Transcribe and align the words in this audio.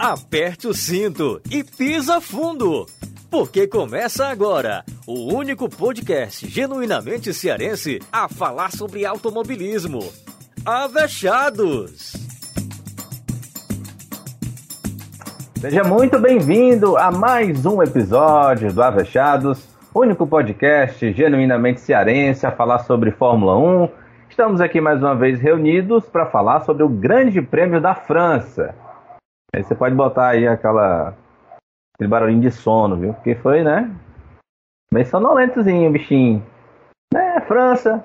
aperte 0.00 0.66
o 0.66 0.72
cinto 0.72 1.42
e 1.50 1.62
pisa 1.62 2.22
fundo. 2.22 2.86
Porque 3.30 3.66
começa 3.66 4.28
agora 4.28 4.82
o 5.06 5.34
único 5.34 5.68
podcast 5.68 6.48
genuinamente 6.48 7.34
cearense 7.34 7.98
a 8.10 8.26
falar 8.26 8.72
sobre 8.72 9.04
automobilismo. 9.04 10.00
Avechados! 10.64 12.14
Seja 15.60 15.84
muito 15.84 16.18
bem-vindo 16.18 16.96
a 16.96 17.10
mais 17.10 17.66
um 17.66 17.82
episódio 17.82 18.72
do 18.72 18.82
Avechados, 18.82 19.68
único 19.94 20.26
podcast 20.26 21.12
genuinamente 21.12 21.78
cearense 21.78 22.46
a 22.46 22.50
falar 22.50 22.78
sobre 22.78 23.10
Fórmula 23.10 23.58
1. 23.58 23.88
Estamos 24.30 24.62
aqui 24.62 24.80
mais 24.80 25.02
uma 25.02 25.14
vez 25.14 25.38
reunidos 25.38 26.06
para 26.06 26.24
falar 26.24 26.60
sobre 26.60 26.84
o 26.84 26.88
Grande 26.88 27.42
Prêmio 27.42 27.82
da 27.82 27.94
França. 27.94 28.74
Aí 29.54 29.62
você 29.64 29.74
pode 29.74 29.94
botar 29.94 30.28
aí 30.28 30.46
aquela 30.46 31.14
aquele 31.94 32.08
barulhinho 32.08 32.40
de 32.40 32.50
sono, 32.50 32.96
viu? 32.96 33.14
Porque 33.14 33.34
foi, 33.34 33.62
né? 33.62 33.90
Bem 34.92 35.04
sonolentozinho, 35.04 35.90
bichinho. 35.90 36.44
É, 37.14 37.40
França. 37.40 38.04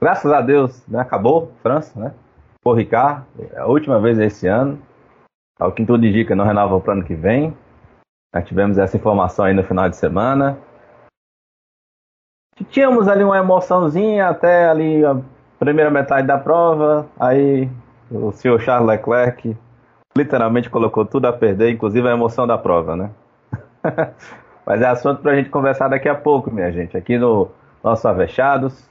Graças 0.00 0.30
a 0.32 0.40
Deus, 0.40 0.86
né? 0.86 1.00
Acabou, 1.00 1.52
França, 1.62 1.98
né? 1.98 2.14
Por 2.62 2.76
Ricard, 2.76 3.24
é 3.52 3.58
a 3.58 3.66
última 3.66 4.00
vez 4.00 4.18
esse 4.18 4.46
ano. 4.46 4.80
Ao 5.58 5.72
que 5.72 5.84
tudo 5.84 6.06
indica, 6.06 6.34
não 6.34 6.44
renova 6.44 6.80
para 6.80 6.90
o 6.90 6.96
ano 6.96 7.04
que 7.04 7.14
vem. 7.14 7.56
Nós 8.34 8.46
tivemos 8.46 8.78
essa 8.78 8.96
informação 8.96 9.44
aí 9.44 9.54
no 9.54 9.62
final 9.62 9.88
de 9.88 9.96
semana. 9.96 10.58
Tínhamos 12.70 13.08
ali 13.08 13.22
uma 13.22 13.38
emoçãozinha 13.38 14.28
até 14.28 14.68
ali 14.68 15.04
a 15.04 15.20
primeira 15.58 15.90
metade 15.90 16.26
da 16.26 16.38
prova. 16.38 17.06
Aí 17.18 17.68
o 18.10 18.32
senhor 18.32 18.60
Charles 18.60 18.88
Leclerc 18.88 19.56
literalmente 20.16 20.70
colocou 20.70 21.04
tudo 21.04 21.26
a 21.26 21.32
perder, 21.32 21.70
inclusive 21.70 22.08
a 22.08 22.12
emoção 22.12 22.46
da 22.46 22.56
prova, 22.56 22.96
né? 22.96 23.10
Mas 24.66 24.80
é 24.80 24.86
assunto 24.86 25.20
para 25.20 25.32
a 25.32 25.36
gente 25.36 25.50
conversar 25.50 25.88
daqui 25.88 26.08
a 26.08 26.14
pouco, 26.14 26.50
minha 26.50 26.72
gente, 26.72 26.96
aqui 26.96 27.18
no 27.18 27.50
nosso 27.82 28.06
Avechados. 28.08 28.88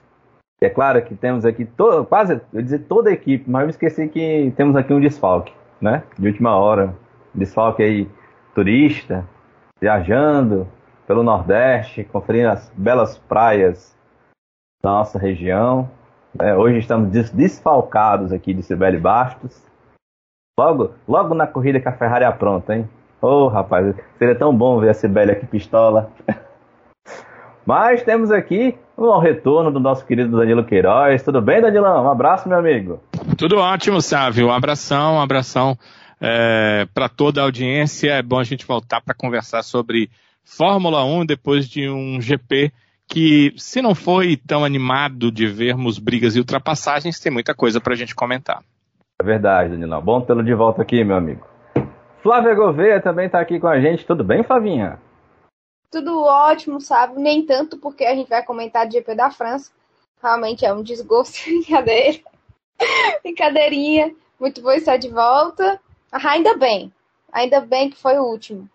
É 0.62 0.70
claro 0.70 1.02
que 1.02 1.16
temos 1.16 1.46
aqui 1.46 1.68
quase, 2.08 2.40
eu 2.54 2.62
dizer 2.62 2.80
toda 2.80 3.10
a 3.10 3.14
equipe, 3.14 3.50
mas 3.50 3.64
eu 3.64 3.70
esqueci 3.70 4.08
que 4.08 4.54
temos 4.56 4.78
aqui 4.78 4.94
um 4.94 5.00
desfalque, 5.02 5.52
né? 5.82 6.04
De 6.18 6.28
última 6.28 6.56
hora. 6.56 6.96
Desfalque 7.34 7.84
aí, 7.84 8.10
turista, 8.56 9.26
viajando 9.82 10.66
pelo 11.06 11.22
Nordeste, 11.22 12.06
conferindo 12.06 12.50
as 12.50 12.72
belas 12.78 13.18
praias 13.18 13.94
da 14.82 14.92
nossa 14.92 15.20
região. 15.20 15.90
É, 16.40 16.56
hoje 16.56 16.78
estamos 16.78 17.10
desfalcados 17.32 18.32
aqui 18.32 18.54
de 18.54 18.64
Sibeli 18.64 19.00
Bastos. 19.00 19.62
Logo, 20.56 20.94
logo 21.08 21.34
na 21.34 21.48
corrida 21.48 21.80
que 21.80 21.88
a 21.88 21.98
Ferrari 21.98 22.26
apronta, 22.26 22.76
hein? 22.76 22.88
Ô, 23.20 23.46
oh, 23.46 23.48
rapaz, 23.48 23.96
seria 24.20 24.36
tão 24.36 24.56
bom 24.56 24.80
ver 24.80 24.90
a 24.90 24.94
Sibeli 24.94 25.32
aqui 25.32 25.48
pistola. 25.48 26.12
Mas 27.66 28.04
temos 28.04 28.30
aqui 28.30 28.78
o 28.96 29.18
retorno 29.18 29.72
do 29.72 29.80
nosso 29.80 30.06
querido 30.06 30.38
Danilo 30.38 30.64
Queiroz. 30.64 31.24
Tudo 31.24 31.42
bem, 31.42 31.60
Danilão? 31.60 32.06
Um 32.06 32.12
abraço, 32.12 32.48
meu 32.48 32.60
amigo. 32.60 33.02
Tudo 33.36 33.58
ótimo, 33.58 34.00
Sávio. 34.00 34.50
Um 34.50 34.52
abração, 34.52 35.16
um 35.16 35.22
abração 35.22 35.76
é, 36.22 36.86
para 36.94 37.10
toda 37.10 37.42
a 37.42 37.46
audiência. 37.46 38.12
É 38.12 38.22
bom 38.22 38.38
a 38.38 38.44
gente 38.44 38.64
voltar 38.64 39.02
para 39.02 39.16
conversar 39.16 39.64
sobre 39.64 40.12
Fórmula 40.44 41.04
1 41.04 41.26
depois 41.26 41.68
de 41.68 41.90
um 41.90 42.22
GP 42.22 42.72
que, 43.08 43.56
se 43.58 43.82
não 43.82 43.96
foi 43.96 44.38
tão 44.38 44.64
animado 44.64 45.32
de 45.32 45.48
vermos 45.48 45.98
brigas 45.98 46.36
e 46.36 46.40
ultrapassagens, 46.40 47.20
tem 47.20 47.32
muita 47.32 47.56
coisa 47.56 47.82
para 47.82 47.94
a 47.94 47.98
gente 47.98 48.14
comentar. 48.14 48.62
É 49.20 49.24
verdade, 49.24 49.72
Danilão. 49.72 50.02
Bom 50.02 50.22
tê-lo 50.22 50.44
de 50.44 50.54
volta 50.54 50.82
aqui, 50.82 51.04
meu 51.04 51.16
amigo. 51.16 51.46
Flávia 52.22 52.56
Gouveia 52.56 53.02
também 53.02 53.26
está 53.26 53.40
aqui 53.40 53.60
com 53.60 53.68
a 53.68 53.80
gente. 53.80 54.06
Tudo 54.06 54.24
bem, 54.24 54.44
Flavinha? 54.44 55.00
Tudo 55.92 56.24
ótimo, 56.24 56.80
sabe? 56.82 57.22
Nem 57.22 57.46
tanto 57.46 57.78
porque 57.78 58.06
a 58.06 58.16
gente 58.16 58.30
vai 58.30 58.44
comentar 58.44 58.88
de 58.88 58.94
GP 58.94 59.14
da 59.14 59.30
França. 59.30 59.72
Realmente 60.22 60.66
é 60.66 60.74
um 60.74 60.82
desgosto, 60.82 61.44
brincadeira. 61.46 62.20
Brincadeirinha. 63.22 64.16
Muito 64.40 64.62
bom 64.62 64.72
estar 64.72 64.98
de 64.98 65.10
volta. 65.10 65.80
Ah, 66.12 66.30
ainda 66.32 66.58
bem. 66.58 66.92
Ainda 67.32 67.62
bem 67.62 67.90
que 67.90 68.02
foi 68.02 68.18
o 68.18 68.24
último. 68.24 68.70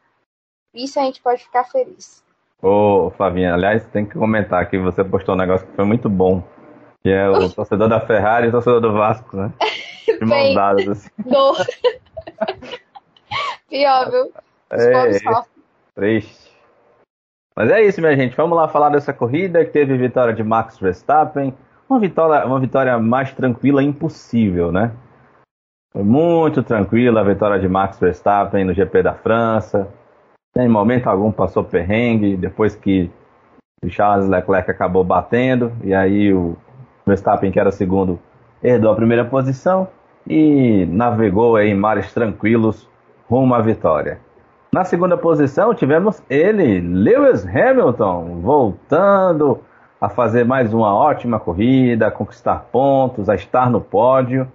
Isso 0.74 1.00
a 1.00 1.04
gente 1.04 1.22
pode 1.22 1.42
ficar 1.42 1.64
feliz. 1.64 2.22
Ô, 2.62 3.10
Flavinha, 3.16 3.54
aliás, 3.54 3.86
tem 3.86 4.04
que 4.04 4.18
comentar 4.18 4.68
que 4.68 4.78
você 4.78 5.02
postou 5.02 5.34
um 5.34 5.38
negócio 5.38 5.66
que 5.66 5.74
foi 5.74 5.84
muito 5.84 6.08
bom. 6.08 6.42
Que 7.02 7.10
é 7.10 7.28
o 7.28 7.48
torcedor 7.50 7.88
da 7.88 8.00
Ferrari 8.00 8.46
e 8.46 8.48
o 8.48 8.52
torcedor 8.52 8.80
do 8.80 8.92
Vasco, 8.92 9.36
né? 9.36 9.52
De 10.16 10.24
mãos 10.24 10.54
dadas, 10.54 10.88
assim. 10.88 11.10
Dor. 11.24 11.56
Pior, 13.68 14.10
viu? 14.10 14.32
É, 14.70 15.18
triste. 15.94 16.48
Mas 17.56 17.70
é 17.70 17.82
isso, 17.82 18.00
minha 18.00 18.14
gente. 18.16 18.36
Vamos 18.36 18.56
lá 18.56 18.68
falar 18.68 18.88
dessa 18.90 19.12
corrida 19.12 19.64
que 19.64 19.72
teve 19.72 19.96
vitória 19.96 20.32
de 20.32 20.42
Max 20.42 20.78
Verstappen. 20.78 21.52
Uma 21.88 21.98
vitória, 21.98 22.46
uma 22.46 22.60
vitória 22.60 22.98
mais 22.98 23.32
tranquila 23.32 23.82
impossível, 23.82 24.70
né? 24.70 24.92
Foi 25.92 26.04
muito 26.04 26.62
tranquila 26.62 27.20
a 27.20 27.24
vitória 27.24 27.58
de 27.58 27.68
Max 27.68 27.98
Verstappen 27.98 28.64
no 28.64 28.74
GP 28.74 29.02
da 29.02 29.14
França. 29.14 29.88
Em 30.56 30.68
momento 30.68 31.08
algum 31.08 31.32
passou 31.32 31.64
perrengue, 31.64 32.36
depois 32.36 32.74
que 32.74 33.10
Charles 33.88 34.28
Leclerc 34.28 34.70
acabou 34.70 35.04
batendo, 35.04 35.72
e 35.82 35.94
aí 35.94 36.32
o 36.32 36.56
Verstappen, 37.06 37.50
que 37.50 37.60
era 37.60 37.70
segundo, 37.70 38.18
herdou 38.62 38.92
a 38.92 38.96
primeira 38.96 39.24
posição 39.24 39.88
e 40.28 40.86
navegou 40.86 41.58
em 41.58 41.74
mares 41.74 42.12
tranquilos 42.12 42.88
rumo 43.28 43.54
à 43.54 43.60
vitória. 43.60 44.20
Na 44.70 44.84
segunda 44.84 45.16
posição 45.16 45.72
tivemos 45.72 46.22
ele, 46.28 46.80
Lewis 46.80 47.46
Hamilton, 47.46 48.40
voltando 48.42 49.60
a 50.00 50.08
fazer 50.08 50.44
mais 50.44 50.74
uma 50.74 50.94
ótima 50.94 51.40
corrida, 51.40 52.06
a 52.06 52.10
conquistar 52.10 52.66
pontos, 52.70 53.28
a 53.28 53.34
estar 53.34 53.70
no 53.70 53.80
pódio. 53.80 54.46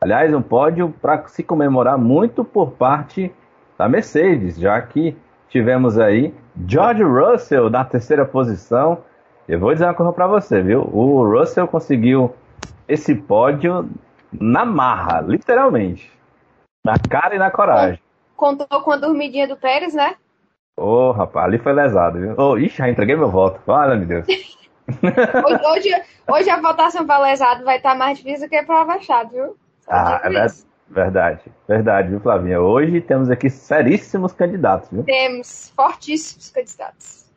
Aliás, 0.00 0.34
um 0.34 0.42
pódio 0.42 0.92
para 1.00 1.26
se 1.28 1.42
comemorar 1.42 1.96
muito 1.96 2.44
por 2.44 2.72
parte 2.72 3.32
da 3.78 3.88
Mercedes, 3.88 4.58
já 4.58 4.80
que 4.82 5.16
tivemos 5.48 5.98
aí 5.98 6.34
George 6.66 7.02
Russell 7.02 7.70
na 7.70 7.84
terceira 7.84 8.24
posição. 8.24 8.98
Eu 9.48 9.60
vou 9.60 9.72
dizer 9.72 9.84
uma 9.84 9.94
coisa 9.94 10.12
para 10.12 10.26
você, 10.26 10.60
viu? 10.60 10.82
O 10.92 11.24
Russell 11.24 11.68
conseguiu 11.68 12.32
esse 12.88 13.14
pódio 13.14 13.88
na 14.32 14.64
marra, 14.64 15.20
literalmente. 15.20 16.12
Na 16.84 16.94
cara 16.98 17.34
e 17.34 17.38
na 17.38 17.50
coragem. 17.50 18.00
Contou 18.36 18.66
com 18.82 18.92
a 18.92 18.96
dormidinha 18.96 19.46
do 19.46 19.56
Pérez, 19.56 19.94
né? 19.94 20.16
Ô, 20.76 21.08
oh, 21.08 21.12
rapaz, 21.12 21.46
ali 21.46 21.58
foi 21.58 21.72
lesado, 21.72 22.18
viu? 22.18 22.34
Oh, 22.38 22.56
ixi, 22.56 22.78
já 22.78 22.88
entreguei 22.88 23.14
meu 23.14 23.30
voto. 23.30 23.60
Olha, 23.66 23.96
meu 23.96 24.06
Deus. 24.06 24.26
hoje, 24.88 25.66
hoje, 25.66 26.02
hoje, 26.26 26.50
a 26.50 26.60
votação 26.60 27.06
para 27.06 27.22
lesado 27.22 27.64
vai 27.64 27.76
estar 27.76 27.92
tá 27.92 27.96
mais 27.96 28.18
difícil 28.18 28.48
que 28.48 28.62
para 28.62 28.84
Machado, 28.84 29.30
viu? 29.30 29.56
Só 29.80 29.90
ah, 29.90 30.20
é 30.24 30.28
verdade, 30.28 30.54
verdade, 30.88 31.42
verdade, 31.68 32.08
viu, 32.08 32.20
Flavinha? 32.20 32.60
Hoje 32.60 33.00
temos 33.00 33.30
aqui 33.30 33.50
seríssimos 33.50 34.32
candidatos, 34.32 34.88
viu? 34.90 35.04
Temos 35.04 35.70
fortíssimos 35.76 36.50
candidatos. 36.50 37.30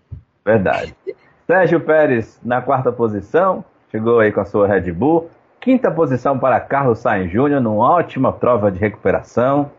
Verdade. 0.46 0.96
Sérgio 1.46 1.82
Pérez 1.82 2.40
na 2.44 2.62
quarta 2.62 2.92
posição, 2.92 3.66
chegou 3.92 4.20
aí 4.20 4.32
com 4.32 4.40
a 4.40 4.46
sua 4.46 4.68
Red 4.68 4.92
Bull. 4.94 5.30
Quinta 5.64 5.90
posição 5.90 6.38
para 6.38 6.60
Carlos 6.60 7.00
Sainz 7.00 7.32
Júnior, 7.32 7.62
numa 7.62 7.90
ótima 7.90 8.34
prova 8.34 8.70
de 8.70 8.78
recuperação. 8.78 9.72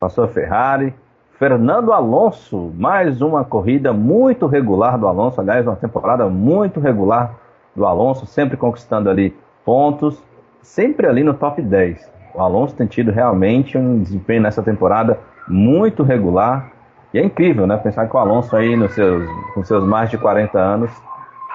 Passou 0.00 0.24
a 0.24 0.28
Ferrari. 0.28 0.92
Fernando 1.38 1.92
Alonso, 1.92 2.72
mais 2.76 3.22
uma 3.22 3.44
corrida 3.44 3.92
muito 3.92 4.48
regular 4.48 4.98
do 4.98 5.06
Alonso, 5.06 5.40
aliás, 5.40 5.64
uma 5.64 5.76
temporada 5.76 6.28
muito 6.28 6.80
regular 6.80 7.36
do 7.76 7.86
Alonso, 7.86 8.26
sempre 8.26 8.56
conquistando 8.56 9.08
ali 9.08 9.32
pontos, 9.64 10.20
sempre 10.60 11.06
ali 11.06 11.22
no 11.22 11.34
top 11.34 11.62
10. 11.62 12.10
O 12.34 12.40
Alonso 12.40 12.74
tem 12.74 12.88
tido 12.88 13.12
realmente 13.12 13.78
um 13.78 14.02
desempenho 14.02 14.42
nessa 14.42 14.60
temporada 14.60 15.20
muito 15.46 16.02
regular. 16.02 16.72
E 17.14 17.20
é 17.20 17.24
incrível, 17.24 17.64
né? 17.64 17.76
Pensar 17.76 18.08
que 18.08 18.16
o 18.16 18.18
Alonso 18.18 18.56
aí 18.56 18.74
nos 18.74 18.92
seus, 18.92 19.24
com 19.54 19.62
seus 19.62 19.84
mais 19.84 20.10
de 20.10 20.18
40 20.18 20.58
anos, 20.58 20.90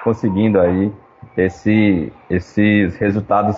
conseguindo 0.02 0.58
aí 0.58 0.90
esse, 1.36 2.12
esses 2.28 2.96
resultados 2.96 3.56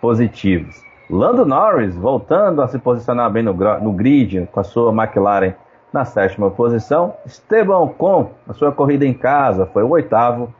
positivos. 0.00 0.82
Lando 1.08 1.44
Norris 1.44 1.96
voltando 1.96 2.62
a 2.62 2.68
se 2.68 2.78
posicionar 2.78 3.30
bem 3.30 3.42
no, 3.42 3.52
no 3.52 3.92
grid 3.92 4.48
com 4.52 4.60
a 4.60 4.64
sua 4.64 4.92
McLaren 4.92 5.54
na 5.92 6.04
sétima 6.04 6.50
posição. 6.50 7.14
Esteban 7.26 7.78
Ocon, 7.78 8.30
a 8.48 8.52
sua 8.52 8.72
corrida 8.72 9.04
em 9.04 9.12
casa, 9.12 9.66
foi 9.66 9.82
o 9.82 9.90
oitavo. 9.90 10.52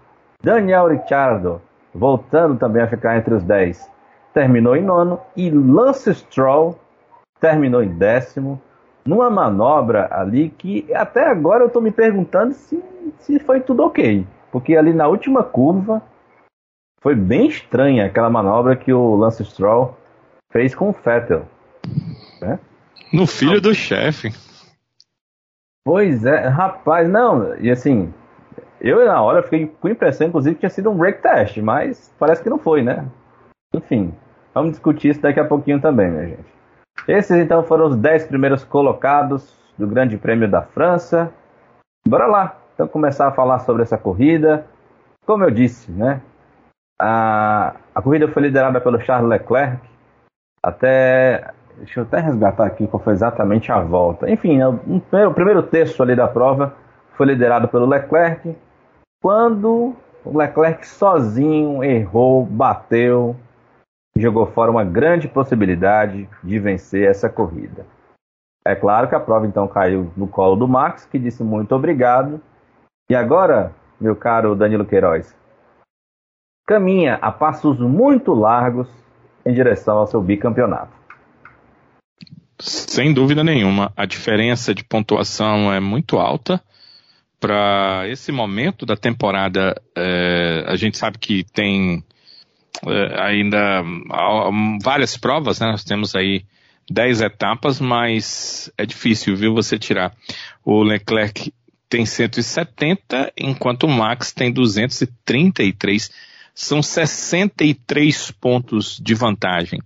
Daniel 0.43 0.89
Ricciardo 0.89 1.61
voltando 1.95 2.57
também 2.57 2.83
a 2.83 2.89
ficar 2.89 3.17
entre 3.17 3.35
os 3.35 3.43
dez, 3.43 3.89
terminou 4.33 4.77
em 4.77 4.83
nono. 4.83 5.21
E 5.37 5.51
Lance 5.51 6.15
Stroll 6.15 6.79
terminou 7.41 7.83
em 7.83 7.89
décimo, 7.89 8.61
numa 9.05 9.31
manobra 9.31 10.09
ali 10.11 10.51
que 10.51 10.87
até 10.95 11.29
agora 11.29 11.63
eu 11.63 11.69
estou 11.69 11.83
me 11.83 11.91
perguntando 11.91 12.53
se, 12.53 12.83
se 13.19 13.39
foi 13.39 13.61
tudo 13.61 13.85
ok. 13.85 14.27
Porque 14.53 14.77
ali 14.77 14.93
na 14.93 15.07
última 15.07 15.43
curva 15.43 16.03
foi 17.01 17.15
bem 17.15 17.47
estranha 17.47 18.07
aquela 18.07 18.31
manobra 18.31 18.77
que 18.77 18.93
o 18.93 19.17
Lance 19.17 19.45
Stroll 19.45 19.97
fez 20.51 20.75
com 20.75 20.91
o 20.91 20.93
Vettel. 20.93 21.47
Né? 22.41 22.59
No 23.13 23.27
filho 23.27 23.61
do 23.61 23.75
chefe. 23.75 24.33
Pois 25.85 26.27
é, 26.27 26.47
rapaz, 26.47 27.09
não, 27.09 27.57
e 27.57 27.71
assim, 27.71 28.13
eu 28.81 29.05
na 29.07 29.21
hora 29.23 29.43
fiquei 29.43 29.67
com 29.67 29.89
a 29.89 29.91
impressão, 29.91 30.27
inclusive, 30.27 30.55
que 30.55 30.61
tinha 30.61 30.71
sido 30.71 30.91
um 30.91 30.97
break 30.97 31.23
test, 31.23 31.57
mas 31.59 32.15
parece 32.19 32.43
que 32.43 32.51
não 32.51 32.59
foi, 32.59 32.83
né? 32.83 33.07
Enfim, 33.75 34.15
vamos 34.55 34.73
discutir 34.73 35.09
isso 35.09 35.23
daqui 35.23 35.41
a 35.41 35.45
pouquinho 35.45 35.81
também, 35.81 36.11
minha 36.11 36.27
gente. 36.27 36.51
Esses 37.09 37.37
então 37.37 37.63
foram 37.65 37.87
os 37.87 37.97
10 37.97 38.27
primeiros 38.27 38.63
colocados 38.63 39.55
do 39.79 39.87
Grande 39.87 40.19
Prêmio 40.19 40.49
da 40.49 40.63
França. 40.63 41.33
Bora 42.07 42.27
lá, 42.27 42.59
então 42.75 42.87
começar 42.87 43.27
a 43.27 43.33
falar 43.33 43.61
sobre 43.61 43.83
essa 43.83 43.97
corrida. 43.97 44.67
Como 45.25 45.45
eu 45.45 45.51
disse, 45.51 45.91
né? 45.91 46.21
A, 47.01 47.77
a 47.95 48.03
corrida 48.03 48.29
foi 48.29 48.43
liderada 48.43 48.79
pelo 48.81 49.01
Charles 49.01 49.29
Leclerc 49.29 49.81
até. 50.63 51.53
Deixa 51.79 52.01
eu 52.01 52.05
até 52.05 52.21
resgatar 52.21 52.67
aqui 52.67 52.87
qual 52.87 53.03
foi 53.03 53.15
exatamente 53.15 53.73
a 53.73 53.81
volta. 53.81 54.31
Enfim, 54.31 54.59
né, 54.59 54.69
o, 54.69 54.77
o 55.29 55.35
primeiro 55.35 55.63
terço 55.63 56.03
ali 56.03 56.15
da 56.15 56.29
prova 56.29 56.75
foi 57.17 57.25
liderado 57.25 57.69
pelo 57.69 57.87
Leclerc. 57.87 58.55
Quando 59.23 59.97
o 60.25 60.37
Leclerc 60.37 60.87
sozinho 60.87 61.83
errou, 61.83 62.45
bateu, 62.45 63.35
jogou 64.17 64.47
fora 64.47 64.71
uma 64.71 64.85
grande 64.85 65.27
possibilidade 65.27 66.29
de 66.45 66.59
vencer 66.59 67.09
essa 67.09 67.31
corrida. 67.31 67.87
É 68.67 68.75
claro 68.75 69.09
que 69.09 69.15
a 69.15 69.21
prova 69.21 69.47
então 69.47 69.67
caiu 69.67 70.13
no 70.15 70.29
colo 70.29 70.57
do 70.57 70.69
Max, 70.69 71.07
que 71.07 71.19
disse 71.19 71.43
muito 71.43 71.75
obrigado. 71.75 72.41
E 73.11 73.15
agora, 73.15 73.73
meu 73.99 74.15
caro 74.15 74.55
Danilo 74.55 74.85
Queiroz, 74.85 75.35
caminha 76.71 77.19
a 77.21 77.33
passos 77.33 77.81
muito 77.81 78.33
largos 78.33 78.87
em 79.45 79.53
direção 79.53 79.99
ao 79.99 80.07
seu 80.07 80.23
bicampeonato. 80.23 80.93
Sem 82.61 83.13
dúvida 83.13 83.43
nenhuma, 83.43 83.93
a 83.97 84.07
diferença 84.07 84.73
de 84.73 84.85
pontuação 84.85 85.73
é 85.73 85.81
muito 85.81 86.17
alta. 86.17 86.63
Para 87.41 88.05
esse 88.07 88.31
momento 88.31 88.87
da 88.87 88.95
temporada, 88.95 89.75
é, 89.99 90.65
a 90.69 90.77
gente 90.77 90.97
sabe 90.97 91.19
que 91.19 91.43
tem 91.43 92.05
é, 92.87 93.21
ainda 93.21 93.83
várias 94.81 95.17
provas, 95.17 95.59
né? 95.59 95.73
Nós 95.73 95.83
temos 95.83 96.15
aí 96.15 96.45
10 96.89 97.23
etapas, 97.23 97.81
mas 97.81 98.71
é 98.79 98.87
difícil, 98.87 99.35
viu, 99.35 99.55
você 99.55 99.77
tirar. 99.77 100.15
O 100.65 100.85
Leclerc 100.85 101.53
tem 101.89 102.07
170, 102.07 103.33
enquanto 103.37 103.85
o 103.85 103.89
Max 103.89 104.31
tem 104.31 104.53
233. 104.53 106.31
São 106.61 106.83
63 106.83 108.33
pontos 108.33 109.01
de 109.03 109.15
vantagem. 109.15 109.81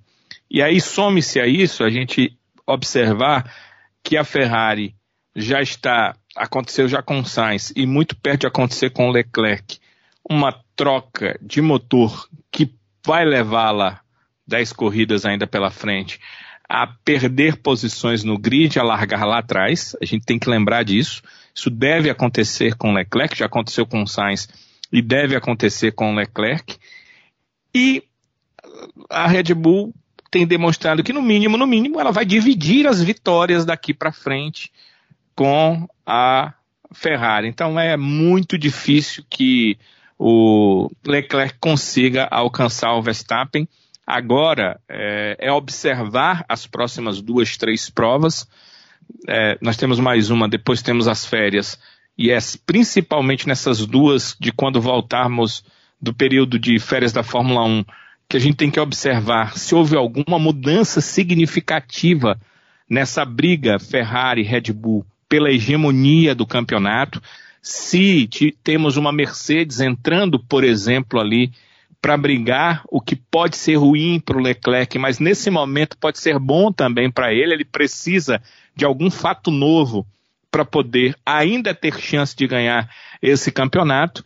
E 0.51 0.61
aí, 0.61 0.81
some-se 0.81 1.39
a 1.39 1.47
isso, 1.47 1.85
a 1.85 1.89
gente 1.89 2.37
observar 2.67 3.49
que 4.03 4.17
a 4.17 4.25
Ferrari 4.25 4.93
já 5.37 5.63
está, 5.63 6.17
aconteceu 6.35 6.89
já 6.89 7.01
com 7.01 7.21
o 7.21 7.25
Sainz 7.25 7.73
e 7.77 7.87
muito 7.87 8.17
perto 8.17 8.41
de 8.41 8.47
acontecer 8.49 8.91
com 8.91 9.09
o 9.09 9.13
Leclerc, 9.13 9.79
uma 10.29 10.53
troca 10.75 11.39
de 11.41 11.63
motor 11.63 12.29
que 12.51 12.75
vai 13.07 13.25
levá-la 13.25 14.01
10 14.45 14.73
corridas 14.73 15.25
ainda 15.25 15.47
pela 15.47 15.71
frente 15.71 16.19
a 16.69 16.89
perder 16.89 17.59
posições 17.59 18.25
no 18.25 18.37
grid, 18.37 18.81
a 18.81 18.83
largar 18.83 19.25
lá 19.25 19.39
atrás. 19.39 19.95
A 20.03 20.05
gente 20.05 20.27
tem 20.27 20.41
que 20.41 20.51
lembrar 20.51 20.83
disso. 20.83 21.23
Isso 21.55 21.71
deve 21.71 22.11
acontecer 22.11 22.75
com 22.75 22.93
Leclerc, 22.93 23.39
já 23.39 23.47
aconteceu 23.47 23.87
com 23.87 24.03
o 24.03 24.09
Sainz 24.09 24.49
e 24.93 25.03
deve 25.03 25.37
acontecer 25.37 25.93
com 25.93 26.15
Leclerc. 26.15 26.77
E 27.75 28.03
a 29.11 29.27
Red 29.27 29.55
Bull 29.55 29.95
tem 30.31 30.47
demonstrado 30.47 31.03
que 31.03 31.13
no 31.13 31.23
mínimo, 31.23 31.57
no 31.57 31.67
mínimo, 31.67 32.01
ela 32.01 32.11
vai 32.11 32.25
dividir 32.25 32.87
as 32.87 33.03
vitórias 33.03 33.65
daqui 33.65 33.95
para 33.95 34.13
frente 34.13 34.73
com 35.35 35.89
a 36.05 36.53
Ferrari. 36.93 37.49
Então 37.49 37.79
é 37.79 37.97
muito 37.97 38.59
difícil 38.59 39.25
que 39.29 39.79
o 40.19 40.91
Leclerc 41.07 41.59
consiga 41.59 42.29
alcançar 42.31 42.95
o 42.95 43.03
Verstappen. 43.03 43.69
Agora 44.07 44.81
é, 44.89 45.37
é 45.39 45.53
observar 45.53 46.45
as 46.49 46.67
próximas 46.67 47.21
duas, 47.21 47.57
três 47.57 47.91
provas. 47.91 48.47
É, 49.29 49.59
nós 49.61 49.77
temos 49.77 49.99
mais 49.99 50.31
uma, 50.31 50.49
depois 50.49 50.83
temos 50.83 51.09
as 51.09 51.25
férias. 51.25 51.79
E 52.17 52.31
é 52.31 52.39
principalmente 52.65 53.49
nessas 53.49 53.85
duas, 53.87 54.37
de 54.39 54.53
quando 54.53 54.81
voltarmos 54.81 55.65
do 56.01 56.15
período 56.15 56.59
de 56.59 56.79
férias 56.79 57.13
da 57.13 57.23
Fórmula 57.23 57.65
1, 57.65 57.85
que 58.29 58.37
a 58.37 58.41
gente 58.41 58.57
tem 58.57 58.71
que 58.71 58.81
observar 58.81 59.57
se 59.57 59.75
houve 59.75 59.97
alguma 59.97 60.39
mudança 60.39 61.01
significativa 61.01 62.39
nessa 62.89 63.25
briga 63.25 63.79
Ferrari-Red 63.79 64.73
Bull 64.73 65.05
pela 65.29 65.51
hegemonia 65.51 66.35
do 66.35 66.47
campeonato. 66.47 67.21
Se 67.61 68.29
temos 68.63 68.97
uma 68.97 69.13
Mercedes 69.13 69.81
entrando, 69.81 70.39
por 70.39 70.63
exemplo, 70.63 71.19
ali 71.19 71.53
para 72.01 72.17
brigar, 72.19 72.83
o 72.91 73.01
que 73.01 73.17
pode 73.17 73.57
ser 73.57 73.77
ruim 73.77 74.21
para 74.21 74.37
o 74.37 74.41
Leclerc, 74.41 74.99
mas 74.99 75.19
nesse 75.19 75.51
momento 75.51 75.97
pode 75.97 76.19
ser 76.19 76.39
bom 76.39 76.71
também 76.71 77.11
para 77.11 77.33
ele, 77.33 77.55
ele 77.55 77.65
precisa 77.65 78.43
de 78.77 78.85
algum 78.85 79.11
fato 79.11 79.51
novo 79.51 80.07
para 80.55 80.65
poder 80.65 81.17
ainda 81.27 81.75
ter 81.75 81.99
chance 81.99 82.37
de 82.37 82.47
ganhar 82.47 82.89
esse 83.21 83.51
campeonato. 83.51 84.25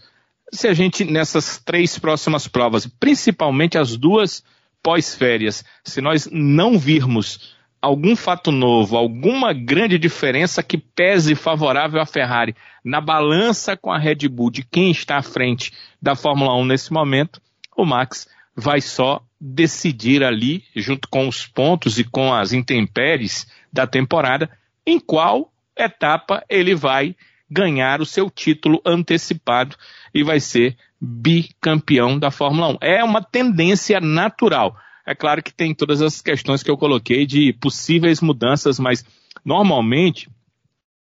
Se 0.53 0.69
a 0.69 0.75
gente, 0.75 1.03
nessas 1.03 1.57
três 1.57 1.99
próximas 1.99 2.47
provas, 2.47 2.87
principalmente 2.87 3.79
as 3.79 3.97
duas 3.97 4.45
pós-férias, 4.83 5.65
se 5.83 6.03
nós 6.03 6.29
não 6.31 6.79
virmos 6.79 7.57
algum 7.81 8.15
fato 8.15 8.53
novo, 8.53 8.95
alguma 8.95 9.55
grande 9.55 9.99
diferença 9.99 10.63
que 10.63 10.77
pese 10.77 11.35
favorável 11.35 11.99
à 11.99 12.05
Ferrari 12.05 12.55
na 12.85 13.01
balança 13.01 13.75
com 13.75 13.91
a 13.91 13.99
Red 13.99 14.29
Bull 14.29 14.51
de 14.51 14.63
quem 14.63 14.91
está 14.91 15.17
à 15.17 15.23
frente 15.23 15.73
da 16.01 16.15
Fórmula 16.15 16.55
1 16.57 16.67
nesse 16.67 16.93
momento, 16.93 17.41
o 17.75 17.87
Max 17.87 18.29
vai 18.55 18.83
só 18.83 19.23
decidir 19.41 20.23
ali, 20.23 20.63
junto 20.77 21.09
com 21.09 21.27
os 21.27 21.47
pontos 21.47 21.99
e 21.99 22.05
com 22.05 22.35
as 22.35 22.53
intempéries 22.53 23.47
da 23.73 23.87
temporada, 23.87 24.51
em 24.87 25.01
qual 25.01 25.51
etapa 25.79 26.45
ele 26.49 26.75
vai 26.75 27.15
ganhar 27.51 28.01
o 28.01 28.07
seu 28.07 28.29
título 28.29 28.81
antecipado 28.85 29.77
e 30.13 30.23
vai 30.23 30.41
ser 30.41 30.77
bicampeão 31.01 32.19
da 32.19 32.31
Fórmula 32.31 32.69
1. 32.73 32.79
É 32.83 33.05
uma 33.05 33.23
tendência 33.23 34.01
natural. 34.01 34.77
É 35.07 35.15
claro 35.15 35.43
que 35.43 35.55
tem 35.55 35.75
todas 35.75 36.03
as 36.03 36.21
questões 36.21 36.63
que 36.63 36.71
eu 36.71 36.77
coloquei 36.77 37.25
de 37.25 37.53
possíveis 37.55 38.21
mudanças, 38.21 38.79
mas 38.79 39.05
normalmente, 39.43 40.29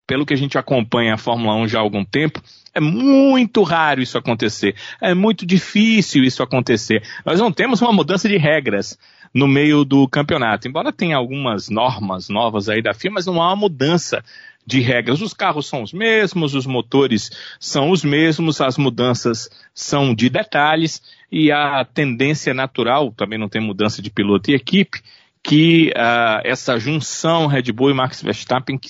pelo 0.08 0.26
que 0.26 0.34
a 0.34 0.38
gente 0.38 0.58
acompanha 0.58 1.16
a 1.16 1.18
Fórmula 1.18 1.56
1 1.56 1.68
já 1.68 1.80
há 1.80 1.82
algum 1.82 2.06
tempo, 2.06 2.42
é 2.74 2.80
muito 2.80 3.62
raro 3.64 4.02
isso 4.02 4.18
acontecer. 4.18 4.76
É 5.02 5.14
muito 5.14 5.46
difícil 5.46 6.24
isso 6.24 6.42
acontecer. 6.42 7.04
Nós 7.26 7.40
não 7.40 7.52
temos 7.52 7.82
uma 7.82 7.92
mudança 7.92 8.30
de 8.30 8.38
regras 8.38 8.98
no 9.34 9.48
meio 9.48 9.84
do 9.84 10.08
campeonato. 10.08 10.68
Embora 10.68 10.94
tenha 10.94 11.18
algumas 11.18 11.70
normas 11.70 12.30
novas 12.30 12.70
aí 12.70 12.82
da 12.82 12.94
FIA, 12.94 13.12
mas 13.12 13.26
não 13.26 13.42
há 13.42 13.48
uma 13.50 13.56
mudança 13.56 14.24
de 14.70 14.80
regras. 14.82 15.20
Os 15.20 15.34
carros 15.34 15.68
são 15.68 15.82
os 15.82 15.92
mesmos, 15.92 16.54
os 16.54 16.68
motores 16.68 17.32
são 17.60 17.90
os 17.90 18.04
mesmos, 18.04 18.62
as 18.62 18.78
mudanças 18.78 19.50
são 19.74 20.14
de 20.14 20.30
detalhes 20.30 21.02
e 21.32 21.52
a 21.52 21.84
tendência 21.84 22.54
natural, 22.54 23.12
também 23.12 23.40
não 23.40 23.50
tem 23.50 23.62
mudança 23.62 24.00
de 24.02 24.12
piloto 24.12 24.52
e 24.52 24.54
equipe, 24.54 25.02
que 25.44 25.92
uh, 25.96 26.42
essa 26.44 26.78
junção 26.78 27.48
Red 27.48 27.72
Bull 27.72 27.90
e 27.90 27.94
Max 27.94 28.22
Verstappen 28.22 28.78
que 28.78 28.90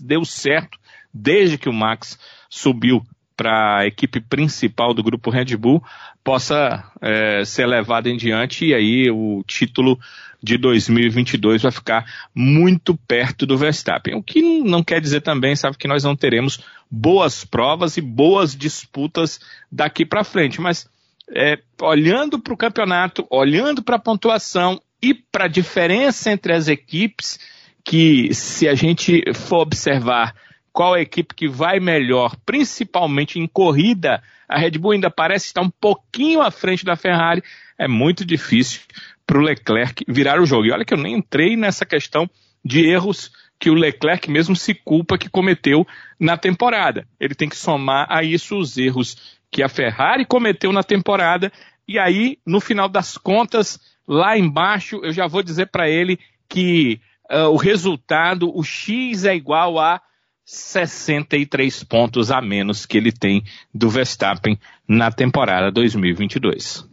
deu 0.00 0.24
certo 0.24 0.78
desde 1.12 1.58
que 1.58 1.68
o 1.68 1.72
Max 1.72 2.18
subiu 2.48 3.02
para 3.36 3.78
a 3.78 3.86
equipe 3.86 4.20
principal 4.20 4.94
do 4.94 5.02
grupo 5.02 5.30
Red 5.30 5.56
Bull 5.56 5.82
possa 6.24 6.90
é, 7.00 7.44
ser 7.44 7.66
levado 7.66 8.08
em 8.08 8.16
diante 8.16 8.66
e 8.66 8.74
aí 8.74 9.10
o 9.10 9.44
título 9.46 9.98
de 10.42 10.56
2022 10.56 11.62
vai 11.62 11.72
ficar 11.72 12.28
muito 12.34 12.96
perto 12.96 13.44
do 13.44 13.58
Verstappen. 13.58 14.14
O 14.14 14.22
que 14.22 14.40
não 14.62 14.82
quer 14.82 15.00
dizer 15.00 15.20
também, 15.20 15.56
sabe, 15.56 15.76
que 15.76 15.88
nós 15.88 16.04
não 16.04 16.14
teremos 16.14 16.60
boas 16.90 17.44
provas 17.44 17.96
e 17.96 18.00
boas 18.00 18.54
disputas 18.56 19.40
daqui 19.70 20.06
para 20.06 20.24
frente, 20.24 20.60
mas 20.60 20.88
é, 21.30 21.58
olhando 21.82 22.38
para 22.38 22.54
o 22.54 22.56
campeonato, 22.56 23.26
olhando 23.30 23.82
para 23.82 23.96
a 23.96 24.00
pontuação 24.00 24.80
e 25.02 25.12
para 25.12 25.44
a 25.44 25.48
diferença 25.48 26.30
entre 26.30 26.52
as 26.52 26.68
equipes, 26.68 27.38
que 27.84 28.32
se 28.32 28.68
a 28.68 28.74
gente 28.74 29.22
for 29.34 29.60
observar 29.60 30.34
qual 30.72 30.94
a 30.94 31.00
equipe 31.00 31.34
que 31.34 31.48
vai 31.48 31.80
melhor, 31.80 32.36
principalmente 32.46 33.38
em 33.38 33.46
corrida, 33.46 34.22
a 34.48 34.58
Red 34.58 34.72
Bull 34.72 34.92
ainda 34.92 35.10
parece 35.10 35.46
estar 35.46 35.62
um 35.62 35.70
pouquinho 35.70 36.40
à 36.40 36.50
frente 36.50 36.84
da 36.84 36.96
Ferrari, 36.96 37.42
é 37.76 37.88
muito 37.88 38.24
difícil 38.24 38.80
para 39.28 39.38
o 39.38 39.42
Leclerc 39.42 40.04
virar 40.08 40.40
o 40.40 40.46
jogo. 40.46 40.64
E 40.64 40.72
olha 40.72 40.84
que 40.84 40.94
eu 40.94 40.98
nem 40.98 41.14
entrei 41.14 41.56
nessa 41.56 41.84
questão 41.84 42.28
de 42.64 42.88
erros 42.88 43.30
que 43.60 43.68
o 43.68 43.74
Leclerc 43.74 44.30
mesmo 44.30 44.56
se 44.56 44.72
culpa 44.72 45.18
que 45.18 45.28
cometeu 45.28 45.86
na 46.18 46.38
temporada. 46.38 47.06
Ele 47.20 47.34
tem 47.34 47.48
que 47.48 47.56
somar 47.56 48.06
a 48.08 48.24
isso 48.24 48.56
os 48.56 48.78
erros 48.78 49.38
que 49.50 49.62
a 49.62 49.68
Ferrari 49.68 50.24
cometeu 50.24 50.72
na 50.72 50.82
temporada 50.82 51.52
e 51.88 51.98
aí, 51.98 52.38
no 52.46 52.60
final 52.60 52.86
das 52.86 53.16
contas, 53.16 53.80
lá 54.06 54.36
embaixo, 54.36 55.00
eu 55.02 55.10
já 55.10 55.26
vou 55.26 55.42
dizer 55.42 55.66
para 55.66 55.88
ele 55.88 56.18
que 56.46 57.00
uh, 57.30 57.48
o 57.48 57.56
resultado, 57.56 58.54
o 58.54 58.62
X 58.62 59.24
é 59.24 59.34
igual 59.34 59.78
a 59.78 60.00
63 60.44 61.84
pontos 61.84 62.30
a 62.30 62.42
menos 62.42 62.84
que 62.84 62.98
ele 62.98 63.10
tem 63.10 63.42
do 63.72 63.88
Verstappen 63.88 64.58
na 64.86 65.10
temporada 65.10 65.70
2022. 65.70 66.87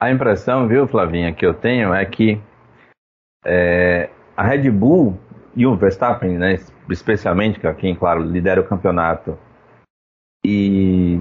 A 0.00 0.10
impressão, 0.10 0.68
viu, 0.68 0.86
Flavinha, 0.86 1.34
que 1.34 1.44
eu 1.44 1.52
tenho 1.52 1.92
é 1.92 2.04
que 2.04 2.40
é, 3.44 4.10
a 4.36 4.44
Red 4.44 4.70
Bull 4.70 5.18
e 5.56 5.66
o 5.66 5.76
Verstappen, 5.76 6.38
né, 6.38 6.56
especialmente, 6.88 7.58
que 7.58 7.66
é 7.66 7.74
quem, 7.74 7.96
claro, 7.96 8.22
lidera 8.22 8.60
o 8.60 8.68
campeonato 8.68 9.36
e 10.44 11.20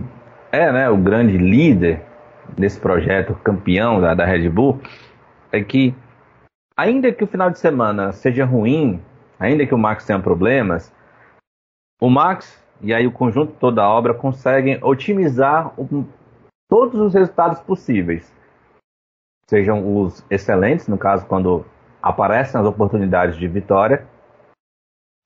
é 0.51 0.71
né, 0.71 0.89
o 0.89 0.97
grande 0.97 1.37
líder 1.37 2.03
desse 2.55 2.79
projeto, 2.79 3.33
campeão 3.43 3.99
da, 3.99 4.13
da 4.13 4.25
Red 4.25 4.47
Bull, 4.49 4.79
é 5.51 5.63
que 5.63 5.95
ainda 6.77 7.11
que 7.11 7.23
o 7.23 7.27
final 7.27 7.49
de 7.49 7.57
semana 7.57 8.11
seja 8.11 8.45
ruim 8.45 9.01
ainda 9.39 9.65
que 9.65 9.73
o 9.73 9.77
Max 9.77 10.05
tenha 10.05 10.19
problemas, 10.19 10.93
o 12.01 12.09
Max 12.09 12.63
e 12.81 12.93
aí 12.93 13.07
o 13.07 13.11
conjunto 13.11 13.53
toda 13.53 13.81
a 13.81 13.89
obra 13.89 14.13
conseguem 14.13 14.77
otimizar 14.83 15.73
todos 16.69 16.99
os 16.99 17.13
resultados 17.13 17.59
possíveis. 17.61 18.36
Sejam 19.49 20.03
os 20.03 20.25
excelentes, 20.29 20.87
no 20.87 20.97
caso, 20.97 21.25
quando 21.25 21.65
aparecem 22.01 22.59
as 22.59 22.67
oportunidades 22.67 23.37
de 23.37 23.47
vitória, 23.47 24.05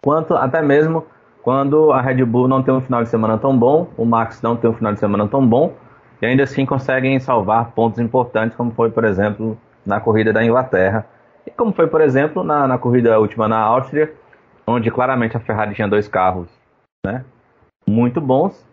quanto 0.04 0.36
até 0.36 0.62
mesmo 0.62 1.06
quando 1.42 1.92
a 1.92 2.02
Red 2.02 2.24
Bull 2.24 2.48
não 2.48 2.62
tem 2.62 2.74
um 2.74 2.82
final 2.82 3.04
de 3.04 3.10
semana 3.10 3.38
tão 3.38 3.58
bom, 3.58 3.90
o 3.98 4.06
Max 4.06 4.42
não 4.42 4.56
tem 4.56 4.70
um 4.70 4.74
final 4.74 4.94
de 4.94 5.00
semana 5.00 5.28
tão 5.28 5.46
bom, 5.46 5.74
e 6.22 6.26
ainda 6.26 6.44
assim 6.44 6.66
conseguem 6.66 7.20
salvar 7.20 7.72
pontos 7.72 8.00
importantes, 8.00 8.56
como 8.56 8.72
foi, 8.72 8.92
por 8.92 9.04
exemplo, 9.04 9.58
na 9.84 10.00
corrida 10.00 10.32
da 10.32 10.44
Inglaterra, 10.46 11.06
e 11.46 11.50
como 11.50 11.74
foi, 11.74 11.88
por 11.88 12.02
exemplo, 12.02 12.44
na, 12.44 12.68
na 12.68 12.78
corrida 12.78 13.20
última 13.20 13.48
na 13.48 13.58
Áustria, 13.58 14.14
onde 14.68 14.92
claramente 14.92 15.36
a 15.36 15.40
Ferrari 15.40 15.74
tinha 15.74 15.88
dois 15.88 16.08
carros 16.08 16.48
né, 17.04 17.26
muito 17.88 18.22
bons, 18.22 18.68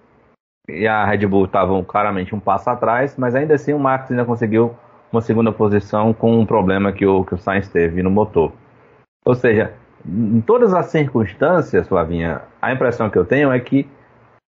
e 0.69 0.87
a 0.87 1.07
Red 1.07 1.27
Bull 1.27 1.47
estava 1.47 1.83
claramente 1.85 2.35
um 2.35 2.41
passo 2.41 2.69
atrás, 2.69 3.17
mas 3.17 3.35
ainda 3.35 3.55
assim 3.55 3.73
o 3.73 3.79
Max 3.79 4.11
ainda 4.11 4.27
conseguiu 4.27 4.77
uma 5.13 5.21
segunda 5.21 5.53
posição 5.53 6.13
com 6.13 6.39
um 6.39 6.47
problema 6.47 6.93
que 6.93 7.07
o, 7.07 7.25
que 7.25 7.35
o 7.35 7.39
Sainz 7.39 7.69
teve 7.69 8.03
no 8.03 8.11
motor. 8.11 8.53
Ou 9.25 9.35
seja, 9.35 9.75
em 10.07 10.41
todas 10.41 10.73
as 10.75 10.87
circunstâncias, 10.87 11.89
Flavinha, 11.89 12.43
a 12.61 12.73
impressão 12.73 13.11
que 13.11 13.19
eu 13.19 13.25
tenho 13.25 13.53
é 13.53 13.61
que 13.61 13.89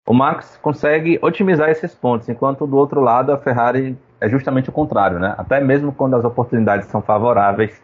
o 0.07 0.13
Max 0.13 0.57
consegue 0.61 1.19
otimizar 1.21 1.69
esses 1.69 1.93
pontos, 1.93 2.27
enquanto 2.27 2.65
do 2.65 2.77
outro 2.77 3.01
lado 3.01 3.31
a 3.31 3.37
Ferrari 3.37 3.97
é 4.19 4.29
justamente 4.29 4.69
o 4.69 4.73
contrário, 4.73 5.19
né? 5.19 5.35
Até 5.37 5.59
mesmo 5.59 5.91
quando 5.91 6.15
as 6.15 6.25
oportunidades 6.25 6.87
são 6.87 7.01
favoráveis, 7.01 7.81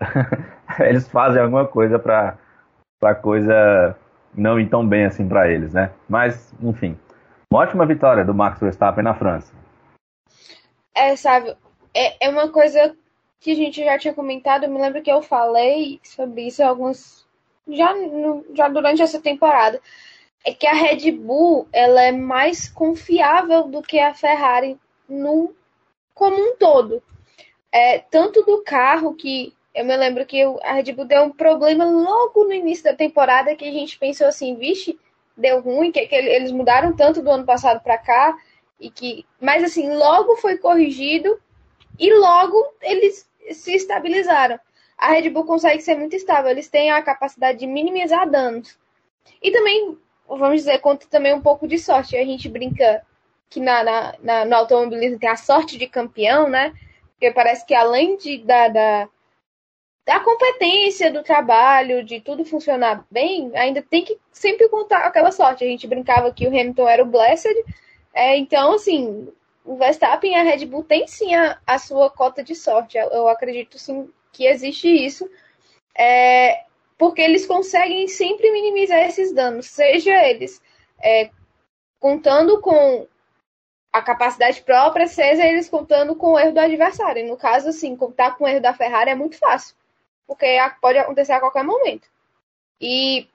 eles 0.80 1.08
fazem 1.08 1.40
alguma 1.40 1.66
coisa 1.66 1.98
para 1.98 2.36
a 3.02 3.14
coisa 3.14 3.96
não 4.34 4.58
ir 4.58 4.68
tão 4.68 4.86
bem 4.86 5.04
assim 5.04 5.28
para 5.28 5.50
eles, 5.50 5.72
né? 5.72 5.90
Mas, 6.08 6.54
enfim, 6.62 6.96
uma 7.52 7.60
ótima 7.60 7.84
vitória 7.84 8.24
do 8.24 8.34
Max 8.34 8.60
Verstappen 8.60 9.04
na 9.04 9.14
França. 9.14 9.52
É, 10.94 11.16
sabe, 11.16 11.54
é, 11.94 12.26
é 12.26 12.28
uma 12.28 12.48
coisa 12.48 12.96
que 13.40 13.52
a 13.52 13.56
gente 13.56 13.84
já 13.84 13.98
tinha 13.98 14.14
comentado, 14.14 14.64
eu 14.64 14.70
me 14.70 14.80
lembro 14.80 15.02
que 15.02 15.10
eu 15.10 15.20
falei 15.20 16.00
sobre 16.02 16.42
isso 16.46 16.62
alguns 16.62 17.26
já, 17.68 17.92
já 18.54 18.68
durante 18.68 19.02
essa 19.02 19.20
temporada. 19.20 19.80
É 20.44 20.52
que 20.52 20.66
a 20.66 20.72
Red 20.72 21.10
Bull 21.12 21.68
ela 21.72 22.02
é 22.02 22.12
mais 22.12 22.68
confiável 22.68 23.64
do 23.64 23.82
que 23.82 23.98
a 23.98 24.14
Ferrari 24.14 24.78
no 25.08 25.54
como 26.14 26.36
um 26.36 26.56
todo. 26.56 27.02
É, 27.70 27.98
tanto 27.98 28.42
do 28.42 28.62
carro 28.62 29.14
que 29.14 29.54
eu 29.74 29.84
me 29.84 29.96
lembro 29.96 30.26
que 30.26 30.42
a 30.62 30.74
Red 30.74 30.92
Bull 30.92 31.06
deu 31.06 31.22
um 31.22 31.30
problema 31.30 31.84
logo 31.84 32.44
no 32.44 32.52
início 32.52 32.84
da 32.84 32.94
temporada 32.94 33.54
que 33.56 33.64
a 33.64 33.72
gente 33.72 33.98
pensou 33.98 34.26
assim, 34.26 34.54
vixe, 34.56 34.98
deu 35.36 35.60
ruim, 35.60 35.90
que, 35.90 36.06
que 36.06 36.14
eles 36.14 36.52
mudaram 36.52 36.94
tanto 36.94 37.22
do 37.22 37.30
ano 37.30 37.44
passado 37.44 37.80
para 37.82 37.98
cá 37.98 38.36
e 38.78 38.90
que, 38.90 39.24
mas 39.40 39.64
assim, 39.64 39.94
logo 39.94 40.36
foi 40.36 40.58
corrigido 40.58 41.40
e 41.98 42.12
logo 42.14 42.74
eles 42.80 43.28
se 43.50 43.74
estabilizaram. 43.74 44.58
A 44.96 45.08
Red 45.08 45.30
Bull 45.30 45.44
consegue 45.44 45.82
ser 45.82 45.96
muito 45.96 46.14
estável, 46.14 46.50
eles 46.50 46.68
têm 46.68 46.90
a 46.90 47.02
capacidade 47.02 47.58
de 47.58 47.66
minimizar 47.66 48.28
danos. 48.28 48.78
E 49.42 49.50
também, 49.50 49.98
vamos 50.28 50.56
dizer, 50.56 50.78
conta 50.78 51.06
também 51.08 51.34
um 51.34 51.40
pouco 51.40 51.66
de 51.66 51.78
sorte. 51.78 52.16
A 52.16 52.24
gente 52.24 52.48
brinca 52.48 53.04
que 53.50 53.60
na, 53.60 53.82
na, 53.82 54.14
na 54.20 54.44
no 54.44 54.54
automobilismo 54.56 55.18
tem 55.18 55.28
a 55.28 55.36
sorte 55.36 55.76
de 55.76 55.86
campeão, 55.86 56.48
né? 56.48 56.72
Porque 57.12 57.30
parece 57.32 57.66
que 57.66 57.74
além 57.74 58.16
de, 58.16 58.38
da, 58.38 58.68
da 58.68 59.08
da 60.04 60.18
competência 60.20 61.12
do 61.12 61.22
trabalho, 61.22 62.04
de 62.04 62.20
tudo 62.20 62.44
funcionar 62.44 63.06
bem, 63.10 63.52
ainda 63.54 63.80
tem 63.82 64.04
que 64.04 64.18
sempre 64.32 64.68
contar 64.68 64.98
aquela 65.04 65.30
sorte. 65.30 65.64
A 65.64 65.66
gente 65.66 65.86
brincava 65.86 66.32
que 66.32 66.44
o 66.44 66.48
Hamilton 66.48 66.88
era 66.88 67.02
o 67.02 67.06
Blessed, 67.06 67.54
é, 68.12 68.36
então, 68.36 68.74
assim, 68.74 69.28
o 69.64 69.76
Verstappen 69.76 70.32
e 70.32 70.34
a 70.34 70.42
Red 70.42 70.66
Bull 70.66 70.84
tem 70.84 71.06
sim 71.06 71.34
a, 71.34 71.58
a 71.66 71.78
sua 71.78 72.10
cota 72.10 72.42
de 72.42 72.54
sorte. 72.54 72.98
Eu, 72.98 73.08
eu, 73.10 73.28
acredito 73.28 73.78
sim 73.78 74.12
que 74.32 74.46
existe 74.46 74.88
isso, 74.88 75.28
é, 75.96 76.64
porque 76.98 77.22
eles 77.22 77.46
conseguem 77.46 78.08
sempre 78.08 78.50
minimizar 78.50 79.00
esses 79.00 79.32
danos, 79.32 79.66
seja 79.66 80.12
eles 80.26 80.60
é, 81.02 81.30
contando 82.00 82.60
com 82.60 83.06
a 83.92 84.00
capacidade 84.02 84.62
própria, 84.62 85.06
seja 85.06 85.46
eles 85.46 85.68
contando 85.68 86.16
com 86.16 86.32
o 86.32 86.38
erro 86.38 86.52
do 86.52 86.60
adversário. 86.60 87.26
No 87.28 87.36
caso, 87.36 87.68
assim, 87.68 87.94
contar 87.94 88.36
com 88.36 88.44
o 88.44 88.48
erro 88.48 88.60
da 88.60 88.72
Ferrari 88.74 89.10
é 89.10 89.14
muito 89.14 89.38
fácil 89.38 89.76
porque 90.32 90.58
pode 90.80 90.98
acontecer 90.98 91.32
a 91.32 91.40
qualquer 91.40 91.64
momento. 91.64 92.08
E 92.80 93.28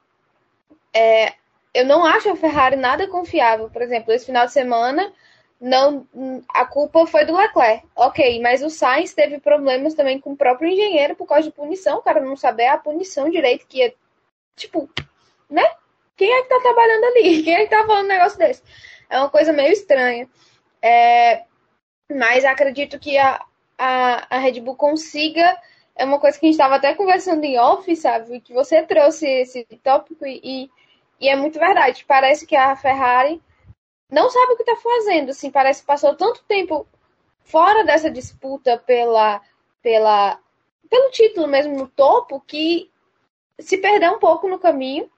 é, 0.94 1.34
eu 1.74 1.86
não 1.86 2.06
acho 2.06 2.30
a 2.30 2.36
Ferrari 2.36 2.76
nada 2.76 3.08
confiável. 3.08 3.70
Por 3.70 3.82
exemplo, 3.82 4.12
esse 4.12 4.26
final 4.26 4.46
de 4.46 4.52
semana, 4.52 5.14
não 5.60 6.08
a 6.50 6.66
culpa 6.66 7.06
foi 7.08 7.26
do 7.26 7.36
Leclerc. 7.36 7.86
Ok, 7.96 8.40
mas 8.42 8.62
o 8.62 8.70
Sainz 8.70 9.14
teve 9.14 9.40
problemas 9.40 9.94
também 9.94 10.20
com 10.20 10.32
o 10.32 10.38
próprio 10.38 10.70
engenheiro 10.70 11.16
por 11.16 11.28
causa 11.28 11.44
de 11.44 11.56
punição. 11.56 11.98
O 11.98 12.02
cara 12.02 12.22
não 12.22 12.36
saber 12.36 12.68
a 12.68 12.78
punição 12.78 13.30
direito, 13.30 13.68
que 13.68 13.82
é 13.82 13.94
tipo, 14.56 14.90
né? 15.50 15.64
Quem 16.16 16.32
é 16.32 16.44
que 16.44 16.50
tá 16.50 16.60
trabalhando 16.62 17.06
ali? 17.06 17.42
Quem 17.44 17.56
é 17.56 17.64
que 17.64 17.70
tá 17.70 17.86
falando 17.86 18.06
um 18.06 18.10
negócio 18.10 18.38
desse? 18.38 18.64
É 19.10 19.20
uma 19.20 19.30
coisa 19.30 19.52
meio 19.54 19.72
estranha. 19.72 20.30
É, 20.82 21.44
mas 22.12 22.46
acredito 22.46 23.00
que 23.00 23.18
a, 23.18 23.44
a, 23.78 24.36
a 24.36 24.40
Red 24.40 24.62
Bull 24.62 24.76
consiga 24.76 25.58
é 25.98 26.06
uma 26.06 26.20
coisa 26.20 26.40
que 26.40 26.46
a 26.46 26.48
gente 26.48 26.60
estava 26.60 26.76
até 26.76 26.94
conversando 26.94 27.44
em 27.44 27.58
off, 27.58 27.94
sabe? 27.96 28.40
Que 28.40 28.54
você 28.54 28.84
trouxe 28.84 29.28
esse 29.28 29.66
tópico 29.84 30.26
e, 30.26 30.70
e 31.20 31.28
é 31.28 31.36
muito 31.36 31.58
verdade. 31.58 32.06
Parece 32.08 32.46
que 32.46 32.56
a 32.56 32.76
Ferrari 32.76 33.42
não 34.10 34.30
sabe 34.30 34.54
o 34.54 34.56
que 34.56 34.64
está 34.64 34.76
fazendo. 34.76 35.32
Assim, 35.32 35.52
parece 35.52 35.82
que 35.82 35.88
passou 35.88 36.16
tanto 36.16 36.44
tempo 36.46 36.88
fora 37.42 37.84
dessa 37.84 38.10
disputa 38.10 38.78
pela, 38.78 39.42
pela, 39.82 40.40
pelo 40.90 41.12
título 41.12 41.48
mesmo 41.48 41.76
no 41.76 41.88
topo 41.88 42.42
que 42.46 42.92
se 43.60 43.78
perdeu 43.78 44.14
um 44.14 44.20
pouco 44.20 44.48
no 44.48 44.60
caminho. 44.60 45.10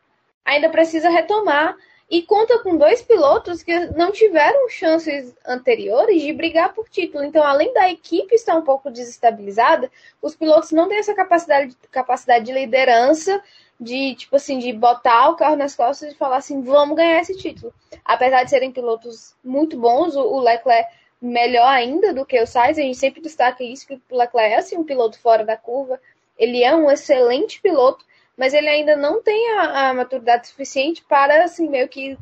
Ainda 0.45 0.69
precisa 0.69 1.09
retomar 1.09 1.75
e 2.09 2.23
conta 2.23 2.57
com 2.59 2.75
dois 2.75 3.03
pilotos 3.03 3.61
que 3.61 3.77
não 3.95 4.11
tiveram 4.11 4.67
chances 4.67 5.35
anteriores 5.45 6.21
de 6.21 6.33
brigar 6.33 6.73
por 6.73 6.89
título. 6.89 7.23
Então, 7.23 7.43
além 7.43 7.71
da 7.73 7.89
equipe 7.89 8.33
estar 8.33 8.55
um 8.55 8.63
pouco 8.63 8.89
desestabilizada, 8.89 9.91
os 10.19 10.35
pilotos 10.35 10.71
não 10.71 10.89
têm 10.89 10.97
essa 10.97 11.13
capacidade, 11.13 11.77
capacidade 11.91 12.45
de 12.45 12.51
liderança, 12.51 13.43
de 13.79 14.15
tipo 14.15 14.35
assim, 14.35 14.59
de 14.59 14.73
botar 14.73 15.29
o 15.29 15.35
carro 15.35 15.55
nas 15.55 15.75
costas 15.75 16.11
e 16.11 16.17
falar 16.17 16.37
assim, 16.37 16.61
vamos 16.61 16.97
ganhar 16.97 17.21
esse 17.21 17.37
título. 17.37 17.73
Apesar 18.03 18.43
de 18.43 18.49
serem 18.49 18.71
pilotos 18.71 19.35
muito 19.43 19.79
bons, 19.79 20.15
o 20.15 20.39
Leclerc 20.39 20.91
melhor 21.21 21.67
ainda 21.67 22.13
do 22.13 22.25
que 22.25 22.41
o 22.41 22.47
Sainz, 22.47 22.77
a 22.77 22.81
gente 22.81 22.97
sempre 22.97 23.21
destaca 23.21 23.63
isso, 23.63 23.87
que 23.87 24.01
o 24.09 24.17
Leclerc 24.17 24.53
é 24.53 24.57
assim, 24.57 24.77
um 24.77 24.83
piloto 24.83 25.19
fora 25.19 25.45
da 25.45 25.55
curva, 25.55 25.99
ele 26.37 26.63
é 26.63 26.75
um 26.75 26.89
excelente 26.89 27.61
piloto, 27.61 28.05
mas 28.37 28.53
ele 28.53 28.69
ainda 28.69 28.95
não 28.95 29.21
tem 29.21 29.51
a, 29.51 29.89
a 29.89 29.93
maturidade 29.93 30.47
suficiente 30.47 31.03
para, 31.03 31.43
assim, 31.43 31.67
meio 31.67 31.89
que 31.89 32.17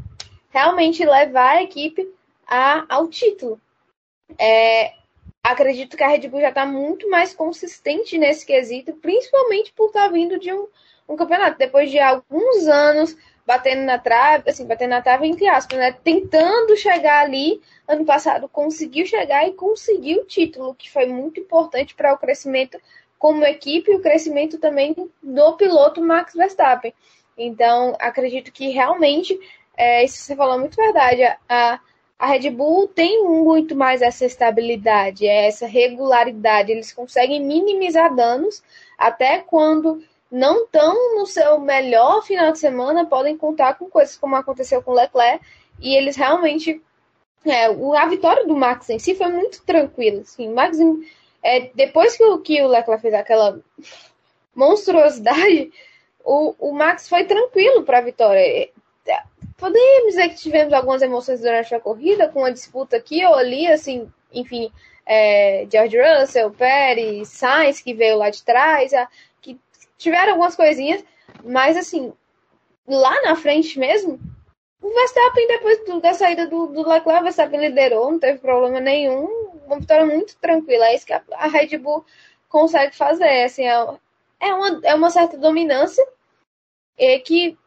realmente 0.50 1.06
levar 1.06 1.58
a 1.58 1.64
equipe 1.64 2.12
a, 2.48 2.86
ao 2.90 3.08
título. 3.08 3.62
É, 4.38 4.94
acredito 5.44 5.96
que 5.96 6.04
a 6.04 6.08
Red 6.08 6.28
Bull 6.28 6.42
já 6.42 6.50
está 6.50 6.66
muito 6.66 7.10
mais 7.10 7.34
consistente 7.34 8.18
nesse 8.18 8.46
quesito, 8.46 8.94
principalmente 8.94 9.74
por 9.74 9.88
estar 9.88 10.04
tá 10.04 10.10
vindo 10.10 10.40
de 10.40 10.54
um, 10.54 10.68
um 11.08 11.16
campeonato. 11.16 11.58
Depois 11.58 11.90
de 11.90 12.00
alguns 12.00 12.68
anos 12.68 13.16
batendo 13.46 13.84
na 13.84 13.98
trave, 13.98 14.50
assim, 14.50 14.68
batendo 14.68 14.90
na 14.90 15.02
trave 15.02 15.26
entre 15.26 15.48
aspas, 15.48 15.80
né? 15.80 15.94
Tentando 16.04 16.76
chegar 16.76 17.24
ali. 17.24 17.62
Ano 17.88 18.04
passado 18.04 18.50
conseguiu 18.50 19.06
chegar 19.06 19.48
e 19.48 19.54
conseguiu 19.54 20.22
o 20.22 20.26
título, 20.26 20.76
que 20.76 20.92
foi 20.92 21.06
muito 21.06 21.40
importante 21.40 21.96
para 21.96 22.14
o 22.14 22.18
crescimento 22.18 22.78
como 23.18 23.46
equipe 23.46 23.90
e 23.90 23.96
o 23.96 24.02
crescimento 24.02 24.58
também 24.58 24.94
do 25.24 25.54
piloto 25.54 26.02
Max 26.02 26.34
Verstappen. 26.34 26.94
Então, 27.38 27.96
acredito 28.00 28.52
que 28.52 28.70
realmente, 28.70 29.40
é, 29.78 30.04
isso 30.04 30.18
você 30.18 30.36
falou 30.36 30.60
muito 30.60 30.76
verdade, 30.76 31.24
a 31.48 31.80
Red 32.20 32.50
Bull 32.50 32.88
tem 32.88 33.24
muito 33.24 33.76
mais 33.76 34.02
essa 34.02 34.26
estabilidade, 34.26 35.28
essa 35.28 35.68
regularidade, 35.68 36.72
eles 36.72 36.92
conseguem 36.92 37.44
minimizar 37.44 38.14
danos 38.16 38.64
até 38.98 39.40
quando 39.40 40.04
não 40.32 40.64
estão 40.64 41.16
no 41.16 41.26
seu 41.26 41.60
melhor 41.60 42.22
final 42.24 42.52
de 42.52 42.60
semana 42.60 43.06
podem 43.06 43.38
contar 43.38 43.76
com 43.76 43.90
coisas 43.90 44.18
como 44.18 44.36
aconteceu 44.36 44.82
com 44.82 44.92
o 44.92 44.96
Leclerc 44.96 45.46
e 45.80 45.96
eles 45.96 46.16
realmente 46.16 46.82
é, 47.46 47.66
a 47.66 48.06
vitória 48.08 48.46
do 48.46 48.56
Max 48.56 48.90
em 48.90 49.00
si 49.00 49.16
foi 49.16 49.28
muito 49.28 49.64
tranquila. 49.64 50.22
Assim, 50.22 50.52
Max, 50.52 50.78
é, 51.44 51.72
depois 51.74 52.18
que 52.18 52.24
o, 52.24 52.40
que 52.40 52.62
o 52.62 52.68
Leclerc 52.68 53.02
fez 53.02 53.14
aquela 53.14 53.60
monstruosidade, 54.56 55.72
o, 56.24 56.56
o 56.60 56.74
Max 56.74 57.08
foi 57.08 57.24
tranquilo 57.26 57.84
para 57.84 58.00
a 58.00 58.02
vitória. 58.02 58.70
Podemos 59.58 60.10
dizer 60.10 60.30
que 60.30 60.36
tivemos 60.36 60.72
algumas 60.72 61.02
emoções 61.02 61.42
durante 61.42 61.74
a 61.74 61.80
corrida, 61.80 62.30
com 62.30 62.40
uma 62.40 62.54
disputa 62.54 62.98
aqui 62.98 63.26
ou 63.26 63.34
ali, 63.34 63.68
assim, 63.68 64.12
enfim, 64.32 64.72
é, 65.06 65.66
George 65.72 65.98
Russell, 66.00 66.52
Pérez, 66.52 67.30
Sainz, 67.30 67.82
que 67.82 67.94
veio 67.94 68.18
lá 68.18 68.30
de 68.30 68.44
trás, 68.44 68.94
a, 68.94 69.08
que 69.42 69.60
tiveram 69.98 70.34
algumas 70.34 70.56
coisinhas, 70.56 71.04
mas 71.44 71.76
assim, 71.76 72.14
lá 72.88 73.20
na 73.24 73.36
frente 73.36 73.80
mesmo, 73.80 74.20
o 74.82 74.94
Verstappen, 74.94 75.48
depois 75.48 75.86
do, 75.86 76.00
da 76.02 76.14
saída 76.14 76.46
do, 76.46 76.68
do 76.68 76.88
Leclerc, 76.88 77.20
o 77.20 77.24
Verstappen 77.24 77.60
liderou, 77.60 78.12
não 78.12 78.20
teve 78.20 78.38
problema 78.40 78.80
nenhum, 78.80 79.26
uma 79.66 79.80
vitória 79.80 80.06
muito 80.06 80.38
tranquila, 80.38 80.88
é 80.88 80.96
isso 80.96 81.06
que 81.06 81.14
a, 81.14 81.24
a 81.32 81.48
Red 81.48 81.78
Bull 81.78 82.06
consegue 82.48 82.96
fazer, 82.96 83.44
assim, 83.44 83.66
é, 83.66 83.88
é, 84.40 84.54
uma, 84.54 84.82
é 84.84 84.94
uma 84.94 85.10
certa 85.10 85.38
dominância, 85.38 86.06
é 86.98 87.18
que 87.20 87.58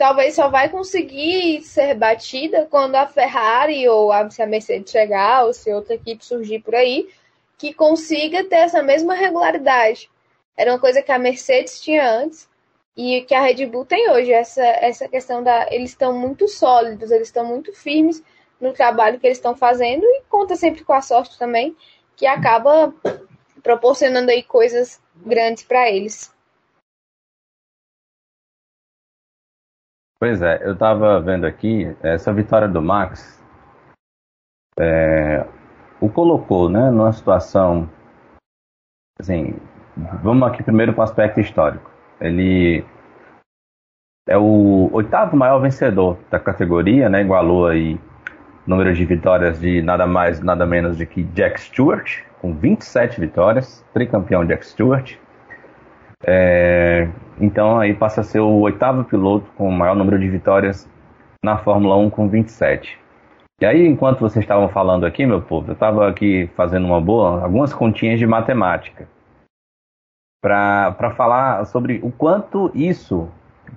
talvez 0.00 0.34
só 0.34 0.48
vai 0.48 0.70
conseguir 0.70 1.60
ser 1.60 1.92
batida 1.92 2.66
quando 2.70 2.94
a 2.94 3.06
Ferrari 3.06 3.86
ou 3.86 4.10
a, 4.10 4.30
se 4.30 4.40
a 4.40 4.46
Mercedes 4.46 4.90
chegar 4.90 5.44
ou 5.44 5.52
se 5.52 5.70
outra 5.74 5.92
equipe 5.92 6.24
surgir 6.24 6.60
por 6.60 6.74
aí 6.74 7.10
que 7.58 7.74
consiga 7.74 8.42
ter 8.44 8.60
essa 8.60 8.82
mesma 8.82 9.12
regularidade. 9.12 10.10
Era 10.56 10.72
uma 10.72 10.78
coisa 10.78 11.02
que 11.02 11.12
a 11.12 11.18
Mercedes 11.18 11.82
tinha 11.82 12.10
antes 12.10 12.48
e 12.96 13.20
que 13.28 13.34
a 13.34 13.42
Red 13.42 13.66
Bull 13.66 13.84
tem 13.84 14.10
hoje. 14.10 14.32
Essa, 14.32 14.64
essa 14.64 15.06
questão 15.06 15.42
da. 15.42 15.66
Eles 15.70 15.90
estão 15.90 16.14
muito 16.18 16.48
sólidos, 16.48 17.10
eles 17.10 17.28
estão 17.28 17.44
muito 17.44 17.70
firmes 17.74 18.22
no 18.58 18.72
trabalho 18.72 19.20
que 19.20 19.26
eles 19.26 19.36
estão 19.36 19.54
fazendo 19.54 20.02
e 20.02 20.22
conta 20.30 20.56
sempre 20.56 20.82
com 20.82 20.94
a 20.94 21.02
sorte 21.02 21.38
também, 21.38 21.76
que 22.16 22.24
acaba 22.24 22.90
proporcionando 23.62 24.30
aí 24.30 24.42
coisas 24.42 24.98
grandes 25.14 25.62
para 25.62 25.90
eles. 25.90 26.32
Pois 30.20 30.42
é, 30.42 30.60
eu 30.62 30.74
estava 30.74 31.18
vendo 31.18 31.46
aqui, 31.46 31.96
essa 32.02 32.30
vitória 32.30 32.68
do 32.68 32.82
Max 32.82 33.42
é, 34.78 35.46
o 35.98 36.10
colocou 36.10 36.68
né, 36.68 36.90
numa 36.90 37.10
situação. 37.10 37.88
Assim, 39.18 39.56
vamos 40.22 40.46
aqui 40.46 40.62
primeiro 40.62 40.92
para 40.92 41.00
o 41.00 41.04
aspecto 41.04 41.40
histórico. 41.40 41.90
Ele 42.20 42.84
é 44.28 44.36
o 44.36 44.90
oitavo 44.92 45.38
maior 45.38 45.58
vencedor 45.58 46.18
da 46.30 46.38
categoria, 46.38 47.08
né, 47.08 47.22
igualou 47.22 47.66
aí 47.66 47.98
número 48.66 48.92
de 48.92 49.06
vitórias 49.06 49.58
de 49.58 49.80
nada 49.80 50.06
mais, 50.06 50.38
nada 50.40 50.66
menos 50.66 50.98
do 50.98 51.06
que 51.06 51.22
Jack 51.22 51.58
Stewart, 51.62 52.24
com 52.42 52.54
27 52.54 53.18
vitórias, 53.18 53.82
tricampeão 53.94 54.44
Jack 54.44 54.66
Stewart. 54.66 55.16
É, 56.26 57.08
então 57.40 57.78
aí 57.78 57.94
passa 57.94 58.20
a 58.20 58.24
ser 58.24 58.40
o 58.40 58.60
oitavo 58.60 59.04
piloto 59.04 59.46
com 59.56 59.68
o 59.68 59.72
maior 59.72 59.96
número 59.96 60.18
de 60.18 60.28
vitórias 60.28 60.88
na 61.42 61.56
Fórmula 61.56 61.96
1 61.96 62.10
com 62.10 62.28
27. 62.28 62.98
E 63.60 63.66
aí, 63.66 63.86
enquanto 63.86 64.20
vocês 64.20 64.42
estavam 64.42 64.70
falando 64.70 65.04
aqui, 65.04 65.26
meu 65.26 65.42
povo, 65.42 65.68
eu 65.68 65.74
estava 65.74 66.08
aqui 66.08 66.48
fazendo 66.56 66.86
uma 66.86 67.00
boa, 67.00 67.42
algumas 67.42 67.74
continhas 67.74 68.18
de 68.18 68.26
matemática 68.26 69.06
para 70.42 71.12
falar 71.14 71.66
sobre 71.66 72.00
o 72.02 72.10
quanto 72.10 72.70
isso, 72.74 73.28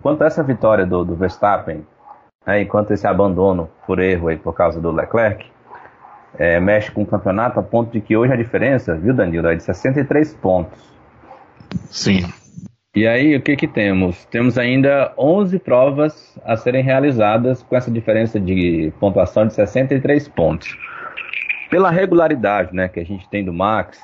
quanto 0.01 0.23
essa 0.23 0.41
vitória 0.41 0.85
do, 0.85 1.03
do 1.03 1.15
Verstappen, 1.15 1.85
né, 2.45 2.61
enquanto 2.61 2.91
esse 2.91 3.05
abandono 3.05 3.69
por 3.85 3.99
erro 3.99 4.29
aí 4.29 4.37
por 4.37 4.53
causa 4.53 4.79
do 4.79 4.89
Leclerc, 4.89 5.51
é, 6.37 6.59
mexe 6.61 6.89
com 6.89 7.03
o 7.03 7.05
campeonato 7.05 7.59
a 7.59 7.63
ponto 7.63 7.91
de 7.91 7.99
que 7.99 8.15
hoje 8.15 8.31
a 8.31 8.37
diferença, 8.37 8.95
viu, 8.95 9.13
Danilo, 9.13 9.49
é 9.49 9.55
de 9.55 9.63
63 9.63 10.33
pontos. 10.35 10.92
Sim. 11.89 12.23
E 12.95 13.07
aí, 13.07 13.35
o 13.35 13.41
que 13.41 13.55
que 13.55 13.67
temos? 13.67 14.23
Temos 14.25 14.57
ainda 14.57 15.13
11 15.17 15.57
provas 15.59 16.37
a 16.45 16.55
serem 16.55 16.83
realizadas 16.83 17.63
com 17.63 17.75
essa 17.75 17.89
diferença 17.89 18.39
de 18.39 18.93
pontuação 18.99 19.47
de 19.47 19.53
63 19.53 20.27
pontos. 20.27 20.77
Pela 21.71 21.89
regularidade 21.89 22.73
né, 22.75 22.87
que 22.87 22.99
a 22.99 23.03
gente 23.03 23.27
tem 23.29 23.43
do 23.43 23.51
Max, 23.51 23.99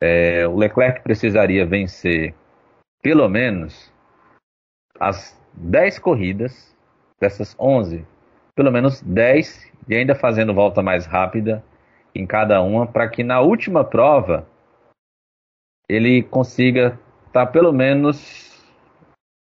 é, 0.00 0.46
o 0.46 0.56
Leclerc 0.56 1.02
precisaria 1.02 1.66
vencer 1.66 2.32
pelo 3.02 3.28
menos 3.28 3.92
as 5.00 5.36
10 5.54 5.98
corridas 5.98 6.76
dessas 7.20 7.56
11, 7.58 8.06
pelo 8.54 8.70
menos 8.70 9.02
10, 9.02 9.68
e 9.88 9.96
ainda 9.96 10.14
fazendo 10.14 10.54
volta 10.54 10.80
mais 10.80 11.06
rápida 11.06 11.64
em 12.14 12.24
cada 12.24 12.62
uma, 12.62 12.86
para 12.86 13.08
que 13.08 13.24
na 13.24 13.40
última 13.40 13.82
prova 13.82 14.46
ele 15.90 16.22
consiga 16.22 16.98
estar 17.26 17.46
tá 17.46 17.46
pelo 17.46 17.72
menos 17.72 18.48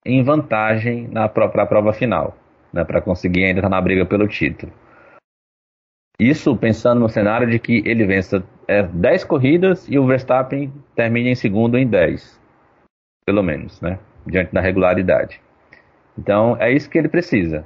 em 0.05 0.23
vantagem 0.25 1.07
na 1.07 1.29
própria 1.29 1.65
prova 1.65 1.93
final, 1.93 2.37
né, 2.73 2.85
para 2.85 3.01
conseguir 3.01 3.45
ainda 3.45 3.61
estar 3.61 3.71
tá 3.71 3.77
na 3.77 3.81
briga 3.81 4.05
pelo 4.05 4.27
título. 4.27 4.73
Isso 6.19 6.57
pensando 6.57 7.01
no 7.01 7.09
cenário 7.09 7.49
de 7.49 7.59
que 7.59 7.83
ele 7.87 8.05
vença 8.05 8.45
é, 8.67 8.83
10 8.83 9.25
corridas 9.25 9.89
e 9.89 9.99
o 9.99 10.07
Verstappen 10.07 10.73
termine 10.97 11.31
em 11.31 11.35
segundo 11.35 11.79
em 11.79 11.87
10, 11.87 12.41
pelo 13.25 13.43
menos, 13.43 13.81
né, 13.81 13.99
diante 14.27 14.53
da 14.53 14.61
regularidade. 14.61 15.41
Então 16.19 16.57
é 16.59 16.73
isso 16.73 16.91
que 16.91 16.99
ele 16.99 17.09
precisa: 17.09 17.65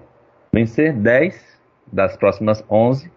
vencer 0.52 0.92
10 0.92 1.60
das 1.90 2.16
próximas 2.16 2.64
11 2.70 3.10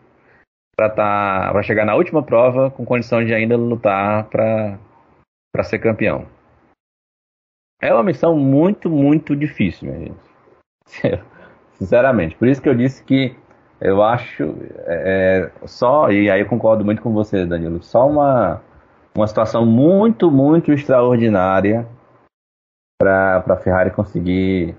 para 0.75 0.89
tá, 0.89 1.63
chegar 1.63 1.85
na 1.85 1.95
última 1.95 2.23
prova 2.23 2.71
com 2.71 2.85
condição 2.85 3.23
de 3.23 3.33
ainda 3.33 3.57
lutar 3.57 4.23
para 4.29 4.79
para 5.51 5.63
ser 5.63 5.79
campeão. 5.79 6.27
É 7.81 7.93
uma 7.93 8.03
missão 8.03 8.37
muito, 8.37 8.89
muito 8.89 9.35
difícil, 9.35 9.87
minha 9.89 9.99
gente. 10.07 11.23
Sinceramente. 11.73 12.35
Por 12.35 12.47
isso 12.47 12.61
que 12.61 12.67
eu 12.67 12.75
disse 12.75 13.03
que 13.03 13.35
eu 13.79 14.03
acho 14.03 14.43
é, 14.85 15.51
é, 15.63 15.67
só, 15.67 16.11
e 16.11 16.29
aí 16.29 16.41
eu 16.41 16.47
concordo 16.47 16.83
muito 16.83 17.01
com 17.01 17.13
você, 17.13 17.45
Danilo, 17.45 17.81
só 17.81 18.07
uma, 18.07 18.61
uma 19.15 19.27
situação 19.27 19.65
muito, 19.65 20.29
muito 20.29 20.73
extraordinária 20.73 21.87
para 22.99 23.37
a 23.47 23.55
Ferrari 23.55 23.91
conseguir 23.91 24.75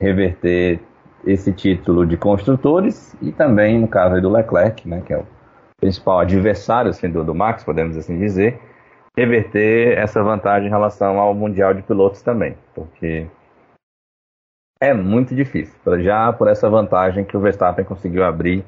reverter 0.00 0.80
esse 1.26 1.52
título 1.52 2.06
de 2.06 2.16
construtores 2.16 3.14
e 3.20 3.30
também, 3.32 3.78
no 3.78 3.88
caso 3.88 4.20
do 4.20 4.30
Leclerc, 4.30 4.88
né, 4.88 5.02
que 5.02 5.12
é 5.12 5.18
o 5.18 5.26
principal 5.78 6.20
adversário 6.20 6.90
assim, 6.90 7.10
do, 7.10 7.22
do 7.22 7.34
Max, 7.34 7.62
podemos 7.62 7.96
assim 7.96 8.18
dizer, 8.18 8.58
reverter 9.16 9.96
essa 9.96 10.22
vantagem 10.22 10.66
em 10.66 10.70
relação 10.70 11.18
ao 11.18 11.34
Mundial 11.34 11.72
de 11.72 11.82
Pilotos 11.82 12.22
também, 12.22 12.56
porque 12.74 13.28
é 14.80 14.92
muito 14.92 15.34
difícil, 15.34 15.74
já 16.02 16.32
por 16.32 16.48
essa 16.48 16.68
vantagem 16.68 17.24
que 17.24 17.36
o 17.36 17.40
Verstappen 17.40 17.84
conseguiu 17.84 18.24
abrir 18.24 18.64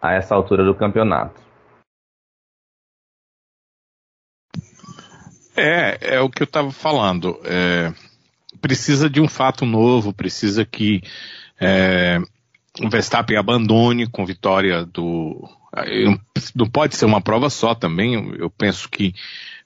a 0.00 0.12
essa 0.12 0.34
altura 0.34 0.64
do 0.64 0.74
campeonato. 0.74 1.40
É, 5.56 6.14
é 6.14 6.20
o 6.20 6.30
que 6.30 6.42
eu 6.42 6.44
estava 6.44 6.70
falando. 6.70 7.40
É, 7.44 7.92
precisa 8.60 9.10
de 9.10 9.20
um 9.20 9.28
fato 9.28 9.66
novo, 9.66 10.12
precisa 10.12 10.64
que 10.64 11.02
é, 11.60 12.18
o 12.80 12.88
Verstappen 12.88 13.36
abandone 13.36 14.06
com 14.08 14.24
vitória 14.24 14.84
do. 14.84 15.48
Não 16.54 16.68
pode 16.68 16.96
ser 16.96 17.04
uma 17.04 17.20
prova 17.20 17.50
só 17.50 17.74
também. 17.74 18.14
Eu 18.38 18.50
penso 18.50 18.88
que 18.88 19.14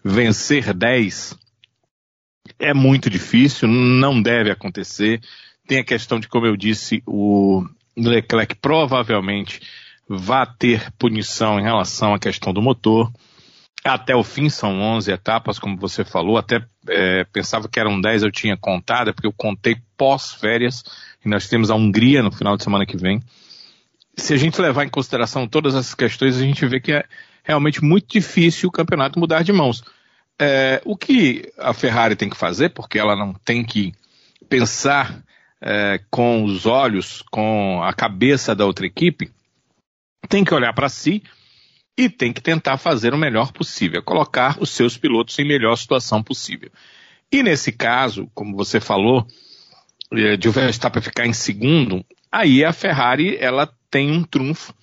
vencer 0.05 0.73
10 0.75 1.39
é 2.59 2.75
muito 2.75 3.09
difícil, 3.09 3.69
não 3.69 4.21
deve 4.21 4.51
acontecer. 4.51 5.21
Tem 5.67 5.79
a 5.79 5.85
questão 5.85 6.19
de, 6.19 6.29
como 6.29 6.47
eu 6.47 6.57
disse, 6.57 7.03
o 7.07 7.65
Leclerc 7.97 8.57
provavelmente 8.57 9.61
vai 10.09 10.47
ter 10.59 10.91
punição 10.99 11.59
em 11.59 11.63
relação 11.63 12.15
à 12.15 12.19
questão 12.19 12.53
do 12.53 12.61
motor. 12.61 13.11
Até 13.85 14.15
o 14.15 14.23
fim 14.23 14.49
são 14.49 14.81
11 14.81 15.11
etapas, 15.11 15.59
como 15.59 15.77
você 15.77 16.05
falou. 16.05 16.37
Até 16.37 16.65
é, 16.89 17.25
pensava 17.33 17.69
que 17.69 17.81
eram 17.81 18.01
10, 18.01 18.23
eu 18.23 18.31
tinha 18.31 18.57
contado, 18.57 19.13
porque 19.13 19.27
eu 19.27 19.33
contei 19.33 19.77
pós-férias. 19.97 20.85
E 21.25 21.29
nós 21.29 21.49
temos 21.49 21.71
a 21.71 21.75
Hungria 21.75 22.23
no 22.23 22.31
final 22.31 22.57
de 22.57 22.63
semana 22.63 22.87
que 22.87 22.97
vem. 22.97 23.21
Se 24.17 24.35
a 24.35 24.37
gente 24.37 24.61
levar 24.61 24.85
em 24.85 24.91
consideração 24.91 25.49
todas 25.49 25.75
essas 25.75 25.95
questões, 25.95 26.37
a 26.37 26.43
gente 26.43 26.67
vê 26.67 26.81
que 26.81 26.93
é, 26.93 27.05
realmente 27.43 27.83
muito 27.83 28.13
difícil 28.13 28.69
o 28.69 28.73
campeonato 28.73 29.19
mudar 29.19 29.43
de 29.43 29.53
mãos. 29.53 29.83
É, 30.41 30.81
o 30.85 30.97
que 30.97 31.51
a 31.59 31.73
Ferrari 31.73 32.17
tem 32.17 32.29
que 32.29 32.37
fazer, 32.37 32.71
porque 32.71 32.99
ela 32.99 33.17
não 33.17 33.33
tem 33.33 33.65
que 33.65 33.93
pensar 34.49 35.23
é, 35.61 36.01
com 36.11 36.45
os 36.45 36.67
olhos, 36.67 37.23
com 37.31 37.83
a 37.83 37.93
cabeça 37.93 38.55
da 38.55 38.67
outra 38.67 38.87
equipe, 38.87 39.31
tem 40.29 40.45
que 40.45 40.55
olhar 40.55 40.73
para 40.73 40.89
si 40.89 41.23
e 41.97 42.09
tem 42.09 42.33
que 42.33 42.41
tentar 42.41 42.79
fazer 42.79 43.15
o 43.15 43.19
melhor 43.19 43.53
possível, 43.53 44.03
colocar 44.03 44.57
os 44.61 44.71
seus 44.71 44.97
pilotos 44.97 45.39
em 45.39 45.47
melhor 45.47 45.77
situação 45.77 46.23
possível. 46.23 46.71
E 47.31 47.43
nesse 47.43 47.73
caso, 47.73 48.31
como 48.35 48.57
você 48.57 48.81
falou, 48.81 49.27
eh, 50.13 50.37
de 50.37 50.49
o 50.49 50.53
Verstappen 50.53 51.03
ficar 51.03 51.27
em 51.27 51.33
segundo, 51.33 52.05
aí 52.31 52.65
a 52.65 52.73
Ferrari 52.73 53.37
ela 53.39 53.73
tem 53.93 54.11
um 54.11 54.25
trunfo, 54.25 54.75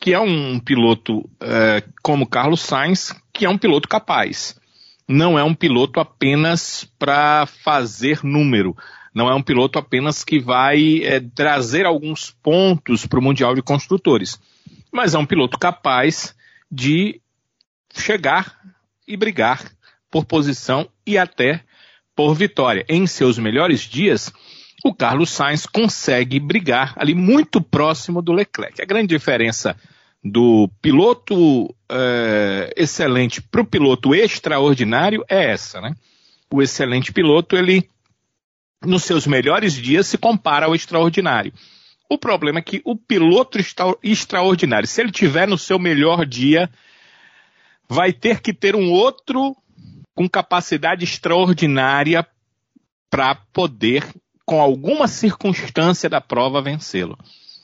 que 0.00 0.14
é 0.14 0.18
um 0.18 0.58
piloto 0.58 1.28
é, 1.40 1.84
como 2.02 2.26
Carlos 2.26 2.62
Sainz, 2.62 3.14
que 3.32 3.44
é 3.44 3.48
um 3.50 3.58
piloto 3.58 3.86
capaz. 3.86 4.58
Não 5.06 5.38
é 5.38 5.44
um 5.44 5.54
piloto 5.54 6.00
apenas 6.00 6.90
para 6.98 7.46
fazer 7.46 8.24
número. 8.24 8.74
Não 9.14 9.28
é 9.28 9.34
um 9.34 9.42
piloto 9.42 9.78
apenas 9.78 10.24
que 10.24 10.40
vai 10.40 11.02
é, 11.04 11.20
trazer 11.20 11.84
alguns 11.84 12.30
pontos 12.42 13.06
para 13.06 13.18
o 13.18 13.22
Mundial 13.22 13.54
de 13.54 13.62
Construtores. 13.62 14.40
Mas 14.90 15.14
é 15.14 15.18
um 15.18 15.26
piloto 15.26 15.58
capaz 15.58 16.34
de 16.72 17.20
chegar 17.94 18.58
e 19.06 19.16
brigar 19.16 19.70
por 20.10 20.24
posição 20.24 20.88
e 21.06 21.18
até 21.18 21.62
por 22.14 22.34
vitória. 22.34 22.86
Em 22.88 23.06
seus 23.06 23.38
melhores 23.38 23.82
dias, 23.82 24.32
o 24.86 24.94
Carlos 24.94 25.30
Sainz 25.30 25.66
consegue 25.66 26.38
brigar 26.38 26.94
ali 26.96 27.14
muito 27.14 27.60
próximo 27.60 28.22
do 28.22 28.32
Leclerc. 28.32 28.80
A 28.80 28.86
grande 28.86 29.08
diferença 29.08 29.76
do 30.22 30.70
piloto 30.80 31.74
é, 31.90 32.72
excelente 32.76 33.42
para 33.42 33.60
o 33.60 33.66
piloto 33.66 34.14
extraordinário 34.14 35.24
é 35.28 35.50
essa, 35.50 35.80
né? 35.80 35.94
O 36.52 36.62
excelente 36.62 37.12
piloto, 37.12 37.56
ele, 37.56 37.88
nos 38.84 39.02
seus 39.02 39.26
melhores 39.26 39.72
dias, 39.74 40.06
se 40.06 40.16
compara 40.16 40.66
ao 40.66 40.74
extraordinário. 40.74 41.52
O 42.08 42.16
problema 42.16 42.60
é 42.60 42.62
que 42.62 42.80
o 42.84 42.94
piloto 42.94 43.58
extra 43.58 43.92
extraordinário, 44.02 44.86
se 44.86 45.00
ele 45.00 45.10
tiver 45.10 45.48
no 45.48 45.58
seu 45.58 45.80
melhor 45.80 46.24
dia, 46.24 46.70
vai 47.88 48.12
ter 48.12 48.40
que 48.40 48.54
ter 48.54 48.76
um 48.76 48.90
outro 48.92 49.56
com 50.14 50.28
capacidade 50.28 51.02
extraordinária 51.04 52.24
para 53.10 53.34
poder 53.34 54.04
com 54.46 54.60
alguma 54.60 55.08
circunstância 55.08 56.08
da 56.08 56.20
prova, 56.20 56.62
vencê-lo. 56.62 57.18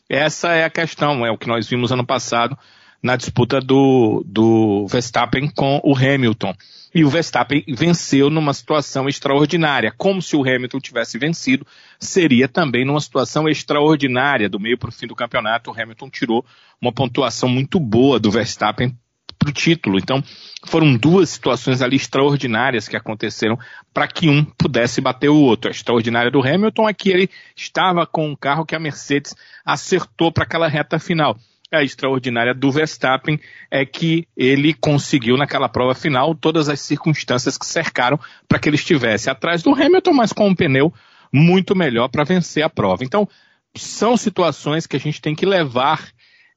Essa 0.08 0.52
é 0.52 0.64
a 0.64 0.70
questão, 0.70 1.24
é 1.24 1.30
o 1.30 1.38
que 1.38 1.46
nós 1.46 1.68
vimos 1.68 1.92
ano 1.92 2.04
passado 2.04 2.58
na 3.02 3.16
disputa 3.16 3.60
do, 3.60 4.22
do 4.26 4.86
Verstappen 4.88 5.48
com 5.48 5.80
o 5.82 5.96
Hamilton. 5.96 6.54
E 6.94 7.04
o 7.04 7.08
Verstappen 7.08 7.64
venceu 7.68 8.28
numa 8.28 8.52
situação 8.52 9.08
extraordinária. 9.08 9.94
Como 9.96 10.20
se 10.20 10.36
o 10.36 10.42
Hamilton 10.42 10.78
tivesse 10.78 11.18
vencido, 11.18 11.66
seria 11.98 12.46
também 12.46 12.84
numa 12.84 13.00
situação 13.00 13.48
extraordinária. 13.48 14.48
Do 14.48 14.60
meio 14.60 14.76
para 14.76 14.90
o 14.90 14.92
fim 14.92 15.06
do 15.06 15.16
campeonato, 15.16 15.70
o 15.70 15.80
Hamilton 15.80 16.10
tirou 16.10 16.44
uma 16.80 16.92
pontuação 16.92 17.48
muito 17.48 17.80
boa 17.80 18.20
do 18.20 18.30
Verstappen 18.30 18.94
para 19.42 19.50
o 19.50 19.52
título. 19.52 19.98
Então, 19.98 20.22
foram 20.64 20.96
duas 20.96 21.30
situações 21.30 21.82
ali 21.82 21.96
extraordinárias 21.96 22.88
que 22.88 22.96
aconteceram 22.96 23.58
para 23.92 24.06
que 24.06 24.28
um 24.28 24.44
pudesse 24.44 25.00
bater 25.00 25.28
o 25.28 25.40
outro. 25.40 25.68
A 25.68 25.72
extraordinária 25.72 26.30
do 26.30 26.40
Hamilton 26.40 26.88
é 26.88 26.94
que 26.94 27.10
ele 27.10 27.28
estava 27.56 28.06
com 28.06 28.28
um 28.28 28.36
carro 28.36 28.64
que 28.64 28.74
a 28.74 28.80
Mercedes 28.80 29.34
acertou 29.64 30.32
para 30.32 30.44
aquela 30.44 30.68
reta 30.68 30.98
final. 30.98 31.36
A 31.72 31.82
extraordinária 31.82 32.54
do 32.54 32.70
Verstappen 32.70 33.40
é 33.70 33.84
que 33.86 34.28
ele 34.36 34.74
conseguiu 34.74 35.38
naquela 35.38 35.70
prova 35.70 35.94
final 35.94 36.34
todas 36.34 36.68
as 36.68 36.80
circunstâncias 36.80 37.56
que 37.56 37.64
cercaram 37.64 38.20
para 38.46 38.58
que 38.58 38.68
ele 38.68 38.76
estivesse 38.76 39.30
atrás 39.30 39.62
do 39.62 39.74
Hamilton, 39.74 40.12
mas 40.12 40.32
com 40.34 40.48
um 40.48 40.54
pneu 40.54 40.92
muito 41.32 41.74
melhor 41.74 42.08
para 42.08 42.24
vencer 42.24 42.62
a 42.62 42.68
prova. 42.68 43.04
Então, 43.04 43.26
são 43.74 44.18
situações 44.18 44.86
que 44.86 44.96
a 44.96 45.00
gente 45.00 45.20
tem 45.22 45.34
que 45.34 45.46
levar 45.46 46.12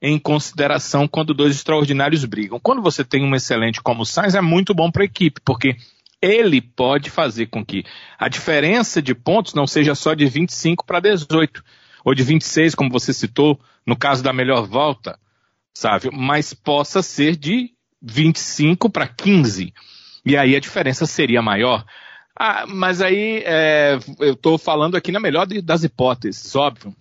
em 0.07 0.19
consideração 0.19 1.07
quando 1.07 1.33
dois 1.33 1.55
extraordinários 1.55 2.23
brigam. 2.25 2.59
Quando 2.59 2.79
você 2.79 3.03
tem 3.03 3.23
um 3.23 3.33
excelente 3.33 3.81
como 3.81 4.03
o 4.03 4.05
Sainz, 4.05 4.35
é 4.35 4.41
muito 4.41 4.71
bom 4.71 4.91
para 4.91 5.01
a 5.01 5.05
equipe, 5.05 5.41
porque 5.43 5.75
ele 6.21 6.61
pode 6.61 7.09
fazer 7.09 7.47
com 7.47 7.65
que 7.65 7.83
a 8.19 8.29
diferença 8.29 9.01
de 9.01 9.15
pontos 9.15 9.55
não 9.55 9.65
seja 9.65 9.95
só 9.95 10.13
de 10.13 10.27
25 10.27 10.85
para 10.85 10.99
18, 10.99 11.63
ou 12.03 12.13
de 12.13 12.21
26, 12.21 12.75
como 12.75 12.91
você 12.91 13.11
citou, 13.11 13.59
no 13.83 13.95
caso 13.95 14.21
da 14.21 14.31
melhor 14.31 14.67
volta, 14.67 15.17
sabe? 15.73 16.11
Mas 16.13 16.53
possa 16.53 17.01
ser 17.01 17.35
de 17.35 17.71
25 17.99 18.91
para 18.91 19.07
15. 19.07 19.73
E 20.23 20.37
aí 20.37 20.55
a 20.55 20.59
diferença 20.59 21.07
seria 21.07 21.41
maior. 21.41 21.83
Ah, 22.39 22.65
mas 22.67 23.01
aí 23.01 23.41
é, 23.43 23.97
eu 24.19 24.33
estou 24.33 24.59
falando 24.59 24.95
aqui 24.95 25.11
na 25.11 25.19
melhor 25.19 25.47
das 25.47 25.83
hipóteses, 25.83 26.55
óbvio. 26.55 26.95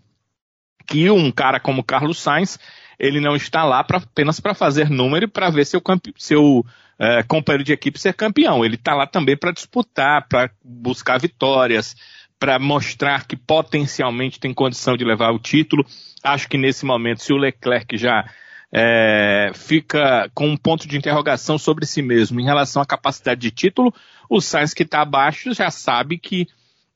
Que 0.87 1.11
um 1.11 1.31
cara 1.31 1.61
como 1.61 1.85
Carlos 1.85 2.19
Sainz 2.19 2.59
ele 2.99 3.21
não 3.21 3.37
está 3.37 3.65
lá 3.65 3.83
pra, 3.83 3.99
apenas 3.99 4.41
para 4.41 4.55
fazer 4.55 4.91
número 4.91 5.25
e 5.25 5.29
para 5.29 5.51
ver 5.51 5.65
seu, 5.65 5.83
seu 6.17 6.65
é, 6.99 7.23
companheiro 7.23 7.65
de 7.65 7.73
equipe 7.73 7.99
ser 7.99 8.15
campeão. 8.15 8.65
Ele 8.65 8.77
está 8.77 8.95
lá 8.95 9.07
também 9.07 9.37
para 9.37 9.53
disputar, 9.53 10.27
para 10.29 10.51
buscar 10.63 11.19
vitórias, 11.19 11.97
para 12.39 12.59
mostrar 12.59 13.27
que 13.27 13.37
potencialmente 13.37 14.41
tem 14.41 14.53
condição 14.53 14.97
de 14.97 15.05
levar 15.05 15.31
o 15.31 15.39
título. 15.39 15.85
Acho 16.23 16.49
que 16.49 16.59
nesse 16.59 16.85
momento, 16.85 17.23
se 17.23 17.33
o 17.33 17.37
Leclerc 17.37 17.97
já 17.97 18.25
é, 18.73 19.53
fica 19.55 20.29
com 20.35 20.49
um 20.49 20.57
ponto 20.57 20.89
de 20.89 20.97
interrogação 20.97 21.57
sobre 21.57 21.87
si 21.87 22.03
mesmo 22.03 22.41
em 22.41 22.45
relação 22.45 22.83
à 22.83 22.87
capacidade 22.87 23.41
de 23.41 23.51
título, 23.51 23.95
o 24.29 24.41
Sainz 24.41 24.75
que 24.75 24.83
está 24.83 25.01
abaixo 25.03 25.55
já 25.55 25.71
sabe 25.71 26.19
que 26.19 26.49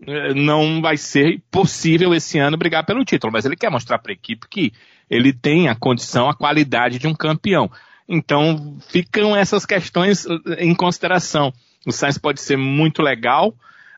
é, 0.07 0.35
não 0.35 0.81
vai 0.81 0.97
ser 0.97 1.41
possível 1.51 2.15
esse 2.15 2.39
ano 2.39 2.57
brigar 2.57 2.85
pelo 2.85 3.05
título, 3.05 3.33
mas 3.33 3.45
ele 3.45 3.57
quer 3.57 3.71
mostrar 3.71 3.99
para 3.99 4.13
a 4.13 4.15
equipe 4.15 4.49
que 4.49 4.73
ele 5.11 5.33
tem 5.33 5.69
a 5.69 5.75
condição, 5.75 6.29
a 6.29 6.35
qualidade 6.35 6.99
de 6.99 7.07
um 7.07 7.15
campeão. 7.15 7.71
Então, 8.09 8.79
ficam 8.89 9.37
essas 9.37 9.67
questões 9.67 10.27
em 10.59 10.75
consideração. 10.75 11.53
O 11.87 11.93
Sainz 11.93 12.17
pode 12.17 12.41
ser 12.41 12.57
muito 12.57 13.03
legal 13.03 13.49
uh, 13.49 13.55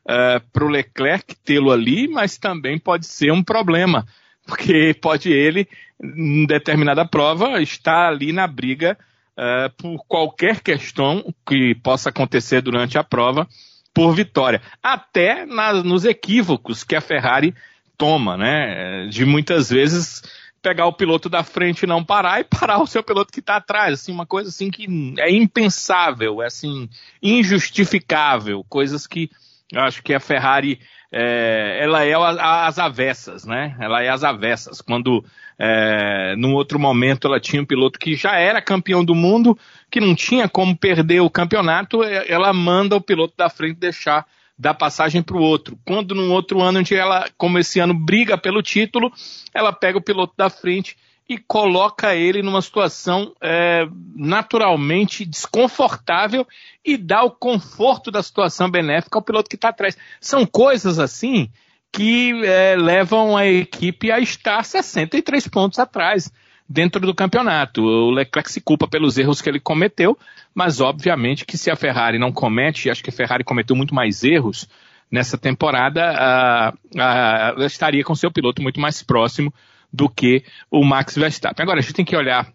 eh, 0.07 0.41
para 0.51 0.65
o 0.65 0.69
Leclerc 0.69 1.35
tê-lo 1.43 1.71
ali, 1.71 2.07
mas 2.07 2.37
também 2.37 2.77
pode 2.77 3.05
ser 3.05 3.31
um 3.31 3.43
problema, 3.43 4.05
porque 4.45 4.93
pode 5.01 5.31
ele, 5.31 5.67
em 6.01 6.45
determinada 6.45 7.05
prova, 7.05 7.61
estar 7.61 8.09
ali 8.09 8.33
na 8.33 8.47
briga 8.47 8.97
uh, 9.37 9.69
por 9.77 10.03
qualquer 10.05 10.59
questão 10.59 11.33
que 11.47 11.73
possa 11.75 12.09
acontecer 12.09 12.61
durante 12.61 12.97
a 12.97 13.03
prova 13.03 13.47
por 13.93 14.13
vitória. 14.13 14.61
Até 14.81 15.45
nos 15.45 16.05
equívocos 16.05 16.83
que 16.83 16.95
a 16.95 17.01
Ferrari 17.01 17.53
toma, 17.97 18.37
né? 18.37 19.07
De 19.07 19.25
muitas 19.25 19.69
vezes 19.69 20.23
pegar 20.61 20.85
o 20.85 20.93
piloto 20.93 21.27
da 21.27 21.43
frente 21.43 21.83
e 21.83 21.87
não 21.87 22.03
parar 22.03 22.39
e 22.39 22.43
parar 22.43 22.81
o 22.81 22.87
seu 22.87 23.03
piloto 23.03 23.33
que 23.33 23.39
está 23.39 23.55
atrás, 23.55 23.93
assim, 23.93 24.11
uma 24.11 24.25
coisa 24.25 24.49
assim 24.49 24.69
que 24.69 24.87
é 25.17 25.31
impensável, 25.31 26.41
é 26.41 26.45
assim, 26.45 26.87
injustificável, 27.21 28.63
coisas 28.69 29.07
que 29.07 29.29
eu 29.71 29.81
acho 29.81 30.03
que 30.03 30.13
a 30.13 30.19
Ferrari 30.19 30.79
é, 31.11 31.79
ela 31.81 32.03
é 32.03 32.13
às 32.13 32.77
avessas, 32.77 33.45
né? 33.45 33.75
Ela 33.79 34.03
é 34.03 34.09
às 34.09 34.21
avessas. 34.21 34.81
Quando 34.81 35.23
é, 35.57 36.35
num 36.37 36.53
outro 36.53 36.77
momento 36.77 37.27
ela 37.27 37.39
tinha 37.39 37.61
um 37.61 37.65
piloto 37.65 37.97
que 37.97 38.15
já 38.15 38.37
era 38.37 38.61
campeão 38.61 39.03
do 39.03 39.15
mundo, 39.15 39.57
que 39.89 40.01
não 40.01 40.13
tinha 40.13 40.49
como 40.49 40.77
perder 40.77 41.21
o 41.21 41.29
campeonato, 41.29 42.03
é, 42.03 42.29
ela 42.29 42.51
manda 42.51 42.97
o 42.97 43.01
piloto 43.01 43.33
da 43.37 43.49
frente 43.49 43.79
deixar 43.79 44.25
dar 44.61 44.75
passagem 44.75 45.23
para 45.23 45.35
o 45.35 45.41
outro. 45.41 45.75
Quando 45.83 46.13
num 46.13 46.31
outro 46.31 46.61
ano 46.61 46.79
onde 46.79 46.93
ela, 46.93 47.27
como 47.35 47.57
esse 47.57 47.79
ano, 47.79 47.95
briga 47.95 48.37
pelo 48.37 48.61
título, 48.61 49.11
ela 49.51 49.73
pega 49.73 49.97
o 49.97 50.03
piloto 50.03 50.35
da 50.37 50.51
frente 50.51 50.95
e 51.27 51.39
coloca 51.39 52.13
ele 52.13 52.43
numa 52.43 52.61
situação 52.61 53.33
é, 53.41 53.87
naturalmente 54.15 55.25
desconfortável 55.25 56.45
e 56.85 56.95
dá 56.95 57.23
o 57.23 57.31
conforto 57.31 58.11
da 58.11 58.21
situação 58.21 58.69
benéfica 58.69 59.17
ao 59.17 59.23
piloto 59.23 59.49
que 59.49 59.55
está 59.55 59.69
atrás. 59.69 59.97
São 60.19 60.45
coisas 60.45 60.99
assim 60.99 61.49
que 61.91 62.31
é, 62.45 62.75
levam 62.75 63.35
a 63.35 63.47
equipe 63.47 64.11
a 64.11 64.19
estar 64.19 64.63
63 64.63 65.47
pontos 65.47 65.79
atrás 65.79 66.31
dentro 66.71 67.01
do 67.01 67.13
campeonato. 67.13 67.83
O 67.83 68.11
Leclerc 68.11 68.49
se 68.49 68.61
culpa 68.61 68.87
pelos 68.87 69.17
erros 69.17 69.41
que 69.41 69.49
ele 69.49 69.59
cometeu, 69.59 70.17
mas 70.55 70.79
obviamente 70.79 71.45
que 71.45 71.57
se 71.57 71.69
a 71.69 71.75
Ferrari 71.75 72.17
não 72.17 72.31
comete, 72.31 72.89
acho 72.89 73.03
que 73.03 73.09
a 73.09 73.13
Ferrari 73.13 73.43
cometeu 73.43 73.75
muito 73.75 73.93
mais 73.93 74.23
erros 74.23 74.67
nessa 75.11 75.37
temporada, 75.37 76.73
uh, 76.95 77.63
estaria 77.63 78.03
com 78.03 78.15
seu 78.15 78.31
piloto 78.31 78.61
muito 78.61 78.79
mais 78.79 79.03
próximo 79.03 79.53
do 79.91 80.07
que 80.07 80.45
o 80.69 80.85
Max 80.85 81.15
Verstappen. 81.15 81.61
Agora, 81.61 81.79
a 81.79 81.81
gente 81.81 81.93
tem 81.93 82.05
que 82.05 82.15
olhar 82.15 82.47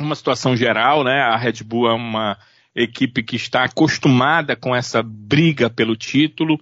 uma 0.00 0.14
situação 0.14 0.56
geral, 0.56 1.02
né? 1.02 1.20
A 1.20 1.36
Red 1.36 1.64
Bull 1.64 1.90
é 1.90 1.92
uma 1.92 2.38
equipe 2.74 3.24
que 3.24 3.34
está 3.34 3.64
acostumada 3.64 4.54
com 4.54 4.74
essa 4.74 5.02
briga 5.02 5.68
pelo 5.68 5.96
título. 5.96 6.60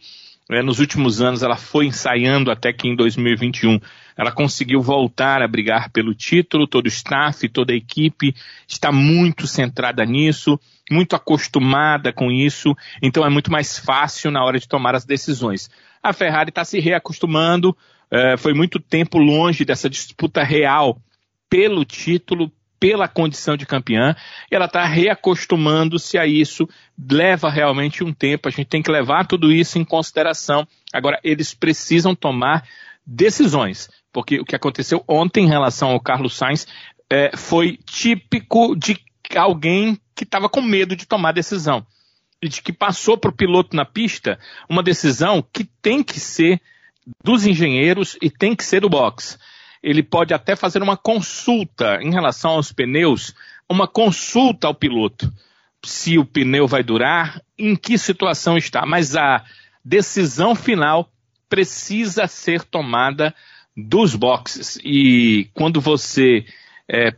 É, 0.51 0.63
nos 0.63 0.79
últimos 0.79 1.21
anos 1.21 1.43
ela 1.43 1.57
foi 1.57 1.85
ensaiando 1.85 2.51
até 2.51 2.73
que 2.73 2.89
em 2.89 2.97
2021 2.97 3.79
ela 4.19 4.33
conseguiu 4.33 4.83
voltar 4.83 5.41
a 5.41 5.47
brigar 5.47 5.91
pelo 5.91 6.13
título, 6.13 6.67
todo 6.67 6.87
o 6.87 6.89
staff, 6.89 7.49
toda 7.49 7.73
a 7.73 7.77
equipe 7.77 8.35
está 8.67 8.91
muito 8.91 9.47
centrada 9.47 10.05
nisso, 10.05 10.59
muito 10.91 11.15
acostumada 11.15 12.13
com 12.13 12.29
isso, 12.29 12.75
então 13.01 13.25
é 13.25 13.31
muito 13.31 13.53
mais 13.53 13.79
fácil 13.79 14.33
na 14.33 14.45
hora 14.45 14.59
de 14.59 14.67
tomar 14.67 14.97
as 14.97 15.05
decisões. 15.05 15.71
A 16.03 16.13
Ferrari 16.13 16.49
está 16.49 16.65
se 16.65 16.81
reacostumando, 16.81 17.77
é, 18.11 18.37
foi 18.37 18.53
muito 18.53 18.81
tempo 18.81 19.19
longe 19.19 19.65
dessa 19.65 19.89
disputa 19.89 20.43
real 20.43 21.01
pelo 21.49 21.85
título, 21.85 22.51
pela 22.81 23.07
condição 23.07 23.57
de 23.57 23.67
campeã, 23.67 24.17
e 24.51 24.55
ela 24.55 24.67
está 24.67 24.85
reacostumando-se 24.85 26.19
a 26.19 26.27
isso, 26.27 26.69
leva 27.11 27.49
realmente 27.49 28.03
um 28.03 28.13
tempo, 28.13 28.49
a 28.49 28.51
gente 28.51 28.67
tem 28.67 28.83
que 28.83 28.91
levar 28.91 29.27
tudo 29.27 29.53
isso 29.53 29.79
em 29.79 29.85
consideração. 29.85 30.67
Agora, 30.93 31.21
eles 31.23 31.55
precisam 31.55 32.15
tomar 32.15 32.65
decisões, 33.09 33.89
porque 34.19 34.41
o 34.41 34.45
que 34.45 34.57
aconteceu 34.57 35.05
ontem 35.07 35.45
em 35.45 35.49
relação 35.49 35.91
ao 35.91 36.01
Carlos 36.01 36.37
Sainz 36.37 36.67
é, 37.09 37.37
foi 37.37 37.79
típico 37.87 38.75
de 38.75 38.99
alguém 39.37 39.97
que 40.13 40.25
estava 40.25 40.49
com 40.49 40.61
medo 40.61 40.97
de 40.97 41.07
tomar 41.07 41.31
decisão. 41.31 41.87
E 42.43 42.49
de 42.49 42.61
que 42.61 42.73
passou 42.73 43.17
para 43.17 43.31
o 43.31 43.37
piloto 43.37 43.77
na 43.77 43.85
pista 43.85 44.37
uma 44.69 44.83
decisão 44.83 45.41
que 45.53 45.63
tem 45.81 46.03
que 46.03 46.19
ser 46.19 46.61
dos 47.23 47.47
engenheiros 47.47 48.19
e 48.21 48.29
tem 48.29 48.57
que 48.57 48.65
ser 48.65 48.81
do 48.81 48.91
box 48.91 49.39
ele 49.81 50.03
pode 50.03 50.35
até 50.35 50.57
fazer 50.57 50.83
uma 50.83 50.97
consulta 50.97 52.01
em 52.03 52.11
relação 52.11 52.51
aos 52.53 52.73
pneus, 52.73 53.33
uma 53.71 53.87
consulta 53.87 54.67
ao 54.67 54.75
piloto, 54.75 55.33
se 55.85 56.19
o 56.19 56.25
pneu 56.25 56.67
vai 56.67 56.83
durar, 56.83 57.41
em 57.57 57.77
que 57.77 57.97
situação 57.97 58.57
está. 58.57 58.85
Mas 58.85 59.15
a 59.15 59.45
decisão 59.85 60.57
final 60.57 61.09
precisa 61.49 62.27
ser 62.27 62.65
tomada 62.65 63.33
dos 63.87 64.17
boxes. 64.17 64.79
E 64.83 65.49
quando 65.55 65.81
você 65.81 66.45
é, 66.91 67.13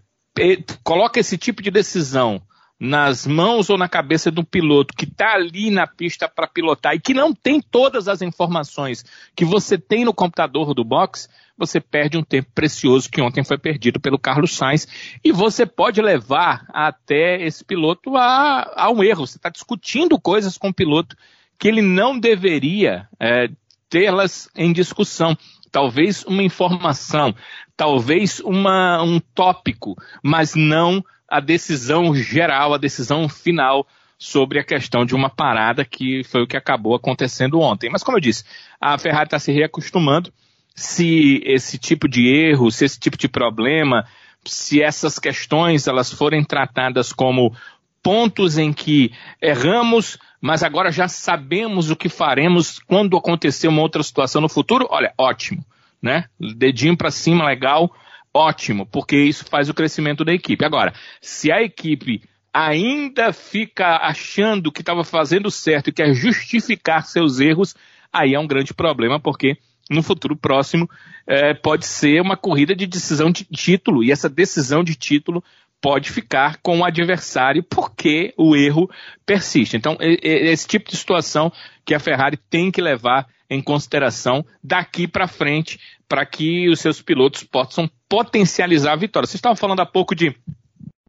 coloca 0.85 1.19
esse 1.19 1.39
tipo 1.39 1.63
de 1.63 1.71
decisão 1.71 2.43
nas 2.79 3.27
mãos 3.27 3.69
ou 3.69 3.77
na 3.77 3.89
cabeça 3.89 4.31
do 4.31 4.43
piloto 4.43 4.95
que 4.95 5.05
está 5.05 5.35
ali 5.35 5.71
na 5.71 5.87
pista 5.87 6.27
para 6.27 6.47
pilotar 6.47 6.95
e 6.95 7.01
que 7.01 7.13
não 7.13 7.35
tem 7.35 7.61
todas 7.61 8.09
as 8.09 8.23
informações 8.23 9.05
que 9.37 9.45
você 9.45 9.77
tem 9.77 10.03
no 10.03 10.15
computador 10.15 10.73
do 10.73 10.83
box, 10.83 11.29
você 11.59 11.79
perde 11.79 12.17
um 12.17 12.23
tempo 12.23 12.51
precioso 12.55 13.11
que 13.11 13.21
ontem 13.21 13.45
foi 13.45 13.59
perdido 13.59 14.01
pelo 14.01 14.19
Carlos 14.19 14.57
Sainz 14.57 14.89
e 15.23 15.31
você 15.31 15.67
pode 15.67 16.01
levar 16.01 16.65
até 16.73 17.43
esse 17.43 17.63
piloto 17.63 18.17
a, 18.17 18.73
a 18.75 18.91
um 18.91 19.05
erro. 19.05 19.27
Você 19.27 19.37
está 19.37 19.51
discutindo 19.51 20.19
coisas 20.19 20.57
com 20.57 20.69
o 20.69 20.75
piloto 20.75 21.15
que 21.59 21.69
ele 21.69 21.83
não 21.83 22.19
deveria 22.19 23.07
é, 23.19 23.51
tê-las 23.91 24.49
em 24.57 24.73
discussão. 24.73 25.37
Talvez 25.71 26.25
uma 26.25 26.43
informação, 26.43 27.35
talvez 27.77 28.41
uma, 28.41 29.03
um 29.03 29.21
tópico, 29.21 29.97
mas 30.23 30.55
não 30.55 31.05
a 31.29 31.39
decisão 31.41 32.15
geral, 32.15 32.75
a 32.75 32.79
decisão 32.79 33.29
final 33.29 33.87
sobre 34.19 34.59
a 34.59 34.65
questão 34.65 35.07
de 35.07 35.15
uma 35.15 35.31
parada 35.31 35.85
que 35.85 36.23
foi 36.25 36.43
o 36.43 36.47
que 36.47 36.57
acabou 36.57 36.95
acontecendo 36.95 37.61
ontem. 37.61 37.89
Mas 37.89 38.03
como 38.03 38.19
eu 38.19 38.21
disse, 38.21 38.45
a 38.81 38.99
Ferrari 38.99 39.29
está 39.29 39.39
se 39.39 39.53
reacostumando. 39.53 40.33
Se 40.75 41.43
esse 41.45 41.79
tipo 41.79 42.09
de 42.09 42.29
erro, 42.29 42.71
se 42.71 42.85
esse 42.85 42.99
tipo 42.99 43.17
de 43.17 43.29
problema, 43.29 44.05
se 44.45 44.83
essas 44.83 45.19
questões 45.19 45.87
elas 45.87 46.13
forem 46.13 46.45
tratadas 46.45 47.13
como 47.13 47.55
pontos 48.03 48.59
em 48.59 48.73
que 48.73 49.13
erramos, 49.41 50.19
mas 50.41 50.63
agora 50.63 50.91
já 50.91 51.09
sabemos 51.09 51.91
o 51.91 51.97
que 51.97 52.09
faremos 52.09 52.79
quando 52.79 53.17
acontecer 53.17 53.69
uma 53.69 53.83
outra 53.83 54.03
situação 54.03 54.41
no 54.41 54.49
futuro, 54.49 54.87
olha, 54.91 55.13
ótimo, 55.19 55.65
né? 56.03 56.27
Dedinho 56.39 56.97
para 56.97 57.11
cima, 57.11 57.45
legal 57.45 57.91
ótimo, 58.33 58.87
porque 58.87 59.17
isso 59.17 59.45
faz 59.45 59.69
o 59.69 59.75
crescimento 59.75 60.25
da 60.25 60.33
equipe. 60.33 60.65
Agora, 60.65 60.95
se 61.21 61.51
a 61.51 61.63
equipe 61.63 62.23
ainda 62.53 63.33
fica 63.33 63.97
achando 63.97 64.73
que 64.73 64.83
estava 64.83 65.05
fazendo 65.05 65.51
certo 65.51 65.89
e 65.89 65.93
quer 65.93 66.13
justificar 66.15 67.05
seus 67.05 67.41
erros, 67.41 67.75
aí 68.13 68.35
é 68.35 68.41
um 68.41 68.47
grande 68.47 68.75
problema, 68.75 69.21
porque 69.21 69.57
no 69.89 70.03
futuro 70.03 70.37
próximo 70.37 70.89
é, 71.27 71.55
pode 71.55 71.87
ser 71.87 72.21
uma 72.21 72.37
corrida 72.37 72.75
de 72.75 72.87
decisão 72.87 73.31
de 73.31 73.45
título, 73.45 74.03
e 74.03 74.11
essa 74.11 74.29
decisão 74.29 74.83
de 74.83 74.95
título 74.95 75.43
pode 75.81 76.11
ficar 76.11 76.59
com 76.63 76.81
o 76.81 76.85
adversário 76.85 77.63
porque 77.63 78.35
o 78.37 78.55
erro 78.55 78.91
persiste. 79.25 79.77
Então, 79.77 79.97
esse 80.01 80.67
tipo 80.67 80.91
de 80.91 80.97
situação 80.97 81.53
que 81.85 81.95
a 81.95 82.01
Ferrari 82.01 82.37
tem 82.37 82.71
que 82.71 82.83
levar 82.83 83.27
em 83.49 83.61
consideração 83.61 84.45
daqui 84.63 85.09
para 85.09 85.27
frente 85.27 85.81
para 86.09 86.25
que 86.25 86.69
os 86.69 86.81
seus 86.81 87.01
pilotos 87.03 87.43
possam 87.43 87.91
potencializar 88.09 88.93
a 88.93 88.97
vitória. 88.97 89.27
Vocês 89.27 89.37
estavam 89.37 89.57
falando 89.57 89.81
há 89.81 89.87
pouco 89.87 90.15
de 90.15 90.35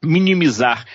minimizar 0.04 0.86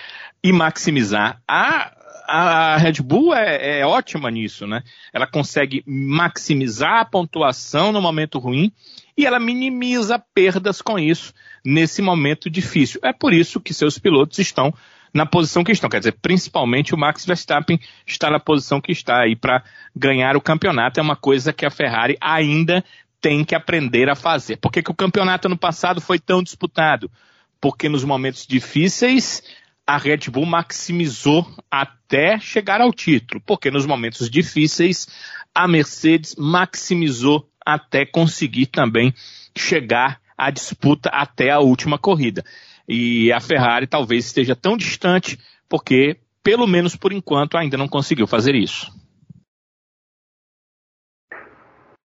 e 0.43 0.51
maximizar. 0.51 1.41
A, 1.47 1.93
a 2.27 2.77
Red 2.77 3.01
Bull 3.01 3.33
é, 3.33 3.79
é 3.79 3.85
ótima 3.85 4.29
nisso, 4.29 4.67
né? 4.67 4.83
Ela 5.13 5.27
consegue 5.27 5.83
maximizar 5.85 6.99
a 6.99 7.05
pontuação 7.05 7.91
no 7.91 8.01
momento 8.01 8.39
ruim 8.39 8.71
e 9.17 9.25
ela 9.25 9.39
minimiza 9.39 10.21
perdas 10.33 10.81
com 10.81 10.99
isso 10.99 11.33
nesse 11.67 12.01
momento 12.01 12.49
difícil. 12.49 13.01
É 13.03 13.11
por 13.11 13.33
isso 13.33 13.59
que 13.59 13.73
seus 13.73 13.99
pilotos 13.99 14.39
estão 14.39 14.73
na 15.13 15.25
posição 15.25 15.65
que 15.65 15.71
estão. 15.73 15.89
Quer 15.89 15.99
dizer, 15.99 16.13
principalmente 16.21 16.95
o 16.95 16.97
Max 16.97 17.25
Verstappen 17.25 17.77
está 18.05 18.29
na 18.29 18.39
posição 18.39 18.79
que 18.79 18.93
está 18.93 19.19
aí 19.19 19.35
para 19.35 19.61
ganhar 19.93 20.37
o 20.37 20.41
campeonato. 20.41 20.97
É 20.97 21.03
uma 21.03 21.17
coisa 21.17 21.51
que 21.51 21.65
a 21.65 21.69
Ferrari 21.69 22.17
ainda 22.21 22.81
tem 23.19 23.43
que 23.43 23.53
aprender 23.53 24.09
a 24.09 24.15
fazer. 24.15 24.55
Por 24.55 24.71
que, 24.71 24.81
que 24.81 24.91
o 24.91 24.95
campeonato 24.95 25.47
ano 25.49 25.57
passado 25.57 25.99
foi 25.99 26.17
tão 26.17 26.41
disputado? 26.41 27.11
Porque 27.59 27.89
nos 27.89 28.05
momentos 28.05 28.47
difíceis 28.47 29.43
a 29.85 29.97
Red 29.97 30.29
Bull 30.31 30.45
maximizou 30.45 31.45
até 31.69 32.39
chegar 32.39 32.79
ao 32.79 32.93
título. 32.93 33.41
Porque 33.45 33.69
nos 33.69 33.85
momentos 33.85 34.29
difíceis 34.29 35.05
a 35.53 35.67
Mercedes 35.67 36.33
maximizou 36.37 37.45
até 37.65 38.05
conseguir 38.05 38.67
também 38.67 39.13
chegar 39.57 40.21
à 40.37 40.51
disputa 40.51 41.09
até 41.09 41.49
a 41.49 41.59
última 41.59 41.97
corrida. 41.97 42.43
E 42.87 43.31
a 43.33 43.39
Ferrari 43.39 43.87
talvez 43.87 44.25
esteja 44.25 44.55
tão 44.55 44.77
distante 44.77 45.37
porque, 45.67 46.17
pelo 46.43 46.67
menos 46.67 46.95
por 46.95 47.11
enquanto, 47.11 47.57
ainda 47.57 47.77
não 47.77 47.87
conseguiu 47.87 48.27
fazer 48.27 48.55
isso. 48.55 48.91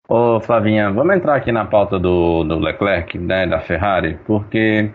Ô 0.09 0.41
Flavinha, 0.41 0.91
vamos 0.91 1.17
entrar 1.17 1.35
aqui 1.35 1.51
na 1.51 1.65
pauta 1.65 1.99
do, 1.99 2.45
do 2.45 2.61
Leclerc, 2.61 3.19
né, 3.19 3.45
da 3.45 3.59
Ferrari, 3.59 4.19
porque 4.25 4.93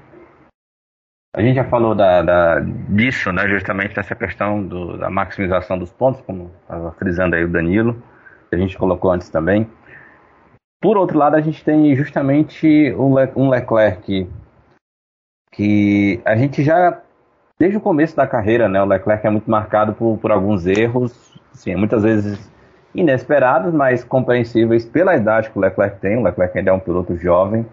a 1.36 1.42
gente 1.42 1.56
já 1.56 1.66
falou 1.66 1.94
da, 1.94 2.22
da 2.22 2.60
disso, 2.60 3.32
né, 3.34 3.48
justamente 3.50 3.94
dessa 3.94 4.16
questão 4.16 4.66
do, 4.66 4.98
da 4.98 5.10
maximização 5.10 5.78
dos 5.78 5.92
pontos, 5.92 6.22
como 6.22 6.52
estava 6.62 6.94
frisando 6.94 7.36
aí 7.36 7.44
o 7.44 7.50
Danilo, 7.50 8.02
que 8.50 8.56
a 8.56 8.58
gente 8.58 8.78
colocou 8.78 9.12
antes 9.12 9.30
também. 9.30 9.70
Por 10.82 10.98
outro 10.98 11.18
lado, 11.18 11.36
a 11.36 11.42
gente 11.42 11.64
tem 11.64 11.96
justamente 11.96 12.92
um 12.98 13.50
Leclerc 13.50 14.28
que 15.52 16.20
a 16.26 16.36
gente 16.36 16.64
já, 16.64 17.00
desde 17.60 17.78
o 17.78 17.82
começo 17.82 18.16
da 18.16 18.26
carreira, 18.26 18.68
né, 18.68 18.82
o 18.82 18.86
Leclerc 18.86 19.28
é 19.28 19.30
muito 19.30 19.50
marcado 19.52 19.94
por, 19.94 20.18
por 20.18 20.32
alguns 20.32 20.66
erros, 20.66 21.40
assim, 21.54 21.76
muitas 21.76 22.02
vezes 22.02 22.52
inesperados, 22.96 23.74
mas 23.74 24.04
compreensíveis 24.04 24.84
pela 24.84 25.16
idade 25.16 25.52
que 25.52 25.58
o 25.58 25.62
Leclerc 25.62 26.00
tem. 26.00 26.18
O 26.18 26.24
Leclerc 26.24 26.58
ainda 26.58 26.72
é 26.72 26.74
um 26.74 26.80
piloto 26.80 27.16
jovem. 27.16 27.66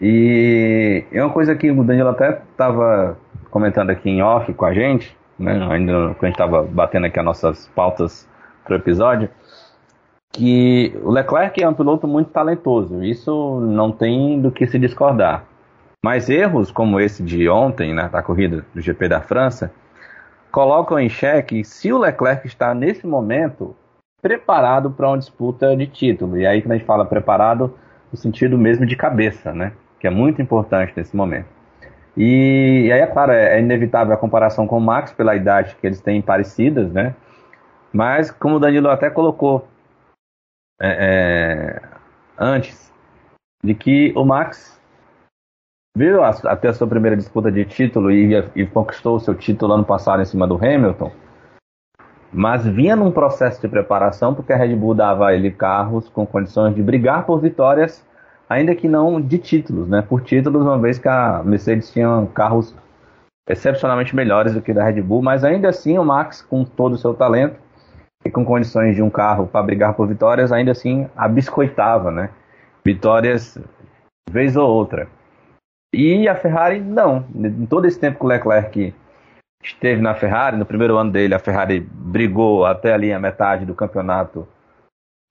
E 0.00 1.04
é 1.12 1.22
uma 1.22 1.32
coisa 1.32 1.54
que 1.54 1.70
o 1.70 1.84
Danilo 1.84 2.08
até 2.08 2.40
estava 2.50 3.16
comentando 3.50 3.90
aqui 3.90 4.10
em 4.10 4.22
off 4.22 4.52
com 4.54 4.64
a 4.64 4.72
gente, 4.72 5.16
né, 5.38 5.52
ainda 5.70 6.14
quando 6.14 6.24
a 6.24 6.26
gente 6.26 6.34
estava 6.34 6.62
batendo 6.62 7.06
aqui 7.06 7.18
as 7.18 7.24
nossas 7.24 7.68
pautas 7.76 8.28
para 8.64 8.74
o 8.74 8.76
episódio, 8.76 9.28
que 10.32 10.96
o 11.02 11.10
Leclerc 11.10 11.62
é 11.62 11.68
um 11.68 11.74
piloto 11.74 12.06
muito 12.06 12.30
talentoso, 12.30 13.02
isso 13.02 13.60
não 13.60 13.90
tem 13.90 14.40
do 14.40 14.50
que 14.50 14.66
se 14.66 14.78
discordar. 14.78 15.44
Mas 16.04 16.28
erros 16.28 16.70
como 16.70 17.00
esse 17.00 17.22
de 17.22 17.48
ontem, 17.48 17.92
né, 17.92 18.08
da 18.08 18.22
corrida 18.22 18.64
do 18.74 18.80
GP 18.80 19.08
da 19.08 19.20
França, 19.20 19.72
colocam 20.50 20.98
em 20.98 21.08
xeque 21.08 21.64
se 21.64 21.92
o 21.92 21.98
Leclerc 21.98 22.46
está 22.46 22.74
nesse 22.74 23.06
momento 23.06 23.74
preparado 24.22 24.90
para 24.90 25.08
uma 25.08 25.18
disputa 25.18 25.76
de 25.76 25.86
título. 25.86 26.38
E 26.38 26.46
aí 26.46 26.62
que 26.62 26.70
a 26.70 26.74
gente 26.74 26.86
fala 26.86 27.04
preparado 27.04 27.74
no 28.12 28.18
sentido 28.18 28.56
mesmo 28.56 28.86
de 28.86 28.96
cabeça, 28.96 29.52
né? 29.52 29.72
Que 30.00 30.06
é 30.06 30.10
muito 30.10 30.40
importante 30.40 30.92
nesse 30.96 31.16
momento. 31.16 31.46
E, 32.16 32.86
e 32.86 32.92
aí, 32.92 33.00
é 33.00 33.06
claro, 33.06 33.32
é, 33.32 33.56
é, 33.56 33.60
inevitável 33.60 34.12
a 34.12 34.16
comparação 34.16 34.66
com 34.66 34.78
o 34.78 34.80
Max 34.80 35.12
pela 35.12 35.36
idade 35.36 35.76
que 35.80 35.86
eles 35.86 36.00
têm 36.00 36.20
parecidas, 36.20 36.92
né? 36.92 37.14
Mas, 37.92 38.30
como 38.30 38.56
o 38.56 38.58
Danilo 38.58 38.88
até 38.90 39.08
colocou 39.08 39.66
é, 40.80 41.80
é, 41.80 41.82
antes, 42.38 42.92
de 43.62 43.74
que 43.74 44.12
o 44.16 44.24
Max 44.24 44.80
viu 45.96 46.22
até 46.22 46.68
a 46.68 46.72
sua 46.72 46.86
primeira 46.86 47.16
disputa 47.16 47.50
de 47.50 47.64
título 47.64 48.10
e, 48.10 48.34
e 48.54 48.66
conquistou 48.66 49.16
o 49.16 49.20
seu 49.20 49.34
título 49.34 49.72
ano 49.72 49.84
passado 49.84 50.22
em 50.22 50.24
cima 50.24 50.46
do 50.46 50.54
Hamilton 50.54 51.10
mas 52.32 52.66
vinha 52.66 52.94
num 52.94 53.10
processo 53.10 53.60
de 53.60 53.68
preparação 53.68 54.34
porque 54.34 54.52
a 54.52 54.56
Red 54.56 54.74
Bull 54.76 54.94
dava 54.94 55.28
a 55.28 55.34
ele 55.34 55.50
carros 55.50 56.08
com 56.08 56.26
condições 56.26 56.74
de 56.74 56.82
brigar 56.82 57.24
por 57.24 57.40
vitórias, 57.40 58.04
ainda 58.48 58.74
que 58.74 58.88
não 58.88 59.20
de 59.20 59.38
títulos, 59.38 59.88
né? 59.88 60.02
Por 60.02 60.22
títulos, 60.22 60.62
uma 60.62 60.78
vez 60.78 60.98
que 60.98 61.08
a 61.08 61.42
Mercedes 61.44 61.90
tinha 61.90 62.26
carros 62.34 62.74
excepcionalmente 63.48 64.14
melhores 64.14 64.52
do 64.52 64.60
que 64.60 64.74
da 64.74 64.84
Red 64.84 65.00
Bull, 65.00 65.22
mas 65.22 65.42
ainda 65.42 65.70
assim 65.70 65.96
o 65.96 66.04
Max, 66.04 66.42
com 66.42 66.64
todo 66.64 66.92
o 66.92 66.98
seu 66.98 67.14
talento 67.14 67.58
e 68.24 68.30
com 68.30 68.44
condições 68.44 68.96
de 68.96 69.02
um 69.02 69.10
carro 69.10 69.46
para 69.46 69.62
brigar 69.62 69.94
por 69.94 70.06
vitórias, 70.06 70.52
ainda 70.52 70.72
assim 70.72 71.08
abiscoitava, 71.16 72.10
né? 72.10 72.30
Vitórias 72.84 73.58
vez 74.30 74.56
ou 74.56 74.68
outra. 74.68 75.08
E 75.94 76.28
a 76.28 76.34
Ferrari, 76.34 76.80
não. 76.80 77.24
Em 77.34 77.66
todo 77.66 77.86
esse 77.86 77.98
tempo 77.98 78.18
que 78.18 78.24
o 78.24 78.28
Leclerc 78.28 78.94
esteve 79.62 80.00
na 80.00 80.14
Ferrari, 80.14 80.56
no 80.56 80.66
primeiro 80.66 80.96
ano 80.96 81.10
dele, 81.10 81.34
a 81.34 81.38
Ferrari 81.38 81.80
brigou 81.80 82.66
até 82.66 82.92
ali 82.92 83.12
a 83.12 83.18
metade 83.18 83.64
do 83.64 83.74
campeonato. 83.74 84.46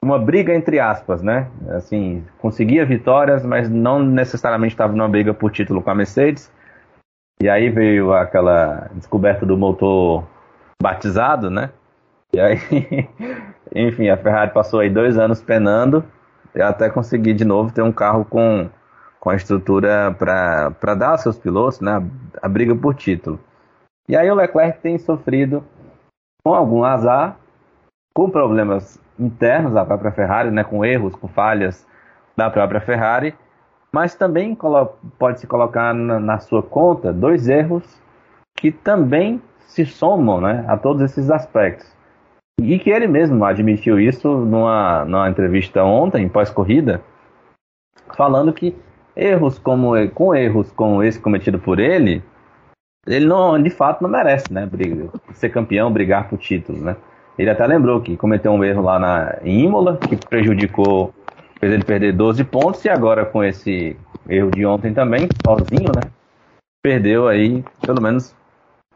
Uma 0.02 0.20
briga 0.20 0.54
entre 0.54 0.80
aspas, 0.80 1.22
né? 1.22 1.48
Assim, 1.70 2.24
conseguia 2.40 2.86
vitórias, 2.86 3.46
mas 3.46 3.70
não 3.70 4.02
necessariamente 4.02 4.74
estava 4.74 4.94
numa 4.94 5.10
briga 5.10 5.34
por 5.34 5.52
título 5.52 5.82
com 5.82 5.90
a 5.90 5.96
Mercedes. 5.96 6.52
E 7.42 7.48
aí 7.48 7.70
veio 7.70 8.14
aquela 8.14 8.90
descoberta 8.94 9.46
do 9.46 9.58
motor 9.58 10.28
batizado, 10.82 11.50
né? 11.50 11.72
E 12.34 12.40
aí, 12.40 12.58
enfim, 13.74 14.10
a 14.10 14.18
Ferrari 14.18 14.52
passou 14.52 14.80
aí 14.80 14.90
dois 14.90 15.18
anos 15.18 15.42
penando 15.42 16.04
até 16.62 16.90
conseguir 16.90 17.34
de 17.34 17.46
novo 17.46 17.72
ter 17.72 17.82
um 17.82 17.92
carro 17.92 18.26
com, 18.26 18.70
com 19.20 19.30
a 19.30 19.36
estrutura 19.36 20.16
para 20.18 20.96
dar 20.96 21.12
aos 21.12 21.22
seus 21.22 21.38
pilotos 21.38 21.80
né, 21.80 21.92
a, 21.92 22.46
a 22.46 22.50
briga 22.50 22.76
por 22.76 22.96
título. 22.96 23.40
E 24.10 24.16
aí 24.16 24.30
o 24.30 24.36
Leclerc 24.36 24.80
tem 24.80 24.98
sofrido 24.98 25.64
com 26.44 26.54
algum 26.54 26.84
azar, 26.84 27.38
com 28.14 28.30
problemas 28.30 29.00
internos 29.20 29.74
da 29.74 29.86
própria 29.86 30.12
Ferrari, 30.12 30.52
né, 30.52 30.64
com 30.64 30.86
erros, 30.86 31.16
com 31.16 31.28
falhas 31.28 31.86
da 32.36 32.50
própria 32.50 32.80
Ferrari, 32.80 33.36
mas 33.92 34.16
também 34.16 34.58
pode 35.18 35.40
se 35.40 35.48
colocar 35.48 35.94
na, 35.94 36.20
na 36.20 36.40
sua 36.40 36.62
conta 36.62 37.12
dois 37.12 37.48
erros 37.48 37.84
que 38.56 38.72
também 38.72 39.42
se 39.60 39.86
somam 39.86 40.40
né, 40.40 40.66
a 40.68 40.78
todos 40.78 41.02
esses 41.02 41.30
aspectos. 41.30 41.97
E 42.60 42.80
que 42.80 42.90
ele 42.90 43.08
mesmo 43.08 43.46
admitiu 43.46 44.00
isso 44.00 44.28
numa, 44.28 45.06
numa 45.06 45.30
entrevista 45.30 45.84
ontem, 45.84 46.28
pós-corrida, 46.28 47.02
falando 48.16 48.52
que 48.52 48.76
erros 49.16 49.60
como 49.60 49.94
com 50.10 50.36
erros 50.36 50.72
como 50.72 51.04
esse 51.04 51.20
cometido 51.20 51.60
por 51.60 51.80
ele, 51.80 52.24
ele 53.06 53.26
não, 53.26 53.62
de 53.62 53.70
fato 53.70 54.02
não 54.02 54.10
merece, 54.10 54.52
né, 54.52 54.70
ser 55.34 55.50
campeão, 55.50 55.92
brigar 55.92 56.28
por 56.28 56.38
título, 56.38 56.80
né? 56.80 56.96
Ele 57.38 57.50
até 57.50 57.66
lembrou 57.66 58.02
que 58.02 58.18
cometeu 58.18 58.52
um 58.52 58.64
erro 58.64 58.82
lá 58.82 58.98
na 58.98 59.38
Imola, 59.44 59.98
que 59.98 60.16
prejudicou, 60.16 61.14
fez 61.60 61.72
ele 61.72 61.84
perder 61.84 62.14
12 62.14 62.44
pontos 62.44 62.84
e 62.84 62.90
agora 62.90 63.26
com 63.26 63.44
esse 63.44 63.96
erro 64.28 64.50
de 64.52 64.66
ontem 64.66 64.94
também, 64.94 65.30
sozinho, 65.46 65.92
né? 65.96 66.10
Perdeu 66.84 67.28
aí 67.28 67.64
pelo 67.82 68.02
menos 68.02 68.36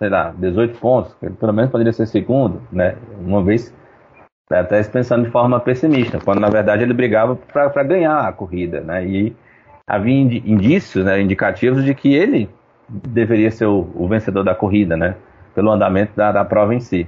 sei 0.02 0.10
lá, 0.10 0.34
18 0.36 0.80
pontos, 0.80 1.16
pelo 1.40 1.54
menos 1.54 1.70
poderia 1.70 1.94
ser 1.94 2.08
segundo, 2.08 2.60
né? 2.72 2.96
Uma 3.20 3.44
vez 3.44 3.72
até 4.52 4.82
pensando 4.84 5.26
de 5.26 5.30
forma 5.30 5.60
pessimista, 5.60 6.20
quando 6.20 6.40
na 6.40 6.50
verdade 6.50 6.82
ele 6.82 6.94
brigava 6.94 7.36
para 7.36 7.84
ganhar 7.84 8.28
a 8.28 8.34
corrida, 8.34 8.82
né? 8.82 9.06
E 9.06 9.36
havia 9.88 10.20
indícios, 10.20 11.06
né, 11.06 11.22
indicativos 11.22 11.86
de 11.86 11.94
que 11.94 12.16
ele 12.16 12.50
deveria 12.90 13.52
ser 13.52 13.68
o, 13.68 13.92
o 13.94 14.08
vencedor 14.08 14.44
da 14.44 14.56
corrida, 14.56 14.98
né? 14.98 15.16
Pelo 15.54 15.70
andamento 15.70 16.14
da, 16.16 16.32
da 16.32 16.44
prova 16.44 16.74
em 16.74 16.80
si. 16.80 17.08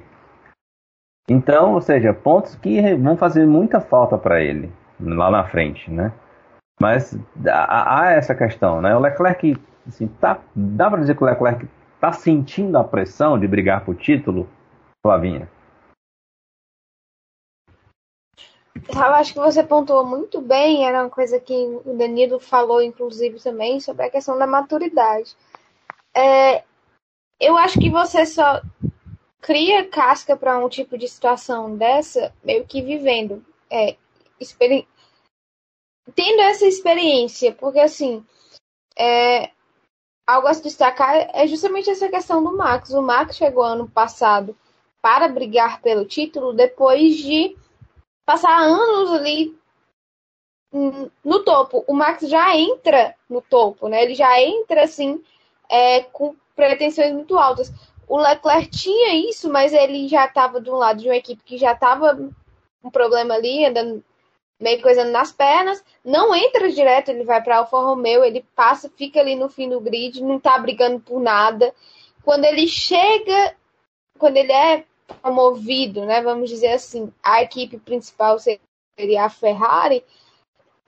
Então, 1.27 1.73
ou 1.73 1.81
seja, 1.81 2.13
pontos 2.13 2.55
que 2.55 2.95
vão 2.95 3.17
fazer 3.17 3.47
muita 3.47 3.81
falta 3.81 4.19
para 4.19 4.39
ele 4.39 4.71
lá 4.99 5.31
na 5.31 5.43
frente, 5.45 5.89
né? 5.89 6.11
Mas 6.79 7.17
há, 7.47 8.01
há, 8.01 8.11
essa 8.11 8.35
questão, 8.35 8.81
né? 8.81 8.95
O 8.95 8.99
Leclerc, 8.99 9.57
assim, 9.87 10.05
tá, 10.21 10.37
dá 10.55 10.91
para 10.91 10.99
dizer 10.99 11.15
que 11.15 11.23
o 11.23 11.25
Leclerc 11.25 11.67
Tá 12.03 12.11
sentindo 12.11 12.77
a 12.77 12.83
pressão 12.83 13.39
de 13.39 13.47
brigar 13.47 13.85
por 13.85 13.95
título, 13.95 14.49
Flavinha? 15.01 15.49
Eu 18.93 19.13
acho 19.13 19.31
que 19.31 19.39
você 19.39 19.63
pontuou 19.63 20.05
muito 20.05 20.41
bem, 20.41 20.85
era 20.85 21.01
uma 21.01 21.09
coisa 21.09 21.39
que 21.39 21.53
o 21.53 21.95
Danilo 21.97 22.41
falou, 22.41 22.81
inclusive, 22.81 23.41
também, 23.41 23.79
sobre 23.79 24.03
a 24.03 24.09
questão 24.09 24.37
da 24.37 24.45
maturidade. 24.45 25.33
É, 26.13 26.65
eu 27.39 27.55
acho 27.55 27.79
que 27.79 27.89
você 27.89 28.25
só 28.25 28.61
cria 29.39 29.87
casca 29.87 30.35
para 30.35 30.59
um 30.59 30.67
tipo 30.67 30.97
de 30.97 31.07
situação 31.07 31.77
dessa, 31.77 32.33
meio 32.43 32.65
que 32.65 32.81
vivendo, 32.81 33.45
é, 33.71 33.95
tendo 36.13 36.41
essa 36.41 36.65
experiência, 36.65 37.53
porque 37.53 37.79
assim, 37.79 38.25
é, 38.99 39.53
algo 40.25 40.47
a 40.47 40.53
se 40.53 40.63
destacar 40.63 41.29
é 41.33 41.47
justamente 41.47 41.89
essa 41.89 42.09
questão 42.09 42.43
do 42.43 42.55
Max. 42.55 42.91
O 42.91 43.01
Max 43.01 43.35
chegou 43.35 43.63
ano 43.63 43.87
passado 43.89 44.55
para 45.01 45.27
brigar 45.27 45.81
pelo 45.81 46.05
título 46.05 46.53
depois 46.53 47.17
de 47.17 47.55
passar 48.25 48.57
anos 48.61 49.11
ali 49.11 49.55
no 51.23 51.43
topo. 51.43 51.83
O 51.87 51.93
Max 51.93 52.27
já 52.27 52.55
entra 52.55 53.15
no 53.29 53.41
topo, 53.41 53.87
né? 53.87 54.03
Ele 54.03 54.15
já 54.15 54.41
entra 54.41 54.83
assim 54.83 55.23
é, 55.69 56.01
com 56.01 56.35
pretensões 56.55 57.13
muito 57.13 57.37
altas. 57.37 57.71
O 58.07 58.17
Leclerc 58.17 58.69
tinha 58.69 59.29
isso, 59.29 59.49
mas 59.51 59.73
ele 59.73 60.07
já 60.07 60.25
estava 60.25 60.59
de 60.59 60.69
um 60.69 60.75
lado 60.75 61.01
de 61.01 61.07
uma 61.07 61.15
equipe 61.15 61.43
que 61.43 61.57
já 61.57 61.73
estava 61.73 62.17
um 62.83 62.89
problema 62.89 63.33
ali, 63.33 63.65
andando 63.65 64.03
meio 64.59 64.81
coisando 64.81 65.11
nas 65.11 65.31
pernas, 65.31 65.83
não 66.03 66.33
entra 66.33 66.71
direto, 66.71 67.09
ele 67.09 67.23
vai 67.23 67.41
para 67.41 67.57
Alfa 67.57 67.77
Romeo, 67.77 68.23
ele 68.23 68.45
passa, 68.55 68.89
fica 68.89 69.19
ali 69.19 69.35
no 69.35 69.49
fim 69.49 69.69
do 69.69 69.79
grid, 69.79 70.21
não 70.21 70.39
tá 70.39 70.57
brigando 70.57 70.99
por 70.99 71.19
nada. 71.19 71.73
Quando 72.23 72.45
ele 72.45 72.67
chega, 72.67 73.55
quando 74.17 74.37
ele 74.37 74.51
é 74.51 74.85
promovido, 75.21 76.05
né, 76.05 76.21
vamos 76.21 76.49
dizer 76.49 76.73
assim, 76.73 77.11
a 77.21 77.41
equipe 77.41 77.77
principal 77.77 78.37
seria 78.39 79.25
a 79.25 79.29
Ferrari, 79.29 80.03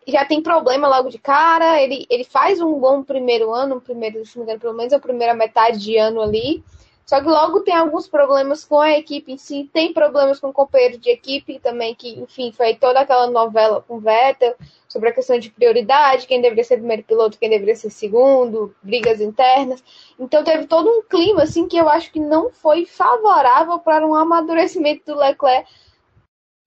já 0.07 0.23
tem 0.23 0.41
problema 0.41 0.87
logo 0.87 1.09
de 1.09 1.17
cara, 1.17 1.81
ele, 1.81 2.05
ele 2.09 2.23
faz 2.23 2.61
um 2.61 2.79
bom 2.79 3.03
primeiro 3.03 3.51
ano, 3.51 3.75
um 3.75 3.79
primeiro, 3.79 4.23
se 4.25 4.37
não 4.37 4.45
me 4.45 4.51
engano, 4.51 4.61
pelo 4.61 4.77
menos 4.77 4.93
a 4.93 4.99
primeira 4.99 5.33
metade 5.33 5.79
de 5.79 5.97
ano 5.97 6.21
ali, 6.21 6.63
só 7.05 7.21
que 7.21 7.27
logo 7.27 7.61
tem 7.61 7.75
alguns 7.75 8.07
problemas 8.07 8.65
com 8.65 8.79
a 8.79 8.97
equipe 8.97 9.31
em 9.31 9.37
si, 9.37 9.69
tem 9.71 9.93
problemas 9.93 10.39
com 10.39 10.49
o 10.49 10.53
companheiro 10.53 10.97
de 10.97 11.11
equipe 11.11 11.59
também, 11.59 11.93
que, 11.93 12.19
enfim, 12.19 12.51
foi 12.51 12.73
toda 12.73 13.01
aquela 13.01 13.27
novela 13.29 13.79
com 13.87 13.99
Vettel 13.99 14.55
sobre 14.87 15.09
a 15.09 15.13
questão 15.13 15.37
de 15.37 15.51
prioridade, 15.51 16.25
quem 16.25 16.41
deveria 16.41 16.63
ser 16.63 16.77
primeiro 16.77 17.03
piloto, 17.03 17.37
quem 17.37 17.49
deveria 17.49 17.75
ser 17.75 17.91
segundo, 17.91 18.75
brigas 18.81 19.21
internas. 19.21 19.83
Então 20.17 20.43
teve 20.43 20.65
todo 20.65 20.89
um 20.89 21.03
clima 21.03 21.43
assim 21.43 21.67
que 21.67 21.77
eu 21.77 21.87
acho 21.87 22.11
que 22.11 22.19
não 22.19 22.49
foi 22.49 22.87
favorável 22.87 23.77
para 23.77 24.07
um 24.07 24.15
amadurecimento 24.15 25.05
do 25.05 25.19
Leclerc 25.19 25.69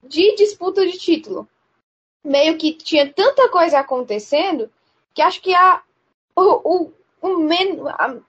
de 0.04 0.36
disputa 0.36 0.86
de 0.86 0.96
título. 0.98 1.48
Meio 2.24 2.56
que 2.56 2.74
tinha 2.74 3.12
tanta 3.12 3.48
coisa 3.48 3.80
acontecendo 3.80 4.70
que 5.12 5.22
acho 5.22 5.42
que 5.42 5.52
a, 5.52 5.82
o, 6.36 6.42
o, 6.42 6.92
o 7.22 7.38
men, 7.38 7.80
a, 7.88 8.12
uh, 8.12 8.27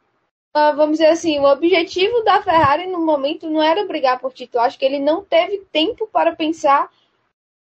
vamos 0.53 0.97
dizer 0.97 1.07
assim, 1.07 1.39
o 1.39 1.45
objetivo 1.45 2.23
da 2.23 2.41
Ferrari 2.41 2.87
no 2.87 2.99
momento 3.05 3.49
não 3.49 3.61
era 3.61 3.85
brigar 3.85 4.19
por 4.19 4.33
título. 4.33 4.63
Acho 4.63 4.77
que 4.77 4.85
ele 4.85 4.99
não 4.99 5.23
teve 5.23 5.59
tempo 5.71 6.07
para 6.07 6.35
pensar 6.35 6.89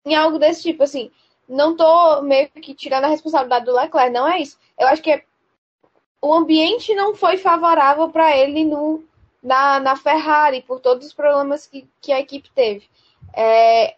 em 0.04 0.14
algo 0.14 0.38
desse 0.38 0.62
tipo. 0.62 0.82
Assim, 0.82 1.10
não 1.48 1.76
tô 1.76 2.22
meio 2.22 2.48
que 2.48 2.74
tirando 2.74 3.04
a 3.04 3.08
responsabilidade 3.08 3.66
do 3.66 3.74
Leclerc, 3.74 4.12
não 4.12 4.26
é 4.26 4.40
isso. 4.40 4.58
Eu 4.78 4.88
acho 4.88 5.02
que 5.02 5.10
é, 5.10 5.24
o 6.22 6.32
ambiente 6.32 6.94
não 6.94 7.14
foi 7.14 7.36
favorável 7.36 8.08
para 8.10 8.36
ele 8.36 8.64
no, 8.64 9.04
na, 9.42 9.80
na 9.80 9.96
Ferrari, 9.96 10.62
por 10.62 10.80
todos 10.80 11.06
os 11.06 11.12
problemas 11.12 11.66
que, 11.66 11.86
que 12.00 12.12
a 12.12 12.20
equipe 12.20 12.50
teve. 12.54 12.88
É, 13.34 13.96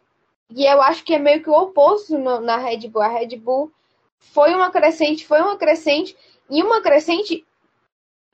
e 0.50 0.66
eu 0.66 0.82
acho 0.82 1.04
que 1.04 1.14
é 1.14 1.18
meio 1.18 1.42
que 1.42 1.50
o 1.50 1.54
oposto 1.54 2.18
no, 2.18 2.40
na 2.40 2.56
Red 2.56 2.88
Bull. 2.88 3.02
A 3.02 3.08
Red 3.08 3.36
Bull 3.36 3.72
foi 4.18 4.54
uma 4.54 4.70
crescente, 4.70 5.26
foi 5.26 5.40
uma 5.40 5.56
crescente, 5.56 6.16
e 6.50 6.62
uma 6.62 6.80
crescente 6.80 7.44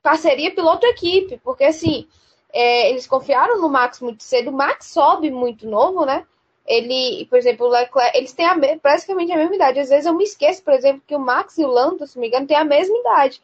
parceria 0.01 0.53
piloto-equipe, 0.53 1.39
porque 1.43 1.63
assim, 1.63 2.07
é, 2.51 2.89
eles 2.89 3.07
confiaram 3.07 3.59
no 3.61 3.69
Max 3.69 3.99
muito 3.99 4.23
cedo, 4.23 4.49
o 4.49 4.53
Max 4.53 4.87
sobe 4.87 5.29
muito 5.29 5.67
novo, 5.67 6.05
né? 6.05 6.25
Ele, 6.65 7.25
por 7.25 7.37
exemplo, 7.37 7.65
o 7.65 7.69
Leclerc, 7.69 8.15
eles 8.15 8.31
têm 8.31 8.45
a 8.45 8.55
praticamente 8.79 9.31
a 9.31 9.37
mesma 9.37 9.55
idade. 9.55 9.79
Às 9.79 9.89
vezes 9.89 10.05
eu 10.05 10.13
me 10.13 10.23
esqueço, 10.23 10.63
por 10.63 10.73
exemplo, 10.73 11.01
que 11.05 11.15
o 11.15 11.19
Max 11.19 11.57
e 11.57 11.65
o 11.65 11.67
Lando, 11.67 12.05
se 12.05 12.15
não 12.15 12.21
me 12.21 12.27
engano, 12.27 12.45
têm 12.45 12.57
a 12.57 12.63
mesma 12.63 12.95
idade. 12.95 13.41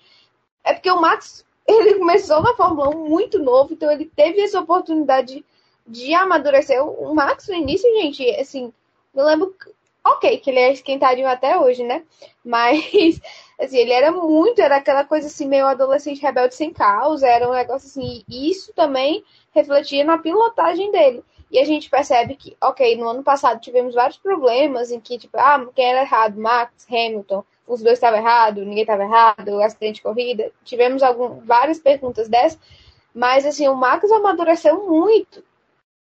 É 0.63 0.73
porque 0.73 0.91
o 0.91 1.01
Max, 1.01 1.43
ele 1.67 1.95
começou 1.95 2.41
na 2.41 2.53
Fórmula 2.53 2.95
1 2.95 3.09
muito 3.09 3.39
novo, 3.39 3.73
então 3.73 3.91
ele 3.91 4.05
teve 4.05 4.41
essa 4.41 4.59
oportunidade 4.59 5.43
de, 5.87 6.05
de 6.05 6.13
amadurecer. 6.13 6.83
O 6.83 7.15
Max, 7.15 7.47
no 7.47 7.55
início, 7.55 7.91
gente, 7.95 8.29
assim, 8.35 8.71
eu 9.13 9.25
lembro, 9.25 9.55
ok, 10.03 10.37
que 10.37 10.49
ele 10.51 10.59
é 10.59 10.71
esquentadinho 10.71 11.27
até 11.27 11.57
hoje, 11.57 11.83
né? 11.83 12.03
Mas 12.43 13.19
Assim, 13.59 13.77
ele 13.77 13.93
era 13.93 14.11
muito, 14.11 14.61
era 14.61 14.77
aquela 14.77 15.05
coisa 15.05 15.27
assim, 15.27 15.47
meio 15.47 15.65
adolescente 15.65 16.21
rebelde 16.21 16.55
sem 16.55 16.73
causa, 16.73 17.27
era 17.27 17.49
um 17.49 17.53
negócio 17.53 17.87
assim, 17.87 18.23
e 18.27 18.49
isso 18.49 18.73
também 18.73 19.23
refletia 19.53 20.03
na 20.03 20.17
pilotagem 20.17 20.91
dele. 20.91 21.23
E 21.49 21.59
a 21.59 21.63
gente 21.63 21.89
percebe 21.89 22.35
que, 22.35 22.57
ok, 22.61 22.97
no 22.97 23.07
ano 23.07 23.23
passado 23.23 23.61
tivemos 23.61 23.95
vários 23.95 24.17
problemas 24.17 24.91
em 24.91 24.99
que, 24.99 25.17
tipo, 25.17 25.37
ah, 25.37 25.65
quem 25.73 25.85
era 25.85 26.01
errado? 26.01 26.39
Max, 26.39 26.85
Hamilton, 26.89 27.45
os 27.67 27.81
dois 27.81 27.93
estavam 27.93 28.19
errados, 28.19 28.65
ninguém 28.65 28.81
estava 28.81 29.03
errado, 29.03 29.61
acidente 29.61 29.95
de 29.95 30.01
corrida. 30.01 30.51
Tivemos 30.63 31.01
algum, 31.01 31.39
várias 31.41 31.79
perguntas 31.79 32.27
dessas, 32.27 32.59
mas 33.13 33.45
assim, 33.45 33.67
o 33.67 33.75
Max 33.75 34.11
amadureceu 34.11 34.85
muito, 34.85 35.43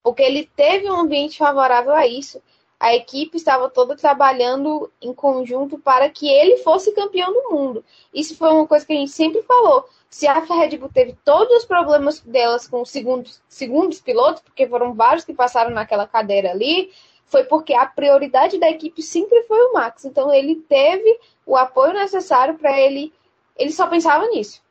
porque 0.03 0.23
ele 0.23 0.51
teve 0.55 0.91
um 0.91 1.01
ambiente 1.01 1.39
favorável 1.39 1.95
a 1.95 2.07
isso. 2.07 2.43
A 2.81 2.95
equipe 2.95 3.37
estava 3.37 3.69
toda 3.69 3.95
trabalhando 3.95 4.91
em 5.03 5.13
conjunto 5.13 5.79
para 5.79 6.09
que 6.09 6.27
ele 6.27 6.57
fosse 6.57 6.93
campeão 6.93 7.31
do 7.31 7.51
mundo. 7.51 7.85
Isso 8.13 8.35
foi 8.35 8.49
uma 8.51 8.67
coisa 8.67 8.87
que 8.87 8.95
a 8.95 8.97
gente 8.97 9.13
sempre 9.13 9.43
falou. 9.43 9.87
Se 10.09 10.27
a 10.27 10.39
Red 10.41 10.79
Bull 10.79 10.89
teve 10.89 11.15
todos 11.23 11.59
os 11.59 11.65
problemas 11.67 12.21
delas 12.21 12.67
com 12.67 12.81
os 12.81 12.91
segundos, 12.91 13.43
segundos 13.47 14.01
pilotos, 14.01 14.41
porque 14.41 14.67
foram 14.67 14.95
vários 14.95 15.27
que 15.27 15.35
passaram 15.35 15.71
naquela 15.71 16.07
cadeira 16.07 16.53
ali, 16.53 16.91
foi 17.27 17.45
porque 17.45 17.75
a 17.75 17.85
prioridade 17.85 18.59
da 18.59 18.71
equipe 18.71 19.03
sempre 19.03 19.43
foi 19.43 19.63
o 19.67 19.75
Max. 19.75 20.07
Então 20.07 20.33
ele 20.33 20.57
teve 20.57 21.21
o 21.45 21.57
apoio 21.57 21.93
necessário 21.93 22.57
para 22.57 22.81
ele. 22.81 23.13
Ele 23.57 23.73
só 23.73 23.87
pensava 23.89 24.27
nisso. 24.29 24.63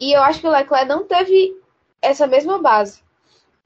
E 0.00 0.16
eu 0.16 0.22
acho 0.22 0.40
que 0.40 0.46
o 0.46 0.50
Leclerc 0.50 0.88
não 0.88 1.04
teve 1.04 1.54
essa 2.00 2.26
mesma 2.26 2.58
base. 2.58 3.03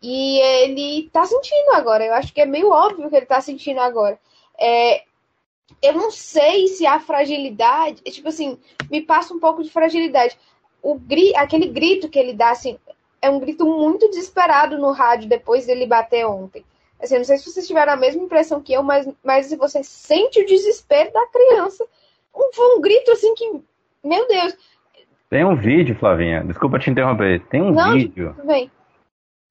E 0.03 0.39
ele 0.39 1.11
tá 1.13 1.25
sentindo 1.25 1.73
agora. 1.73 2.05
Eu 2.05 2.15
acho 2.15 2.33
que 2.33 2.41
é 2.41 2.47
meio 2.47 2.71
óbvio 2.71 3.09
que 3.09 3.17
ele 3.17 3.27
tá 3.27 3.41
sentindo 3.41 3.81
agora. 3.81 4.19
É, 4.59 5.03
eu 5.83 5.93
não 5.95 6.11
sei 6.11 6.69
se 6.69 6.87
a 6.87 7.01
fragilidade. 7.01 8.03
Tipo 8.03 8.29
assim, 8.29 8.59
me 8.91 9.03
passa 9.03 9.35
um 9.35 9.41
pouco 9.41 9.63
de 9.63 9.71
fragilidade. 9.71 10.39
O 10.83 10.95
gri, 10.95 11.35
aquele 11.37 11.67
grito 11.67 12.09
que 12.09 12.19
ele 12.19 12.33
dá, 12.33 12.51
assim, 12.51 12.79
é 13.21 13.29
um 13.29 13.41
grito 13.41 13.67
muito 13.67 14.09
desesperado 14.09 14.79
no 14.79 14.93
rádio 14.93 15.29
depois 15.29 15.67
dele 15.67 15.87
bater 15.87 16.27
ontem. 16.27 16.65
Assim, 17.01 17.17
não 17.17 17.25
sei 17.25 17.39
se 17.39 17.51
vocês 17.51 17.67
tiveram 17.67 17.93
a 17.93 17.97
mesma 17.97 18.23
impressão 18.23 18.61
que 18.61 18.73
eu, 18.73 18.83
mas, 18.83 19.09
mas 19.23 19.53
você 19.55 19.83
sente 19.83 20.41
o 20.41 20.47
desespero 20.47 21.13
da 21.13 21.27
criança. 21.27 21.85
Um, 22.35 22.53
foi 22.53 22.77
um 22.77 22.81
grito 22.81 23.11
assim 23.13 23.35
que. 23.35 23.61
Meu 24.03 24.27
Deus. 24.29 24.57
Tem 25.29 25.45
um 25.45 25.57
vídeo, 25.57 25.97
Flavinha. 25.97 26.43
Desculpa 26.45 26.79
te 26.79 26.91
interromper. 26.91 27.45
Tem 27.49 27.61
um 27.61 27.73
não, 27.73 27.93
vídeo. 27.93 28.35
Bem. 28.45 28.71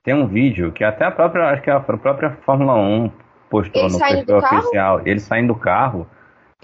Tem 0.08 0.16
um 0.16 0.26
vídeo 0.26 0.72
que 0.72 0.86
até 0.86 1.04
a 1.04 1.12
própria, 1.12 1.50
acho 1.50 1.62
que 1.62 1.70
a 1.70 1.82
própria 1.82 2.32
Fórmula 2.46 2.76
1 2.76 3.12
postou 3.50 3.82
ele 3.82 3.92
no 3.92 4.00
perfil 4.00 4.38
oficial. 4.38 5.02
Ele 5.06 5.20
saindo 5.20 5.54
do 5.54 5.60
carro. 5.60 6.10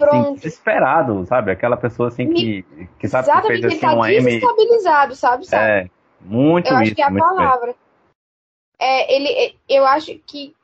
Assim, 0.00 0.32
desesperado, 0.32 1.26
sabe? 1.26 1.50
Aquela 1.50 1.76
pessoa 1.76 2.08
assim 2.08 2.32
que, 2.32 2.64
que 2.98 3.06
sabe 3.06 3.30
que 3.30 3.46
fez 3.48 3.64
assim, 3.66 3.74
ele 3.74 3.80
tá 3.80 3.94
desestabilizado, 4.06 5.14
sabe? 5.14 5.46
sabe? 5.46 5.62
É, 5.62 5.90
muito 6.22 6.68
Eu 6.68 6.72
isso, 6.76 6.82
acho 6.84 6.94
que 6.94 7.02
é 7.02 7.04
a 7.04 7.12
palavra. 7.12 7.74
É, 8.78 9.14
ele, 9.14 9.58
eu 9.68 9.84
acho 9.84 10.18
que 10.20 10.56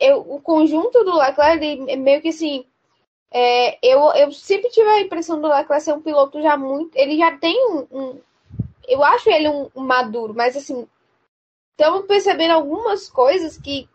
eu, 0.00 0.20
o 0.20 0.40
conjunto 0.40 1.04
do 1.04 1.18
Leclerc, 1.18 1.86
é 1.86 1.96
meio 1.96 2.22
que 2.22 2.28
assim, 2.28 2.64
é, 3.30 3.78
eu, 3.86 4.00
eu 4.14 4.32
sempre 4.32 4.70
tive 4.70 4.88
a 4.88 5.02
impressão 5.02 5.38
do 5.38 5.48
Leclerc 5.48 5.84
ser 5.84 5.92
um 5.92 6.00
piloto 6.00 6.40
já 6.40 6.56
muito. 6.56 6.96
Ele 6.96 7.18
já 7.18 7.36
tem 7.36 7.54
um. 7.70 7.86
um 7.92 8.20
eu 8.88 9.04
acho 9.04 9.28
ele 9.28 9.50
um, 9.50 9.68
um, 9.76 9.84
maduro, 9.84 10.32
mas 10.34 10.56
assim. 10.56 10.88
Estamos 11.80 12.04
percebendo 12.04 12.50
algumas 12.50 13.08
coisas 13.08 13.56
que 13.56 13.88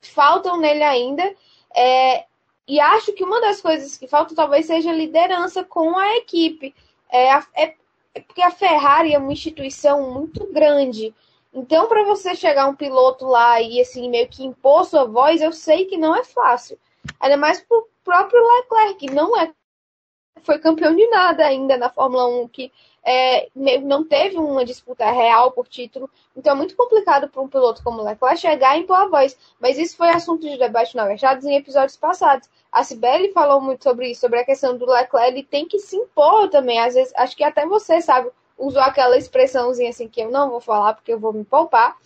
faltam 0.00 0.58
nele 0.58 0.84
ainda. 0.84 1.34
É, 1.74 2.24
e 2.68 2.78
acho 2.78 3.12
que 3.14 3.24
uma 3.24 3.40
das 3.40 3.60
coisas 3.60 3.98
que 3.98 4.06
falta 4.06 4.32
talvez 4.32 4.66
seja 4.66 4.92
liderança 4.92 5.64
com 5.64 5.98
a 5.98 6.18
equipe. 6.18 6.72
É, 7.10 7.32
é, 7.32 7.74
é 8.14 8.20
porque 8.20 8.42
a 8.42 8.52
Ferrari 8.52 9.12
é 9.12 9.18
uma 9.18 9.32
instituição 9.32 10.08
muito 10.12 10.52
grande. 10.52 11.12
Então, 11.52 11.88
para 11.88 12.04
você 12.04 12.36
chegar 12.36 12.68
um 12.68 12.76
piloto 12.76 13.26
lá 13.26 13.60
e 13.60 13.80
assim 13.80 14.08
meio 14.08 14.28
que 14.28 14.44
impor 14.44 14.84
sua 14.84 15.04
voz, 15.04 15.42
eu 15.42 15.50
sei 15.50 15.86
que 15.86 15.96
não 15.96 16.14
é 16.14 16.22
fácil. 16.22 16.78
Ainda 17.18 17.36
mais 17.36 17.60
pro 17.60 17.88
próprio 18.04 18.40
Leclerc, 18.40 18.94
que 18.94 19.12
não 19.12 19.36
é 19.36 19.52
foi 20.44 20.60
campeão 20.60 20.94
de 20.94 21.06
nada 21.08 21.44
ainda 21.44 21.76
na 21.76 21.90
Fórmula 21.90 22.26
1, 22.42 22.48
que 22.48 22.72
é, 23.04 23.48
não 23.54 24.04
teve 24.04 24.38
uma 24.38 24.64
disputa 24.64 25.10
real 25.10 25.50
por 25.50 25.66
título. 25.66 26.08
Então 26.36 26.52
é 26.52 26.56
muito 26.56 26.76
complicado 26.76 27.28
para 27.28 27.42
um 27.42 27.48
piloto 27.48 27.82
como 27.82 28.02
Leclerc 28.02 28.40
chegar 28.40 28.76
e 28.76 28.82
impor 28.82 28.96
a 28.96 29.08
voz. 29.08 29.36
Mas 29.60 29.78
isso 29.78 29.96
foi 29.96 30.10
assunto 30.10 30.48
de 30.48 30.56
debate 30.56 30.94
na 30.96 31.06
verdade 31.06 31.46
em 31.46 31.56
episódios 31.56 31.96
passados. 31.96 32.48
A 32.70 32.84
Sibeli 32.84 33.32
falou 33.32 33.60
muito 33.60 33.82
sobre 33.82 34.10
isso, 34.10 34.20
sobre 34.20 34.38
a 34.38 34.44
questão 34.44 34.76
do 34.76 34.86
Leclerc, 34.86 35.28
ele 35.28 35.42
tem 35.42 35.66
que 35.66 35.78
se 35.78 35.96
impor 35.96 36.48
também. 36.48 36.78
Às 36.80 36.94
vezes, 36.94 37.12
acho 37.16 37.36
que 37.36 37.44
até 37.44 37.66
você 37.66 38.00
sabe, 38.00 38.30
usou 38.56 38.80
aquela 38.80 39.16
expressãozinha 39.18 39.90
assim 39.90 40.08
que 40.08 40.22
eu 40.22 40.30
não 40.30 40.48
vou 40.50 40.60
falar 40.60 40.94
porque 40.94 41.12
eu 41.12 41.18
vou 41.18 41.32
me 41.32 41.44
poupar. 41.44 41.96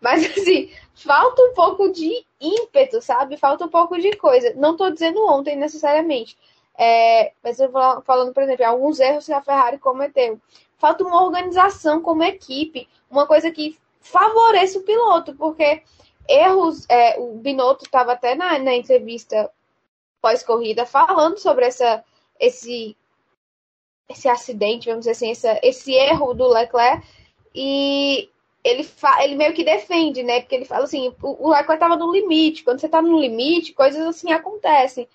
Mas 0.00 0.24
assim, 0.38 0.70
falta 0.94 1.42
um 1.42 1.54
pouco 1.54 1.90
de 1.90 2.24
ímpeto, 2.40 3.02
sabe? 3.02 3.36
Falta 3.36 3.64
um 3.64 3.68
pouco 3.68 3.98
de 3.98 4.16
coisa. 4.16 4.52
Não 4.54 4.72
estou 4.72 4.90
dizendo 4.90 5.26
ontem 5.26 5.56
necessariamente. 5.56 6.36
É, 6.76 7.32
mas 7.42 7.60
eu 7.60 7.70
vou 7.70 8.02
falando, 8.02 8.32
por 8.32 8.42
exemplo, 8.42 8.66
alguns 8.66 8.98
erros 8.98 9.26
que 9.26 9.32
a 9.32 9.42
Ferrari 9.42 9.78
cometeu. 9.78 10.40
Falta 10.76 11.04
uma 11.04 11.22
organização 11.22 12.02
como 12.02 12.22
equipe, 12.24 12.88
uma 13.10 13.26
coisa 13.26 13.50
que 13.50 13.78
favoreça 14.00 14.78
o 14.78 14.82
piloto, 14.82 15.34
porque 15.34 15.82
erros. 16.28 16.84
É, 16.88 17.18
o 17.18 17.36
Binotto 17.36 17.84
estava 17.84 18.12
até 18.12 18.34
na, 18.34 18.58
na 18.58 18.74
entrevista 18.74 19.50
pós-corrida 20.20 20.86
falando 20.86 21.38
sobre 21.38 21.66
essa, 21.66 22.02
esse 22.40 22.96
esse 24.08 24.28
acidente, 24.28 24.88
vamos 24.88 25.00
dizer 25.00 25.12
assim, 25.12 25.30
essa, 25.30 25.58
esse 25.62 25.92
erro 25.92 26.34
do 26.34 26.46
Leclerc 26.46 27.06
e 27.54 28.28
ele, 28.62 28.88
ele 29.20 29.34
meio 29.36 29.54
que 29.54 29.64
defende, 29.64 30.22
né? 30.22 30.40
Porque 30.40 30.54
ele 30.54 30.64
fala 30.64 30.84
assim, 30.84 31.14
o, 31.22 31.46
o 31.46 31.50
Leclerc 31.50 31.74
estava 31.74 31.96
no 31.96 32.12
limite, 32.12 32.64
quando 32.64 32.80
você 32.80 32.86
está 32.86 33.00
no 33.00 33.18
limite, 33.18 33.72
coisas 33.72 34.06
assim 34.06 34.32
acontecem. 34.32 35.08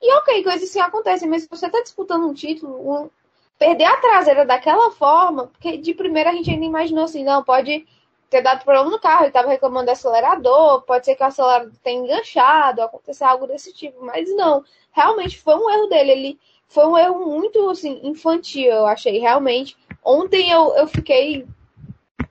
E 0.00 0.12
ok, 0.14 0.42
coisas 0.42 0.68
assim 0.68 0.80
acontecem, 0.80 1.28
mas 1.28 1.42
se 1.42 1.48
você 1.48 1.66
está 1.66 1.80
disputando 1.82 2.26
um 2.26 2.34
título, 2.34 2.90
um, 2.90 3.10
perder 3.58 3.84
a 3.84 3.96
traseira 3.96 4.44
daquela 4.44 4.90
forma, 4.90 5.46
porque 5.48 5.76
de 5.78 5.94
primeira 5.94 6.30
a 6.30 6.32
gente 6.32 6.50
ainda 6.50 6.64
imaginou 6.64 7.04
assim, 7.04 7.24
não, 7.24 7.42
pode 7.42 7.86
ter 8.28 8.42
dado 8.42 8.64
problema 8.64 8.90
no 8.90 9.00
carro, 9.00 9.22
ele 9.22 9.28
estava 9.28 9.48
reclamando 9.48 9.86
do 9.86 9.92
acelerador, 9.92 10.82
pode 10.82 11.06
ser 11.06 11.14
que 11.14 11.22
o 11.22 11.26
acelerador 11.26 11.72
tenha 11.82 12.02
enganchado, 12.02 12.82
acontecer 12.82 13.24
algo 13.24 13.46
desse 13.46 13.72
tipo, 13.72 14.04
mas 14.04 14.28
não, 14.34 14.64
realmente 14.92 15.38
foi 15.38 15.54
um 15.54 15.70
erro 15.70 15.86
dele, 15.86 16.12
ele 16.12 16.40
foi 16.68 16.86
um 16.86 16.98
erro 16.98 17.24
muito 17.26 17.70
assim, 17.70 18.00
infantil, 18.02 18.72
eu 18.72 18.86
achei, 18.86 19.18
realmente. 19.18 19.76
Ontem 20.04 20.50
eu, 20.50 20.74
eu 20.74 20.86
fiquei. 20.86 21.46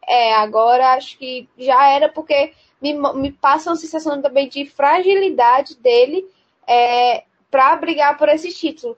É, 0.08 0.36
agora 0.36 0.94
acho 0.94 1.18
que 1.18 1.50
já 1.58 1.88
era, 1.88 2.10
porque 2.10 2.54
me, 2.82 2.94
me 3.14 3.32
passa 3.32 3.70
uma 3.70 3.76
sensação 3.76 4.22
também 4.22 4.48
de 4.48 4.66
fragilidade 4.66 5.76
dele 5.78 6.30
é, 6.68 7.24
para 7.50 7.76
brigar 7.76 8.18
por 8.18 8.30
esse 8.30 8.54
título. 8.54 8.98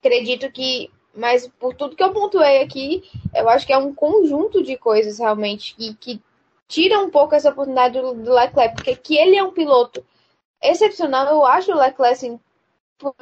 Acredito 0.00 0.50
que, 0.50 0.90
mas 1.14 1.48
por 1.48 1.74
tudo 1.74 1.96
que 1.96 2.02
eu 2.02 2.12
pontuei 2.12 2.62
aqui, 2.62 3.02
eu 3.34 3.48
acho 3.48 3.66
que 3.66 3.72
é 3.72 3.78
um 3.78 3.94
conjunto 3.94 4.62
de 4.62 4.76
coisas 4.76 5.18
realmente 5.18 5.74
que, 5.74 5.94
que 5.94 6.22
tira 6.68 7.00
um 7.00 7.10
pouco 7.10 7.34
essa 7.34 7.50
oportunidade 7.50 8.00
do, 8.00 8.14
do 8.14 8.32
Leclerc, 8.32 8.76
porque 8.76 8.96
que 8.96 9.16
ele 9.16 9.36
é 9.36 9.42
um 9.42 9.52
piloto 9.52 10.04
excepcional, 10.62 11.26
eu 11.26 11.44
acho 11.44 11.72
o 11.72 11.76
Leclerc 11.76 12.14
assim, 12.14 12.40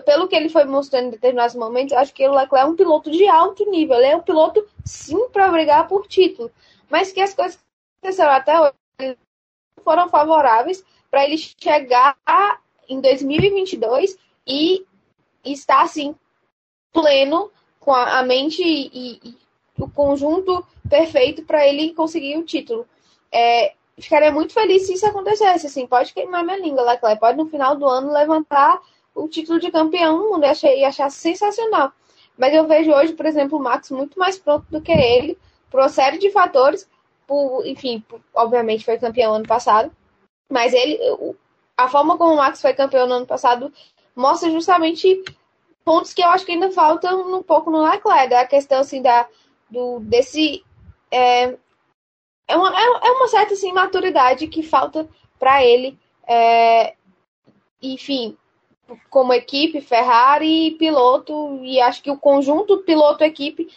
pelo 0.05 0.27
que 0.27 0.35
ele 0.35 0.49
foi 0.49 0.65
mostrando 0.65 1.07
em 1.07 1.11
determinados 1.11 1.55
momentos, 1.55 1.93
acho 1.95 2.13
que 2.13 2.27
o 2.27 2.35
Leclerc 2.35 2.57
é 2.57 2.65
um 2.65 2.77
piloto 2.77 3.11
de 3.11 3.27
alto 3.29 3.69
nível. 3.71 3.97
Ele 3.97 4.07
é 4.07 4.17
um 4.17 4.23
piloto, 4.23 4.67
sim, 4.85 5.29
para 5.29 5.51
brigar 5.51 5.87
por 5.87 6.07
título. 6.07 6.51
Mas 6.91 7.13
que 7.13 7.21
as 7.21 7.33
coisas 7.33 7.57
que 7.57 7.63
aconteceram 8.03 8.33
até 8.33 8.61
hoje 8.61 9.17
foram 9.85 10.09
favoráveis 10.09 10.85
para 11.11 11.25
ele 11.25 11.39
chegar 11.39 12.17
em 12.89 13.01
2022 13.01 14.19
e 14.49 14.87
estar, 15.45 15.83
assim, 15.83 16.15
pleno, 16.93 17.51
com 17.79 17.93
a, 17.95 18.23
mente 18.23 18.63
e, 18.63 19.21
e, 19.23 19.39
o 19.79 19.89
conjunto 19.89 20.67
perfeito 20.89 21.43
para 21.43 21.67
ele 21.67 21.95
conseguir 21.95 22.37
o 22.37 22.45
título. 22.45 22.87
É, 23.31 23.75
ficaria 23.99 24.33
muito 24.33 24.53
feliz 24.53 24.87
se 24.87 24.95
isso 24.95 25.07
acontecesse. 25.07 25.67
Assim, 25.67 25.87
pode 25.87 26.13
queimar 26.13 26.45
minha 26.45 26.59
língua, 26.59 26.83
Leclerc. 26.83 27.21
Pode, 27.21 27.39
no 27.39 27.47
final 27.47 27.77
do 27.77 27.87
ano, 27.87 28.13
levantar 28.13 28.81
o 29.15 29.29
título 29.29 29.61
de 29.61 29.71
campeão 29.71 30.19
do 30.19 30.31
mundo. 30.31 30.45
Eu 30.45 30.51
achei, 30.51 30.85
achar 30.85 31.11
sensacional. 31.11 31.93
Mas 32.37 32.55
eu 32.55 32.67
vejo 32.67 32.93
hoje, 32.93 33.13
por 33.13 33.27
exemplo, 33.27 33.59
o 33.59 33.63
Max 33.63 33.91
muito 33.91 34.19
mais 34.19 34.39
pronto 34.39 34.67
do 34.71 34.81
que 34.81 34.93
ele, 34.93 35.37
por 35.71 35.81
uma 35.81 35.89
série 35.89 36.19
de 36.19 36.31
fatores. 36.31 36.89
Por, 37.27 37.67
enfim, 37.67 38.01
por, 38.09 38.21
obviamente 38.35 38.85
foi 38.85 38.99
campeão 38.99 39.35
ano 39.35 39.47
passado. 39.47 39.91
Mas 40.51 40.73
ele, 40.73 40.99
a 41.77 41.89
forma 41.89 42.17
como 42.17 42.35
o 42.35 42.37
Max 42.37 42.61
foi 42.61 42.73
campeão 42.73 43.07
no 43.07 43.15
ano 43.15 43.27
passado 43.27 43.73
mostra 44.19 44.51
justamente 44.51 45.23
pontos 45.85 46.13
que 46.13 46.21
eu 46.21 46.29
acho 46.29 46.45
que 46.45 46.51
ainda 46.51 46.73
faltam 46.73 47.39
um 47.39 47.43
pouco 47.43 47.71
no 47.71 47.83
Leclerc. 47.83 48.35
A 48.35 48.47
questão 48.47 48.81
assim 48.81 49.01
da 49.01 49.29
do 49.71 50.01
desse 50.01 50.65
é, 51.11 51.57
é, 52.49 52.57
uma, 52.57 52.69
é, 52.69 52.85
é 52.85 53.11
uma 53.13 53.29
certa 53.29 53.55
assim, 53.55 53.73
maturidade 53.73 54.49
que 54.49 54.63
falta 54.63 55.09
para 55.39 55.65
ele. 55.65 55.97
É, 56.27 56.95
enfim, 57.81 58.37
como 59.09 59.33
equipe, 59.33 59.81
Ferrari 59.81 60.73
piloto, 60.73 61.61
e 61.63 61.81
acho 61.81 62.03
que 62.03 62.11
o 62.11 62.19
conjunto 62.19 62.79
piloto-equipe 62.79 63.69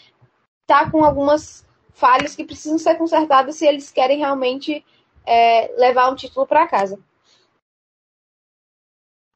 está 0.64 0.90
com 0.90 1.06
algumas 1.06 1.68
falhas 1.94 2.36
que 2.36 2.44
precisam 2.44 2.80
ser 2.80 2.96
consertadas 2.96 3.58
se 3.58 3.68
eles 3.68 3.92
querem 3.92 4.18
realmente 4.18 4.84
é, 5.24 5.72
levar 5.78 6.10
um 6.10 6.16
título 6.16 6.48
para 6.48 6.68
casa. 6.68 7.00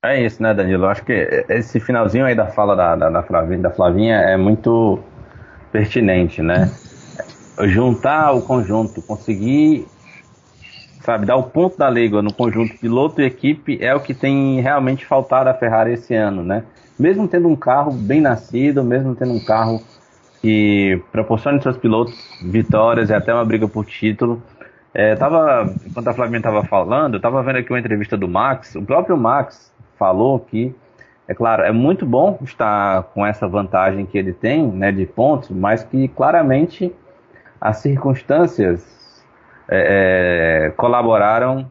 É 0.05 0.23
isso, 0.23 0.41
né, 0.41 0.53
Danilo? 0.53 0.85
Acho 0.85 1.03
que 1.03 1.45
esse 1.49 1.79
finalzinho 1.79 2.25
aí 2.25 2.35
da 2.35 2.47
fala 2.47 2.75
da, 2.75 2.95
da, 2.95 3.09
da, 3.09 3.23
Flavinha, 3.23 3.59
da 3.59 3.71
Flavinha 3.71 4.15
é 4.17 4.37
muito 4.37 4.99
pertinente, 5.71 6.41
né? 6.41 6.71
Juntar 7.63 8.33
o 8.33 8.41
conjunto, 8.41 9.01
conseguir 9.01 9.87
sabe, 11.01 11.25
dar 11.25 11.35
o 11.35 11.43
ponto 11.43 11.77
da 11.77 11.89
língua 11.89 12.21
no 12.21 12.33
conjunto 12.33 12.77
piloto 12.77 13.21
e 13.21 13.25
equipe 13.25 13.77
é 13.79 13.93
o 13.93 13.99
que 13.99 14.13
tem 14.13 14.59
realmente 14.59 15.05
faltado 15.05 15.49
à 15.49 15.53
Ferrari 15.53 15.93
esse 15.93 16.15
ano, 16.15 16.43
né? 16.43 16.63
Mesmo 16.97 17.27
tendo 17.27 17.47
um 17.47 17.55
carro 17.55 17.91
bem 17.91 18.19
nascido, 18.19 18.83
mesmo 18.83 19.15
tendo 19.15 19.33
um 19.33 19.43
carro 19.43 19.81
que 20.41 21.01
proporciona 21.11 21.61
seus 21.61 21.77
pilotos 21.77 22.15
vitórias 22.43 23.09
e 23.09 23.13
até 23.13 23.33
uma 23.33 23.45
briga 23.45 23.67
por 23.67 23.85
título, 23.85 24.41
é, 24.93 25.15
tava, 25.15 25.71
enquanto 25.85 26.07
a 26.07 26.13
Flavinha 26.13 26.37
estava 26.37 26.63
falando, 26.63 27.15
eu 27.15 27.17
estava 27.17 27.43
vendo 27.43 27.57
aqui 27.57 27.71
uma 27.71 27.79
entrevista 27.79 28.17
do 28.17 28.27
Max, 28.27 28.75
o 28.75 28.81
próprio 28.81 29.15
Max 29.15 29.74
falou 29.97 30.39
que, 30.39 30.75
é 31.27 31.33
claro, 31.33 31.63
é 31.63 31.71
muito 31.71 32.05
bom 32.05 32.37
estar 32.41 33.03
com 33.13 33.25
essa 33.25 33.47
vantagem 33.47 34.05
que 34.05 34.17
ele 34.17 34.33
tem, 34.33 34.67
né, 34.67 34.91
de 34.91 35.05
pontos, 35.05 35.49
mas 35.49 35.83
que 35.83 36.07
claramente 36.09 36.93
as 37.59 37.77
circunstâncias 37.77 39.23
é, 39.67 40.67
é, 40.67 40.69
colaboraram 40.71 41.69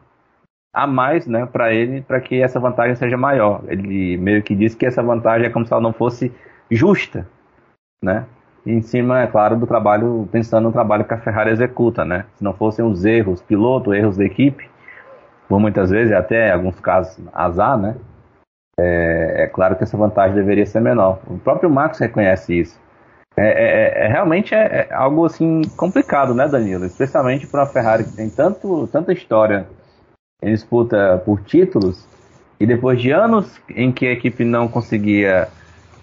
a 0.73 0.85
mais 0.85 1.25
né, 1.25 1.45
para 1.45 1.73
ele, 1.73 2.01
para 2.01 2.19
que 2.19 2.41
essa 2.41 2.59
vantagem 2.59 2.95
seja 2.95 3.15
maior. 3.15 3.61
Ele 3.67 4.17
meio 4.17 4.43
que 4.43 4.53
disse 4.53 4.75
que 4.75 4.85
essa 4.85 5.01
vantagem 5.01 5.47
é 5.47 5.49
como 5.49 5.65
se 5.65 5.71
ela 5.71 5.81
não 5.81 5.93
fosse 5.93 6.33
justa, 6.69 7.27
né? 8.03 8.25
em 8.65 8.81
cima, 8.81 9.21
é 9.21 9.27
claro, 9.27 9.55
do 9.55 9.67
trabalho, 9.67 10.27
pensando 10.31 10.65
no 10.65 10.71
trabalho 10.71 11.05
que 11.05 11.13
a 11.13 11.19
Ferrari 11.19 11.51
executa, 11.51 12.03
né? 12.03 12.25
Se 12.35 12.43
não 12.43 12.53
fossem 12.53 12.83
os 12.83 13.05
erros 13.05 13.41
piloto, 13.41 13.93
erros 13.93 14.17
da 14.17 14.25
equipe, 14.25 14.67
por 15.47 15.59
muitas 15.59 15.91
vezes, 15.91 16.11
até 16.11 16.51
alguns 16.51 16.79
casos, 16.79 17.23
azar, 17.31 17.77
né? 17.77 17.95
É, 18.79 19.43
é, 19.43 19.47
claro 19.47 19.75
que 19.75 19.83
essa 19.83 19.97
vantagem 19.97 20.35
deveria 20.35 20.65
ser 20.65 20.81
menor. 20.81 21.19
O 21.27 21.37
próprio 21.37 21.69
Max 21.69 21.99
reconhece 21.99 22.59
isso. 22.59 22.79
É, 23.37 23.47
é, 23.47 24.03
é, 24.03 24.05
é 24.05 24.07
realmente 24.07 24.53
é, 24.53 24.87
é, 24.89 24.93
algo 24.93 25.25
assim 25.25 25.61
complicado, 25.75 26.33
né, 26.33 26.47
Danilo? 26.47 26.85
Especialmente 26.85 27.47
para 27.47 27.63
a 27.63 27.67
Ferrari 27.67 28.03
que 28.05 28.15
tem 28.15 28.29
tanto, 28.29 28.87
tanta 28.87 29.13
história 29.13 29.67
em 30.41 30.51
disputa 30.51 31.21
por 31.25 31.41
títulos 31.41 32.07
e 32.59 32.65
depois 32.65 33.01
de 33.01 33.11
anos 33.11 33.59
em 33.69 33.91
que 33.91 34.07
a 34.07 34.11
equipe 34.11 34.43
não 34.43 34.67
conseguia 34.67 35.47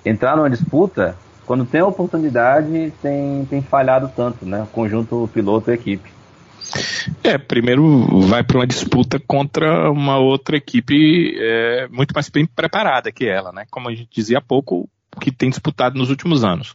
entrar 0.05 0.37
numa 0.37 0.51
disputa, 0.51 1.17
quando 1.47 1.65
tem 1.65 1.81
a 1.81 1.87
oportunidade 1.87 2.93
tem, 3.03 3.47
tem 3.47 3.63
falhado 3.63 4.11
tanto, 4.15 4.45
né? 4.45 4.67
Conjunto 4.73 5.29
piloto 5.33 5.71
e 5.71 5.75
equipe. 5.75 6.11
É, 7.23 7.39
primeiro 7.39 8.07
vai 8.27 8.43
para 8.43 8.59
uma 8.59 8.67
disputa 8.67 9.19
contra 9.19 9.91
uma 9.91 10.19
outra 10.19 10.57
equipe 10.57 11.35
é, 11.39 11.89
muito 11.89 12.13
mais 12.13 12.29
bem 12.29 12.47
preparada 12.47 13.13
que 13.13 13.27
ela, 13.27 13.53
né? 13.53 13.67
Como 13.71 13.89
a 13.89 13.95
gente 13.95 14.09
dizia 14.11 14.39
há 14.39 14.41
pouco, 14.41 14.89
que 15.21 15.31
tem 15.31 15.51
disputado 15.51 15.99
nos 15.99 16.11
últimos 16.11 16.45
anos. 16.45 16.75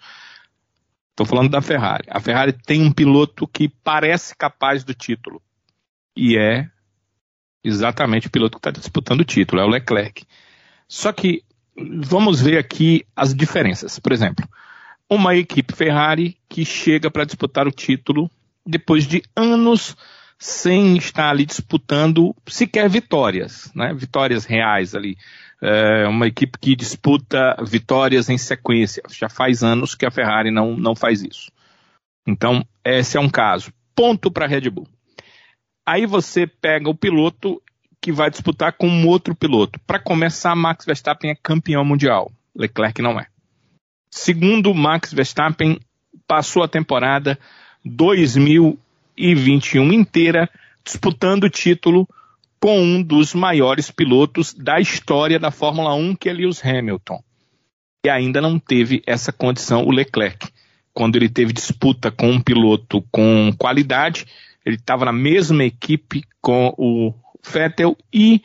Estou 1.12 1.26
falando 1.26 1.50
da 1.50 1.62
Ferrari. 1.62 2.06
A 2.10 2.20
Ferrari 2.20 2.54
tem 2.54 2.82
um 2.82 2.92
piloto 2.92 3.48
que 3.48 3.68
parece 3.68 4.36
capaz 4.36 4.84
do 4.84 4.94
título. 4.94 5.42
E 6.16 6.38
é 6.38 6.70
exatamente 7.64 8.28
o 8.28 8.32
piloto 8.32 8.60
que 8.60 8.70
está 8.70 8.80
disputando 8.80 9.22
o 9.22 9.26
título, 9.26 9.62
é 9.62 9.66
o 9.66 9.70
Leclerc. 9.70 10.26
Só 10.88 11.12
que 11.12 11.44
vamos 11.76 12.42
ver 12.42 12.58
aqui 12.58 13.06
as 13.16 13.34
diferenças. 13.34 14.00
Por 14.00 14.12
exemplo, 14.12 14.48
uma 15.10 15.36
equipe 15.36 15.76
Ferrari 15.76 16.38
que 16.48 16.64
chega 16.64 17.10
para 17.10 17.26
disputar 17.26 17.68
o 17.68 17.72
título 17.72 18.30
depois 18.68 19.08
de 19.08 19.24
anos 19.36 19.96
sem 20.40 20.98
estar 20.98 21.30
ali 21.30 21.46
disputando 21.46 22.36
sequer 22.48 22.88
vitórias, 22.90 23.72
né? 23.74 23.94
vitórias 23.94 24.46
reais 24.46 24.94
ali 24.94 25.18
é 25.62 26.08
uma 26.08 26.28
equipe 26.28 26.58
que 26.60 26.76
disputa 26.76 27.56
vitórias 27.64 28.30
em 28.30 28.38
sequência. 28.38 29.02
Já 29.10 29.30
faz 29.30 29.64
anos 29.64 29.96
que 29.96 30.06
a 30.06 30.12
Ferrari 30.12 30.52
não, 30.52 30.78
não 30.78 30.96
faz 30.96 31.24
isso. 31.24 31.52
Então, 32.28 32.66
esse 32.84 33.18
é 33.18 33.20
um 33.20 33.30
caso. 33.30 33.72
Ponto 33.96 34.30
para 34.30 34.46
a 34.46 34.48
Red 34.48 34.70
Bull. 34.70 34.88
Aí 35.86 36.06
você 36.06 36.46
pega 36.46 36.90
o 36.90 36.96
piloto 36.96 37.62
que 38.02 38.12
vai 38.12 38.30
disputar 38.30 38.74
com 38.74 38.88
um 38.88 39.08
outro 39.08 39.36
piloto. 39.36 39.80
Para 39.88 40.00
começar, 40.00 40.56
Max 40.56 40.86
Verstappen 40.86 41.32
é 41.32 41.36
campeão 41.36 41.84
mundial. 41.84 42.32
Leclerc 42.56 43.02
não 43.02 43.20
é. 43.20 43.28
Segundo, 44.12 44.74
Max 44.74 45.12
Verstappen 45.12 45.80
passou 46.28 46.64
a 46.64 46.68
temporada 46.68 47.40
2021 47.88 49.94
inteira 49.94 50.50
disputando 50.84 51.46
o 51.46 51.50
título 51.50 52.08
com 52.60 52.82
um 52.82 53.04
dos 53.04 53.34
maiores 53.34 53.92
pilotos 53.92 54.54
da 54.54 54.80
história 54.80 55.40
da 55.40 55.52
Fórmula 55.52 55.94
1, 55.94 56.16
que 56.16 56.30
é 56.30 56.34
Lewis 56.34 56.64
Hamilton. 56.64 57.22
E 58.06 58.10
ainda 58.10 58.42
não 58.42 58.58
teve 58.58 59.02
essa 59.06 59.32
condição 59.32 59.84
o 59.84 59.92
Leclerc. 59.92 60.48
Quando 60.94 61.16
ele 61.16 61.30
teve 61.30 61.54
disputa 61.54 62.10
com 62.10 62.32
um 62.32 62.42
piloto 62.42 63.04
com 63.12 63.54
qualidade, 63.58 64.26
ele 64.66 64.78
estava 64.78 65.06
na 65.06 65.12
mesma 65.12 65.64
equipe 65.64 66.24
com 66.42 66.74
o 66.78 67.14
Vettel 67.48 67.96
e 68.12 68.42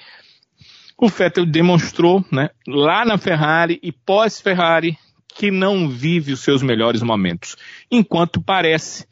o 0.99 1.09
Vettel 1.09 1.47
demonstrou, 1.47 2.25
né, 2.31 2.51
lá 2.67 3.05
na 3.05 3.19
Ferrari 3.19 3.81
e 3.83 3.91
pós-Ferrari, 3.91 4.97
que 5.35 5.51
não 5.51 5.89
vive 5.89 6.33
os 6.33 6.41
seus 6.41 6.63
melhores 6.63 7.03
momentos. 7.03 7.57
Enquanto 7.91 8.41
parece 8.41 9.07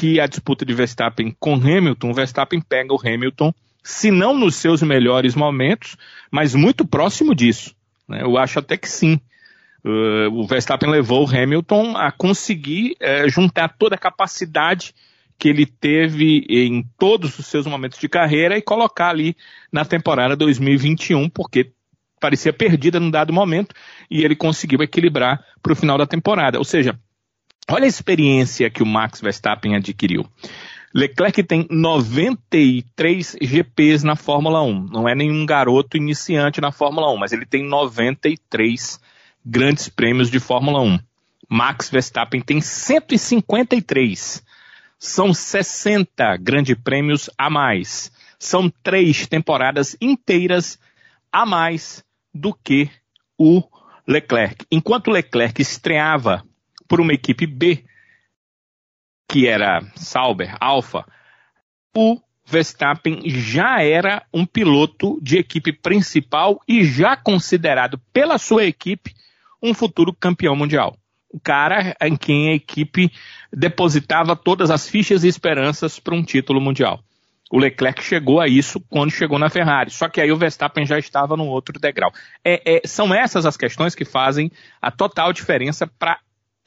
que 0.00 0.18
a 0.18 0.26
disputa 0.26 0.64
de 0.64 0.72
Verstappen 0.72 1.36
com 1.38 1.56
Hamilton, 1.56 2.14
Verstappen 2.14 2.58
pega 2.58 2.94
o 2.94 2.98
Hamilton 2.98 3.52
se 3.82 4.10
não 4.10 4.34
nos 4.34 4.56
seus 4.56 4.82
melhores 4.82 5.34
momentos, 5.34 5.94
mas 6.30 6.54
muito 6.54 6.86
próximo 6.86 7.34
disso. 7.34 7.76
Né? 8.08 8.22
Eu 8.22 8.38
acho 8.38 8.58
até 8.58 8.78
que 8.78 8.88
sim. 8.88 9.20
Uh, 9.84 10.32
o 10.32 10.46
Verstappen 10.46 10.88
levou 10.88 11.26
o 11.26 11.28
Hamilton 11.28 11.98
a 11.98 12.10
conseguir 12.10 12.96
uh, 13.02 13.28
juntar 13.28 13.76
toda 13.78 13.94
a 13.94 13.98
capacidade 13.98 14.94
que 15.38 15.50
ele 15.50 15.66
teve 15.66 16.46
em 16.48 16.82
todos 16.98 17.38
os 17.38 17.44
seus 17.44 17.66
momentos 17.66 17.98
de 17.98 18.08
carreira 18.08 18.56
e 18.56 18.62
colocar 18.62 19.10
ali 19.10 19.36
na 19.70 19.84
temporada 19.84 20.34
2021, 20.34 21.28
porque 21.28 21.72
parecia 22.18 22.54
perdida 22.54 22.98
num 22.98 23.10
dado 23.10 23.34
momento 23.34 23.74
e 24.10 24.24
ele 24.24 24.34
conseguiu 24.34 24.82
equilibrar 24.82 25.44
para 25.62 25.74
o 25.74 25.76
final 25.76 25.98
da 25.98 26.06
temporada. 26.06 26.56
Ou 26.56 26.64
seja, 26.64 26.98
olha 27.68 27.84
a 27.84 27.88
experiência 27.88 28.70
que 28.70 28.82
o 28.82 28.86
Max 28.86 29.20
Verstappen 29.20 29.74
adquiriu. 29.74 30.26
Leclerc 30.92 31.42
tem 31.44 31.66
93 31.70 33.36
GPs 33.40 34.02
na 34.02 34.16
Fórmula 34.16 34.60
1. 34.62 34.86
Não 34.86 35.08
é 35.08 35.14
nenhum 35.14 35.46
garoto 35.46 35.96
iniciante 35.96 36.60
na 36.60 36.72
Fórmula 36.72 37.12
1, 37.12 37.16
mas 37.16 37.32
ele 37.32 37.46
tem 37.46 37.64
93 37.64 39.00
grandes 39.46 39.88
prêmios 39.88 40.30
de 40.30 40.40
Fórmula 40.40 40.80
1. 40.80 40.98
Max 41.48 41.88
Verstappen 41.90 42.40
tem 42.40 42.60
153. 42.60 44.42
São 44.98 45.32
60 45.32 46.36
grandes 46.38 46.76
prêmios 46.76 47.30
a 47.38 47.48
mais. 47.48 48.10
São 48.38 48.68
três 48.82 49.28
temporadas 49.28 49.96
inteiras 50.00 50.76
a 51.32 51.46
mais 51.46 52.04
do 52.34 52.52
que 52.52 52.90
o 53.38 53.62
Leclerc. 54.06 54.66
Enquanto 54.72 55.10
Leclerc 55.10 55.62
estreava 55.62 56.44
por 56.90 57.00
uma 57.00 57.12
equipe 57.12 57.46
B, 57.46 57.84
que 59.30 59.46
era 59.46 59.80
Sauber, 59.94 60.56
Alfa, 60.58 61.06
o 61.96 62.20
Verstappen 62.44 63.22
já 63.26 63.80
era 63.80 64.24
um 64.34 64.44
piloto 64.44 65.16
de 65.22 65.38
equipe 65.38 65.72
principal 65.72 66.60
e 66.66 66.84
já 66.84 67.16
considerado 67.16 67.96
pela 68.12 68.38
sua 68.38 68.64
equipe 68.64 69.14
um 69.62 69.72
futuro 69.72 70.12
campeão 70.12 70.56
mundial. 70.56 70.96
O 71.32 71.38
cara 71.38 71.96
em 72.02 72.16
quem 72.16 72.48
a 72.48 72.54
equipe 72.54 73.12
depositava 73.52 74.34
todas 74.34 74.68
as 74.68 74.88
fichas 74.88 75.22
e 75.22 75.28
esperanças 75.28 76.00
para 76.00 76.16
um 76.16 76.24
título 76.24 76.60
mundial. 76.60 77.04
O 77.52 77.58
Leclerc 77.58 78.02
chegou 78.02 78.40
a 78.40 78.48
isso 78.48 78.80
quando 78.88 79.12
chegou 79.12 79.38
na 79.38 79.48
Ferrari, 79.48 79.92
só 79.92 80.08
que 80.08 80.20
aí 80.20 80.32
o 80.32 80.36
Verstappen 80.36 80.84
já 80.84 80.98
estava 80.98 81.36
num 81.36 81.46
outro 81.46 81.78
degrau. 81.78 82.12
É, 82.44 82.78
é, 82.78 82.80
são 82.84 83.14
essas 83.14 83.46
as 83.46 83.56
questões 83.56 83.94
que 83.94 84.04
fazem 84.04 84.50
a 84.82 84.90
total 84.90 85.32
diferença 85.32 85.86
para 85.86 86.18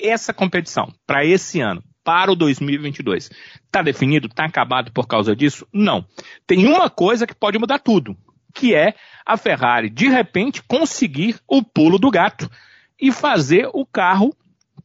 essa 0.04 0.34
competição, 0.34 0.94
para 1.08 1.26
esse 1.26 1.62
ano 1.62 1.84
para 2.04 2.32
o 2.32 2.36
2022. 2.36 3.32
Está 3.66 3.82
definido? 3.82 4.28
Está 4.28 4.46
acabado 4.46 4.92
por 4.92 5.08
causa 5.08 5.36
disso? 5.36 5.66
Não. 5.72 6.06
Tem 6.46 6.68
uma 6.68 6.90
coisa 6.90 7.26
que 7.26 7.34
pode 7.34 7.58
mudar 7.58 7.80
tudo, 7.80 8.18
que 8.54 8.76
é 8.76 8.94
a 9.26 9.38
Ferrari, 9.38 9.90
de 9.90 10.10
repente, 10.10 10.62
conseguir 10.64 11.40
o 11.48 11.64
pulo 11.64 11.98
do 11.98 12.12
gato 12.12 12.50
e 13.00 13.12
fazer 13.12 13.70
o 13.74 13.86
carro 13.86 14.36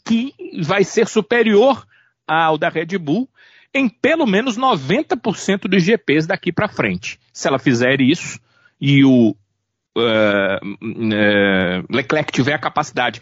que 0.04 0.32
vai 0.62 0.84
ser 0.84 1.08
superior 1.08 1.84
ao 2.26 2.56
da 2.56 2.68
Red 2.68 2.96
Bull 2.98 3.28
em 3.74 3.88
pelo 3.88 4.26
menos 4.26 4.56
90% 4.56 5.68
dos 5.68 5.82
GPs 5.82 6.26
daqui 6.26 6.52
para 6.52 6.68
frente. 6.68 7.18
Se 7.32 7.48
ela 7.48 7.58
fizer 7.58 8.00
isso 8.00 8.40
e 8.80 9.04
o 9.04 9.36
uh, 9.96 10.66
uh, 10.66 11.86
Leclerc 11.90 12.32
tiver 12.32 12.54
a 12.54 12.58
capacidade 12.58 13.20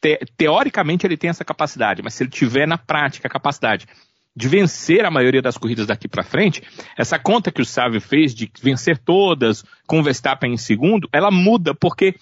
te, 0.00 0.18
teoricamente 0.36 1.06
ele 1.06 1.16
tem 1.16 1.30
essa 1.30 1.44
capacidade, 1.44 2.02
mas 2.02 2.14
se 2.14 2.22
ele 2.22 2.30
tiver 2.30 2.66
na 2.66 2.78
prática 2.78 3.28
a 3.28 3.30
capacidade 3.30 3.86
de 4.34 4.48
vencer 4.48 5.04
a 5.04 5.10
maioria 5.10 5.40
das 5.40 5.56
corridas 5.56 5.86
daqui 5.86 6.06
para 6.06 6.22
frente, 6.22 6.62
essa 6.96 7.18
conta 7.18 7.50
que 7.50 7.62
o 7.62 7.64
Sávio 7.64 8.00
fez 8.00 8.34
de 8.34 8.50
vencer 8.62 8.98
todas 8.98 9.64
com 9.86 10.00
o 10.00 10.02
Verstappen 10.02 10.52
em 10.52 10.58
segundo, 10.58 11.08
ela 11.10 11.30
muda, 11.30 11.74
porque 11.74 12.14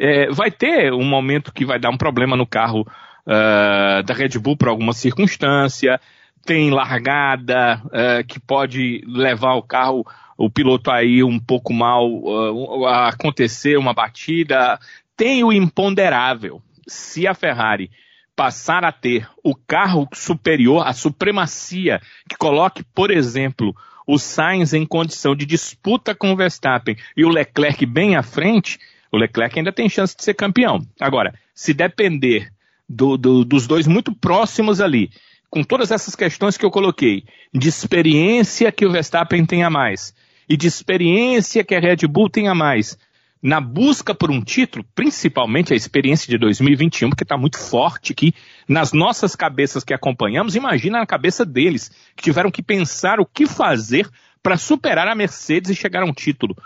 é, 0.00 0.30
vai 0.30 0.50
ter 0.50 0.92
um 0.94 1.04
momento 1.04 1.52
que 1.52 1.66
vai 1.66 1.78
dar 1.78 1.90
um 1.90 1.98
problema 1.98 2.36
no 2.36 2.46
carro 2.46 2.86
uh, 3.26 4.02
da 4.02 4.14
Red 4.14 4.38
Bull 4.38 4.56
por 4.56 4.68
alguma 4.68 4.94
circunstância, 4.94 6.00
tem 6.46 6.70
largada, 6.70 7.82
uh, 7.86 8.26
que 8.26 8.40
pode 8.40 9.02
levar 9.06 9.54
o 9.54 9.62
carro, 9.62 10.06
o 10.36 10.48
piloto 10.48 10.90
aí 10.90 11.22
um 11.22 11.38
pouco 11.38 11.74
mal, 11.74 12.08
uh, 12.08 12.86
a 12.86 13.08
acontecer 13.08 13.76
uma 13.76 13.92
batida. 13.92 14.78
Tem 15.16 15.44
o 15.44 15.52
imponderável. 15.52 16.62
Se 16.88 17.26
a 17.26 17.34
Ferrari 17.34 17.90
passar 18.34 18.84
a 18.84 18.92
ter 18.92 19.28
o 19.42 19.54
carro 19.54 20.08
superior, 20.14 20.86
a 20.86 20.92
supremacia, 20.92 22.00
que 22.28 22.36
coloque, 22.36 22.82
por 22.82 23.10
exemplo, 23.10 23.74
o 24.06 24.18
Sainz 24.18 24.72
em 24.72 24.86
condição 24.86 25.36
de 25.36 25.44
disputa 25.44 26.14
com 26.14 26.32
o 26.32 26.36
Verstappen 26.36 26.96
e 27.16 27.24
o 27.24 27.28
Leclerc 27.28 27.84
bem 27.84 28.16
à 28.16 28.22
frente, 28.22 28.78
o 29.12 29.16
Leclerc 29.16 29.58
ainda 29.58 29.72
tem 29.72 29.88
chance 29.88 30.16
de 30.16 30.22
ser 30.22 30.34
campeão. 30.34 30.86
Agora, 31.00 31.34
se 31.54 31.74
depender 31.74 32.50
do, 32.88 33.16
do, 33.16 33.44
dos 33.44 33.66
dois 33.66 33.86
muito 33.86 34.14
próximos 34.14 34.80
ali, 34.80 35.10
com 35.50 35.62
todas 35.62 35.90
essas 35.90 36.14
questões 36.14 36.56
que 36.56 36.64
eu 36.64 36.70
coloquei, 36.70 37.24
de 37.52 37.68
experiência 37.68 38.72
que 38.72 38.86
o 38.86 38.90
Verstappen 38.90 39.44
tenha 39.44 39.68
mais 39.68 40.14
e 40.48 40.56
de 40.56 40.66
experiência 40.66 41.64
que 41.64 41.74
a 41.74 41.80
Red 41.80 42.06
Bull 42.08 42.30
tenha 42.30 42.54
mais, 42.54 42.96
na 43.42 43.60
busca 43.60 44.14
por 44.14 44.30
um 44.30 44.42
título, 44.42 44.84
principalmente 44.94 45.72
a 45.72 45.76
experiência 45.76 46.28
de 46.28 46.38
2021, 46.38 47.10
porque 47.10 47.22
está 47.22 47.36
muito 47.36 47.58
forte 47.58 48.12
aqui 48.12 48.34
nas 48.68 48.92
nossas 48.92 49.36
cabeças 49.36 49.84
que 49.84 49.94
acompanhamos, 49.94 50.56
imagina 50.56 50.98
na 50.98 51.06
cabeça 51.06 51.44
deles, 51.44 51.90
que 52.16 52.22
tiveram 52.22 52.50
que 52.50 52.62
pensar 52.62 53.20
o 53.20 53.26
que 53.26 53.46
fazer 53.46 54.08
para 54.42 54.56
superar 54.56 55.06
a 55.08 55.14
Mercedes 55.14 55.70
e 55.70 55.74
chegar 55.74 56.02
a 56.02 56.06
um 56.06 56.12
título. 56.12 56.56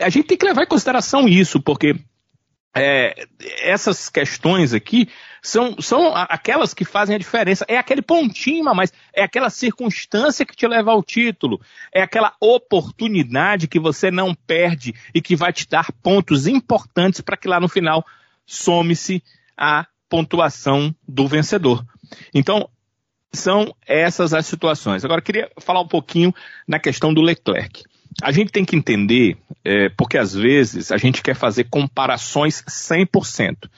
A 0.00 0.08
gente 0.08 0.26
tem 0.26 0.36
que 0.36 0.46
levar 0.46 0.64
em 0.64 0.68
consideração 0.68 1.28
isso, 1.28 1.60
porque 1.60 1.94
é, 2.80 3.26
essas 3.60 4.08
questões 4.08 4.72
aqui 4.72 5.08
são, 5.42 5.80
são 5.80 6.14
aquelas 6.14 6.74
que 6.74 6.84
fazem 6.84 7.14
a 7.14 7.18
diferença. 7.18 7.64
É 7.68 7.78
aquele 7.78 8.02
pontinho, 8.02 8.74
mas 8.74 8.92
é 9.14 9.22
aquela 9.22 9.50
circunstância 9.50 10.44
que 10.44 10.56
te 10.56 10.66
leva 10.66 10.90
ao 10.90 11.02
título. 11.02 11.60
É 11.92 12.02
aquela 12.02 12.34
oportunidade 12.40 13.68
que 13.68 13.78
você 13.78 14.10
não 14.10 14.34
perde 14.34 14.94
e 15.14 15.20
que 15.20 15.36
vai 15.36 15.52
te 15.52 15.68
dar 15.68 15.92
pontos 16.02 16.46
importantes 16.46 17.20
para 17.20 17.36
que 17.36 17.48
lá 17.48 17.60
no 17.60 17.68
final 17.68 18.04
some-se 18.46 19.22
a 19.56 19.86
pontuação 20.08 20.94
do 21.06 21.26
vencedor. 21.26 21.84
Então, 22.34 22.68
são 23.32 23.74
essas 23.86 24.32
as 24.32 24.46
situações. 24.46 25.04
Agora, 25.04 25.20
queria 25.20 25.50
falar 25.60 25.80
um 25.80 25.88
pouquinho 25.88 26.34
na 26.66 26.78
questão 26.78 27.12
do 27.12 27.20
Leclerc. 27.20 27.84
A 28.22 28.32
gente 28.32 28.50
tem 28.50 28.64
que 28.64 28.76
entender, 28.76 29.36
é, 29.64 29.88
porque 29.90 30.18
às 30.18 30.34
vezes 30.34 30.90
a 30.90 30.96
gente 30.96 31.22
quer 31.22 31.34
fazer 31.34 31.64
comparações 31.64 32.62
100% 32.62 33.68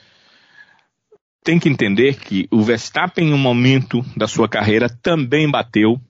tem 1.42 1.58
que 1.58 1.68
entender 1.68 2.18
que 2.18 2.46
o 2.50 2.62
Verstappen, 2.62 3.28
em 3.28 3.32
um 3.32 3.38
momento 3.38 4.04
da 4.16 4.28
sua 4.28 4.48
carreira, 4.48 4.88
também 4.88 5.50
bateu, 5.50 6.00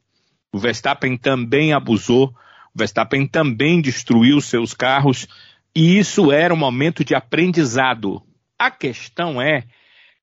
o 0.53 0.59
Verstappen 0.59 1.17
também 1.17 1.73
abusou, 1.73 2.35
o 2.75 2.79
Verstappen 2.79 3.27
também 3.27 3.81
destruiu 3.81 4.41
seus 4.41 4.75
carros, 4.75 5.29
e 5.75 5.99
isso 5.99 6.33
era 6.33 6.53
um 6.53 6.57
momento 6.57 7.05
de 7.05 7.15
aprendizado. 7.15 8.23
A 8.59 8.71
questão 8.71 9.41
é 9.41 9.65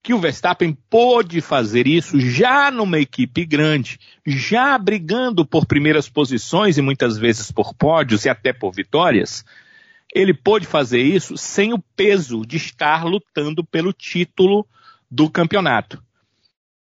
que 0.03 0.13
o 0.13 0.19
Verstappen 0.19 0.77
pôde 0.89 1.41
fazer 1.41 1.87
isso 1.87 2.19
já 2.19 2.71
numa 2.71 2.99
equipe 2.99 3.45
grande, 3.45 3.99
já 4.25 4.77
brigando 4.77 5.45
por 5.45 5.65
primeiras 5.65 6.07
posições 6.07 6.77
e 6.77 6.81
muitas 6.81 7.17
vezes 7.17 7.51
por 7.51 7.73
pódios 7.73 8.23
e 8.25 8.29
até 8.29 8.53
por 8.53 8.71
vitórias. 8.71 9.43
Ele 10.13 10.33
pôde 10.33 10.65
fazer 10.65 11.01
isso 11.01 11.35
sem 11.37 11.73
o 11.73 11.83
peso 11.95 12.45
de 12.45 12.57
estar 12.57 13.03
lutando 13.03 13.63
pelo 13.65 13.91
título 13.91 14.65
do 15.11 15.29
campeonato. 15.29 16.01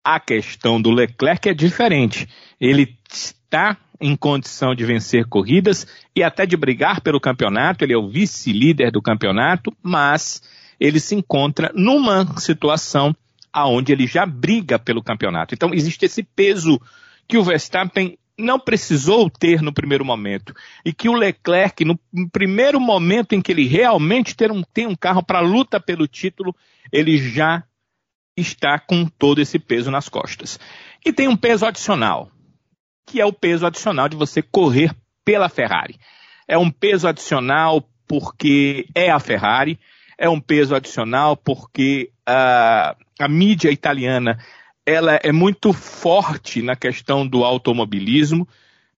A 0.04 0.20
questão 0.20 0.80
do 0.80 0.90
Leclerc 0.90 1.48
é 1.48 1.54
diferente. 1.54 2.28
Ele 2.60 2.96
está 3.10 3.76
em 4.00 4.14
condição 4.16 4.74
de 4.74 4.84
vencer 4.84 5.26
corridas 5.26 5.86
e 6.14 6.22
até 6.22 6.46
de 6.46 6.56
brigar 6.56 7.00
pelo 7.00 7.20
campeonato. 7.20 7.84
Ele 7.84 7.92
é 7.92 7.98
o 7.98 8.08
vice-líder 8.08 8.90
do 8.92 9.02
campeonato, 9.02 9.76
mas 9.82 10.40
ele 10.78 11.00
se 11.00 11.14
encontra 11.14 11.72
numa 11.74 12.38
situação 12.38 13.14
aonde 13.52 13.92
ele 13.92 14.06
já 14.06 14.24
briga 14.24 14.78
pelo 14.78 15.02
campeonato. 15.02 15.54
Então 15.54 15.72
existe 15.72 16.04
esse 16.04 16.22
peso 16.22 16.80
que 17.26 17.36
o 17.36 17.42
Verstappen 17.42 18.18
não 18.38 18.58
precisou 18.58 19.28
ter 19.28 19.60
no 19.60 19.72
primeiro 19.72 20.04
momento 20.04 20.54
e 20.84 20.92
que 20.92 21.08
o 21.08 21.14
Leclerc 21.14 21.84
no 21.84 21.98
primeiro 22.30 22.78
momento 22.78 23.34
em 23.34 23.42
que 23.42 23.50
ele 23.50 23.66
realmente 23.66 24.36
ter 24.36 24.52
um, 24.52 24.62
tem 24.62 24.86
um 24.86 24.94
carro 24.94 25.22
para 25.22 25.40
luta 25.40 25.80
pelo 25.80 26.06
título, 26.06 26.54
ele 26.92 27.18
já 27.18 27.64
está 28.36 28.78
com 28.78 29.06
todo 29.06 29.40
esse 29.40 29.58
peso 29.58 29.90
nas 29.90 30.08
costas. 30.08 30.60
E 31.04 31.12
tem 31.12 31.26
um 31.26 31.36
peso 31.36 31.66
adicional, 31.66 32.30
que 33.04 33.20
é 33.20 33.26
o 33.26 33.32
peso 33.32 33.66
adicional 33.66 34.08
de 34.08 34.16
você 34.16 34.40
correr 34.40 34.94
pela 35.24 35.48
Ferrari. 35.48 35.98
É 36.46 36.56
um 36.56 36.70
peso 36.70 37.08
adicional 37.08 37.88
porque 38.06 38.86
é 38.94 39.10
a 39.10 39.18
Ferrari, 39.18 39.78
é 40.18 40.28
um 40.28 40.40
peso 40.40 40.74
adicional 40.74 41.36
porque 41.36 42.10
uh, 42.28 42.96
a 43.18 43.28
mídia 43.28 43.70
italiana 43.70 44.38
ela 44.84 45.20
é 45.22 45.30
muito 45.32 45.72
forte 45.72 46.60
na 46.60 46.74
questão 46.74 47.26
do 47.26 47.44
automobilismo 47.44 48.46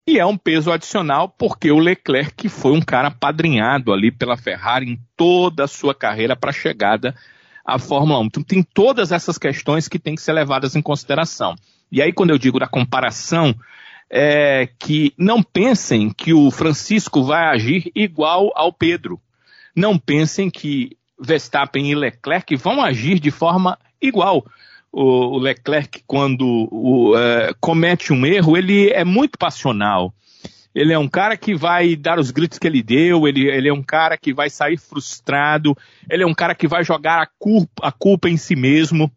e 0.07 0.19
é 0.19 0.25
um 0.25 0.37
peso 0.37 0.73
adicional 0.73 1.29
porque 1.29 1.71
o 1.71 1.79
Leclerc 1.79 2.49
foi 2.49 2.73
um 2.73 2.81
cara 2.81 3.11
padrinhado 3.11 3.93
ali 3.93 4.11
pela 4.11 4.37
Ferrari 4.37 4.91
em 4.91 4.99
toda 5.17 5.65
a 5.65 5.69
sua 5.69 5.95
carreira 5.95 6.35
para 6.35 6.51
a 6.51 6.55
chegada 6.55 7.15
a 7.65 7.79
Fórmula 7.79 8.19
1. 8.21 8.25
Então 8.25 8.43
tem 8.43 8.63
todas 8.63 9.13
essas 9.13 9.39
questões 9.39 9.87
que 9.87 9.99
têm 9.99 10.15
que 10.15 10.23
ser 10.23 10.33
levadas 10.33 10.75
em 10.75 10.83
consideração. 10.83 11.55
E 11.93 12.01
aí, 12.03 12.13
quando 12.13 12.31
eu 12.31 12.39
digo 12.39 12.59
da 12.59 12.67
comparação, 12.67 13.55
é 14.09 14.69
que 14.79 15.13
não 15.17 15.43
pensem 15.43 16.11
que 16.11 16.33
o 16.33 16.51
Francisco 16.51 17.23
vai 17.23 17.45
agir 17.47 17.91
igual 17.95 18.51
ao 18.55 18.73
Pedro. 18.73 19.21
Não 19.75 19.99
pensem 19.99 20.51
que 20.51 20.97
Verstappen 21.21 21.91
e 21.91 21.95
Leclerc 21.95 22.57
vão 22.57 22.83
agir 22.83 23.19
de 23.19 23.31
forma 23.31 23.79
igual. 24.01 24.45
O, 24.93 25.39
Leclerc, 25.39 26.03
quando 26.05 26.69
o, 26.73 27.17
é, 27.17 27.55
comete 27.61 28.13
um 28.13 28.27
erro, 28.27 28.57
ele 28.57 28.91
é 28.91 29.05
muito 29.05 29.39
passional. 29.39 30.13
Ele 30.75 30.93
é 30.93 30.99
um 30.99 31.09
cara 31.09 31.37
que 31.37 31.55
vai 31.55 31.95
dar 31.95 32.19
os 32.19 32.31
gritos 32.31 32.59
que 32.59 32.67
ele 32.67 32.83
deu, 32.83 33.27
ele, 33.27 33.49
ele 33.49 33.69
é 33.69 33.73
um 33.73 33.83
cara 33.83 34.17
que 34.17 34.33
vai 34.33 34.49
sair 34.49 34.77
frustrado, 34.77 35.77
ele 36.09 36.23
é 36.23 36.27
um 36.27 36.35
cara 36.35 36.55
que 36.55 36.67
vai 36.67 36.83
jogar 36.85 37.23
a 37.23 37.29
culpa, 37.39 37.87
a 37.87 37.93
culpa 37.93 38.29
em 38.29 38.37
si 38.37 38.57
mesmo. 38.57 39.11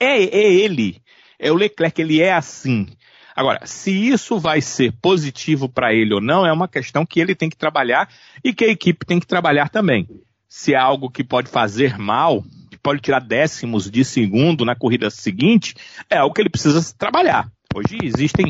É, 0.00 0.22
é 0.22 0.52
ele, 0.52 1.02
é 1.38 1.50
o 1.50 1.54
Leclerc, 1.54 2.00
ele 2.00 2.20
é 2.20 2.32
assim. 2.32 2.86
Agora, 3.34 3.66
se 3.66 3.90
isso 3.92 4.38
vai 4.38 4.60
ser 4.60 4.92
positivo 5.00 5.68
para 5.68 5.94
ele 5.94 6.12
ou 6.12 6.20
não, 6.20 6.44
é 6.44 6.52
uma 6.52 6.66
questão 6.66 7.06
que 7.06 7.20
ele 7.20 7.34
tem 7.34 7.48
que 7.48 7.56
trabalhar 7.56 8.08
e 8.42 8.52
que 8.52 8.64
a 8.64 8.68
equipe 8.68 9.06
tem 9.06 9.20
que 9.20 9.26
trabalhar 9.26 9.68
também. 9.68 10.08
Se 10.48 10.74
é 10.74 10.76
algo 10.76 11.10
que 11.10 11.22
pode 11.22 11.50
fazer 11.50 11.98
mal, 11.98 12.42
que 12.70 12.78
pode 12.78 13.00
tirar 13.00 13.20
décimos 13.20 13.90
de 13.90 14.04
segundo 14.04 14.64
na 14.64 14.74
corrida 14.74 15.10
seguinte, 15.10 15.74
é 16.08 16.16
algo 16.16 16.34
que 16.34 16.40
ele 16.40 16.48
precisa 16.48 16.80
trabalhar. 16.96 17.50
Hoje 17.74 17.98
existem 18.02 18.46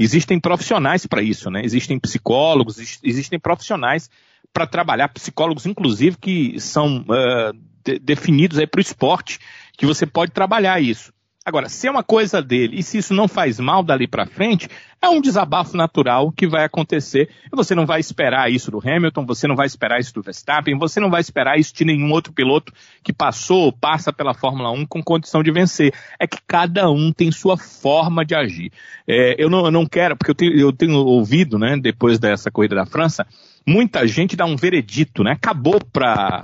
Existem 0.00 0.40
profissionais 0.40 1.04
para 1.04 1.20
isso, 1.22 1.50
né? 1.50 1.60
Existem 1.62 1.98
psicólogos, 1.98 2.78
existem 3.04 3.38
profissionais 3.38 4.08
para 4.50 4.66
trabalhar, 4.66 5.08
psicólogos 5.08 5.66
inclusive 5.66 6.16
que 6.16 6.58
são 6.58 7.02
uh, 7.02 7.52
de, 7.84 7.98
definidos 7.98 8.58
aí 8.58 8.66
para 8.66 8.78
o 8.78 8.80
esporte, 8.80 9.38
que 9.76 9.84
você 9.84 10.06
pode 10.06 10.32
trabalhar 10.32 10.80
isso. 10.80 11.12
Agora, 11.42 11.70
se 11.70 11.86
é 11.86 11.90
uma 11.90 12.02
coisa 12.02 12.42
dele 12.42 12.78
e 12.78 12.82
se 12.82 12.98
isso 12.98 13.14
não 13.14 13.26
faz 13.26 13.58
mal 13.58 13.82
dali 13.82 14.06
para 14.06 14.26
frente, 14.26 14.68
é 15.00 15.08
um 15.08 15.22
desabafo 15.22 15.74
natural 15.74 16.30
que 16.30 16.46
vai 16.46 16.64
acontecer. 16.64 17.30
Você 17.50 17.74
não 17.74 17.86
vai 17.86 17.98
esperar 17.98 18.52
isso 18.52 18.70
do 18.70 18.78
Hamilton, 18.78 19.24
você 19.24 19.48
não 19.48 19.56
vai 19.56 19.66
esperar 19.66 19.98
isso 19.98 20.12
do 20.12 20.20
Verstappen, 20.20 20.78
você 20.78 21.00
não 21.00 21.08
vai 21.08 21.22
esperar 21.22 21.58
isso 21.58 21.74
de 21.74 21.82
nenhum 21.82 22.12
outro 22.12 22.30
piloto 22.30 22.74
que 23.02 23.10
passou 23.10 23.64
ou 23.64 23.72
passa 23.72 24.12
pela 24.12 24.34
Fórmula 24.34 24.70
1 24.70 24.84
com 24.84 25.02
condição 25.02 25.42
de 25.42 25.50
vencer. 25.50 25.94
É 26.18 26.26
que 26.26 26.36
cada 26.46 26.90
um 26.90 27.10
tem 27.10 27.32
sua 27.32 27.56
forma 27.56 28.22
de 28.22 28.34
agir. 28.34 28.70
É, 29.08 29.34
eu, 29.38 29.48
não, 29.48 29.64
eu, 29.64 29.70
não, 29.70 29.86
quero, 29.86 30.18
porque 30.18 30.32
eu 30.32 30.34
tenho, 30.34 30.58
eu 30.58 30.72
tenho 30.74 30.96
ouvido, 30.96 31.58
né, 31.58 31.74
depois 31.80 32.18
dessa 32.18 32.50
corrida 32.50 32.74
da 32.74 32.84
França, 32.84 33.26
muita 33.66 34.06
gente 34.06 34.36
dá 34.36 34.44
um 34.44 34.56
veredito, 34.56 35.24
né? 35.24 35.32
Acabou 35.32 35.80
para 35.90 36.42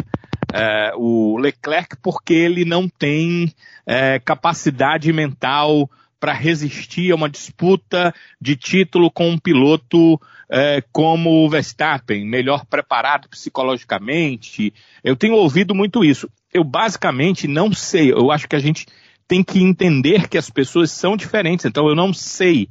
é, 0.52 0.92
o 0.96 1.36
Leclerc 1.38 1.96
porque 2.02 2.34
ele 2.34 2.64
não 2.64 2.88
tem 2.88 3.52
é, 3.86 4.18
capacidade 4.18 5.12
mental 5.12 5.90
para 6.18 6.32
resistir 6.32 7.12
a 7.12 7.14
uma 7.14 7.28
disputa 7.28 8.14
de 8.40 8.56
título 8.56 9.10
com 9.10 9.30
um 9.30 9.38
piloto 9.38 10.20
é, 10.50 10.82
como 10.92 11.44
o 11.44 11.48
Verstappen, 11.50 12.24
melhor 12.24 12.64
preparado 12.64 13.28
psicologicamente. 13.28 14.72
Eu 15.04 15.16
tenho 15.16 15.34
ouvido 15.34 15.74
muito 15.74 16.04
isso. 16.04 16.28
Eu 16.52 16.64
basicamente 16.64 17.46
não 17.46 17.72
sei. 17.72 18.12
Eu 18.12 18.30
acho 18.30 18.48
que 18.48 18.56
a 18.56 18.60
gente 18.60 18.86
tem 19.28 19.42
que 19.42 19.62
entender 19.62 20.28
que 20.28 20.38
as 20.38 20.48
pessoas 20.48 20.90
são 20.90 21.16
diferentes. 21.16 21.66
Então 21.66 21.88
eu 21.88 21.94
não 21.94 22.12
sei 22.12 22.68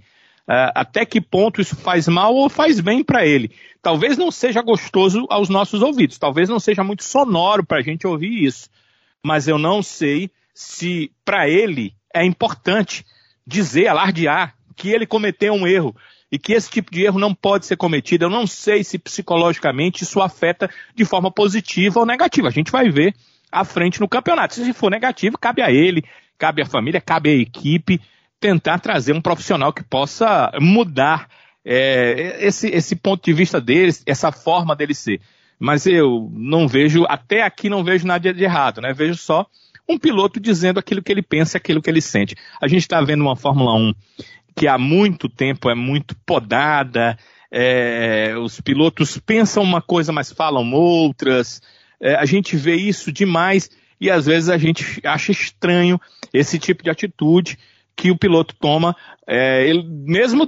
Uh, 0.48 0.70
até 0.76 1.06
que 1.06 1.20
ponto 1.20 1.60
isso 1.60 1.76
faz 1.76 2.08
mal 2.08 2.36
ou 2.36 2.50
faz 2.50 2.80
bem 2.80 3.04
para 3.04 3.26
ele. 3.26 3.52
Talvez 3.82 4.18
não 4.18 4.30
seja 4.30 4.62
gostoso 4.62 5.26
aos 5.30 5.50
nossos 5.50 5.82
ouvidos, 5.82 6.20
talvez 6.20 6.50
não 6.50 6.60
seja 6.60 6.84
muito 6.84 7.04
sonoro 7.04 7.66
para 7.66 7.80
a 7.80 7.82
gente 7.82 8.06
ouvir 8.06 8.44
isso, 8.44 8.70
mas 9.24 9.48
eu 9.48 9.58
não 9.58 9.82
sei 9.82 10.30
se 10.54 11.12
para 11.24 11.50
ele 11.50 11.94
é 12.14 12.24
importante 12.24 13.04
dizer, 13.46 13.88
alardear 13.88 14.56
que 14.76 14.90
ele 14.90 15.06
cometeu 15.06 15.54
um 15.54 15.68
erro 15.68 15.96
e 16.32 16.38
que 16.38 16.54
esse 16.54 16.70
tipo 16.70 16.92
de 16.92 17.04
erro 17.04 17.20
não 17.20 17.34
pode 17.34 17.66
ser 17.66 17.78
cometido. 17.78 18.26
Eu 18.26 18.30
não 18.30 18.46
sei 18.46 18.84
se 18.84 18.98
psicologicamente 18.98 20.04
isso 20.04 20.22
afeta 20.22 20.70
de 20.94 21.06
forma 21.06 21.32
positiva 21.32 22.00
ou 22.00 22.06
negativa. 22.06 22.48
A 22.48 22.52
gente 22.52 22.72
vai 22.72 22.90
ver 22.90 23.16
à 23.52 23.64
frente 23.64 24.02
no 24.02 24.08
campeonato. 24.08 24.56
Se 24.56 24.74
for 24.74 24.90
negativo, 24.90 25.38
cabe 25.38 25.62
a 25.62 25.72
ele, 25.72 26.04
cabe 26.38 26.62
à 26.62 26.66
família, 26.66 27.00
cabe 27.00 27.30
à 27.30 27.34
equipe 27.34 28.02
tentar 28.46 28.78
trazer 28.78 29.12
um 29.12 29.22
profissional 29.22 29.74
que 29.74 29.84
possa 29.84 30.52
mudar 30.62 31.28
é, 31.66 32.38
esse, 32.46 32.68
esse 32.68 32.96
ponto 32.96 33.26
de 33.26 33.34
vista 33.34 33.60
dele, 33.60 33.92
essa 34.06 34.32
forma 34.32 34.76
dele 34.76 34.94
ser. 34.94 35.20
Mas 35.58 35.88
eu 35.88 36.30
não 36.32 36.68
vejo, 36.68 37.06
até 37.10 37.42
aqui 37.42 37.70
não 37.70 37.84
vejo 37.84 38.06
nada 38.06 38.32
de 38.32 38.44
errado, 38.44 38.82
né? 38.82 38.94
Vejo 38.94 39.16
só 39.16 39.48
um 39.90 39.98
piloto 39.98 40.40
dizendo 40.40 40.80
aquilo 40.80 41.02
que 41.02 41.12
ele 41.12 41.24
pensa, 41.24 41.58
aquilo 41.58 41.82
que 41.82 41.90
ele 41.90 42.02
sente. 42.02 42.36
A 42.62 42.68
gente 42.68 42.82
está 42.82 43.02
vendo 43.02 43.22
uma 43.22 43.36
Fórmula 43.36 43.74
1 43.74 43.94
que 44.56 44.68
há 44.68 44.78
muito 44.78 45.28
tempo 45.28 45.68
é 45.68 45.74
muito 45.74 46.16
podada, 46.24 47.18
é, 47.52 48.36
os 48.38 48.62
pilotos 48.62 49.18
pensam 49.18 49.64
uma 49.64 49.82
coisa, 49.82 50.14
mas 50.14 50.32
falam 50.32 50.72
outras. 50.72 51.64
É, 52.00 52.14
a 52.14 52.26
gente 52.26 52.56
vê 52.56 52.76
isso 52.76 53.12
demais 53.12 53.72
e 54.00 54.12
às 54.12 54.28
vezes 54.28 54.50
a 54.50 54.58
gente 54.58 55.02
acha 55.04 55.32
estranho 55.32 56.00
esse 56.32 56.60
tipo 56.60 56.84
de 56.84 56.92
atitude 56.92 57.58
que 57.96 58.12
o 58.12 58.18
piloto 58.18 58.56
toma, 58.60 58.96
é, 59.26 59.68
ele, 59.68 59.84
mesmo 59.84 60.48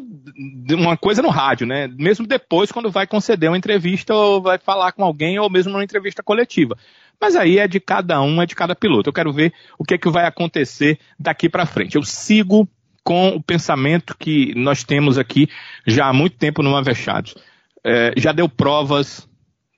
uma 0.72 0.98
coisa 0.98 1.22
no 1.22 1.30
rádio, 1.30 1.66
né? 1.66 1.88
Mesmo 1.88 2.28
depois, 2.28 2.72
quando 2.72 2.91
vai 2.91 3.08
conceder 3.08 3.50
uma 3.50 3.58
entrevista 3.58 4.14
ou 4.14 4.41
vai 4.41 4.58
falar 4.58 4.91
com 4.91 5.04
alguém, 5.04 5.39
ou 5.39 5.50
mesmo 5.50 5.72
numa 5.72 5.84
entrevista 5.84 6.22
coletiva. 6.22 6.78
Mas 7.20 7.36
aí 7.36 7.58
é 7.58 7.68
de 7.68 7.80
cada 7.80 8.22
um, 8.22 8.41
é 8.41 8.45
de 8.45 8.56
cada 8.56 8.76
piloto. 8.76 9.10
Eu 9.10 9.14
quero 9.14 9.34
ver 9.34 9.54
o 9.78 9.84
que 9.84 9.93
é 9.95 9.98
que 9.98 10.10
vai 10.10 10.26
acontecer 10.26 11.00
daqui 11.18 11.50
para 11.50 11.66
frente. 11.66 11.95
Eu 11.95 12.04
sigo 12.04 12.68
com 13.04 13.30
o 13.30 13.41
pensamento 13.41 14.16
que 14.18 14.54
nós 14.56 14.84
temos 14.84 15.18
aqui 15.18 15.48
já 15.86 16.08
há 16.08 16.14
muito 16.14 16.38
tempo 16.38 16.62
no 16.62 16.76
Avechados. 16.76 17.36
É, 17.84 18.14
já 18.18 18.34
deu 18.34 18.50
provas 18.50 19.28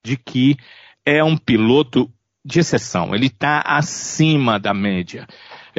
de 0.03 0.17
que 0.17 0.57
é 1.05 1.23
um 1.23 1.37
piloto 1.37 2.11
de 2.43 2.59
exceção. 2.59 3.13
Ele 3.13 3.27
está 3.27 3.61
acima 3.65 4.59
da 4.59 4.73
média. 4.73 5.27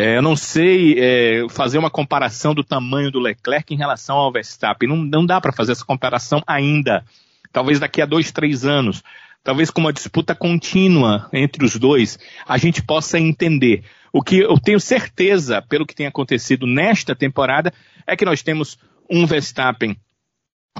É, 0.00 0.16
eu 0.16 0.22
não 0.22 0.34
sei 0.34 0.98
é, 0.98 1.46
fazer 1.50 1.76
uma 1.76 1.90
comparação 1.90 2.54
do 2.54 2.64
tamanho 2.64 3.10
do 3.10 3.20
Leclerc 3.20 3.74
em 3.74 3.76
relação 3.76 4.16
ao 4.16 4.32
Verstappen. 4.32 4.88
Não, 4.88 4.96
não 4.96 5.26
dá 5.26 5.38
para 5.38 5.52
fazer 5.52 5.72
essa 5.72 5.84
comparação 5.84 6.42
ainda. 6.46 7.04
Talvez 7.52 7.78
daqui 7.78 8.00
a 8.00 8.06
dois, 8.06 8.32
três 8.32 8.64
anos. 8.64 9.02
Talvez 9.44 9.70
com 9.70 9.82
uma 9.82 9.92
disputa 9.92 10.34
contínua 10.34 11.28
entre 11.34 11.66
os 11.66 11.76
dois, 11.76 12.18
a 12.48 12.56
gente 12.56 12.82
possa 12.82 13.18
entender. 13.18 13.84
O 14.10 14.22
que 14.22 14.38
eu 14.38 14.58
tenho 14.58 14.80
certeza, 14.80 15.60
pelo 15.60 15.84
que 15.84 15.94
tem 15.94 16.06
acontecido 16.06 16.66
nesta 16.66 17.14
temporada, 17.14 17.70
é 18.06 18.16
que 18.16 18.24
nós 18.24 18.42
temos 18.42 18.78
um 19.08 19.26
Verstappen 19.26 19.94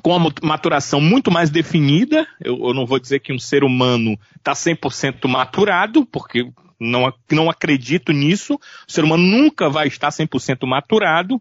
com 0.03 0.16
uma 0.16 0.33
maturação 0.43 0.99
muito 0.99 1.31
mais 1.31 1.51
definida. 1.51 2.27
Eu, 2.43 2.68
eu 2.68 2.73
não 2.73 2.87
vou 2.87 2.99
dizer 2.99 3.21
que 3.21 3.35
um 3.35 3.39
ser 3.39 3.64
humano 3.64 4.18
está 4.39 4.53
100% 4.53 5.29
maturado, 5.29 6.07
porque 6.07 6.51
não, 6.81 7.12
não 7.31 7.51
acredito 7.51 8.12
nisso. 8.12 8.55
O 8.89 8.91
ser 8.91 9.05
humano 9.05 9.22
nunca 9.22 9.68
vai 9.68 9.87
estar 9.87 10.09
100% 10.09 10.66
maturado, 10.66 11.41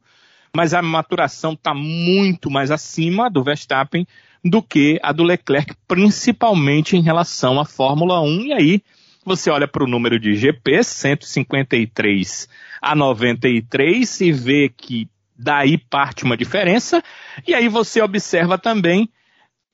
mas 0.53 0.73
a 0.73 0.81
maturação 0.81 1.53
está 1.53 1.73
muito 1.73 2.51
mais 2.51 2.69
acima 2.69 3.29
do 3.29 3.43
Verstappen 3.43 4.05
do 4.43 4.61
que 4.61 4.99
a 5.01 5.11
do 5.11 5.23
Leclerc, 5.23 5.73
principalmente 5.87 6.97
em 6.97 7.01
relação 7.01 7.59
à 7.59 7.65
Fórmula 7.65 8.21
1. 8.21 8.41
E 8.41 8.53
aí 8.53 8.81
você 9.23 9.49
olha 9.49 9.67
para 9.67 9.83
o 9.83 9.87
número 9.87 10.19
de 10.19 10.35
GP, 10.35 10.83
153 10.83 12.47
a 12.81 12.95
93, 12.95 14.21
e 14.21 14.31
vê 14.31 14.69
que 14.69 15.07
daí 15.37 15.77
parte 15.77 16.23
uma 16.23 16.37
diferença. 16.37 17.03
E 17.47 17.53
aí 17.53 17.67
você 17.67 18.01
observa 18.01 18.57
também 18.57 19.09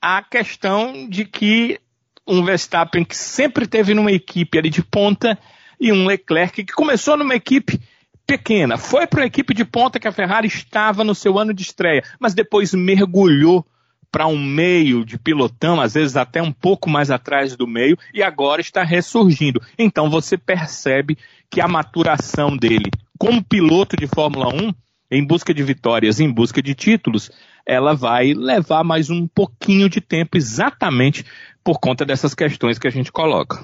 a 0.01 0.21
questão 0.21 1.07
de 1.09 1.25
que 1.25 1.79
um 2.27 2.43
Verstappen 2.43 3.03
que 3.03 3.15
sempre 3.15 3.67
teve 3.67 3.93
numa 3.93 4.11
equipe 4.11 4.57
ali 4.57 4.69
de 4.69 4.83
ponta 4.83 5.37
e 5.79 5.91
um 5.91 6.05
Leclerc 6.05 6.63
que 6.63 6.73
começou 6.73 7.17
numa 7.17 7.35
equipe 7.35 7.79
pequena, 8.25 8.77
foi 8.77 9.05
para 9.05 9.21
uma 9.21 9.27
equipe 9.27 9.53
de 9.53 9.63
ponta 9.63 9.99
que 9.99 10.07
a 10.07 10.11
Ferrari 10.11 10.47
estava 10.47 11.03
no 11.03 11.13
seu 11.13 11.37
ano 11.37 11.53
de 11.53 11.61
estreia, 11.61 12.03
mas 12.19 12.33
depois 12.33 12.73
mergulhou 12.73 13.65
para 14.11 14.27
um 14.27 14.41
meio 14.41 15.03
de 15.03 15.19
pilotão, 15.19 15.81
às 15.81 15.93
vezes 15.93 16.15
até 16.15 16.41
um 16.41 16.51
pouco 16.51 16.89
mais 16.89 17.11
atrás 17.11 17.55
do 17.55 17.67
meio, 17.67 17.97
e 18.13 18.23
agora 18.23 18.61
está 18.61 18.81
ressurgindo. 18.81 19.61
Então 19.77 20.09
você 20.09 20.37
percebe 20.37 21.17
que 21.49 21.59
a 21.59 21.67
maturação 21.67 22.55
dele 22.55 22.89
como 23.17 23.43
piloto 23.43 23.95
de 23.95 24.07
Fórmula 24.07 24.47
1, 24.53 24.73
em 25.11 25.25
busca 25.25 25.53
de 25.53 25.63
vitórias, 25.63 26.19
em 26.19 26.31
busca 26.31 26.61
de 26.61 26.73
títulos, 26.73 27.29
ela 27.65 27.93
vai 27.93 28.33
levar 28.33 28.83
mais 28.83 29.09
um 29.09 29.27
pouquinho 29.27 29.89
de 29.89 29.99
tempo, 30.01 30.37
exatamente 30.37 31.25
por 31.63 31.79
conta 31.79 32.05
dessas 32.05 32.33
questões 32.33 32.79
que 32.79 32.87
a 32.87 32.91
gente 32.91 33.11
coloca. 33.11 33.63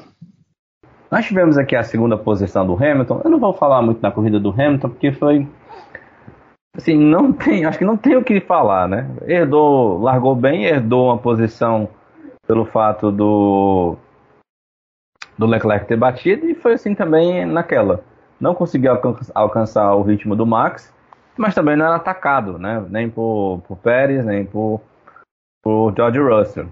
Nós 1.11 1.25
tivemos 1.25 1.57
aqui 1.57 1.75
a 1.75 1.83
segunda 1.83 2.17
posição 2.17 2.65
do 2.65 2.73
Hamilton. 2.73 3.19
Eu 3.25 3.29
não 3.29 3.37
vou 3.37 3.53
falar 3.53 3.81
muito 3.81 4.01
na 4.01 4.11
corrida 4.11 4.39
do 4.39 4.49
Hamilton, 4.49 4.89
porque 4.89 5.11
foi. 5.11 5.45
Assim, 6.73 6.95
não 6.95 7.33
tem. 7.33 7.65
Acho 7.65 7.77
que 7.77 7.83
não 7.83 7.97
tem 7.97 8.15
o 8.15 8.23
que 8.23 8.39
falar, 8.39 8.87
né? 8.87 9.09
Herdou, 9.27 9.99
largou 10.01 10.33
bem, 10.33 10.63
herdou 10.63 11.07
uma 11.07 11.17
posição 11.17 11.89
pelo 12.47 12.63
fato 12.63 13.11
do. 13.11 13.97
do 15.37 15.45
Leclerc 15.45 15.85
ter 15.85 15.97
batido, 15.97 16.45
e 16.45 16.55
foi 16.55 16.73
assim 16.73 16.95
também 16.95 17.45
naquela. 17.45 18.01
Não 18.39 18.55
conseguiu 18.55 18.97
alcançar 19.35 19.93
o 19.93 20.03
ritmo 20.03 20.33
do 20.33 20.45
Max, 20.45 20.93
mas 21.37 21.53
também 21.53 21.75
não 21.75 21.85
era 21.87 21.95
atacado, 21.97 22.57
né? 22.57 22.83
Nem 22.89 23.09
por, 23.09 23.61
por 23.67 23.77
Pérez, 23.77 24.25
nem 24.25 24.45
por, 24.45 24.81
por 25.61 25.93
George 25.93 26.19
Russell. 26.19 26.67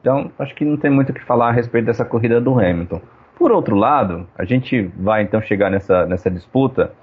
Então, 0.00 0.32
acho 0.38 0.54
que 0.54 0.64
não 0.64 0.78
tem 0.78 0.90
muito 0.90 1.10
o 1.10 1.14
que 1.14 1.22
falar 1.22 1.48
a 1.48 1.52
respeito 1.52 1.84
dessa 1.84 2.04
corrida 2.04 2.40
do 2.40 2.58
Hamilton. 2.58 3.00
Por 3.44 3.52
outro 3.52 3.76
lado, 3.76 4.26
a 4.38 4.44
gente 4.46 4.90
vai 4.96 5.20
então 5.20 5.38
chegar 5.42 5.70
nessa, 5.70 6.06
nessa 6.06 6.30
disputa, 6.30 6.94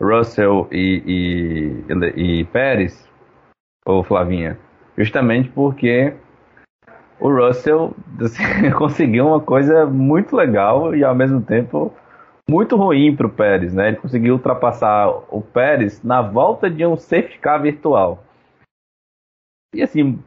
Russell 0.00 0.66
e, 0.72 1.84
e, 1.86 2.40
e 2.40 2.44
Pérez, 2.46 3.08
ou 3.86 4.02
Flavinha, 4.02 4.58
justamente 4.98 5.48
porque 5.50 6.12
o 7.20 7.28
Russell 7.28 7.94
assim, 8.20 8.42
conseguiu 8.76 9.28
uma 9.28 9.38
coisa 9.38 9.86
muito 9.86 10.34
legal 10.34 10.96
e 10.96 11.04
ao 11.04 11.14
mesmo 11.14 11.40
tempo 11.40 11.94
muito 12.50 12.74
ruim 12.74 13.14
para 13.14 13.28
o 13.28 13.30
Pérez, 13.30 13.72
né? 13.72 13.86
Ele 13.86 13.98
conseguiu 13.98 14.34
ultrapassar 14.34 15.08
o 15.08 15.40
Pérez 15.40 16.02
na 16.02 16.20
volta 16.20 16.68
de 16.68 16.84
um 16.84 16.96
safety 16.96 17.38
car 17.38 17.62
virtual. 17.62 18.24
E 19.72 19.80
assim, 19.80 20.18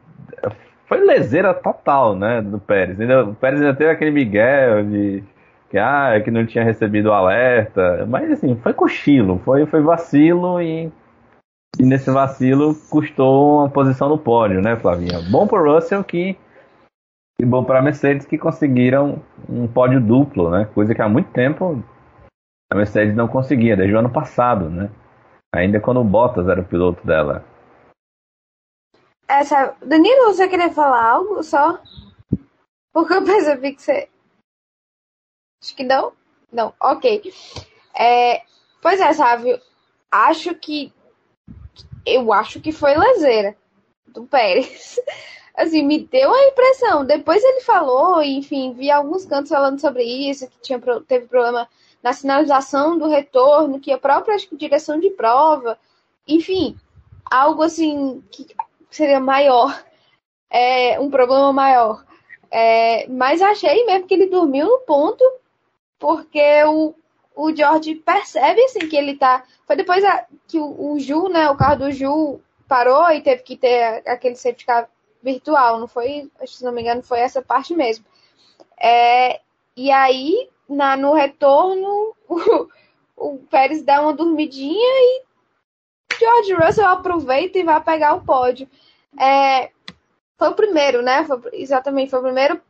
foi 0.86 1.04
leseira 1.04 1.52
total, 1.52 2.16
né, 2.16 2.40
do 2.40 2.58
Pérez. 2.58 2.98
Ainda, 2.98 3.22
o 3.26 3.34
Pérez 3.34 3.60
ainda 3.60 3.76
teve 3.76 3.90
aquele 3.90 4.12
Miguel 4.12 4.86
de 4.86 5.24
que, 5.68 5.78
ah, 5.78 6.20
que 6.22 6.30
não 6.30 6.46
tinha 6.46 6.64
recebido 6.64 7.10
o 7.10 7.12
alerta. 7.12 8.06
Mas 8.06 8.30
assim, 8.30 8.56
foi 8.56 8.72
cochilo, 8.72 9.38
foi, 9.44 9.66
foi 9.66 9.82
vacilo 9.82 10.60
e, 10.60 10.90
e 11.78 11.82
nesse 11.82 12.10
vacilo 12.10 12.74
custou 12.90 13.58
uma 13.58 13.68
posição 13.68 14.08
no 14.08 14.18
pódio, 14.18 14.62
né, 14.62 14.76
Flavinha? 14.76 15.20
Bom 15.30 15.46
para 15.46 15.60
Russell 15.60 16.02
que 16.04 16.36
e 17.40 17.44
bom 17.44 17.62
para 17.62 17.78
a 17.78 17.82
Mercedes 17.82 18.26
que 18.26 18.36
conseguiram 18.36 19.22
um 19.48 19.68
pódio 19.68 20.00
duplo, 20.00 20.50
né? 20.50 20.68
Coisa 20.74 20.92
que 20.92 21.00
há 21.00 21.08
muito 21.08 21.30
tempo 21.30 21.84
a 22.70 22.74
Mercedes 22.74 23.14
não 23.14 23.28
conseguia, 23.28 23.76
desde 23.76 23.94
o 23.94 23.98
ano 23.98 24.10
passado, 24.10 24.68
né? 24.68 24.90
Ainda 25.54 25.80
quando 25.80 26.00
o 26.00 26.04
Bottas 26.04 26.48
era 26.48 26.60
o 26.60 26.64
piloto 26.64 27.06
dela. 27.06 27.44
Essa... 29.28 29.74
Danilo, 29.84 30.26
você 30.26 30.48
queria 30.48 30.70
falar 30.70 31.04
algo 31.04 31.42
só? 31.42 31.78
Porque 32.92 33.14
eu 33.14 33.24
percebi 33.24 33.72
que 33.72 33.82
você 33.82 34.08
Acho 35.62 35.74
que 35.74 35.84
não. 35.84 36.12
Não, 36.52 36.72
ok. 36.80 37.32
É, 37.98 38.42
pois 38.80 39.00
é, 39.00 39.12
sabe? 39.12 39.60
Acho 40.10 40.54
que. 40.54 40.92
Eu 42.06 42.32
acho 42.32 42.60
que 42.60 42.72
foi 42.72 42.96
leseira 42.96 43.56
do 44.06 44.24
Pérez. 44.24 44.98
Assim, 45.54 45.82
me 45.82 45.98
deu 45.98 46.32
a 46.32 46.46
impressão. 46.46 47.04
Depois 47.04 47.42
ele 47.42 47.60
falou, 47.60 48.22
enfim, 48.22 48.72
vi 48.72 48.90
alguns 48.90 49.26
cantos 49.26 49.50
falando 49.50 49.80
sobre 49.80 50.04
isso, 50.04 50.48
que 50.48 50.60
tinha, 50.60 50.80
teve 51.06 51.26
problema 51.26 51.68
na 52.00 52.12
sinalização 52.12 52.96
do 52.96 53.08
retorno, 53.08 53.80
que 53.80 53.90
a 53.90 53.98
própria 53.98 54.36
acho 54.36 54.48
que, 54.48 54.56
direção 54.56 55.00
de 55.00 55.10
prova, 55.10 55.76
enfim, 56.28 56.76
algo 57.28 57.62
assim 57.62 58.22
que 58.30 58.46
seria 58.88 59.18
maior, 59.18 59.84
é, 60.48 60.98
um 61.00 61.10
problema 61.10 61.52
maior. 61.52 62.04
É, 62.50 63.08
mas 63.08 63.42
achei 63.42 63.84
mesmo 63.84 64.06
que 64.06 64.14
ele 64.14 64.26
dormiu 64.26 64.66
no 64.66 64.78
ponto 64.80 65.24
porque 65.98 66.64
o, 66.64 66.94
o 67.34 67.54
George 67.54 67.94
percebe 67.96 68.62
assim 68.64 68.88
que 68.88 68.96
ele 68.96 69.16
tá. 69.16 69.44
Foi 69.66 69.76
depois 69.76 70.04
a, 70.04 70.26
que 70.46 70.58
o, 70.58 70.92
o, 70.92 70.98
Ju, 70.98 71.28
né? 71.28 71.48
O 71.50 71.56
carro 71.56 71.76
do 71.76 71.92
Ju 71.92 72.40
parou 72.66 73.10
e 73.10 73.22
teve 73.22 73.42
que 73.42 73.56
ter 73.56 74.02
aquele 74.06 74.36
safety 74.36 74.66
car 74.66 74.88
virtual, 75.22 75.78
não 75.78 75.88
foi? 75.88 76.30
Se 76.46 76.64
não 76.64 76.72
me 76.72 76.82
engano, 76.82 77.02
foi 77.02 77.20
essa 77.20 77.42
parte 77.42 77.74
mesmo. 77.74 78.04
É, 78.80 79.40
e 79.76 79.90
aí, 79.90 80.48
na, 80.68 80.96
no 80.96 81.12
retorno, 81.12 82.14
o, 82.28 82.68
o 83.16 83.38
Pérez 83.50 83.82
dá 83.82 84.00
uma 84.00 84.12
dormidinha 84.12 84.74
e 84.76 85.22
George 86.18 86.52
Russell 86.54 86.86
aproveita 86.86 87.58
e 87.58 87.64
vai 87.64 87.82
pegar 87.82 88.14
o 88.14 88.24
pódio. 88.24 88.68
É, 89.18 89.70
foi 90.36 90.48
o 90.48 90.54
primeiro, 90.54 91.02
né? 91.02 91.24
Foi, 91.24 91.40
exatamente, 91.52 92.10
foi 92.10 92.20
o 92.20 92.22
primeiro 92.22 92.60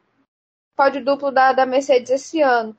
pódio 0.76 1.04
duplo 1.04 1.30
da, 1.30 1.52
da 1.52 1.66
Mercedes 1.66 2.10
esse 2.10 2.40
ano. 2.40 2.76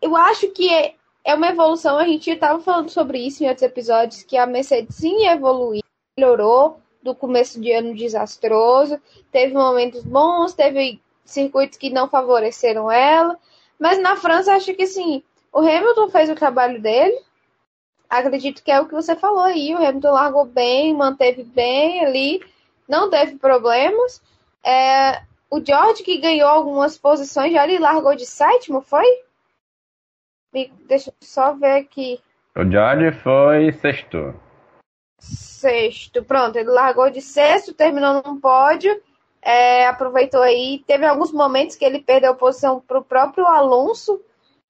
Eu 0.00 0.16
acho 0.16 0.48
que 0.48 0.72
é, 0.72 0.94
é 1.24 1.34
uma 1.34 1.48
evolução, 1.48 1.98
a 1.98 2.06
gente 2.06 2.30
estava 2.30 2.60
falando 2.60 2.90
sobre 2.90 3.18
isso 3.18 3.42
em 3.42 3.48
outros 3.48 3.62
episódios, 3.62 4.22
que 4.22 4.36
a 4.36 4.46
Mercedes 4.46 4.96
sim 4.96 5.26
evoluiu, 5.26 5.82
melhorou 6.16 6.80
do 7.02 7.14
começo 7.14 7.60
de 7.60 7.72
ano 7.72 7.94
desastroso, 7.94 9.00
teve 9.30 9.54
momentos 9.54 10.02
bons, 10.02 10.52
teve 10.52 11.00
circuitos 11.24 11.78
que 11.78 11.90
não 11.90 12.08
favoreceram 12.08 12.90
ela, 12.90 13.38
mas 13.78 14.00
na 14.00 14.16
França 14.16 14.54
acho 14.54 14.74
que 14.74 14.86
sim, 14.86 15.22
o 15.52 15.60
Hamilton 15.60 16.08
fez 16.08 16.28
o 16.28 16.34
trabalho 16.34 16.80
dele, 16.80 17.18
acredito 18.08 18.62
que 18.62 18.70
é 18.70 18.80
o 18.80 18.86
que 18.86 18.94
você 18.94 19.14
falou 19.14 19.40
aí, 19.40 19.74
o 19.74 19.78
Hamilton 19.78 20.10
largou 20.10 20.44
bem, 20.44 20.94
manteve 20.94 21.44
bem 21.44 22.04
ali, 22.04 22.42
não 22.88 23.10
teve 23.10 23.36
problemas. 23.36 24.22
É, 24.64 25.22
o 25.50 25.64
George 25.64 26.02
que 26.02 26.18
ganhou 26.18 26.48
algumas 26.48 26.96
posições, 26.96 27.52
já 27.52 27.64
ele 27.64 27.78
largou 27.78 28.14
de 28.14 28.26
sétimo, 28.26 28.80
foi? 28.80 29.06
Deixa 30.52 31.10
eu 31.10 31.14
só 31.20 31.54
ver 31.54 31.76
aqui. 31.76 32.20
O 32.56 32.64
George 32.64 33.12
foi 33.20 33.72
sexto. 33.72 34.34
Sexto, 35.20 36.22
pronto, 36.24 36.56
ele 36.56 36.70
largou 36.70 37.10
de 37.10 37.20
sexto, 37.20 37.74
terminou 37.74 38.22
num 38.24 38.40
pódio, 38.40 39.00
é, 39.42 39.86
aproveitou 39.86 40.42
aí. 40.42 40.82
Teve 40.86 41.04
alguns 41.04 41.32
momentos 41.32 41.76
que 41.76 41.84
ele 41.84 42.00
perdeu 42.00 42.34
posição 42.34 42.80
para 42.80 42.98
o 42.98 43.04
próprio 43.04 43.46
Alonso, 43.46 44.20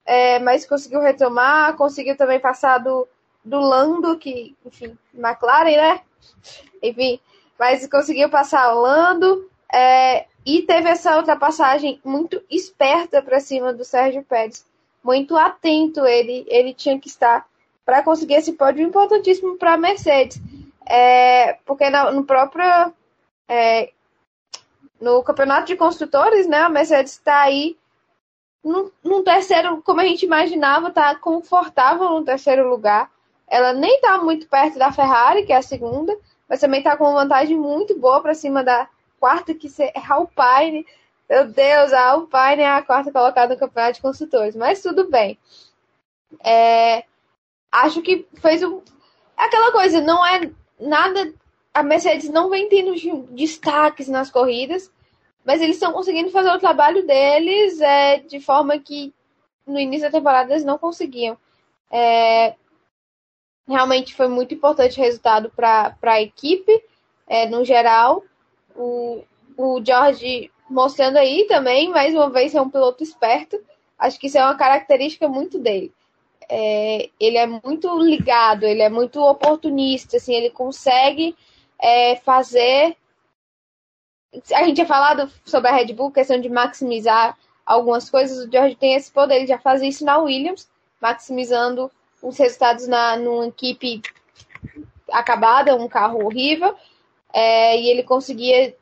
é, 0.05 0.39
mas 0.39 0.67
conseguiu 0.67 1.01
retomar, 1.01 1.77
conseguiu 1.77 2.17
também 2.17 2.41
passar 2.41 2.79
do, 2.79 3.07
do 3.45 3.61
Lando, 3.61 4.19
que, 4.19 4.57
enfim, 4.65 4.97
McLaren, 5.15 5.77
né? 5.77 6.01
Enfim, 6.83 7.21
mas 7.59 7.87
conseguiu 7.89 8.31
passar 8.31 8.73
o 8.73 8.81
Lando 8.81 9.51
é, 9.73 10.27
e 10.47 10.63
teve 10.63 10.89
essa 10.89 11.17
ultrapassagem 11.17 12.01
muito 12.05 12.41
esperta 12.49 13.21
para 13.21 13.41
cima 13.41 13.73
do 13.73 13.85
Sérgio 13.85 14.23
Pérez. 14.23 14.65
Muito 15.03 15.37
atento 15.37 16.05
ele, 16.05 16.45
ele 16.49 16.75
tinha 16.75 16.99
que 16.99 17.09
estar 17.09 17.47
para 17.85 18.03
conseguir 18.03 18.35
esse 18.35 18.53
pódio 18.53 18.87
importantíssimo 18.87 19.57
para 19.57 19.75
a 19.75 19.79
Mercedes. 19.79 20.41
É, 20.87 21.55
porque 21.65 21.89
no, 21.91 22.25
próprio 22.25 22.93
é, 23.49 23.91
no 25.01 25.23
campeonato 25.23 25.67
de 25.67 25.77
construtores, 25.77 26.47
né, 26.47 26.59
a 26.59 26.69
Mercedes 26.69 27.13
está 27.13 27.41
aí 27.41 27.77
num, 28.63 29.23
terceiro, 29.23 29.83
como 29.83 30.01
a 30.01 30.05
gente 30.05 30.25
imaginava, 30.25 30.91
tá 30.91 31.15
confortável 31.15 32.11
no 32.11 32.25
terceiro 32.25 32.69
lugar. 32.69 33.11
Ela 33.47 33.73
nem 33.73 33.97
está 33.97 34.19
muito 34.19 34.47
perto 34.49 34.79
da 34.79 34.93
Ferrari, 34.93 35.45
que 35.47 35.53
é 35.53 35.57
a 35.57 35.63
segunda, 35.63 36.17
mas 36.49 36.61
também 36.61 36.81
está 36.81 36.97
com 36.97 37.05
uma 37.05 37.23
vantagem 37.23 37.57
muito 37.57 37.99
boa 37.99 38.21
para 38.21 38.35
cima 38.35 38.63
da 38.63 38.89
quarta, 39.19 39.55
que 39.55 39.69
é 39.79 39.93
Alpine. 40.09 40.87
Meu 41.29 41.47
Deus, 41.47 41.93
a 41.93 42.11
Alpine 42.11 42.63
é 42.63 42.69
a 42.69 42.83
quarta 42.83 43.13
colocada 43.13 43.53
no 43.53 43.61
campeonato 43.61 43.95
de 43.95 44.03
construtores, 44.03 44.57
mas 44.57 44.81
tudo 44.81 45.11
bem. 45.11 45.39
É, 46.43 47.05
acho 47.71 48.01
que 48.01 48.27
fez 48.41 48.63
um. 48.63 48.81
Aquela 49.37 49.71
coisa, 49.71 50.01
não 50.01 50.25
é 50.25 50.51
nada. 50.81 51.35
A 51.75 51.83
Mercedes 51.83 52.31
não 52.31 52.49
vem 52.49 52.69
tendo 52.69 52.95
destaques 53.31 54.09
nas 54.09 54.31
corridas, 54.31 54.91
mas 55.45 55.61
eles 55.61 55.77
estão 55.77 55.93
conseguindo 55.93 56.31
fazer 56.31 56.51
o 56.51 56.59
trabalho 56.59 57.07
deles 57.07 57.81
é, 57.81 58.19
de 58.19 58.41
forma 58.41 58.79
que 58.79 59.15
no 59.67 59.79
início 59.79 60.11
da 60.11 60.19
temporada 60.19 60.53
eles 60.53 60.65
não 60.65 60.79
conseguiam. 60.79 61.37
É, 61.91 62.55
realmente 63.67 64.15
foi 64.15 64.29
muito 64.29 64.55
importante 64.55 64.99
o 64.99 65.03
resultado 65.03 65.51
para 65.55 65.95
a 66.03 66.23
equipe, 66.23 66.83
é, 67.27 67.47
no 67.47 67.65
geral. 67.65 68.25
O, 68.75 69.23
o 69.57 69.85
George 69.85 70.51
mostrando 70.69 71.17
aí 71.17 71.47
também, 71.49 71.89
mais 71.91 72.15
uma 72.15 72.31
vez, 72.31 72.55
é 72.55 72.61
um 72.61 72.71
piloto 72.71 73.03
esperto. 73.03 73.61
Acho 73.99 74.19
que 74.19 74.27
isso 74.27 74.39
é 74.39 74.45
uma 74.45 74.57
característica 74.57 75.29
muito 75.29 75.59
dele. 75.59 75.93
É, 76.49 77.11
ele 77.21 77.37
é 77.37 77.47
muito 77.47 77.99
ligado, 77.99 78.65
ele 78.65 78.83
é 78.83 78.89
muito 78.89 79.21
oportunista, 79.21 80.17
assim, 80.17 80.35
ele 80.35 80.51
consegue 80.51 81.37
é, 81.81 82.17
fazer. 82.17 82.97
A 84.55 84.65
gente 84.65 84.77
tinha 84.77 84.87
falado 84.87 85.31
sobre 85.45 85.69
a 85.69 85.75
Red 85.75 85.93
Bull, 85.93 86.13
questão 86.13 86.41
de 86.41 86.49
maximizar 86.49 87.37
algumas 87.67 88.09
coisas. 88.09 88.47
O 88.47 88.51
George 88.51 88.77
tem 88.77 88.95
esse 88.95 89.11
poder, 89.11 89.37
ele 89.37 89.47
já 89.47 89.59
faz 89.59 89.83
isso 89.83 90.05
na 90.05 90.19
Williams, 90.19 90.69
maximizando 91.01 91.91
os 92.23 92.39
resultados 92.39 92.87
na 92.87 93.17
numa 93.17 93.47
equipe 93.47 94.03
acabada, 95.11 95.77
um 95.77 95.89
carro 95.89 96.25
horrível, 96.25 96.75
é, 97.33 97.79
e 97.79 97.89
ele 97.91 98.03
conseguia 98.03 98.75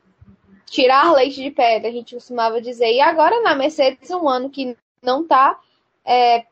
tirar 0.69 1.13
leite 1.13 1.41
de 1.41 1.51
pedra, 1.51 1.89
a 1.89 1.91
gente 1.91 2.15
costumava 2.15 2.61
dizer. 2.61 2.91
E 2.93 3.01
agora 3.01 3.41
na 3.41 3.55
Mercedes, 3.55 4.09
um 4.11 4.27
ano 4.27 4.49
que 4.49 4.75
não 5.01 5.25
tá. 5.25 5.59
É, 6.05 6.45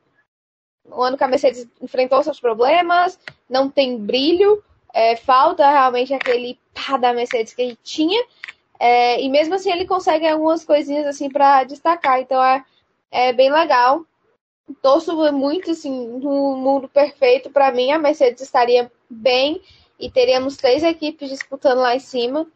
um 0.88 1.02
ano 1.02 1.18
que 1.18 1.24
a 1.24 1.28
Mercedes 1.28 1.68
enfrentou 1.82 2.22
seus 2.24 2.40
problemas, 2.40 3.20
não 3.50 3.70
tem 3.70 3.98
brilho, 3.98 4.64
é, 4.94 5.16
falta 5.16 5.68
realmente 5.70 6.14
aquele 6.14 6.60
pá 6.74 6.98
da 6.98 7.14
Mercedes 7.14 7.54
que 7.54 7.62
ele 7.62 7.78
tinha. 7.84 8.24
É, 8.80 9.22
e 9.22 9.30
mesmo 9.30 9.56
assim 9.56 9.72
ele 9.72 9.86
consegue 9.86 10.28
algumas 10.28 10.64
coisinhas 10.66 11.08
assim 11.08 11.30
para 11.30 11.64
destacar. 11.64 12.20
Então 12.20 12.44
é, 12.44 12.64
é 13.12 13.34
bem 13.34 13.52
legal 13.52 14.06
torço 14.82 15.16
muito, 15.32 15.72
assim, 15.72 16.08
no 16.20 16.56
mundo 16.56 16.88
perfeito, 16.88 17.50
para 17.50 17.72
mim 17.72 17.92
a 17.92 18.00
Mercedes 18.00 18.42
estaria 18.42 18.92
bem 19.10 19.62
e 20.00 20.10
teríamos 20.10 20.58
três 20.58 20.84
equipes 20.84 21.30
disputando 21.30 21.80
lá 21.80 21.96
em 21.96 22.00
cima, 22.00 22.48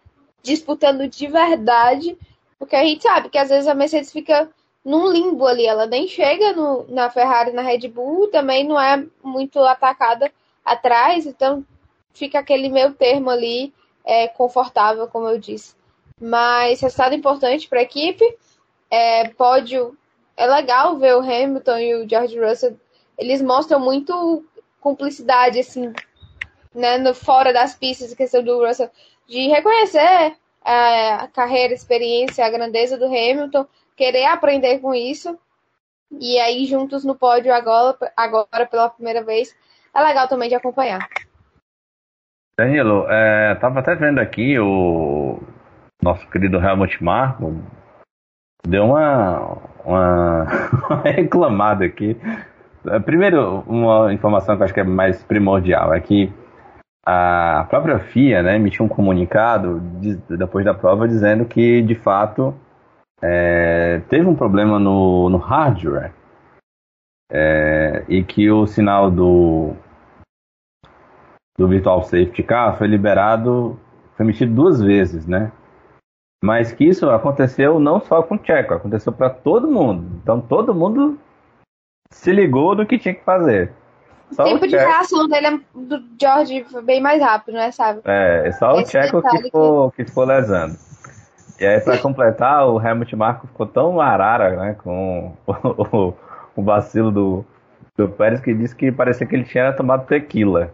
disputando 0.42 1.08
de 1.08 1.28
verdade, 1.28 2.18
porque 2.58 2.76
a 2.76 2.84
gente 2.84 3.04
sabe 3.04 3.30
que 3.30 3.38
às 3.38 3.50
vezes 3.50 3.68
a 3.68 3.74
Mercedes 3.74 4.12
fica 4.12 4.50
num 4.84 5.12
limbo 5.12 5.46
ali, 5.46 5.66
ela 5.66 5.86
nem 5.86 6.08
chega 6.08 6.54
no, 6.54 6.86
na 6.90 7.10
Ferrari, 7.10 7.52
na 7.52 7.62
Red 7.62 7.88
Bull, 7.90 8.30
também 8.30 8.68
não 8.68 8.80
é 8.80 9.06
muito 9.24 9.60
atacada 9.60 10.32
atrás, 10.64 11.26
então 11.26 11.66
fica 12.14 12.40
aquele 12.40 12.70
meio 12.70 12.94
termo 12.94 13.30
ali, 13.30 13.74
é, 14.04 14.28
confortável, 14.28 15.08
como 15.08 15.28
eu 15.28 15.38
disse. 15.38 15.76
Mas 16.20 16.82
resultado 16.82 17.16
importante 17.16 17.68
para 17.68 17.80
a 17.80 17.84
equipe, 17.84 18.24
é, 18.90 19.30
pódio 19.30 19.98
é 20.36 20.46
legal 20.48 20.98
ver 20.98 21.16
o 21.16 21.20
Hamilton 21.20 21.78
e 21.78 21.96
o 21.96 22.10
George 22.10 22.40
Russell. 22.40 22.78
Eles 23.18 23.42
mostram 23.42 23.80
muito 23.80 24.44
cumplicidade, 24.80 25.60
assim, 25.60 25.94
né, 26.74 26.98
no, 26.98 27.14
fora 27.14 27.52
das 27.52 27.76
pistas, 27.76 28.12
a 28.12 28.16
questão 28.16 28.44
do 28.44 28.66
Russell, 28.66 28.90
de 29.30 29.48
reconhecer 29.48 30.36
é, 30.66 31.14
a 31.14 31.28
carreira, 31.28 31.74
a 31.74 31.76
experiência, 31.76 32.46
a 32.46 32.50
grandeza 32.50 32.98
do 32.98 33.06
Hamilton, 33.06 33.66
querer 33.96 34.26
aprender 34.26 34.80
com 34.80 34.94
isso. 34.94 35.38
E 36.20 36.40
aí, 36.40 36.66
juntos 36.66 37.06
no 37.06 37.16
pódio 37.16 37.54
agora, 37.54 37.96
agora 38.18 38.66
pela 38.66 38.90
primeira 38.90 39.24
vez, 39.24 39.56
é 39.94 40.02
legal 40.02 40.28
também 40.28 40.50
de 40.50 40.56
acompanhar. 40.56 41.08
Danilo, 42.58 43.06
é, 43.10 43.56
tava 43.56 43.80
até 43.80 43.96
vendo 43.96 44.20
aqui 44.20 44.60
o 44.60 45.40
nosso 46.02 46.28
querido 46.30 46.58
Helmut 46.58 47.02
Marko 47.04 47.56
deu 48.68 48.86
uma, 48.86 49.58
uma, 49.86 50.46
reclamada 51.06 51.86
aqui. 51.86 52.18
Primeiro, 53.06 53.64
uma 53.68 54.12
informação 54.14 54.56
que 54.56 54.62
eu 54.62 54.66
acho 54.66 54.74
que 54.74 54.80
é 54.80 54.84
mais 54.84 55.22
primordial 55.24 55.94
é 55.94 56.00
que 56.00 56.32
a 57.12 57.64
própria 57.64 57.98
FIA 58.00 58.44
né, 58.44 58.56
emitiu 58.56 58.86
um 58.86 58.90
comunicado 58.90 59.80
depois 60.30 60.64
da 60.64 60.76
prova 60.76 61.08
dizendo 61.08 61.44
que, 61.46 61.82
de 61.82 61.96
fato, 61.96 62.54
é, 63.20 64.02
teve 64.10 64.28
um 64.28 64.36
problema 64.36 64.78
no, 64.78 65.28
no 65.30 65.38
hardware 65.38 66.14
é, 67.32 68.06
e 68.08 68.24
que 68.24 68.52
o 68.52 68.68
sinal 68.68 69.10
do, 69.10 69.74
do 71.58 71.68
Virtual 71.68 72.04
Safety 72.04 72.44
Car 72.44 72.78
foi 72.78 72.86
liberado, 72.86 73.80
foi 74.16 74.26
emitido 74.26 74.54
duas 74.54 74.80
vezes, 74.80 75.26
né? 75.26 75.52
Mas 76.44 76.72
que 76.72 76.86
isso 76.86 77.10
aconteceu 77.10 77.80
não 77.80 78.00
só 78.00 78.22
com 78.22 78.36
o 78.36 78.38
Tcheco, 78.38 78.76
aconteceu 78.76 79.12
para 79.12 79.32
todo 79.32 79.68
mundo. 79.68 80.20
Então 80.22 80.40
todo 80.40 80.76
mundo 80.76 81.20
se 82.12 82.32
ligou 82.32 82.76
do 82.76 82.86
que 82.86 83.00
tinha 83.00 83.16
que 83.16 83.24
fazer. 83.24 83.74
Só 84.32 84.44
o 84.44 84.46
tempo 84.46 84.66
o 84.66 84.68
de 84.68 84.76
reação 84.76 85.28
dele 85.28 85.48
é 85.48 85.60
do 85.74 86.04
George 86.20 86.66
foi 86.70 86.82
bem 86.82 87.02
mais 87.02 87.22
rápido, 87.22 87.56
né, 87.56 87.72
sabe? 87.72 88.02
É, 88.06 88.52
só 88.52 88.80
Esse 88.80 88.98
o 88.98 89.02
Tcheco 89.02 89.22
que 89.22 89.38
ficou, 89.44 89.92
que 89.92 90.06
ficou 90.06 90.26
lesando. 90.26 90.78
E 91.60 91.66
aí, 91.66 91.80
para 91.82 91.98
completar, 92.00 92.68
o 92.68 92.80
Helmut 92.80 93.16
Marko 93.16 93.48
ficou 93.48 93.66
tão 93.66 94.00
arara 94.00 94.56
né, 94.56 94.76
com 94.84 95.34
o, 95.46 95.54
o, 95.54 96.14
o 96.56 96.64
vacilo 96.64 97.12
do, 97.12 97.46
do 97.98 98.08
Pérez 98.08 98.40
que 98.40 98.54
disse 98.54 98.76
que 98.76 98.92
parecia 98.92 99.26
que 99.26 99.36
ele 99.36 99.44
tinha 99.44 99.74
tomado 99.74 100.06
tequila. 100.06 100.72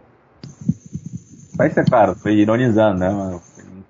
Mas, 1.58 1.76
é 1.76 1.84
claro, 1.84 2.14
foi 2.14 2.34
ironizando, 2.34 2.98
né? 2.98 3.40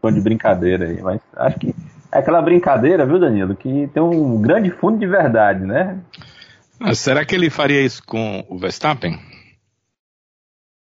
tom 0.00 0.12
de 0.12 0.20
brincadeira 0.20 0.86
aí, 0.86 1.02
mas 1.02 1.20
acho 1.36 1.58
que 1.58 1.74
é 2.12 2.18
aquela 2.18 2.40
brincadeira, 2.40 3.04
viu, 3.04 3.18
Danilo, 3.18 3.56
que 3.56 3.88
tem 3.92 4.02
um 4.02 4.40
grande 4.40 4.70
fundo 4.70 4.98
de 4.98 5.06
verdade, 5.06 5.64
né? 5.64 5.98
Mas 6.78 6.98
será 6.98 7.24
que 7.24 7.34
ele 7.34 7.50
faria 7.50 7.80
isso 7.82 8.02
com 8.04 8.44
o 8.48 8.58
Verstappen? 8.58 9.18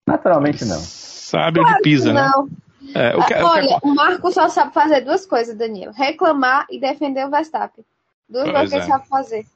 Naturalmente 0.06 0.64
não. 0.64 0.78
sabe 0.78 1.60
claro 1.60 1.74
o 1.74 1.76
de 1.76 1.82
Pisa, 1.82 2.12
né? 2.12 2.30
Não. 2.34 2.48
É, 2.94 3.16
o 3.16 3.26
que, 3.26 3.34
Olha, 3.34 3.76
o, 3.76 3.80
que... 3.80 3.88
o 3.88 3.94
Marco 3.94 4.30
só 4.30 4.48
sabe 4.48 4.72
fazer 4.72 5.00
duas 5.00 5.26
coisas, 5.26 5.56
Daniel: 5.56 5.92
reclamar 5.92 6.66
e 6.70 6.78
defender 6.78 7.26
o 7.26 7.30
Verstappen. 7.30 7.84
Duas 8.28 8.50
coisas 8.50 8.70
que 8.70 8.76
ele 8.76 8.84
é. 8.84 8.86
sabe 8.86 9.08
fazer. 9.08 9.46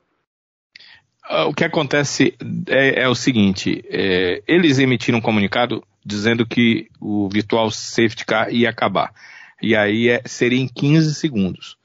Ah, 1.28 1.46
o 1.46 1.55
que 1.55 1.64
acontece 1.64 2.34
é, 2.66 3.03
é 3.03 3.09
o 3.09 3.14
seguinte: 3.14 3.84
é, 3.88 4.42
eles 4.46 4.78
emitiram 4.78 5.18
um 5.18 5.22
comunicado 5.22 5.84
dizendo 6.05 6.46
que 6.46 6.88
o 7.01 7.28
Virtual 7.28 7.70
Safety 7.70 8.24
Car 8.24 8.51
ia 8.51 8.70
acabar. 8.70 9.12
E 9.61 9.76
aí 9.76 10.09
é, 10.09 10.22
seria 10.24 10.61
em 10.61 10.68
15 10.68 11.14
segundos. 11.14 11.76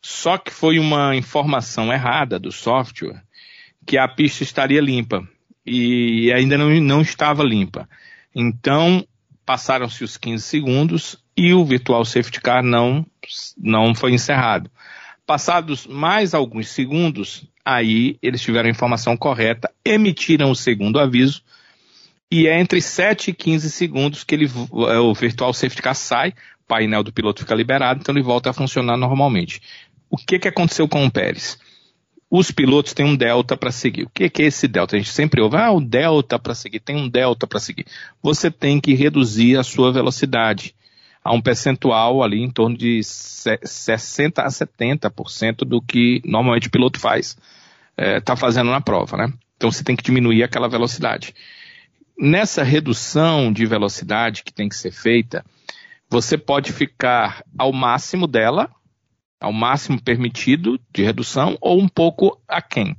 Só 0.00 0.38
que 0.38 0.52
foi 0.52 0.78
uma 0.78 1.16
informação 1.16 1.92
errada 1.92 2.38
do 2.38 2.52
software 2.52 3.22
que 3.86 3.98
a 3.98 4.06
pista 4.06 4.42
estaria 4.42 4.80
limpa. 4.80 5.26
E 5.64 6.32
ainda 6.32 6.56
não, 6.56 6.68
não 6.80 7.00
estava 7.00 7.42
limpa. 7.42 7.88
Então, 8.34 9.06
passaram-se 9.44 10.02
os 10.04 10.16
15 10.16 10.42
segundos 10.42 11.16
e 11.36 11.52
o 11.52 11.64
Virtual 11.64 12.04
Safety 12.04 12.40
Car 12.40 12.62
não, 12.62 13.06
não 13.56 13.94
foi 13.94 14.12
encerrado. 14.12 14.70
Passados 15.26 15.86
mais 15.86 16.34
alguns 16.34 16.68
segundos, 16.68 17.46
aí 17.64 18.18
eles 18.22 18.40
tiveram 18.40 18.68
a 18.68 18.70
informação 18.70 19.16
correta, 19.16 19.70
emitiram 19.84 20.50
o 20.50 20.56
segundo 20.56 20.98
aviso, 20.98 21.42
e 22.30 22.46
é 22.46 22.58
entre 22.58 22.80
7 22.80 23.30
e 23.30 23.34
15 23.34 23.70
segundos 23.70 24.24
que 24.24 24.34
ele, 24.34 24.46
é, 24.46 24.98
o 24.98 25.12
Virtual 25.14 25.52
Safety 25.52 25.82
Car 25.82 25.94
sai, 25.94 26.30
o 26.30 26.66
painel 26.66 27.02
do 27.02 27.12
piloto 27.12 27.40
fica 27.40 27.54
liberado, 27.54 28.00
então 28.00 28.14
ele 28.14 28.24
volta 28.24 28.50
a 28.50 28.54
funcionar 28.54 28.96
normalmente. 28.96 29.60
O 30.08 30.16
que, 30.16 30.38
que 30.38 30.48
aconteceu 30.48 30.88
com 30.88 31.04
o 31.04 31.10
Pérez? 31.10 31.58
Os 32.34 32.50
pilotos 32.50 32.94
têm 32.94 33.04
um 33.04 33.14
delta 33.14 33.58
para 33.58 33.70
seguir. 33.70 34.04
O 34.04 34.08
que, 34.08 34.30
que 34.30 34.42
é 34.42 34.46
esse 34.46 34.66
delta? 34.66 34.96
A 34.96 34.98
gente 34.98 35.10
sempre 35.10 35.42
ouve, 35.42 35.58
ah, 35.58 35.70
o 35.70 35.82
delta 35.82 36.38
para 36.38 36.54
seguir, 36.54 36.80
tem 36.80 36.96
um 36.96 37.06
delta 37.06 37.46
para 37.46 37.60
seguir. 37.60 37.84
Você 38.22 38.50
tem 38.50 38.80
que 38.80 38.94
reduzir 38.94 39.58
a 39.58 39.62
sua 39.62 39.92
velocidade 39.92 40.74
a 41.22 41.30
um 41.30 41.42
percentual 41.42 42.22
ali 42.22 42.40
em 42.40 42.50
torno 42.50 42.74
de 42.74 43.02
60 43.04 44.40
a 44.40 44.48
70% 44.48 45.56
do 45.58 45.82
que 45.82 46.22
normalmente 46.24 46.68
o 46.68 46.70
piloto 46.70 46.98
faz, 46.98 47.36
está 47.98 48.32
é, 48.32 48.36
fazendo 48.36 48.70
na 48.70 48.80
prova, 48.80 49.18
né? 49.18 49.30
Então 49.58 49.70
você 49.70 49.84
tem 49.84 49.94
que 49.94 50.02
diminuir 50.02 50.42
aquela 50.42 50.70
velocidade. 50.70 51.34
Nessa 52.18 52.62
redução 52.62 53.52
de 53.52 53.66
velocidade 53.66 54.42
que 54.42 54.54
tem 54.54 54.70
que 54.70 54.76
ser 54.76 54.90
feita, 54.90 55.44
você 56.08 56.38
pode 56.38 56.72
ficar 56.72 57.44
ao 57.58 57.74
máximo 57.74 58.26
dela, 58.26 58.70
ao 59.42 59.52
máximo 59.52 60.00
permitido 60.00 60.80
de 60.92 61.02
redução, 61.02 61.58
ou 61.60 61.80
um 61.80 61.88
pouco 61.88 62.40
aquém. 62.48 62.96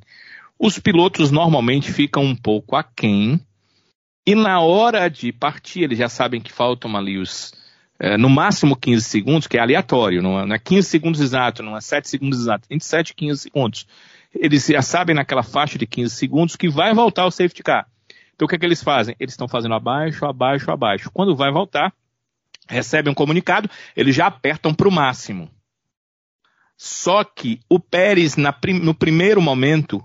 Os 0.59 0.77
pilotos 0.77 1.31
normalmente 1.31 1.91
ficam 1.91 2.23
um 2.23 2.35
pouco 2.35 2.75
aquém, 2.75 3.39
e 4.25 4.35
na 4.35 4.59
hora 4.59 5.09
de 5.09 5.31
partir, 5.31 5.81
eles 5.81 5.97
já 5.97 6.07
sabem 6.07 6.39
que 6.39 6.51
faltam 6.51 6.95
ali 6.95 7.17
os 7.17 7.51
é, 7.99 8.17
no 8.17 8.29
máximo 8.29 8.75
15 8.75 9.03
segundos, 9.03 9.47
que 9.47 9.57
é 9.57 9.61
aleatório, 9.61 10.21
não 10.21 10.39
é, 10.39 10.45
não 10.45 10.55
é 10.55 10.59
15 10.59 10.89
segundos 10.89 11.21
exato, 11.21 11.63
não 11.63 11.77
é 11.77 11.81
7 11.81 12.09
segundos 12.09 12.39
exato, 12.39 12.67
27 12.69 13.09
e 13.09 13.15
15 13.15 13.41
segundos. 13.41 13.87
Eles 14.33 14.65
já 14.65 14.81
sabem 14.81 15.15
naquela 15.15 15.43
faixa 15.43 15.77
de 15.77 15.85
15 15.85 16.15
segundos 16.15 16.55
que 16.55 16.67
vai 16.67 16.93
voltar 16.93 17.25
o 17.25 17.31
safety 17.31 17.63
car. 17.63 17.87
Então 18.35 18.45
o 18.45 18.49
que 18.49 18.55
é 18.55 18.59
que 18.59 18.65
eles 18.65 18.83
fazem? 18.83 19.15
Eles 19.19 19.33
estão 19.33 19.47
fazendo 19.47 19.75
abaixo, 19.75 20.25
abaixo, 20.25 20.71
abaixo. 20.71 21.11
Quando 21.13 21.35
vai 21.35 21.51
voltar, 21.51 21.93
recebem 22.67 23.11
um 23.11 23.15
comunicado, 23.15 23.69
eles 23.95 24.15
já 24.15 24.27
apertam 24.27 24.73
para 24.73 24.87
o 24.87 24.91
máximo. 24.91 25.49
Só 26.75 27.23
que 27.23 27.59
o 27.69 27.79
Pérez, 27.79 28.35
na, 28.35 28.53
no 28.81 28.93
primeiro 28.93 29.41
momento, 29.41 30.03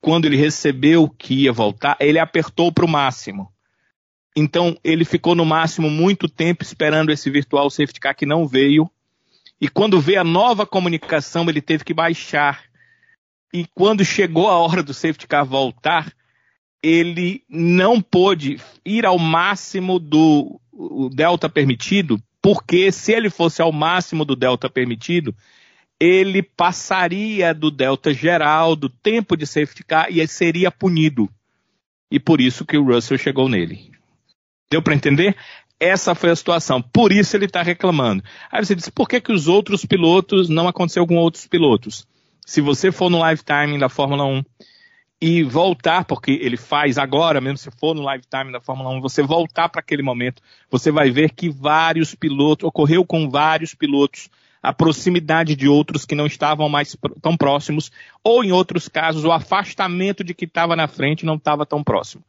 quando 0.00 0.24
ele 0.24 0.36
recebeu 0.36 1.08
que 1.08 1.44
ia 1.44 1.52
voltar, 1.52 1.96
ele 2.00 2.18
apertou 2.18 2.72
para 2.72 2.84
o 2.84 2.88
máximo. 2.88 3.52
Então 4.36 4.76
ele 4.84 5.04
ficou 5.04 5.34
no 5.34 5.44
máximo 5.44 5.90
muito 5.90 6.28
tempo 6.28 6.62
esperando 6.62 7.10
esse 7.10 7.28
virtual 7.30 7.68
safety 7.70 8.00
car 8.00 8.14
que 8.14 8.26
não 8.26 8.46
veio. 8.46 8.88
E 9.60 9.68
quando 9.68 10.00
veio 10.00 10.20
a 10.20 10.24
nova 10.24 10.64
comunicação, 10.64 11.48
ele 11.48 11.60
teve 11.60 11.84
que 11.84 11.92
baixar. 11.92 12.62
E 13.52 13.66
quando 13.74 14.04
chegou 14.04 14.48
a 14.48 14.56
hora 14.58 14.82
do 14.82 14.94
safety 14.94 15.26
car 15.26 15.44
voltar, 15.44 16.12
ele 16.82 17.42
não 17.48 18.00
pôde 18.00 18.60
ir 18.84 19.04
ao 19.04 19.18
máximo 19.18 19.98
do 19.98 20.60
delta 21.12 21.48
permitido, 21.48 22.22
porque 22.40 22.92
se 22.92 23.12
ele 23.12 23.28
fosse 23.28 23.60
ao 23.60 23.72
máximo 23.72 24.24
do 24.24 24.36
delta 24.36 24.70
permitido, 24.70 25.34
ele 26.00 26.42
passaria 26.42 27.52
do 27.52 27.70
delta 27.70 28.12
geral, 28.12 28.76
do 28.76 28.88
tempo 28.88 29.36
de 29.36 29.46
safety 29.46 29.84
car, 29.84 30.06
e 30.10 30.26
seria 30.28 30.70
punido. 30.70 31.28
E 32.10 32.20
por 32.20 32.40
isso 32.40 32.64
que 32.64 32.78
o 32.78 32.84
Russell 32.84 33.18
chegou 33.18 33.48
nele. 33.48 33.90
Deu 34.70 34.80
para 34.80 34.94
entender? 34.94 35.36
Essa 35.80 36.14
foi 36.14 36.30
a 36.30 36.36
situação. 36.36 36.80
Por 36.80 37.12
isso 37.12 37.36
ele 37.36 37.46
está 37.46 37.62
reclamando. 37.62 38.22
Aí 38.50 38.64
você 38.64 38.74
diz, 38.74 38.88
por 38.88 39.08
que, 39.08 39.20
que 39.20 39.32
os 39.32 39.48
outros 39.48 39.84
pilotos 39.84 40.48
não 40.48 40.68
aconteceu 40.68 41.06
com 41.06 41.16
outros 41.16 41.46
pilotos? 41.46 42.06
Se 42.46 42.60
você 42.60 42.90
for 42.90 43.10
no 43.10 43.28
lifetime 43.28 43.78
da 43.78 43.88
Fórmula 43.88 44.24
1 44.24 44.44
e 45.20 45.42
voltar, 45.42 46.04
porque 46.04 46.30
ele 46.30 46.56
faz 46.56 46.96
agora, 46.96 47.40
mesmo 47.40 47.58
se 47.58 47.70
for 47.72 47.94
no 47.94 48.10
lifetime 48.10 48.52
da 48.52 48.60
Fórmula 48.60 48.90
1, 48.90 49.00
você 49.00 49.22
voltar 49.22 49.68
para 49.68 49.80
aquele 49.80 50.02
momento, 50.02 50.42
você 50.70 50.90
vai 50.90 51.10
ver 51.10 51.32
que 51.32 51.50
vários 51.50 52.14
pilotos, 52.14 52.66
ocorreu 52.66 53.04
com 53.04 53.28
vários 53.28 53.74
pilotos 53.74 54.30
a 54.62 54.72
proximidade 54.72 55.54
de 55.54 55.68
outros 55.68 56.04
que 56.04 56.14
não 56.14 56.26
estavam 56.26 56.68
mais 56.68 56.96
tão 57.22 57.36
próximos, 57.36 57.90
ou 58.22 58.44
em 58.44 58.52
outros 58.52 58.88
casos, 58.88 59.24
o 59.24 59.32
afastamento 59.32 60.24
de 60.24 60.34
que 60.34 60.44
estava 60.44 60.74
na 60.74 60.88
frente 60.88 61.24
não 61.24 61.34
estava 61.34 61.64
tão 61.64 61.82
próximo. 61.82 62.24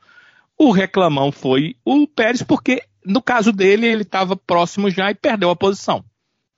O 0.57 0.71
reclamão 0.71 1.31
foi 1.31 1.75
o 1.85 2.05
Pérez, 2.05 2.43
porque 2.43 2.83
no 3.05 3.21
caso 3.21 3.51
dele 3.51 3.87
ele 3.87 4.03
estava 4.03 4.35
próximo 4.35 4.89
já 4.89 5.09
e 5.09 5.15
perdeu 5.15 5.49
a 5.49 5.55
posição. 5.55 6.03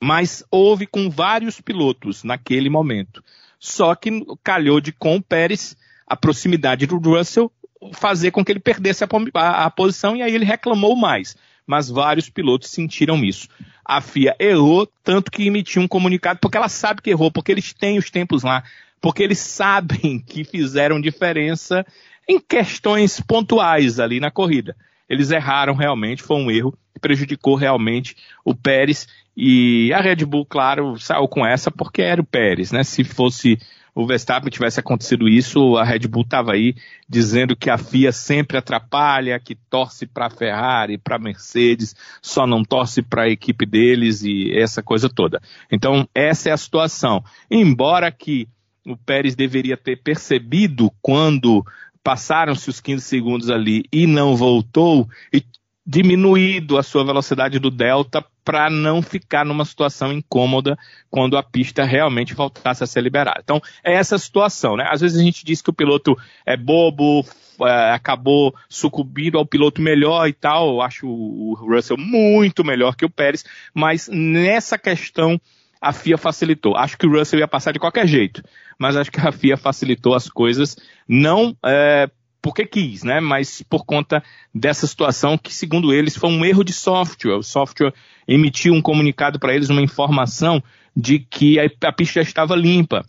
Mas 0.01 0.43
houve 0.49 0.88
com 0.88 1.09
vários 1.09 1.61
pilotos 1.61 2.24
naquele 2.24 2.69
momento. 2.69 3.24
Só 3.59 3.93
que 3.93 4.26
calhou 4.43 4.82
de 4.82 4.91
com 4.91 5.17
o 5.17 5.22
Pérez 5.22 5.78
a 6.07 6.17
proximidade 6.17 6.88
do 6.88 6.97
Russell 6.97 7.51
fazer 7.93 8.32
com 8.32 8.43
que 8.43 8.51
ele 8.51 8.59
perdesse 8.59 9.03
a, 9.03 9.07
a, 9.36 9.65
a 9.65 9.69
posição 9.69 10.15
e 10.15 10.22
aí 10.22 10.34
ele 10.34 10.45
reclamou 10.45 10.95
mais. 10.95 11.36
Mas 11.65 11.89
vários 11.89 12.30
pilotos 12.30 12.69
sentiram 12.69 13.24
isso. 13.24 13.47
A 13.86 14.01
FIA 14.01 14.36
errou, 14.39 14.88
tanto 15.03 15.32
que 15.32 15.47
emitiu 15.47 15.82
um 15.82 15.88
comunicado, 15.88 16.39
porque 16.39 16.57
ela 16.57 16.69
sabe 16.69 17.01
que 17.01 17.09
errou, 17.09 17.32
porque 17.32 17.51
eles 17.51 17.73
têm 17.73 17.97
os 17.97 18.09
tempos 18.09 18.43
lá, 18.43 18.63
porque 18.99 19.23
eles 19.23 19.39
sabem 19.41 20.19
que 20.19 20.43
fizeram 20.43 21.01
diferença 21.01 21.86
em 22.27 22.39
questões 22.39 23.19
pontuais 23.19 23.99
ali 23.99 24.19
na 24.19 24.32
corrida. 24.32 24.75
Eles 25.09 25.32
erraram 25.32 25.75
realmente, 25.75 26.23
foi 26.23 26.38
um 26.38 26.49
erro 26.49 26.77
que 26.93 26.99
prejudicou 26.99 27.55
realmente 27.55 28.15
o 28.45 28.55
Pérez 28.55 29.07
e 29.36 29.91
a 29.93 30.01
Red 30.01 30.25
Bull, 30.25 30.45
claro, 30.45 30.97
saiu 30.99 31.27
com 31.27 31.45
essa 31.45 31.71
porque 31.71 32.01
era 32.01 32.21
o 32.21 32.25
Pérez, 32.25 32.71
né? 32.71 32.84
Se 32.84 33.03
fosse 33.03 33.57
o 33.93 34.05
Verstappen 34.05 34.49
tivesse 34.49 34.79
acontecido 34.79 35.27
isso, 35.27 35.75
a 35.75 35.83
Red 35.83 36.07
Bull 36.07 36.23
estava 36.23 36.53
aí 36.53 36.75
dizendo 37.07 37.55
que 37.55 37.69
a 37.69 37.77
FIA 37.77 38.11
sempre 38.11 38.57
atrapalha, 38.57 39.39
que 39.39 39.55
torce 39.69 40.07
para 40.07 40.27
a 40.27 40.29
Ferrari, 40.29 40.97
para 40.97 41.17
a 41.17 41.19
Mercedes, 41.19 41.95
só 42.21 42.47
não 42.47 42.63
torce 42.63 43.01
para 43.01 43.23
a 43.23 43.29
equipe 43.29 43.65
deles 43.65 44.23
e 44.23 44.51
essa 44.57 44.81
coisa 44.81 45.09
toda. 45.09 45.41
Então, 45.71 46.07
essa 46.15 46.49
é 46.49 46.51
a 46.53 46.57
situação. 46.57 47.23
Embora 47.49 48.11
que 48.11 48.47
o 48.85 48.95
Pérez 48.95 49.35
deveria 49.35 49.77
ter 49.77 49.97
percebido 49.97 50.91
quando 51.01 51.63
passaram-se 52.03 52.69
os 52.69 52.79
15 52.79 53.03
segundos 53.03 53.49
ali 53.49 53.83
e 53.91 54.07
não 54.07 54.35
voltou, 54.35 55.07
e 55.31 55.43
diminuído 55.91 56.77
a 56.77 56.83
sua 56.83 57.03
velocidade 57.03 57.59
do 57.59 57.69
delta 57.69 58.23
para 58.45 58.69
não 58.69 59.01
ficar 59.01 59.43
numa 59.43 59.65
situação 59.65 60.09
incômoda 60.09 60.77
quando 61.09 61.37
a 61.37 61.43
pista 61.43 61.83
realmente 61.83 62.33
voltasse 62.33 62.81
a 62.81 62.87
ser 62.87 63.01
liberada. 63.01 63.41
Então, 63.43 63.61
é 63.83 63.93
essa 63.93 64.17
situação, 64.17 64.77
né? 64.77 64.87
Às 64.89 65.01
vezes 65.01 65.19
a 65.19 65.23
gente 65.23 65.43
diz 65.43 65.61
que 65.61 65.69
o 65.69 65.73
piloto 65.73 66.15
é 66.45 66.55
bobo, 66.55 67.25
é, 67.61 67.91
acabou 67.91 68.55
sucumbindo 68.69 69.37
ao 69.37 69.45
piloto 69.45 69.81
melhor 69.81 70.29
e 70.29 70.33
tal. 70.33 70.75
Eu 70.75 70.81
acho 70.81 71.05
o 71.05 71.55
Russell 71.55 71.97
muito 71.97 72.63
melhor 72.63 72.95
que 72.95 73.03
o 73.03 73.09
Pérez, 73.09 73.43
mas 73.73 74.07
nessa 74.07 74.77
questão 74.77 75.41
a 75.81 75.91
FIA 75.91 76.17
facilitou. 76.17 76.77
Acho 76.77 76.97
que 76.97 77.05
o 77.05 77.11
Russell 77.11 77.39
ia 77.39 77.49
passar 77.49 77.73
de 77.73 77.79
qualquer 77.79 78.07
jeito, 78.07 78.41
mas 78.79 78.95
acho 78.95 79.11
que 79.11 79.19
a 79.19 79.31
FIA 79.33 79.57
facilitou 79.57 80.15
as 80.15 80.29
coisas, 80.29 80.77
não 81.05 81.53
é, 81.65 82.09
porque 82.41 82.65
quis, 82.65 83.03
né? 83.03 83.19
Mas 83.19 83.61
por 83.61 83.85
conta 83.85 84.23
dessa 84.53 84.87
situação 84.87 85.37
que, 85.37 85.53
segundo 85.53 85.93
eles, 85.93 86.17
foi 86.17 86.29
um 86.29 86.43
erro 86.43 86.63
de 86.63 86.73
software. 86.73 87.35
O 87.35 87.43
software 87.43 87.93
emitiu 88.27 88.73
um 88.73 88.81
comunicado 88.81 89.39
para 89.39 89.53
eles, 89.53 89.69
uma 89.69 89.81
informação 89.81 90.61
de 90.95 91.19
que 91.19 91.59
a, 91.59 91.69
a 91.87 91.91
pista 91.93 92.15
já 92.15 92.21
estava 92.21 92.55
limpa. 92.55 93.03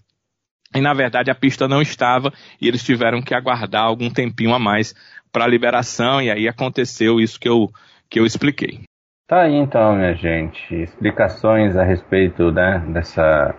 E 0.75 0.81
na 0.81 0.95
verdade 0.95 1.31
a 1.31 1.35
pista 1.35 1.69
não 1.69 1.83
estava 1.83 2.33
e 2.61 2.67
eles 2.67 2.83
tiveram 2.83 3.21
que 3.21 3.35
aguardar 3.35 3.83
algum 3.83 4.09
tempinho 4.09 4.55
a 4.55 4.59
mais 4.59 4.95
para 5.31 5.45
a 5.45 5.49
liberação 5.49 6.21
e 6.21 6.31
aí 6.31 6.49
aconteceu 6.49 7.21
isso 7.21 7.39
que 7.39 7.49
eu, 7.49 7.71
que 8.09 8.19
eu 8.19 8.25
expliquei. 8.25 8.81
Tá 9.29 9.43
aí 9.43 9.55
então, 9.55 9.97
minha 9.97 10.15
gente, 10.15 10.75
explicações 10.75 11.77
a 11.77 11.83
respeito 11.83 12.51
né, 12.51 12.83
dessa 12.89 13.55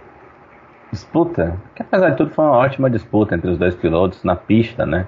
disputa, 0.92 1.60
que 1.76 1.82
apesar 1.82 2.12
de 2.12 2.18
tudo 2.18 2.32
foi 2.32 2.46
uma 2.46 2.58
ótima 2.58 2.90
disputa 2.90 3.36
entre 3.36 3.50
os 3.50 3.58
dois 3.58 3.76
pilotos 3.76 4.24
na 4.24 4.36
pista, 4.36 4.86
né? 4.86 5.08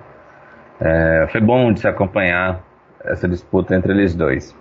É, 0.80 1.28
foi 1.32 1.42
bom 1.42 1.72
de 1.72 1.80
se 1.80 1.88
acompanhar 1.88 2.62
essa 3.04 3.28
disputa 3.28 3.76
entre 3.76 3.94
eles 3.94 4.16
dois. 4.16 4.56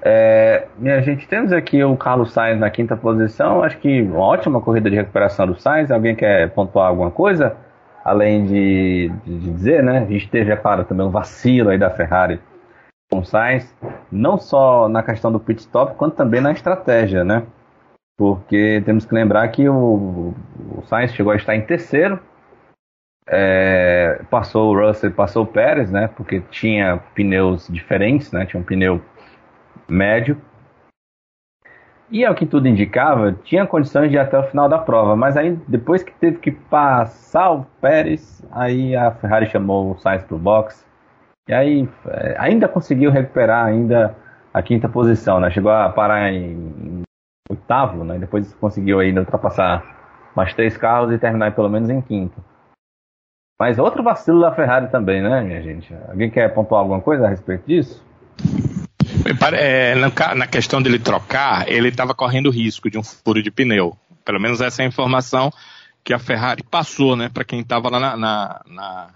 É, 0.00 0.66
minha 0.78 1.02
gente, 1.02 1.26
temos 1.26 1.52
aqui 1.52 1.82
o 1.82 1.96
Carlos 1.96 2.32
Sainz 2.32 2.58
na 2.58 2.70
quinta 2.70 2.96
posição. 2.96 3.62
Acho 3.62 3.78
que 3.78 4.02
uma 4.02 4.20
ótima 4.20 4.60
corrida 4.60 4.88
de 4.88 4.96
recuperação 4.96 5.46
do 5.46 5.60
Sainz. 5.60 5.90
Alguém 5.90 6.14
quer 6.14 6.50
pontuar 6.50 6.88
alguma 6.88 7.10
coisa? 7.10 7.56
Além 8.04 8.44
de, 8.44 9.12
de 9.24 9.38
dizer, 9.52 9.82
né? 9.82 9.98
A 9.98 10.04
gente 10.06 10.30
teve, 10.30 10.52
é 10.52 10.56
claro, 10.56 10.84
também 10.84 11.06
um 11.06 11.10
vacilo 11.10 11.70
aí 11.70 11.78
da 11.78 11.90
Ferrari 11.90 12.40
com 13.10 13.20
o 13.20 13.24
Sainz, 13.24 13.74
não 14.12 14.36
só 14.36 14.88
na 14.88 15.02
questão 15.02 15.32
do 15.32 15.40
pit 15.40 15.60
stop, 15.60 15.94
quanto 15.94 16.14
também 16.14 16.40
na 16.40 16.52
estratégia, 16.52 17.24
né? 17.24 17.42
Porque 18.18 18.82
temos 18.84 19.06
que 19.06 19.14
lembrar 19.14 19.48
que 19.48 19.68
o, 19.68 20.34
o 20.76 20.82
Sainz 20.84 21.12
chegou 21.14 21.32
a 21.32 21.36
estar 21.36 21.56
em 21.56 21.62
terceiro, 21.62 22.20
é, 23.30 24.22
passou 24.30 24.74
o 24.74 24.86
Russell, 24.86 25.12
passou 25.12 25.44
o 25.44 25.46
Pérez, 25.46 25.90
né? 25.90 26.08
Porque 26.08 26.40
tinha 26.50 26.98
pneus 27.14 27.68
diferentes, 27.68 28.32
né? 28.32 28.46
Tinha 28.46 28.60
um 28.60 28.64
pneu 28.64 29.00
médio. 29.88 30.40
E 32.10 32.24
ao 32.24 32.34
que 32.34 32.46
tudo 32.46 32.66
indicava, 32.66 33.32
tinha 33.44 33.66
condições 33.66 34.08
de 34.08 34.16
ir 34.16 34.18
até 34.18 34.38
o 34.38 34.44
final 34.44 34.66
da 34.66 34.78
prova, 34.78 35.14
mas 35.14 35.36
aí 35.36 35.58
depois 35.68 36.02
que 36.02 36.12
teve 36.12 36.38
que 36.38 36.50
passar 36.50 37.50
o 37.50 37.66
Pérez, 37.82 38.42
aí 38.50 38.96
a 38.96 39.10
Ferrari 39.10 39.46
chamou 39.46 39.92
o 39.92 39.98
Sainz 39.98 40.22
para 40.22 40.34
o 40.34 40.38
box 40.38 40.86
e 41.46 41.52
aí 41.52 41.88
é, 42.06 42.34
ainda 42.38 42.66
conseguiu 42.66 43.10
recuperar 43.10 43.66
ainda 43.66 44.16
a 44.54 44.62
quinta 44.62 44.88
posição, 44.88 45.38
né? 45.38 45.50
Chegou 45.50 45.70
a 45.70 45.90
parar 45.90 46.32
em, 46.32 46.52
em 46.52 47.02
oitavo, 47.50 48.04
né? 48.04 48.18
Depois 48.18 48.54
conseguiu 48.54 49.00
ainda 49.00 49.20
ultrapassar 49.20 49.84
mais 50.34 50.54
três 50.54 50.78
carros 50.78 51.12
e 51.12 51.18
terminar 51.18 51.54
pelo 51.54 51.68
menos 51.68 51.90
em 51.90 52.00
quinto. 52.00 52.42
Mas 53.58 53.76
outro 53.78 54.02
vacilo 54.04 54.40
da 54.40 54.54
Ferrari 54.54 54.88
também, 54.88 55.20
né, 55.20 55.40
minha 55.42 55.60
gente? 55.60 55.92
Alguém 56.08 56.30
quer 56.30 56.54
pontuar 56.54 56.80
alguma 56.80 57.00
coisa 57.00 57.26
a 57.26 57.28
respeito 57.28 57.66
disso? 57.66 58.04
É, 59.54 59.94
na 59.96 60.46
questão 60.46 60.80
dele 60.80 60.98
trocar, 60.98 61.68
ele 61.68 61.88
estava 61.88 62.14
correndo 62.14 62.50
risco 62.50 62.88
de 62.88 62.96
um 62.96 63.02
furo 63.02 63.42
de 63.42 63.50
pneu. 63.50 63.96
Pelo 64.24 64.38
menos 64.38 64.60
essa 64.60 64.82
é 64.82 64.84
a 64.84 64.88
informação 64.88 65.50
que 66.04 66.14
a 66.14 66.18
Ferrari 66.20 66.62
passou, 66.62 67.16
né, 67.16 67.28
para 67.28 67.44
quem 67.44 67.60
estava 67.60 67.90
lá 67.90 67.98
na, 67.98 68.16
na, 68.16 68.60
na, 68.66 69.10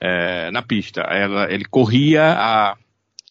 é, 0.00 0.50
na 0.50 0.62
pista. 0.62 1.02
Ela, 1.02 1.52
ele 1.52 1.66
corria 1.66 2.34
a, 2.38 2.76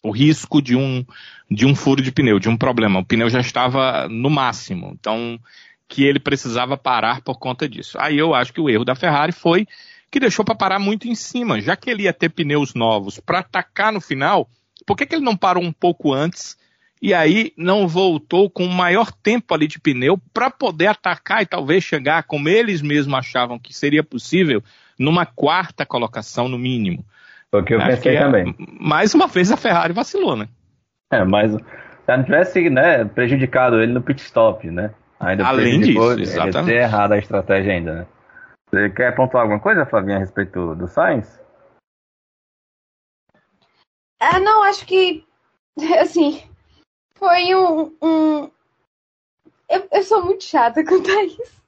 o 0.03 0.11
risco 0.11 0.61
de 0.61 0.75
um, 0.75 1.03
de 1.49 1.65
um 1.65 1.73
furo 1.73 2.01
de 2.01 2.11
pneu, 2.11 2.37
de 2.37 2.47
um 2.47 2.55
problema. 2.55 2.99
O 2.99 3.05
pneu 3.05 3.29
já 3.29 3.39
estava 3.39 4.07
no 4.07 4.29
máximo, 4.29 4.91
então 4.93 5.39
que 5.87 6.03
ele 6.03 6.19
precisava 6.19 6.77
parar 6.77 7.21
por 7.21 7.39
conta 7.39 7.67
disso. 7.67 7.97
Aí 7.99 8.17
eu 8.17 8.35
acho 8.35 8.53
que 8.53 8.61
o 8.61 8.69
erro 8.69 8.85
da 8.85 8.95
Ferrari 8.95 9.31
foi 9.31 9.67
que 10.13 10.19
deixou 10.19 10.45
para 10.45 10.53
parar 10.53 10.77
muito 10.77 11.07
em 11.07 11.15
cima, 11.15 11.59
já 11.59 11.75
que 11.75 11.89
ele 11.89 12.03
ia 12.03 12.13
ter 12.13 12.29
pneus 12.29 12.75
novos 12.75 13.19
para 13.19 13.39
atacar 13.39 13.91
no 13.91 13.99
final. 13.99 14.47
Por 14.85 14.95
que, 14.95 15.07
que 15.07 15.15
ele 15.15 15.25
não 15.25 15.35
parou 15.35 15.63
um 15.63 15.71
pouco 15.71 16.13
antes 16.13 16.55
e 17.01 17.15
aí 17.15 17.51
não 17.57 17.87
voltou 17.87 18.47
com 18.47 18.67
maior 18.67 19.11
tempo 19.11 19.55
ali 19.55 19.65
de 19.67 19.79
pneu 19.79 20.19
para 20.31 20.51
poder 20.51 20.85
atacar 20.85 21.41
e 21.41 21.47
talvez 21.47 21.83
chegar, 21.83 22.21
como 22.23 22.47
eles 22.47 22.79
mesmos 22.79 23.17
achavam 23.17 23.57
que 23.57 23.73
seria 23.73 24.03
possível, 24.03 24.61
numa 24.99 25.25
quarta 25.25 25.83
colocação 25.83 26.47
no 26.47 26.59
mínimo. 26.59 27.03
Foi 27.49 27.61
o 27.61 27.65
que 27.65 27.73
eu 27.73 27.79
Acho 27.79 27.97
pensei 27.97 28.11
que, 28.11 28.17
é 28.19 28.21
também. 28.21 28.55
Mais 28.79 29.15
uma 29.15 29.25
vez 29.25 29.51
a 29.51 29.57
Ferrari 29.57 29.93
vacilou, 29.93 30.35
né? 30.35 30.47
É, 31.11 31.25
mas 31.25 31.53
se 31.53 31.59
não 32.07 32.23
tivesse 32.23 32.69
né, 32.69 33.03
prejudicado 33.03 33.81
ele 33.81 33.93
no 33.93 34.01
pit 34.01 34.21
stop, 34.21 34.69
né? 34.69 34.91
Ainda 35.19 35.43
Além 35.43 35.79
disso, 35.79 36.19
exatamente. 36.19 36.71
ter 36.71 36.81
errado 36.81 37.13
a 37.13 37.17
estratégia 37.17 37.73
ainda, 37.73 37.93
né? 37.95 38.05
Você 38.73 38.89
quer 38.89 39.15
pontuar 39.15 39.43
alguma 39.43 39.59
coisa, 39.59 39.85
Flavinha, 39.85 40.15
a 40.15 40.19
respeito 40.19 40.73
do 40.73 40.87
Sainz? 40.87 41.39
Ah, 44.19 44.39
não, 44.39 44.63
acho 44.63 44.83
que, 44.87 45.23
assim, 46.01 46.41
foi 47.13 47.53
um. 47.53 47.95
um... 48.01 48.51
Eu, 49.69 49.87
eu 49.91 50.01
sou 50.01 50.25
muito 50.25 50.43
chata 50.43 50.83
quanto 50.83 51.07
a 51.11 51.23
isso. 51.23 51.61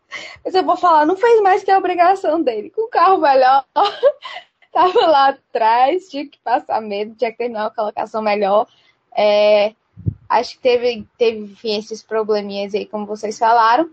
Mas 0.43 0.55
eu 0.55 0.63
vou 0.63 0.75
falar, 0.75 1.05
não 1.05 1.15
fez 1.15 1.39
mais 1.43 1.63
que 1.63 1.69
a 1.69 1.77
obrigação 1.77 2.41
dele. 2.41 2.71
Com 2.71 2.87
o 2.87 2.89
carro 2.89 3.19
melhor, 3.19 3.63
tava 4.73 5.05
lá 5.05 5.29
atrás, 5.29 6.09
tinha 6.09 6.27
que 6.27 6.39
passar 6.39 6.81
medo, 6.81 7.13
tinha 7.13 7.31
que 7.31 7.37
terminar 7.37 7.65
uma 7.65 7.75
colocação 7.75 8.19
melhor. 8.19 8.67
É, 9.15 9.75
acho 10.27 10.55
que 10.55 10.59
teve, 10.59 11.07
teve 11.19 11.37
enfim, 11.37 11.77
esses 11.77 12.01
probleminhas 12.01 12.73
aí, 12.73 12.87
como 12.87 13.05
vocês 13.05 13.37
falaram. 13.37 13.91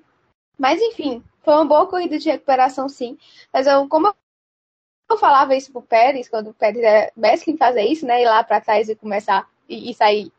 Mas, 0.58 0.80
enfim, 0.80 1.22
foi 1.42 1.54
uma 1.54 1.64
boa 1.64 1.86
corrida 1.86 2.18
de 2.18 2.30
recuperação, 2.30 2.88
sim. 2.88 3.18
Mas 3.52 3.66
eu, 3.66 3.88
como 3.88 4.14
eu 5.10 5.18
falava 5.18 5.54
isso 5.54 5.72
pro 5.72 5.82
Pérez, 5.82 6.28
quando 6.28 6.50
o 6.50 6.54
Pérez 6.54 6.82
é 6.82 7.12
mestre 7.16 7.52
em 7.52 7.56
fazer 7.56 7.82
isso, 7.82 8.06
né? 8.06 8.22
Ir 8.22 8.26
lá 8.26 8.42
para 8.42 8.60
trás 8.60 8.88
e 8.88 8.96
começar 8.96 9.48
e, 9.68 9.90
e 9.90 9.94
sair 9.94 10.32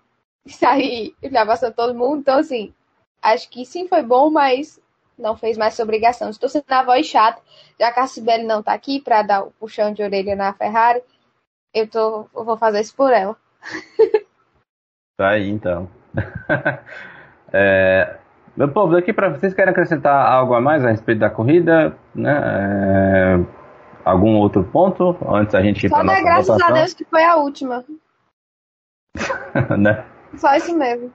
sair 0.48 1.16
passando 1.46 1.74
todo 1.74 1.96
mundo. 1.96 2.20
Então, 2.20 2.40
assim, 2.40 2.74
acho 3.22 3.50
que 3.50 3.66
sim 3.66 3.88
foi 3.88 4.02
bom, 4.02 4.30
mas 4.30 4.82
não 5.18 5.38
fez 5.38 5.58
mais 5.58 5.74
sua 5.74 5.84
obrigação. 5.84 6.30
Estou 6.30 6.50
sendo 6.50 6.66
a 6.68 6.84
voz 6.84 7.06
chata, 7.06 7.42
já 7.80 7.92
que 7.92 8.00
a 8.00 8.08
Sibeli 8.08 8.44
não 8.44 8.60
está 8.60 8.74
aqui 8.74 9.00
para 9.00 9.22
dar 9.22 9.44
o 9.44 9.52
puxão 9.52 9.94
de 9.94 10.04
orelha 10.04 10.36
na 10.36 10.54
Ferrari, 10.54 11.04
eu, 11.74 11.88
tô, 11.88 12.30
eu 12.36 12.44
vou 12.44 12.58
fazer 12.58 12.82
isso 12.82 12.96
por 12.96 13.12
ela. 13.12 13.36
Tá 15.16 15.30
aí, 15.30 15.48
então. 15.48 15.88
é, 17.54 18.18
meu 18.56 18.70
povo, 18.70 18.94
daqui 18.94 19.12
para 19.12 19.30
vocês 19.30 19.54
querem 19.54 19.72
acrescentar 19.72 20.26
algo 20.26 20.54
a 20.54 20.62
mais 20.62 20.86
a 20.86 20.90
respeito 20.90 21.20
da 21.20 21.30
corrida, 21.30 21.98
né? 22.14 22.42
É, 22.44 23.40
algum 24.06 24.38
outro 24.38 24.64
ponto 24.64 25.18
antes 25.28 25.56
a 25.56 25.62
gente 25.62 25.86
ir 25.86 25.90
para 25.90 26.04
nossa 26.04 26.22
graças 26.22 26.48
votação? 26.48 26.76
a 26.76 26.80
Deus 26.80 26.94
que 26.94 27.06
foi 27.06 27.24
a 27.24 27.36
última. 27.38 27.84
né? 29.78 30.06
Só 30.36 30.56
isso 30.56 30.78
mesmo. 30.78 31.12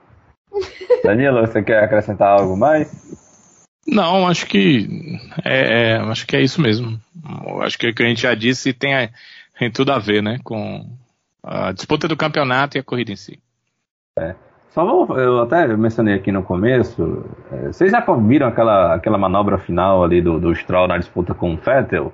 Danilo, 1.03 1.41
você 1.41 1.63
quer 1.63 1.83
acrescentar 1.83 2.39
algo 2.39 2.57
mais? 2.57 3.65
Não, 3.87 4.27
acho 4.27 4.45
que 4.45 5.17
é, 5.43 5.93
é, 5.93 5.97
acho 5.97 6.27
que 6.27 6.35
é 6.35 6.41
isso 6.41 6.61
mesmo. 6.61 6.99
Acho 7.61 7.77
que 7.77 7.89
o 7.89 7.95
que 7.95 8.03
a 8.03 8.07
gente 8.07 8.21
já 8.21 8.35
disse 8.35 8.73
tem, 8.73 9.09
tem 9.57 9.71
tudo 9.71 9.91
a 9.91 9.99
ver, 9.99 10.21
né, 10.21 10.39
com 10.43 10.85
a 11.41 11.71
disputa 11.71 12.07
do 12.07 12.17
campeonato 12.17 12.77
e 12.77 12.79
a 12.79 12.83
corrida 12.83 13.11
em 13.11 13.15
si. 13.15 13.39
É. 14.17 14.35
Só 14.79 14.85
vou, 14.85 15.19
eu 15.19 15.41
até 15.41 15.67
mencionei 15.75 16.13
aqui 16.13 16.31
no 16.31 16.41
começo, 16.41 17.25
é, 17.51 17.67
vocês 17.67 17.91
já 17.91 17.99
viram 17.99 18.47
aquela, 18.47 18.95
aquela 18.95 19.17
manobra 19.17 19.57
final 19.57 20.05
ali 20.05 20.21
do, 20.21 20.39
do 20.39 20.55
Stroll 20.55 20.87
na 20.87 20.97
disputa 20.97 21.33
com 21.33 21.53
o 21.53 21.57
Vettel? 21.57 22.13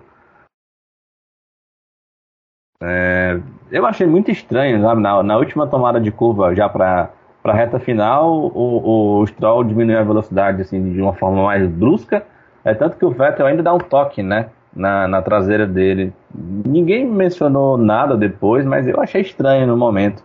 É, 2.81 3.39
eu 3.71 3.85
achei 3.85 4.07
muito 4.07 4.31
estranho, 4.31 4.81
sabe? 4.81 4.99
Na, 4.99 5.21
na 5.21 5.37
última 5.37 5.67
tomada 5.67 6.01
de 6.01 6.11
curva, 6.11 6.55
já 6.55 6.67
para 6.67 7.11
a 7.43 7.53
reta 7.53 7.77
final, 7.77 8.33
o, 8.33 9.19
o 9.21 9.27
Stroll 9.27 9.63
diminuiu 9.63 9.99
a 9.99 10.03
velocidade 10.03 10.63
assim, 10.63 10.91
de 10.91 10.99
uma 10.99 11.13
forma 11.13 11.43
mais 11.43 11.69
brusca. 11.69 12.25
É 12.63 12.73
tanto 12.73 12.97
que 12.97 13.05
o 13.05 13.11
Vettel 13.11 13.45
ainda 13.45 13.61
dá 13.61 13.75
um 13.75 13.77
toque, 13.77 14.23
né? 14.23 14.49
Na, 14.75 15.07
na 15.07 15.21
traseira 15.21 15.67
dele. 15.67 16.11
Ninguém 16.33 17.05
mencionou 17.05 17.77
nada 17.77 18.17
depois, 18.17 18.65
mas 18.65 18.87
eu 18.87 18.99
achei 18.99 19.21
estranho 19.21 19.67
no 19.67 19.77
momento. 19.77 20.23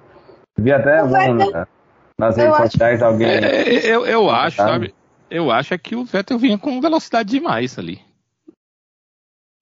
Vi 0.59 0.73
até 0.73 1.01
algum, 1.01 1.39
nas 2.21 2.37
redes 2.37 2.57
sociais 2.57 3.03
alguém. 3.03 3.29
É, 3.29 3.87
eu, 3.87 4.07
eu 4.07 4.31
acho, 4.31 4.59
sabe? 4.59 4.95
Eu 5.31 5.51
acho 5.51 5.75
é 5.75 5.79
que 5.79 5.97
o 5.97 6.05
Vettel 6.05 6.39
vinha 6.39 6.59
com 6.59 6.81
velocidade 6.81 7.31
demais 7.31 7.79
ali. 7.79 8.01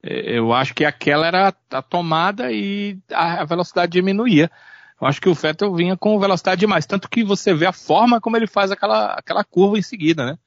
É, 0.02 0.38
eu 0.38 0.52
acho 0.52 0.74
que 0.74 0.84
aquela 0.84 1.26
era 1.26 1.54
a 1.70 1.82
tomada 1.82 2.52
e 2.52 2.98
a 3.12 3.44
velocidade 3.44 3.92
diminuía. 3.92 4.50
Eu 5.00 5.06
acho 5.06 5.20
que 5.20 5.28
o 5.28 5.34
Vettel 5.34 5.72
vinha 5.74 5.96
com 5.96 6.18
velocidade 6.18 6.60
demais, 6.60 6.84
tanto 6.84 7.08
que 7.08 7.22
você 7.22 7.54
vê 7.54 7.66
a 7.66 7.72
forma 7.72 8.20
como 8.20 8.36
ele 8.36 8.48
faz 8.48 8.72
aquela, 8.72 9.12
aquela 9.12 9.44
curva 9.44 9.78
em 9.78 9.82
seguida, 9.82 10.26
né? 10.26 10.38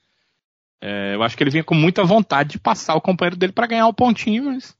É, 0.81 1.15
eu 1.15 1.23
acho 1.23 1.37
que 1.37 1.43
ele 1.43 1.51
vinha 1.51 1.63
com 1.63 1.75
muita 1.75 2.03
vontade 2.03 2.49
de 2.49 2.59
passar 2.59 2.95
o 2.95 3.01
companheiro 3.01 3.37
dele 3.37 3.53
para 3.53 3.67
ganhar 3.67 3.87
o 3.87 3.93
pontinho, 3.93 4.45
mas 4.45 4.75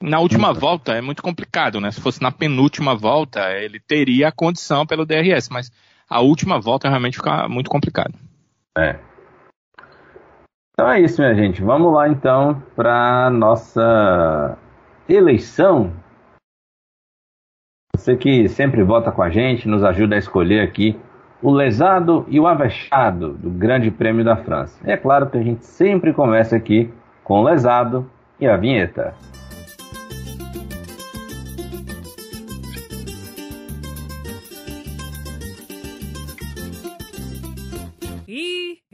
na 0.00 0.20
última 0.20 0.52
volta 0.52 0.92
é 0.94 1.00
muito 1.00 1.22
complicado, 1.22 1.80
né? 1.80 1.90
Se 1.90 2.00
fosse 2.00 2.22
na 2.22 2.30
penúltima 2.30 2.94
volta, 2.94 3.50
ele 3.52 3.80
teria 3.80 4.28
a 4.28 4.32
condição 4.32 4.86
pelo 4.86 5.04
DRS, 5.04 5.48
mas 5.50 5.70
a 6.08 6.20
última 6.20 6.60
volta 6.60 6.88
realmente 6.88 7.16
fica 7.16 7.48
muito 7.48 7.70
complicado. 7.70 8.14
É, 8.76 8.98
então 10.74 10.90
é 10.90 11.00
isso, 11.00 11.22
minha 11.22 11.34
gente. 11.36 11.62
Vamos 11.62 11.92
lá 11.92 12.08
então 12.08 12.60
para 12.74 13.30
nossa 13.30 14.58
eleição. 15.08 15.92
Você 17.94 18.16
que 18.16 18.48
sempre 18.48 18.82
vota 18.82 19.12
com 19.12 19.22
a 19.22 19.30
gente, 19.30 19.68
nos 19.68 19.84
ajuda 19.84 20.16
a 20.16 20.18
escolher 20.18 20.62
aqui 20.62 20.98
o 21.40 21.52
lesado 21.52 22.26
e 22.28 22.40
o 22.40 22.46
avexado 22.48 23.34
do 23.34 23.50
Grande 23.50 23.88
Prêmio 23.88 24.24
da 24.24 24.36
França. 24.36 24.76
É 24.84 24.96
claro 24.96 25.30
que 25.30 25.38
a 25.38 25.42
gente 25.42 25.64
sempre 25.64 26.12
começa 26.12 26.56
aqui 26.56 26.92
com 27.22 27.40
o 27.40 27.44
lesado 27.44 28.10
e 28.40 28.46
a 28.48 28.56
vinheta. 28.56 29.14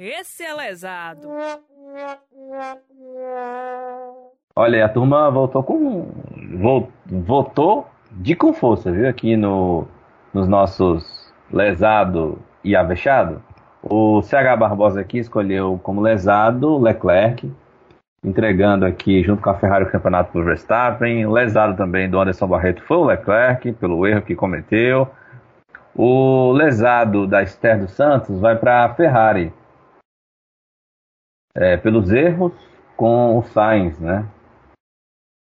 Esse 0.00 0.42
é 0.42 0.54
lesado. 0.54 1.28
Olha, 4.56 4.86
a 4.86 4.88
turma 4.88 5.30
voltou 5.30 5.62
com. 5.62 6.08
Votou 7.06 7.86
de 8.10 8.34
com 8.34 8.52
força, 8.54 8.90
viu? 8.90 9.08
Aqui 9.08 9.36
no, 9.36 9.86
nos 10.32 10.48
nossos 10.48 11.30
lesado 11.52 12.38
e 12.64 12.74
Avechado, 12.74 13.42
o 13.82 14.22
CH 14.22 14.56
Barbosa 14.58 15.00
aqui 15.00 15.18
escolheu 15.18 15.78
como 15.82 16.00
lesado 16.00 16.78
Leclerc, 16.78 17.50
entregando 18.24 18.86
aqui 18.86 19.22
junto 19.22 19.42
com 19.42 19.50
a 19.50 19.54
Ferrari 19.54 19.84
o 19.84 19.90
campeonato 19.90 20.38
o 20.38 20.44
Verstappen. 20.44 21.30
Lesado 21.30 21.76
também 21.76 22.08
do 22.08 22.18
Anderson 22.18 22.46
Barreto 22.46 22.82
foi 22.84 22.96
o 22.96 23.04
Leclerc, 23.04 23.72
pelo 23.74 24.06
erro 24.06 24.22
que 24.22 24.34
cometeu. 24.34 25.08
O 25.94 26.52
lesado 26.52 27.26
da 27.26 27.42
Esther 27.42 27.78
dos 27.78 27.92
Santos 27.92 28.40
vai 28.40 28.56
para 28.56 28.84
a 28.84 28.94
Ferrari, 28.94 29.52
é, 31.54 31.76
pelos 31.76 32.10
erros 32.10 32.52
com 32.96 33.38
o 33.38 33.42
Sainz, 33.42 33.98
né? 33.98 34.26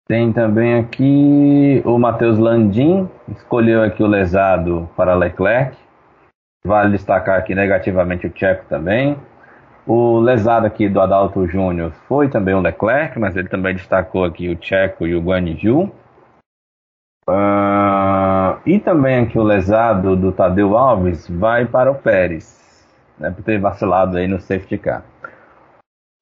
Tem 0.06 0.32
também 0.32 0.78
aqui 0.78 1.82
o 1.84 1.98
Matheus 1.98 2.38
Landim, 2.38 3.08
escolheu 3.28 3.82
aqui 3.82 4.02
o 4.02 4.06
lesado 4.06 4.88
para 4.94 5.14
Leclerc. 5.14 5.76
Vale 6.66 6.92
destacar 6.92 7.38
aqui 7.38 7.54
negativamente 7.54 8.26
o 8.26 8.30
Tcheco 8.30 8.66
também. 8.66 9.18
O 9.86 10.18
lesado 10.18 10.66
aqui 10.66 10.88
do 10.88 11.00
Adalto 11.00 11.46
Júnior 11.46 11.92
foi 12.06 12.28
também 12.28 12.54
o 12.54 12.60
Leclerc, 12.60 13.18
mas 13.18 13.36
ele 13.36 13.48
também 13.48 13.74
destacou 13.74 14.24
aqui 14.24 14.48
o 14.48 14.56
Tcheco 14.56 15.06
e 15.06 15.14
o 15.14 15.22
Guaniju. 15.22 15.90
Uh, 17.28 18.60
e 18.66 18.78
também 18.78 19.20
aqui 19.20 19.38
o 19.38 19.42
lesado 19.42 20.14
do 20.14 20.32
Tadeu 20.32 20.76
Alves 20.76 21.26
vai 21.28 21.64
para 21.64 21.90
o 21.90 21.94
Pérez, 21.94 22.86
né, 23.18 23.30
por 23.30 23.42
ter 23.42 23.58
vacilado 23.58 24.18
aí 24.18 24.28
no 24.28 24.38
safety 24.38 24.76
car. 24.76 25.02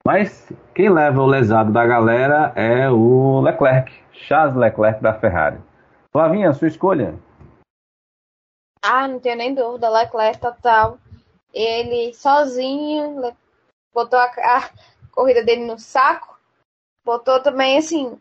Mas 0.05 0.53
quem 0.74 0.91
leva 0.91 1.20
o 1.20 1.27
lesado 1.27 1.73
da 1.73 1.87
galera 1.87 2.53
é 2.57 2.91
o 2.91 3.41
Leclerc, 3.41 3.93
Charles 4.12 4.57
Leclerc 4.57 5.01
da 5.01 5.15
Ferrari. 5.15 5.61
Flavinha, 6.11 6.53
sua 6.53 6.69
escolha? 6.69 7.15
Ah, 8.83 9.07
não 9.07 9.20
tenho 9.20 9.37
nem 9.37 9.55
dúvida, 9.55 9.89
Leclerc 9.89 10.41
total. 10.41 10.99
Ele 11.55 12.12
sozinho 12.15 13.33
botou 13.95 14.19
a, 14.19 14.24
a 14.24 14.70
corrida 15.12 15.45
dele 15.45 15.66
no 15.66 15.79
saco, 15.79 16.37
botou 17.05 17.41
também 17.41 17.79
assim. 17.79 18.19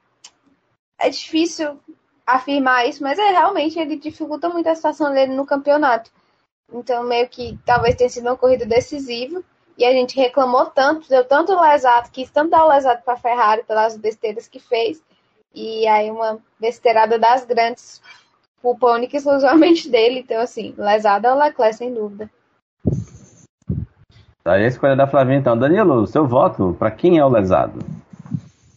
É 1.00 1.10
difícil 1.10 1.80
afirmar 2.26 2.88
isso, 2.88 3.02
mas 3.02 3.18
é 3.18 3.32
realmente 3.32 3.80
ele 3.80 3.96
dificulta 3.96 4.50
muito 4.50 4.68
a 4.68 4.76
situação 4.76 5.12
dele 5.12 5.34
no 5.34 5.46
campeonato. 5.46 6.12
Então, 6.72 7.04
meio 7.04 7.28
que 7.28 7.58
talvez 7.66 7.96
tenha 7.96 8.10
sido 8.10 8.28
uma 8.28 8.38
corrida 8.38 8.66
decisiva. 8.66 9.44
E 9.78 9.86
a 9.86 9.92
gente 9.92 10.16
reclamou 10.16 10.66
tanto, 10.66 11.10
deu 11.10 11.24
tanto 11.24 11.60
lesado, 11.60 12.10
quis 12.12 12.30
tanto 12.30 12.52
dar 12.52 12.66
o 12.66 12.70
lesado 12.70 13.02
para 13.04 13.14
a 13.14 13.18
Ferrari 13.18 13.64
pelas 13.64 13.98
besteiras 13.98 14.48
que 14.48 14.60
fez. 14.60 15.02
E 15.54 15.88
aí 15.88 16.10
uma 16.10 16.40
besteirada 16.60 17.18
das 17.18 17.46
grandes, 17.46 18.02
culpa 18.62 18.92
única 18.92 19.16
e 19.16 19.18
exclusivamente 19.18 19.88
dele. 19.92 20.20
Então, 20.20 20.40
assim, 20.40 20.74
lesado 20.78 21.28
é 21.28 21.34
o 21.34 21.38
Leclerc, 21.38 21.78
sem 21.78 21.94
dúvida. 21.94 22.30
Aí 24.44 24.66
a 24.66 24.68
escolha 24.68 24.96
da 24.96 25.08
Flavinha, 25.08 25.38
então. 25.38 25.58
Danilo, 25.58 26.08
seu 26.08 26.28
voto, 26.28 26.76
para 26.78 26.90
quem 26.90 27.18
é 27.18 27.26
o 27.26 27.30
lesado? 27.30 27.80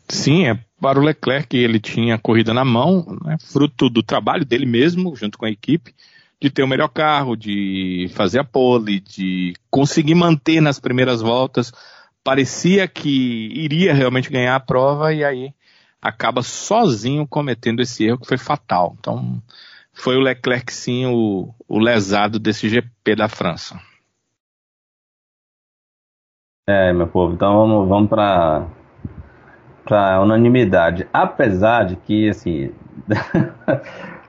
Sim, 0.09 0.47
é 0.49 0.59
para 0.81 1.01
o 1.01 1.03
Leclerc, 1.03 1.57
ele 1.57 1.81
tinha 1.81 2.19
corrida 2.19 2.53
na 2.53 2.65
mão, 2.65 3.19
né, 3.25 3.39
fruto 3.41 3.89
do 3.89 4.03
trabalho 4.03 4.45
dele 4.45 4.66
mesmo, 4.66 5.16
junto 5.16 5.39
com 5.39 5.47
a 5.47 5.51
equipe, 5.51 5.95
de 6.40 6.51
ter 6.51 6.62
o 6.62 6.69
melhor 6.69 6.89
carro, 6.89 7.36
de 7.36 8.11
fazer 8.15 8.39
a 8.39 8.44
pole, 8.44 9.01
de 9.01 9.55
conseguir 9.70 10.15
manter 10.15 10.61
nas 10.61 10.78
primeiras 10.78 11.23
voltas. 11.23 11.73
Parecia 12.23 12.89
que 12.89 13.48
iria 13.52 13.94
realmente 13.94 14.31
ganhar 14.31 14.56
a 14.56 14.61
prova 14.61 15.12
e 15.12 15.24
aí 15.24 15.55
acaba 16.01 16.43
sozinho 16.43 17.27
cometendo 17.27 17.81
esse 17.81 18.05
erro 18.05 18.19
que 18.19 18.28
foi 18.28 18.39
fatal. 18.39 18.94
Então, 18.98 19.43
foi 19.93 20.16
o 20.16 20.20
Leclerc 20.20 20.73
sim 20.73 21.06
o, 21.06 21.55
o 21.66 21.78
lesado 21.78 22.39
desse 22.39 22.69
GP 22.69 23.16
da 23.16 23.28
França. 23.28 23.81
É, 26.66 26.93
meu 26.93 27.06
povo, 27.06 27.35
então 27.35 27.55
vamos, 27.56 27.89
vamos 27.89 28.09
para 28.09 28.66
para 29.85 30.20
unanimidade. 30.23 31.06
Apesar 31.12 31.85
de 31.85 31.97
que, 31.97 32.28
assim, 32.28 32.73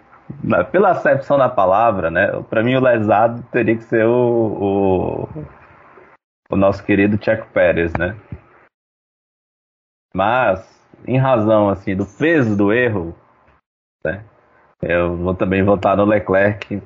pela 0.72 0.92
acepção 0.92 1.38
da 1.38 1.50
palavra, 1.50 2.10
né, 2.10 2.28
para 2.50 2.64
mim 2.64 2.76
o 2.76 2.82
lesado 2.82 3.44
teria 3.52 3.76
que 3.76 3.84
ser 3.84 4.06
o, 4.06 5.28
o, 5.30 5.46
o 6.50 6.56
nosso 6.56 6.84
querido 6.84 7.24
Checo 7.24 7.48
Pérez, 7.54 7.94
né? 7.94 8.16
Mas, 10.14 10.66
em 11.08 11.18
razão, 11.18 11.70
assim, 11.70 11.96
do 11.96 12.06
peso 12.06 12.56
do 12.56 12.72
erro, 12.72 13.16
né, 14.04 14.24
eu 14.82 15.16
vou 15.18 15.36
também 15.36 15.64
votar 15.64 15.98
no 15.98 16.06
Leclerc 16.06 16.82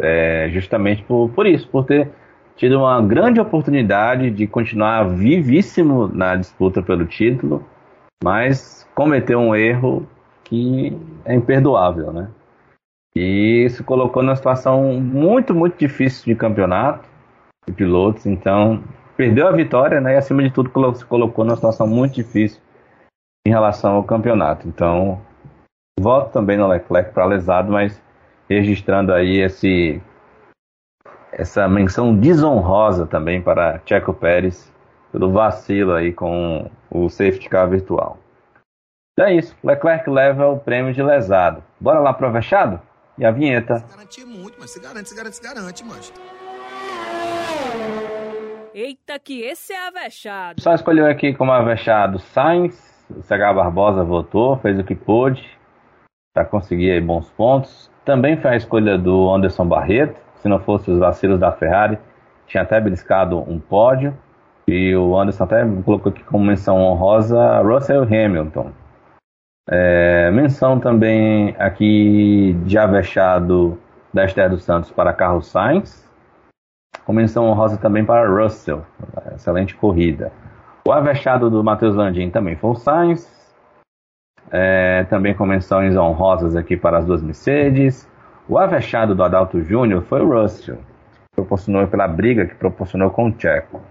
é, 0.00 0.48
justamente 0.50 1.02
por, 1.04 1.30
por 1.30 1.46
isso, 1.46 1.68
por 1.68 1.84
ter 1.84 2.12
tido 2.56 2.78
uma 2.78 3.00
grande 3.02 3.40
oportunidade 3.40 4.30
de 4.30 4.46
continuar 4.46 5.04
vivíssimo 5.04 6.08
na 6.08 6.36
disputa 6.36 6.82
pelo 6.82 7.06
título, 7.06 7.66
mas 8.22 8.88
cometeu 8.94 9.38
um 9.38 9.54
erro 9.54 10.06
que 10.44 10.96
é 11.24 11.34
imperdoável, 11.34 12.12
né? 12.12 12.28
E 13.16 13.64
isso 13.64 13.82
colocou 13.82 14.22
numa 14.22 14.36
situação 14.36 15.00
muito, 15.00 15.54
muito 15.54 15.78
difícil 15.78 16.26
de 16.26 16.34
campeonato 16.34 17.08
de 17.66 17.72
pilotos, 17.72 18.26
então 18.26 18.84
perdeu 19.16 19.48
a 19.48 19.52
vitória, 19.52 20.02
né? 20.02 20.12
E 20.12 20.16
acima 20.18 20.42
de 20.42 20.50
tudo 20.50 20.70
se 20.94 21.04
colocou 21.06 21.42
numa 21.42 21.56
situação 21.56 21.86
muito 21.86 22.16
difícil 22.16 22.60
em 23.46 23.50
relação 23.50 23.94
ao 23.94 24.04
campeonato. 24.04 24.68
Então, 24.68 25.18
voto 25.98 26.30
também 26.30 26.58
no 26.58 26.68
Leclerc 26.68 27.14
para 27.14 27.24
lesado, 27.24 27.72
mas 27.72 27.98
registrando 28.50 29.14
aí 29.14 29.40
esse 29.40 30.02
essa 31.32 31.66
menção 31.66 32.14
desonrosa 32.14 33.06
também 33.06 33.40
para 33.40 33.80
Checo 33.86 34.12
Pérez 34.12 34.70
pelo 35.10 35.32
vacilo 35.32 35.94
aí 35.94 36.12
com 36.12 36.70
o 36.90 37.08
safety 37.08 37.48
car 37.48 37.66
virtual. 37.66 38.18
Então 39.14 39.24
é 39.24 39.36
isso, 39.36 39.56
Leclerc 39.64 40.10
leva 40.10 40.48
o 40.48 40.58
prêmio 40.58 40.92
de 40.92 41.02
lesado. 41.02 41.64
Bora 41.80 41.98
lá 41.98 42.12
pro 42.12 42.26
avexado? 42.26 42.78
E 43.18 43.24
a 43.24 43.30
vinheta. 43.30 43.78
Se 43.78 43.96
garantir 43.96 44.24
muito, 44.24 44.56
mas 44.58 44.70
se 44.70 44.80
garante, 44.80 45.08
se 45.08 45.16
garante, 45.16 45.36
se 45.36 45.42
garante, 45.42 45.84
mancha. 45.84 46.12
Eita, 48.74 49.18
que 49.18 49.40
esse 49.40 49.72
é 49.72 49.88
avexado. 49.88 50.60
Só 50.60 50.74
escolheu 50.74 51.06
aqui 51.06 51.32
como 51.32 51.50
avexado 51.50 52.18
Sainz, 52.18 53.06
o 53.10 53.22
CH 53.22 53.54
Barbosa 53.54 54.04
votou, 54.04 54.58
fez 54.58 54.78
o 54.78 54.84
que 54.84 54.94
pôde 54.94 55.48
para 56.34 56.44
conseguir 56.44 57.00
bons 57.00 57.30
pontos. 57.30 57.90
Também 58.04 58.36
foi 58.36 58.50
a 58.50 58.56
escolha 58.56 58.98
do 58.98 59.34
Anderson 59.34 59.66
Barreto, 59.66 60.20
se 60.42 60.48
não 60.48 60.60
fosse 60.60 60.90
os 60.90 60.98
vacilos 60.98 61.40
da 61.40 61.50
Ferrari, 61.52 61.98
tinha 62.46 62.62
até 62.62 62.78
beliscado 62.78 63.38
um 63.38 63.58
pódio. 63.58 64.16
E 64.68 64.94
o 64.94 65.18
Anderson 65.18 65.44
até 65.44 65.64
colocou 65.84 66.10
aqui 66.12 66.22
como 66.24 66.44
menção 66.44 66.76
honrosa 66.76 67.62
Russell 67.62 68.02
Hamilton. 68.02 68.72
É, 69.68 70.30
menção 70.30 70.78
também 70.78 71.56
aqui 71.58 72.56
de 72.64 72.78
avexado 72.78 73.78
da 74.14 74.24
Esther 74.24 74.48
dos 74.48 74.62
Santos 74.62 74.90
para 74.90 75.12
Carlos 75.12 75.48
Sainz. 75.48 76.06
Com 77.04 77.12
menção 77.12 77.46
honrosa 77.46 77.76
também 77.76 78.04
para 78.04 78.28
Russell. 78.28 78.84
Excelente 79.34 79.74
corrida. 79.74 80.32
O 80.86 80.92
avexado 80.92 81.50
do 81.50 81.62
Matheus 81.64 81.96
Landim 81.96 82.30
também 82.30 82.56
foi 82.56 82.70
o 82.70 82.74
Sainz. 82.76 83.34
É, 84.50 85.04
também 85.04 85.34
com 85.34 85.44
menções 85.44 85.96
honrosas 85.96 86.54
aqui 86.54 86.76
para 86.76 86.98
as 86.98 87.06
duas 87.06 87.22
Mercedes. 87.22 88.08
O 88.48 88.58
avexado 88.58 89.14
do 89.14 89.24
Adalto 89.24 89.60
Júnior 89.62 90.02
foi 90.04 90.20
o 90.20 90.40
Russell. 90.40 90.78
Proporcionou 91.34 91.86
pela 91.88 92.06
briga 92.06 92.46
que 92.46 92.54
proporcionou 92.54 93.10
com 93.10 93.28
o 93.28 93.34
Checo. 93.36 93.82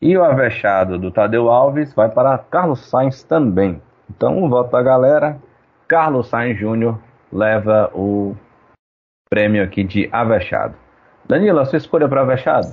E 0.00 0.16
o 0.16 0.24
avexado 0.24 0.98
do 0.98 1.10
Tadeu 1.10 1.50
Alves 1.50 1.92
vai 1.94 2.08
para 2.08 2.38
Carlos 2.38 2.80
Sainz 2.88 3.22
também. 3.22 3.80
Então, 4.14 4.48
voto 4.48 4.70
da 4.70 4.82
galera. 4.82 5.40
Carlos 5.88 6.28
Sainz 6.28 6.58
Júnior 6.58 6.98
leva 7.32 7.90
o 7.94 8.36
prêmio 9.28 9.64
aqui 9.64 9.82
de 9.82 10.08
avexado. 10.12 10.74
Danilo, 11.26 11.58
a 11.58 11.64
sua 11.64 11.78
escolha 11.78 12.08
para 12.08 12.20
avexado? 12.20 12.66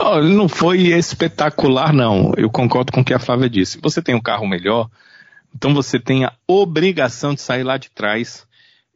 Oh, 0.00 0.20
não 0.20 0.48
foi 0.48 0.88
espetacular, 0.88 1.92
não. 1.92 2.32
Eu 2.36 2.50
concordo 2.50 2.92
com 2.92 3.00
o 3.00 3.04
que 3.04 3.12
a 3.12 3.18
Flávia 3.18 3.50
disse. 3.50 3.78
Você 3.82 4.00
tem 4.00 4.14
um 4.14 4.20
carro 4.20 4.46
melhor, 4.46 4.88
então 5.54 5.74
você 5.74 5.98
tem 5.98 6.24
a 6.24 6.32
obrigação 6.46 7.34
de 7.34 7.42
sair 7.42 7.62
lá 7.62 7.76
de 7.76 7.90
trás 7.90 8.46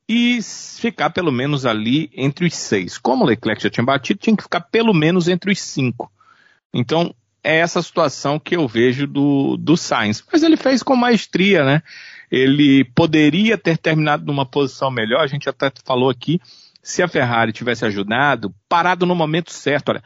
e 0.09 0.41
ficar 0.43 1.11
pelo 1.11 1.33
menos 1.33 1.67
ali 1.67 2.11
entre 2.15 2.47
os 2.47 2.55
seis. 2.55 2.97
Como 2.97 3.25
o 3.25 3.27
Leclerc 3.27 3.63
já 3.63 3.69
tinha 3.69 3.85
batido, 3.85 4.21
tinha 4.21 4.37
que 4.37 4.43
ficar 4.43 4.61
pelo 4.61 4.95
menos 4.95 5.29
entre 5.29 5.53
os 5.53 5.61
cinco. 5.61 6.11
Então, 6.73 7.15
é 7.47 7.59
essa 7.59 7.81
situação 7.81 8.41
que 8.41 8.57
eu 8.57 8.67
vejo 8.67 9.07
do, 9.07 9.57
do 9.57 9.77
Sainz. 9.77 10.23
Mas 10.33 10.43
ele 10.43 10.57
fez 10.57 10.83
com 10.83 10.97
maestria, 10.97 11.65
né? 11.65 11.83
Ele 12.29 12.85
poderia 12.85 13.57
ter 13.57 13.79
terminado 13.79 14.27
numa 14.27 14.45
posição 14.45 14.91
melhor, 14.91 15.21
a 15.21 15.29
gente 15.29 15.49
até 15.49 15.71
falou 15.85 16.11
aqui, 16.11 16.41
se 16.83 17.05
a 17.05 17.09
Ferrari 17.09 17.53
tivesse 17.53 17.85
ajudado, 17.85 18.53
parado 18.69 19.07
no 19.07 19.15
momento 19.15 19.53
certo. 19.53 19.91
Olha, 19.91 20.03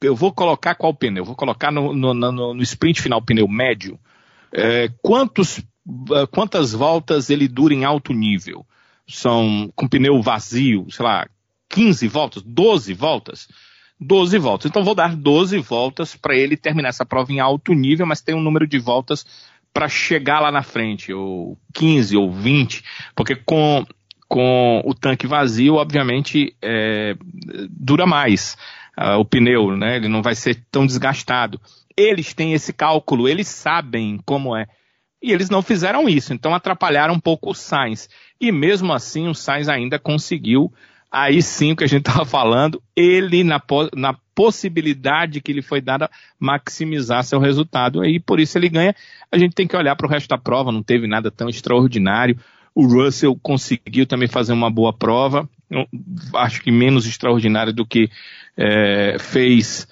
eu 0.00 0.16
vou 0.16 0.32
colocar 0.32 0.74
qual 0.74 0.94
pneu? 0.94 1.26
Vou 1.26 1.36
colocar 1.36 1.70
no, 1.70 1.92
no, 1.92 2.14
no, 2.14 2.54
no 2.54 2.62
sprint 2.62 3.02
final 3.02 3.20
pneu 3.20 3.46
médio. 3.46 4.00
É, 4.50 4.88
quantos, 5.02 5.62
quantas 6.30 6.72
voltas 6.72 7.28
ele 7.28 7.48
dura 7.48 7.74
em 7.74 7.84
alto 7.84 8.14
nível? 8.14 8.66
São 9.06 9.70
com 9.76 9.86
pneu 9.86 10.22
vazio, 10.22 10.86
sei 10.90 11.04
lá, 11.04 11.28
15 11.68 12.08
voltas, 12.08 12.42
12 12.42 12.94
voltas 12.94 13.46
12 14.02 14.38
voltas. 14.38 14.70
Então 14.70 14.84
vou 14.84 14.94
dar 14.94 15.14
12 15.14 15.58
voltas 15.58 16.16
para 16.16 16.36
ele 16.36 16.56
terminar 16.56 16.90
essa 16.90 17.06
prova 17.06 17.32
em 17.32 17.40
alto 17.40 17.72
nível, 17.72 18.06
mas 18.06 18.20
tem 18.20 18.34
um 18.34 18.42
número 18.42 18.66
de 18.66 18.78
voltas 18.78 19.26
para 19.72 19.88
chegar 19.88 20.40
lá 20.40 20.52
na 20.52 20.62
frente, 20.62 21.12
ou 21.12 21.58
15 21.72 22.16
ou 22.16 22.30
20, 22.30 22.84
porque 23.16 23.34
com, 23.34 23.86
com 24.28 24.82
o 24.84 24.94
tanque 24.94 25.26
vazio, 25.26 25.76
obviamente, 25.76 26.54
é, 26.60 27.16
dura 27.70 28.06
mais 28.06 28.56
uh, 28.98 29.18
o 29.18 29.24
pneu, 29.24 29.76
né? 29.76 29.96
Ele 29.96 30.08
não 30.08 30.22
vai 30.22 30.34
ser 30.34 30.62
tão 30.70 30.86
desgastado. 30.86 31.60
Eles 31.96 32.34
têm 32.34 32.52
esse 32.52 32.72
cálculo, 32.72 33.28
eles 33.28 33.48
sabem 33.48 34.20
como 34.24 34.54
é. 34.56 34.66
E 35.22 35.32
eles 35.32 35.48
não 35.48 35.62
fizeram 35.62 36.08
isso, 36.08 36.34
então 36.34 36.54
atrapalharam 36.54 37.14
um 37.14 37.20
pouco 37.20 37.50
o 37.50 37.54
Sainz. 37.54 38.10
E 38.40 38.50
mesmo 38.50 38.92
assim, 38.92 39.28
o 39.28 39.34
Sainz 39.34 39.68
ainda 39.68 39.98
conseguiu 39.98 40.72
aí 41.12 41.42
sim 41.42 41.72
o 41.72 41.76
que 41.76 41.84
a 41.84 41.88
gente 41.88 42.08
estava 42.08 42.24
falando, 42.24 42.82
ele 42.96 43.44
na, 43.44 43.60
na 43.94 44.16
possibilidade 44.34 45.42
que 45.42 45.52
lhe 45.52 45.60
foi 45.60 45.80
dada 45.80 46.10
maximizar 46.40 47.22
seu 47.22 47.38
resultado. 47.38 48.00
Aí 48.00 48.18
por 48.18 48.40
isso 48.40 48.56
ele 48.56 48.70
ganha. 48.70 48.94
A 49.30 49.36
gente 49.36 49.54
tem 49.54 49.66
que 49.66 49.76
olhar 49.76 49.94
para 49.94 50.06
o 50.06 50.10
resto 50.10 50.28
da 50.28 50.38
prova, 50.38 50.72
não 50.72 50.82
teve 50.82 51.06
nada 51.06 51.30
tão 51.30 51.48
extraordinário. 51.48 52.38
O 52.74 52.86
Russell 52.86 53.38
conseguiu 53.42 54.06
também 54.06 54.26
fazer 54.26 54.54
uma 54.54 54.70
boa 54.70 54.94
prova, 54.94 55.46
acho 56.34 56.62
que 56.62 56.72
menos 56.72 57.06
extraordinário 57.06 57.72
do 57.72 57.84
que 57.84 58.10
é, 58.56 59.18
fez 59.18 59.86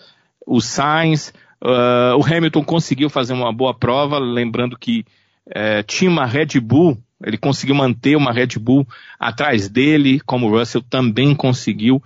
o 0.47 0.61
Sainz. 0.63 1.35
Uh, 1.63 2.17
o 2.17 2.25
Hamilton 2.25 2.65
conseguiu 2.65 3.11
fazer 3.11 3.35
uma 3.35 3.53
boa 3.53 3.75
prova, 3.75 4.19
lembrando 4.19 4.79
que 4.79 5.05
é, 5.47 5.83
tinha 5.83 6.11
uma 6.11 6.25
Red 6.25 6.59
Bull 6.59 6.97
ele 7.25 7.37
conseguiu 7.37 7.75
manter 7.75 8.17
uma 8.17 8.33
Red 8.33 8.59
Bull 8.59 8.87
atrás 9.19 9.69
dele, 9.69 10.21
como 10.21 10.47
o 10.47 10.59
Russell 10.59 10.83
também 10.83 11.35
conseguiu 11.35 12.03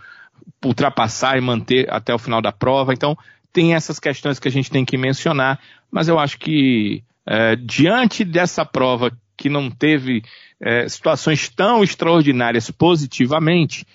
ultrapassar 0.64 1.36
e 1.36 1.40
manter 1.40 1.90
até 1.90 2.14
o 2.14 2.18
final 2.18 2.40
da 2.40 2.50
prova. 2.50 2.92
Então, 2.92 3.16
tem 3.52 3.74
essas 3.74 4.00
questões 4.00 4.38
que 4.38 4.48
a 4.48 4.50
gente 4.50 4.70
tem 4.70 4.84
que 4.84 4.96
mencionar, 4.96 5.60
mas 5.90 6.08
eu 6.08 6.18
acho 6.18 6.38
que 6.38 7.04
é, 7.26 7.54
diante 7.56 8.24
dessa 8.24 8.64
prova 8.64 9.12
que 9.36 9.48
não 9.48 9.70
teve 9.70 10.22
é, 10.60 10.88
situações 10.88 11.48
tão 11.48 11.82
extraordinárias 11.82 12.70
positivamente, 12.70 13.86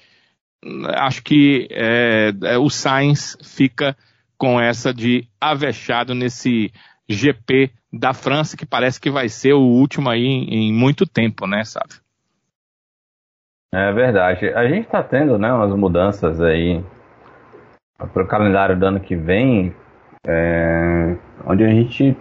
acho 0.96 1.24
que 1.24 1.68
é, 1.72 2.34
é 2.44 2.58
o 2.58 2.70
Sainz 2.70 3.38
fica 3.44 3.96
com 4.38 4.60
essa 4.60 4.94
de 4.94 5.28
avexado 5.40 6.16
nesse 6.16 6.72
GP 7.10 7.72
da 7.92 8.14
França, 8.14 8.56
que 8.56 8.66
parece 8.66 9.02
que 9.02 9.10
vai 9.10 9.28
ser 9.28 9.54
o 9.54 9.62
último 9.62 10.10
aí 10.10 10.24
em, 10.24 10.70
em 10.70 10.74
muito 10.74 11.08
tempo, 11.08 11.48
né, 11.48 11.64
sabe? 11.66 11.96
É 13.74 13.92
verdade. 13.92 14.48
A 14.50 14.68
gente 14.68 14.86
está 14.86 15.04
tendo 15.04 15.38
né, 15.38 15.52
umas 15.52 15.72
mudanças 15.76 16.42
aí 16.42 16.84
para 18.14 18.24
o 18.24 18.28
calendário 18.28 18.78
do 18.78 18.86
ano 18.86 19.00
que 19.00 19.16
vem, 19.16 19.74
é, 20.26 21.16
onde 21.46 21.64
a 21.64 21.70
gente 21.70 22.16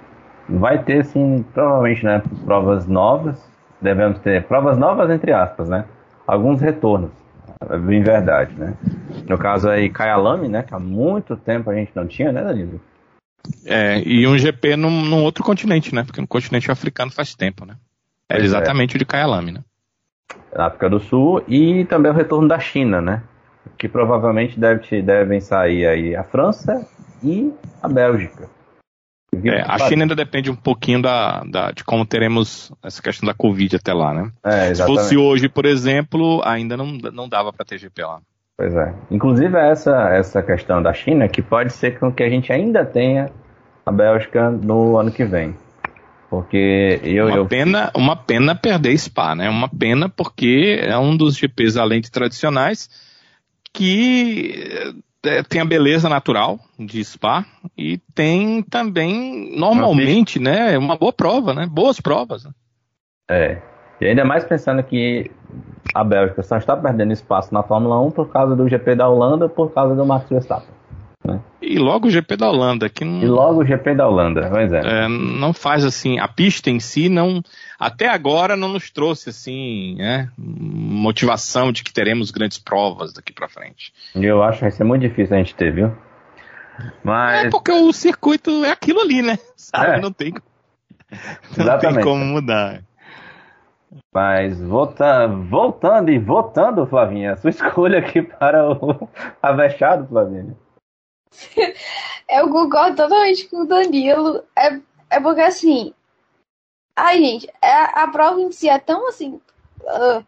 vai 0.49 0.83
ter, 0.83 1.01
assim, 1.01 1.45
provavelmente, 1.55 2.05
né, 2.05 2.23
provas 2.45 2.87
novas. 2.87 3.49
Devemos 3.81 4.19
ter 4.21 4.45
provas 4.45 4.77
novas, 4.77 5.09
entre 5.11 5.33
aspas, 5.33 5.69
né? 5.69 5.85
Alguns 6.27 6.61
retornos, 6.61 7.13
em 7.89 8.03
verdade, 8.03 8.53
né? 8.55 8.75
No 9.29 9.39
caso 9.39 9.71
aí, 9.71 9.89
Kyalami, 9.89 10.49
né? 10.49 10.63
Que 10.63 10.75
há 10.75 10.81
muito 10.81 11.37
tempo 11.37 11.71
a 11.71 11.75
gente 11.75 11.93
não 11.95 12.07
tinha, 12.07 12.33
né, 12.33 12.43
Danilo? 12.43 12.81
É, 13.65 14.01
e 14.05 14.27
um 14.27 14.37
GP 14.37 14.77
num, 14.77 15.05
num, 15.05 15.23
outro 15.23 15.45
continente, 15.45 15.95
né? 15.95 16.05
Porque 16.05 16.21
no 16.21 16.27
continente 16.27 16.71
africano 16.71 17.11
faz 17.11 17.35
tempo, 17.35 17.65
né? 17.65 17.77
É 18.29 18.39
exatamente 18.39 18.95
é. 18.95 18.97
o 18.97 18.99
de 18.99 19.05
Kyalami, 19.05 19.53
né? 19.53 19.61
Na 20.55 20.67
África 20.67 20.91
do 20.91 21.01
Sul 21.01 21.43
e 21.49 21.85
também 21.87 22.13
o 22.13 22.15
retorno 22.15 22.49
da 22.49 22.59
China, 22.59 23.01
né? 23.01 23.23
Que 23.79 23.89
provavelmente 23.89 24.59
deve, 24.59 25.03
devem 25.03 25.41
sair 25.41 25.87
aí 25.87 26.17
a 26.17 26.25
França 26.25 26.87
e 27.23 27.53
a 27.83 27.89
Bélgica. 27.89 28.49
É, 29.45 29.61
a 29.61 29.79
China 29.79 30.05
ainda 30.05 30.17
depende 30.17 30.51
um 30.51 30.57
pouquinho 30.57 31.03
da, 31.03 31.45
da, 31.45 31.71
de 31.71 31.85
como 31.85 32.05
teremos 32.05 32.73
essa 32.83 33.03
questão 33.03 33.27
da 33.27 33.35
Covid 33.35 33.77
até 33.77 33.93
lá, 33.93 34.15
né? 34.15 34.33
É, 34.43 34.75
Se 34.75 34.85
fosse 34.85 35.17
hoje, 35.17 35.49
por 35.49 35.67
exemplo, 35.67 36.41
ainda 36.45 36.77
não, 36.77 36.87
não 36.87 37.29
dava 37.29 37.53
para 37.53 37.65
ter 37.65 37.79
GP 37.79 38.03
lá. 38.03 38.21
Pois 38.59 38.75
é. 38.75 38.93
Inclusive 39.09 39.57
essa, 39.57 40.09
essa 40.09 40.43
questão 40.43 40.83
da 40.83 40.93
China 40.93 41.29
que 41.29 41.41
pode 41.41 41.73
ser 41.73 41.97
com 41.97 42.13
que 42.13 42.25
a 42.25 42.29
gente 42.29 42.53
ainda 42.53 42.85
tenha 42.85 43.31
a 43.87 43.93
Bélgica 43.93 44.51
no 44.51 44.99
ano 44.99 45.13
que 45.13 45.25
vem. 45.25 45.55
Porque 46.29 47.01
eu. 47.05 47.29
Uma, 47.29 47.37
eu... 47.37 47.47
Pena, 47.47 47.93
uma 47.95 48.17
pena 48.17 48.57
perder 48.57 48.99
Spa, 48.99 49.37
né? 49.37 49.49
Uma 49.49 49.69
pena 49.69 50.09
porque 50.09 50.77
é 50.83 50.99
um 50.99 51.17
dos 51.17 51.37
GPs, 51.37 51.79
além 51.79 52.01
de 52.01 52.11
tradicionais, 52.11 52.91
que 53.73 54.93
é, 55.25 55.43
tem 55.45 55.61
a 55.61 55.65
beleza 55.65 56.09
natural 56.09 56.59
de 56.77 57.03
Spa 57.05 57.47
e 57.77 57.99
tem 58.13 58.61
também, 58.63 59.57
normalmente, 59.57 60.41
né? 60.41 60.77
Uma 60.77 60.97
boa 60.97 61.13
prova, 61.13 61.55
né? 61.55 61.65
Boas 61.65 62.01
provas. 62.01 62.45
Né? 62.45 62.51
É. 63.31 63.63
E 64.01 64.07
ainda 64.07 64.25
mais 64.25 64.45
pensando 64.45 64.83
que 64.83 65.31
a 65.95 66.05
Bélgica 66.05 66.43
só 66.43 66.57
está 66.57 66.77
perdendo 66.77 67.13
espaço 67.13 67.53
na 67.53 67.63
Fórmula 67.63 68.01
1 68.01 68.11
por 68.11 68.29
causa 68.29 68.55
do 68.55 68.69
GP 68.69 68.95
da 68.95 69.09
Holanda, 69.09 69.49
por 69.49 69.73
causa 69.73 69.95
do 69.95 70.05
Max 70.05 70.29
Verstappen. 70.29 70.79
Né? 71.25 71.41
E 71.61 71.79
logo 71.79 72.07
o 72.07 72.11
GP 72.11 72.37
da 72.37 72.49
Holanda, 72.49 72.89
que 72.89 73.05
não, 73.05 73.21
E 73.21 73.27
logo 73.27 73.61
o 73.61 73.67
GP 73.67 73.95
da 73.95 74.09
Holanda, 74.09 74.49
pois 74.51 74.73
é. 74.73 75.05
é. 75.05 75.09
Não 75.09 75.53
faz 75.53 75.85
assim, 75.85 76.19
a 76.19 76.29
pista 76.29 76.71
em 76.71 76.79
si 76.79 77.09
não, 77.09 77.43
até 77.79 78.09
agora 78.09 78.57
não 78.57 78.69
nos 78.69 78.91
trouxe 78.91 79.31
assim, 79.31 79.97
né, 79.97 80.31
motivação 80.39 81.73
de 81.73 81.83
que 81.83 81.93
teremos 81.93 82.31
grandes 82.31 82.59
provas 82.59 83.13
daqui 83.13 83.33
para 83.33 83.49
frente. 83.49 83.93
Eu 84.15 84.43
acho 84.43 84.59
que 84.59 84.65
vai 84.65 84.71
ser 84.71 84.85
muito 84.85 85.03
difícil 85.03 85.35
a 85.35 85.39
gente 85.39 85.55
ter, 85.55 85.73
viu? 85.73 85.93
Mas... 87.03 87.47
É 87.47 87.51
porque 87.51 87.73
o 87.73 87.93
circuito 87.93 88.65
é 88.65 88.71
aquilo 88.71 89.01
ali, 89.01 89.21
né? 89.21 89.39
Sabe? 89.57 89.99
É. 89.99 90.01
Não 90.01 90.13
tem, 90.13 90.33
não 91.13 91.65
Exatamente. 91.65 91.97
tem 91.97 92.05
como 92.05 92.25
mudar. 92.25 92.83
Mas 94.15 94.61
volta, 94.61 95.27
voltando 95.27 96.11
e 96.11 96.19
votando, 96.19 96.87
Flavinha, 96.87 97.37
sua 97.37 97.51
escolha 97.51 97.99
aqui 97.99 98.23
para 98.23 98.71
o 98.71 99.09
Avexado, 99.41 100.07
Flavinha. 100.07 100.57
Eu 102.29 102.51
concordo 102.51 102.97
totalmente 102.97 103.49
com 103.49 103.63
o 103.63 103.67
Danilo. 103.67 104.45
É, 104.57 104.81
é 105.11 105.21
porque 105.21 105.41
assim. 105.41 105.95
Ai, 106.95 107.19
gente, 107.19 107.49
é, 107.63 108.01
a 108.01 108.09
prova 108.09 108.41
em 108.41 108.53
si 108.53 108.69
é 108.69 108.79
tão 108.79 109.09
assim. 109.09 109.41
Uh, 109.81 110.27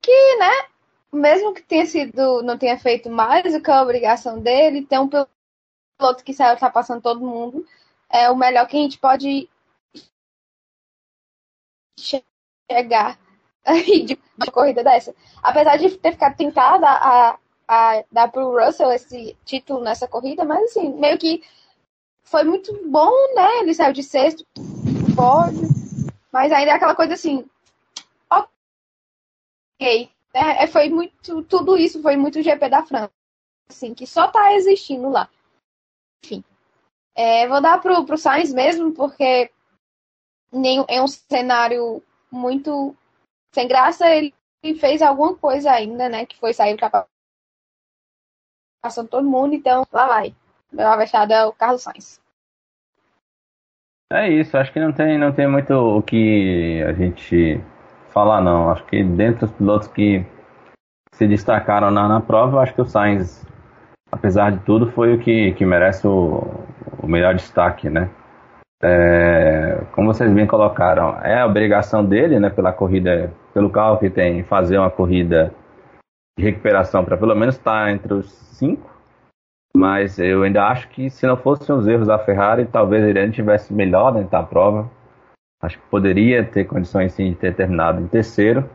que, 0.00 0.36
né? 0.36 0.68
Mesmo 1.12 1.52
que 1.52 1.62
tenha 1.62 1.84
sido. 1.86 2.42
Não 2.42 2.56
tenha 2.56 2.78
feito 2.78 3.10
mais 3.10 3.52
do 3.52 3.60
que 3.60 3.70
a 3.70 3.82
obrigação 3.82 4.40
dele, 4.40 4.86
tem 4.86 4.98
um 4.98 5.08
piloto 5.08 6.24
que 6.24 6.32
saiu 6.32 6.56
passando 6.70 7.02
todo 7.02 7.20
mundo. 7.20 7.66
É 8.10 8.30
o 8.30 8.36
melhor 8.36 8.66
que 8.66 8.76
a 8.76 8.80
gente 8.80 8.98
pode 8.98 9.48
chegar 12.70 13.18
de 14.06 14.18
uma 14.36 14.46
corrida 14.52 14.84
dessa. 14.84 15.14
Apesar 15.42 15.76
de 15.76 15.96
ter 15.98 16.12
ficado 16.12 16.36
tentada 16.36 16.86
a, 16.88 17.38
a 17.66 18.04
dar 18.10 18.28
pro 18.28 18.58
Russell 18.58 18.92
esse 18.92 19.36
título 19.44 19.80
nessa 19.80 20.06
corrida, 20.06 20.44
mas 20.44 20.64
assim, 20.64 20.94
meio 20.94 21.18
que 21.18 21.42
foi 22.22 22.44
muito 22.44 22.72
bom, 22.88 23.12
né? 23.34 23.60
Ele 23.60 23.74
saiu 23.74 23.92
de 23.92 24.02
sexto, 24.02 24.46
pódio, 25.16 25.68
mas 26.32 26.52
ainda 26.52 26.72
é 26.72 26.74
aquela 26.74 26.94
coisa 26.94 27.14
assim, 27.14 27.48
ok. 28.30 30.10
É, 30.34 30.64
é, 30.64 30.66
foi 30.66 30.88
muito, 30.88 31.42
tudo 31.44 31.76
isso 31.76 32.02
foi 32.02 32.16
muito 32.16 32.42
GP 32.42 32.68
da 32.68 32.84
França, 32.84 33.12
assim, 33.68 33.94
que 33.94 34.06
só 34.06 34.28
tá 34.28 34.52
existindo 34.54 35.08
lá. 35.08 35.28
Enfim. 36.24 36.44
É, 37.14 37.48
vou 37.48 37.60
dar 37.60 37.80
pro, 37.80 38.04
pro 38.04 38.16
Sainz 38.16 38.52
mesmo, 38.52 38.92
porque 38.92 39.50
nem, 40.52 40.84
é 40.88 41.02
um 41.02 41.08
cenário 41.08 42.02
muito 42.30 42.94
sem 43.52 43.66
graça, 43.66 44.06
ele 44.08 44.34
fez 44.78 45.02
alguma 45.02 45.34
coisa 45.36 45.70
ainda, 45.72 46.08
né? 46.08 46.26
Que 46.26 46.38
foi 46.38 46.52
sair 46.52 46.76
passando 48.82 49.08
todo 49.08 49.28
mundo, 49.28 49.54
então 49.54 49.86
lá 49.92 50.06
vai. 50.06 50.34
Meu 50.72 50.86
avexado 50.86 51.32
é 51.32 51.44
o 51.44 51.52
Carlos 51.52 51.82
Sainz. 51.82 52.20
É 54.10 54.28
isso, 54.28 54.56
acho 54.56 54.72
que 54.72 54.80
não 54.80 54.92
tem, 54.92 55.18
não 55.18 55.32
tem 55.32 55.46
muito 55.46 55.72
o 55.72 56.02
que 56.02 56.82
a 56.82 56.92
gente 56.92 57.60
falar 58.10 58.40
não. 58.40 58.70
Acho 58.70 58.84
que 58.86 59.04
dentre 59.04 59.44
os 59.44 59.52
pilotos 59.52 59.88
que 59.88 60.24
se 61.12 61.26
destacaram 61.26 61.90
na, 61.90 62.08
na 62.08 62.20
prova, 62.20 62.60
acho 62.60 62.74
que 62.74 62.80
o 62.80 62.86
Sainz, 62.86 63.44
apesar 64.10 64.52
de 64.52 64.64
tudo, 64.64 64.90
foi 64.92 65.14
o 65.14 65.18
que, 65.18 65.52
que 65.52 65.66
merece 65.66 66.06
o, 66.06 66.64
o 67.02 67.06
melhor 67.06 67.34
destaque, 67.34 67.90
né? 67.90 68.08
É, 68.82 69.82
como 69.92 70.12
vocês 70.12 70.32
bem 70.32 70.46
colocaram, 70.46 71.18
é 71.22 71.40
a 71.40 71.46
obrigação 71.46 72.04
dele, 72.04 72.38
né, 72.38 72.48
pela 72.48 72.72
corrida, 72.72 73.32
pelo 73.52 73.70
carro 73.70 73.98
que 73.98 74.08
tem, 74.08 74.44
fazer 74.44 74.78
uma 74.78 74.90
corrida 74.90 75.52
de 76.38 76.44
recuperação 76.44 77.04
para 77.04 77.16
pelo 77.16 77.34
menos 77.34 77.56
estar 77.56 77.86
tá 77.86 77.90
entre 77.90 78.14
os 78.14 78.30
cinco. 78.30 78.88
Mas 79.76 80.18
eu 80.18 80.42
ainda 80.42 80.66
acho 80.66 80.88
que 80.88 81.10
se 81.10 81.26
não 81.26 81.36
fossem 81.36 81.74
os 81.74 81.86
erros 81.86 82.06
da 82.06 82.18
Ferrari, 82.18 82.66
talvez 82.66 83.04
ele 83.04 83.18
ainda 83.18 83.32
tivesse 83.32 83.72
melhor 83.72 84.12
dentro 84.12 84.30
da 84.30 84.42
prova. 84.42 84.90
Acho 85.60 85.78
que 85.78 85.86
poderia 85.88 86.44
ter 86.44 86.64
condições 86.64 87.12
sim 87.12 87.30
de 87.30 87.36
ter 87.36 87.54
terminado 87.54 88.00
em 88.00 88.06
terceiro, 88.06 88.68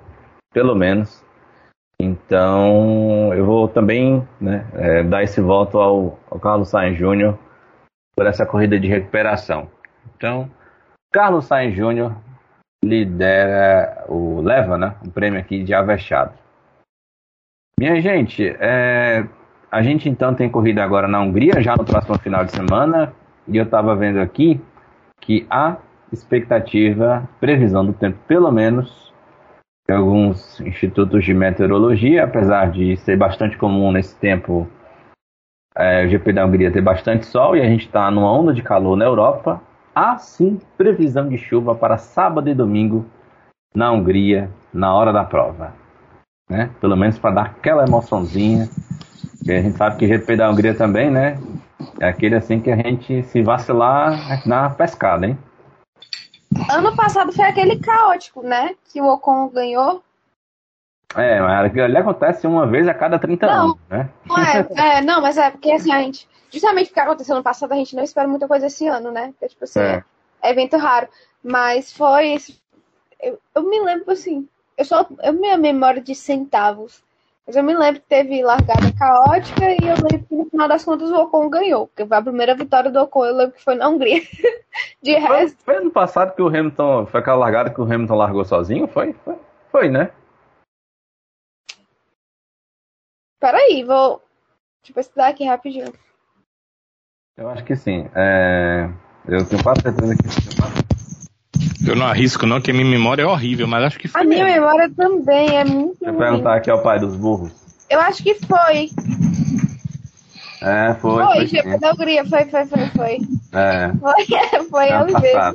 pelo 0.53 0.75
menos. 0.75 1.23
Então, 1.99 3.33
eu 3.33 3.45
vou 3.45 3.67
também 3.69 4.27
né, 4.39 4.65
é, 4.73 5.03
dar 5.03 5.23
esse 5.23 5.39
voto 5.39 5.79
ao, 5.79 6.19
ao 6.29 6.39
Carlos 6.39 6.69
Sainz 6.69 6.97
Júnior 6.97 7.39
por 8.15 8.25
essa 8.25 8.45
corrida 8.45 8.77
de 8.77 8.87
recuperação. 8.87 9.69
Então, 10.23 10.49
Carlos 11.11 11.43
Sainz 11.43 11.75
Júnior 11.75 12.15
lidera 12.81 14.05
o 14.07 14.39
leva, 14.39 14.77
né, 14.77 14.95
o 15.05 15.11
prêmio 15.11 15.37
aqui 15.37 15.61
de 15.61 15.73
Avechado. 15.73 16.31
Minha 17.77 17.99
gente, 17.99 18.55
é, 18.57 19.27
a 19.69 19.81
gente 19.81 20.07
então 20.07 20.33
tem 20.33 20.49
corrida 20.49 20.81
agora 20.81 21.09
na 21.09 21.19
Hungria, 21.19 21.61
já 21.61 21.75
no 21.75 21.83
próximo 21.83 22.17
final 22.19 22.45
de 22.45 22.53
semana, 22.53 23.13
e 23.45 23.57
eu 23.57 23.65
estava 23.65 23.93
vendo 23.97 24.21
aqui 24.21 24.61
que 25.19 25.45
há 25.49 25.75
expectativa, 26.09 27.27
previsão 27.41 27.85
do 27.85 27.91
tempo, 27.91 28.17
pelo 28.25 28.49
menos, 28.49 29.13
em 29.89 29.93
alguns 29.93 30.61
institutos 30.61 31.25
de 31.25 31.33
meteorologia, 31.33 32.23
apesar 32.23 32.71
de 32.71 32.95
ser 32.95 33.17
bastante 33.17 33.57
comum 33.57 33.91
nesse 33.91 34.15
tempo 34.15 34.69
é, 35.75 36.05
o 36.05 36.07
GP 36.07 36.31
da 36.31 36.45
Hungria 36.45 36.71
ter 36.71 36.81
bastante 36.81 37.25
sol 37.25 37.57
e 37.57 37.61
a 37.61 37.65
gente 37.65 37.87
está 37.87 38.09
numa 38.09 38.31
onda 38.31 38.53
de 38.53 38.61
calor 38.61 38.95
na 38.95 39.03
Europa, 39.03 39.61
há 39.95 40.17
sim 40.17 40.59
previsão 40.77 41.29
de 41.29 41.37
chuva 41.37 41.75
para 41.75 41.97
sábado 41.97 42.49
e 42.49 42.55
domingo 42.55 43.05
na 43.73 43.91
Hungria, 43.91 44.49
na 44.73 44.93
hora 44.93 45.11
da 45.11 45.23
prova. 45.23 45.73
Né? 46.49 46.69
Pelo 46.79 46.95
menos 46.95 47.17
para 47.17 47.35
dar 47.35 47.45
aquela 47.45 47.85
emoçãozinha. 47.85 48.69
Porque 49.37 49.51
a 49.51 49.61
gente 49.61 49.77
sabe 49.77 49.97
que 49.97 50.05
o 50.05 50.07
GP 50.07 50.35
da 50.35 50.49
Hungria 50.49 50.73
também, 50.73 51.09
né? 51.09 51.37
É 51.99 52.07
aquele 52.07 52.35
assim 52.35 52.59
que 52.59 52.71
a 52.71 52.75
gente 52.75 53.23
se 53.23 53.41
vacilar 53.41 54.47
na 54.47 54.69
pescada, 54.69 55.27
hein? 55.27 55.37
Ano 56.71 56.95
passado 56.95 57.31
foi 57.33 57.45
aquele 57.45 57.77
caótico, 57.77 58.41
né? 58.43 58.75
Que 58.85 59.01
o 59.01 59.07
Ocon 59.07 59.49
ganhou. 59.49 60.03
É, 61.15 61.39
mas 61.41 61.77
ali 61.77 61.97
acontece 61.97 62.47
uma 62.47 62.65
vez 62.65 62.87
a 62.87 62.93
cada 62.93 63.19
30 63.19 63.45
Não. 63.45 63.53
anos, 63.53 63.77
né? 63.89 64.09
Não, 64.25 64.37
é, 64.37 64.67
é, 64.75 65.01
não, 65.01 65.21
mas 65.21 65.37
é 65.37 65.51
porque 65.51 65.71
assim, 65.71 65.91
a 65.91 66.01
gente. 66.01 66.27
Justamente 66.53 66.87
porque 66.89 66.99
aconteceu 66.99 67.33
ano 67.35 67.43
passado, 67.43 67.71
a 67.71 67.75
gente 67.75 67.95
não 67.95 68.03
espera 68.03 68.27
muita 68.27 68.47
coisa 68.47 68.67
esse 68.67 68.85
ano, 68.87 69.09
né? 69.11 69.31
Porque, 69.31 69.49
tipo 69.49 69.63
assim, 69.63 69.79
É. 69.79 70.03
é 70.43 70.51
evento 70.51 70.77
raro. 70.77 71.09
Mas 71.43 71.91
foi. 71.91 72.37
Eu, 73.19 73.39
eu 73.55 73.63
me 73.63 73.79
lembro 73.81 74.11
assim. 74.11 74.47
Eu 74.77 74.85
só. 74.85 75.05
Eu 75.23 75.33
minha 75.33 75.57
memória 75.57 75.99
de 76.01 76.13
centavos. 76.13 77.03
Mas 77.45 77.55
eu 77.57 77.63
me 77.63 77.73
lembro 77.75 77.99
que 77.99 78.07
teve 78.07 78.41
largada 78.41 78.93
caótica 78.97 79.65
e 79.71 79.77
eu 79.81 79.95
lembro 79.95 80.25
que 80.27 80.33
no 80.35 80.45
final 80.45 80.67
das 80.67 80.85
contas 80.85 81.09
o 81.09 81.15
Ocon 81.15 81.49
ganhou. 81.49 81.87
Porque 81.87 82.05
foi 82.05 82.17
a 82.17 82.21
primeira 82.21 82.55
vitória 82.55 82.89
do 82.89 83.01
Ocon, 83.01 83.25
eu 83.25 83.35
lembro 83.35 83.55
que 83.55 83.63
foi 83.63 83.75
na 83.75 83.89
Hungria. 83.89 84.21
De 85.03 85.19
Foi, 85.19 85.37
resto. 85.37 85.63
foi 85.65 85.75
ano 85.75 85.91
passado 85.91 86.33
que 86.35 86.41
o 86.41 86.47
Hamilton. 86.47 87.05
Foi 87.07 87.19
aquela 87.19 87.35
largada 87.37 87.69
que 87.73 87.81
o 87.81 87.83
Hamilton 87.83 88.15
largou 88.15 88.45
sozinho? 88.45 88.87
Foi? 88.87 89.11
Foi, 89.25 89.35
foi 89.71 89.89
né? 89.89 90.11
Peraí, 93.39 93.83
vou. 93.83 94.21
Deixa 94.81 94.91
eu 94.91 94.95
pesquisar 94.95 95.27
aqui 95.27 95.43
rapidinho. 95.45 95.91
Eu 97.37 97.49
acho 97.49 97.63
que 97.63 97.75
sim. 97.75 98.05
É, 98.15 98.87
Eu 99.27 99.43
tenho 99.45 99.63
quase 99.63 99.81
certeza 99.81 100.15
que. 100.15 100.23
Eu 101.89 101.95
não 101.95 102.05
arrisco, 102.05 102.45
não, 102.45 102.61
que 102.61 102.71
a 102.71 102.73
minha 102.73 102.85
memória 102.85 103.23
é 103.23 103.25
horrível, 103.25 103.67
mas 103.67 103.83
acho 103.83 103.99
que 103.99 104.07
foi. 104.07 104.21
A 104.21 104.23
minha 104.23 104.45
memória 104.45 104.89
também 104.95 105.57
é 105.57 105.65
muito 105.65 105.97
Deixa 105.99 106.13
eu 106.13 106.17
perguntar 106.17 106.55
aqui 106.55 106.69
ao 106.69 106.81
pai 106.81 106.99
dos 106.99 107.15
burros. 107.15 107.51
Eu 107.89 107.99
acho 107.99 108.23
que 108.23 108.35
foi. 108.35 108.89
É, 110.61 110.93
foi. 110.95 111.23
Foi, 111.25 111.47
foi 111.61 111.77
da 111.79 111.91
Hungria, 111.91 112.23
foi, 112.25 112.45
foi, 112.45 112.65
foi, 112.65 112.85
foi. 112.95 113.17
É. 113.51 113.91
Foi, 113.99 114.63
foi 114.69 114.89
ano 114.91 115.09
ele 115.09 115.19
mesmo. 115.19 115.53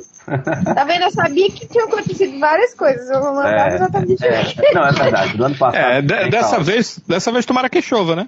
Tá 0.75 0.83
vendo? 0.83 1.03
Eu 1.05 1.11
sabia 1.11 1.49
que 1.49 1.67
tinham 1.67 1.87
acontecido 1.87 2.39
várias 2.39 2.75
coisas. 2.75 3.09
Eu 3.09 3.19
não 3.21 3.33
lembrava 3.35 3.71
É, 3.71 3.75
exatamente. 3.75 4.23
é, 4.25 4.73
não, 4.73 4.85
é 4.85 4.91
verdade. 4.91 5.35
Do 5.37 5.45
ano 5.45 5.57
passado. 5.57 5.81
É, 5.81 6.01
de- 6.03 6.29
dessa 6.29 6.49
calma. 6.51 6.63
vez, 6.63 6.99
dessa 7.07 7.31
vez 7.31 7.45
tomara 7.45 7.69
que 7.69 7.81
chova, 7.81 8.15
né? 8.15 8.27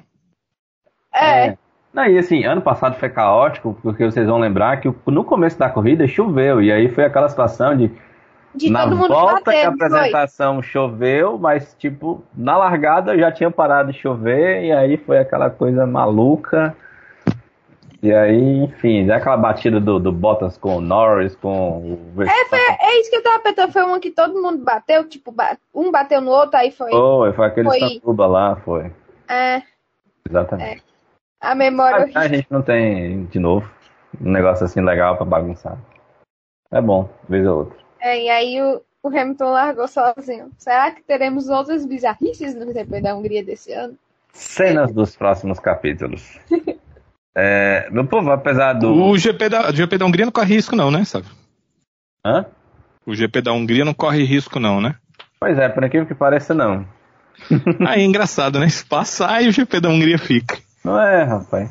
É, 1.14 1.56
Não, 1.94 2.06
e 2.06 2.18
assim, 2.18 2.44
ano 2.46 2.62
passado 2.62 2.96
foi 2.96 3.10
caótico, 3.10 3.78
porque 3.84 4.06
vocês 4.06 4.28
vão 4.28 4.40
lembrar 4.40 4.80
que 4.80 4.94
no 5.08 5.24
começo 5.24 5.60
da 5.60 5.70
corrida 5.70 6.08
choveu, 6.08 6.62
e 6.62 6.72
aí 6.72 6.88
foi 6.88 7.04
aquela 7.04 7.28
situação 7.28 7.76
de 7.76 7.92
de 8.54 8.70
na 8.70 8.86
volta 8.86 9.46
bater, 9.46 9.52
que 9.52 9.66
a 9.66 9.72
não 9.72 9.78
foi? 9.78 9.88
apresentação 9.88 10.62
choveu, 10.62 11.38
mas 11.38 11.74
tipo, 11.78 12.24
na 12.36 12.58
largada 12.58 13.18
já 13.18 13.32
tinha 13.32 13.50
parado 13.50 13.92
de 13.92 13.98
chover, 13.98 14.64
e 14.64 14.72
aí 14.72 14.98
foi 14.98 15.20
aquela 15.20 15.50
coisa 15.50 15.86
maluca. 15.86 16.76
E 18.04 18.12
aí, 18.12 18.64
enfim, 18.64 19.06
já 19.06 19.18
aquela 19.18 19.38
batida 19.38 19.80
do, 19.80 20.00
do 20.00 20.12
Bottas 20.12 20.58
com 20.58 20.78
o 20.78 20.82
Norris, 20.82 21.36
com 21.36 21.78
o 21.78 22.00
Verstappen. 22.16 22.60
É 22.82 23.00
isso 23.00 23.12
que 23.12 23.18
eu 23.18 23.22
tava 23.24 23.44
pensando. 23.44 23.72
Foi 23.72 23.84
uma 23.84 24.00
que 24.00 24.10
todo 24.10 24.42
mundo 24.42 24.64
bateu, 24.64 25.08
tipo, 25.08 25.32
um 25.74 25.92
bateu 25.92 26.20
no 26.20 26.32
outro, 26.32 26.58
aí 26.58 26.72
foi. 26.72 26.90
Foi, 26.90 27.32
foi 27.32 27.46
aquele 27.46 27.70
Foi. 27.70 28.28
Lá, 28.28 28.56
foi. 28.56 28.92
É, 29.30 29.62
Exatamente. 30.28 30.91
A 31.42 31.56
memória. 31.56 32.10
A, 32.14 32.20
a 32.20 32.28
gente 32.28 32.48
não 32.50 32.62
tem, 32.62 33.26
de 33.26 33.40
novo, 33.40 33.70
um 34.20 34.32
negócio 34.32 34.66
assim 34.66 34.82
legal 34.82 35.18
pra 35.18 35.26
bagunçar. 35.26 35.78
É 36.72 36.80
bom, 36.80 37.10
vez 37.28 37.46
ou 37.48 37.60
outra. 37.60 37.78
É, 38.00 38.24
e 38.24 38.30
aí 38.30 38.62
o, 38.62 38.82
o 39.04 39.08
Hamilton 39.10 39.52
largou 39.52 39.88
sozinho. 39.88 40.52
Será 40.58 40.92
que 40.92 41.02
teremos 41.04 41.50
outras 41.50 41.86
bizarrices 41.86 42.56
no 42.56 42.72
GP 42.72 43.02
da 43.02 43.16
Hungria 43.16 43.44
desse 43.44 43.74
ano? 43.74 43.98
Cenas 44.32 44.94
dos 44.94 45.16
próximos 45.16 45.60
capítulos. 45.60 46.40
É, 47.34 47.90
meu 47.92 48.06
povo, 48.06 48.30
apesar 48.30 48.74
do. 48.74 48.92
O 48.92 49.18
GP 49.18 49.48
da, 49.48 49.70
o 49.70 49.74
GP 49.74 49.98
da 49.98 50.06
Hungria 50.06 50.26
não 50.26 50.34
corre 50.34 50.54
risco, 50.54 50.76
não, 50.76 50.92
né, 50.92 51.06
sabe? 51.06 51.28
Hã? 52.26 52.46
O 53.06 53.16
GP 53.16 53.42
da 53.42 53.54
Hungria 53.54 53.86
não 53.86 53.94
corre 53.94 54.24
risco, 54.24 54.60
não, 54.60 54.82
né? 54.82 54.96
Pois 55.40 55.58
é, 55.58 55.70
por 55.70 55.84
incrível 55.84 56.06
que 56.06 56.14
pareça, 56.14 56.54
não. 56.54 56.86
Aí 57.88 58.02
é 58.02 58.06
engraçado, 58.06 58.60
né? 58.60 58.68
Se 58.68 58.86
passar, 58.86 59.32
aí 59.32 59.48
o 59.48 59.52
GP 59.52 59.80
da 59.80 59.90
Hungria 59.90 60.20
fica. 60.20 60.60
Não 60.84 61.00
é, 61.00 61.24
rapaz. 61.24 61.70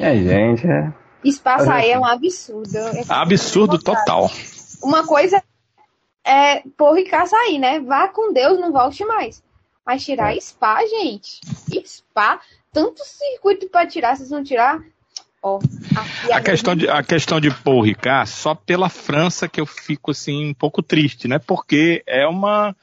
É, 0.00 0.16
gente, 0.16 0.66
é. 0.66 0.92
Espaço 1.24 1.70
aí 1.70 1.90
é 1.90 1.98
um 1.98 2.04
absurdo. 2.04 2.76
Eu- 2.76 3.04
Absurdo 3.08 3.78
total. 3.78 4.30
Uma 4.82 5.06
coisa 5.06 5.42
é 6.24 6.60
porra 6.76 7.00
e 7.00 7.04
caçaí, 7.08 7.58
né? 7.58 7.80
Vá 7.80 8.08
com 8.08 8.32
Deus, 8.32 8.58
não 8.58 8.72
volte 8.72 9.04
mais. 9.04 9.42
Mas 9.86 10.04
tirar 10.04 10.34
spa, 10.40 10.80
gente. 10.86 11.40
Spa, 11.84 12.40
tanto 12.72 13.02
circuito 13.04 13.68
pra 13.68 13.86
tirar, 13.86 14.16
vocês 14.16 14.30
vão 14.30 14.42
tirar. 14.42 14.80
Ó, 15.42 15.58
aqui 15.96 16.32
A 16.32 16.40
questão 16.40 16.76
de, 16.76 16.88
a 16.88 17.02
questão 17.02 17.40
de 17.40 17.50
Paul 17.50 17.82
Ricard, 17.82 18.30
só 18.30 18.54
pela 18.54 18.88
França 18.88 19.48
que 19.48 19.60
eu 19.60 19.66
fico 19.66 20.12
assim 20.12 20.50
um 20.50 20.54
pouco 20.54 20.82
triste, 20.82 21.26
né? 21.26 21.40
Porque 21.40 22.02
é 22.06 22.26
uma 22.26 22.76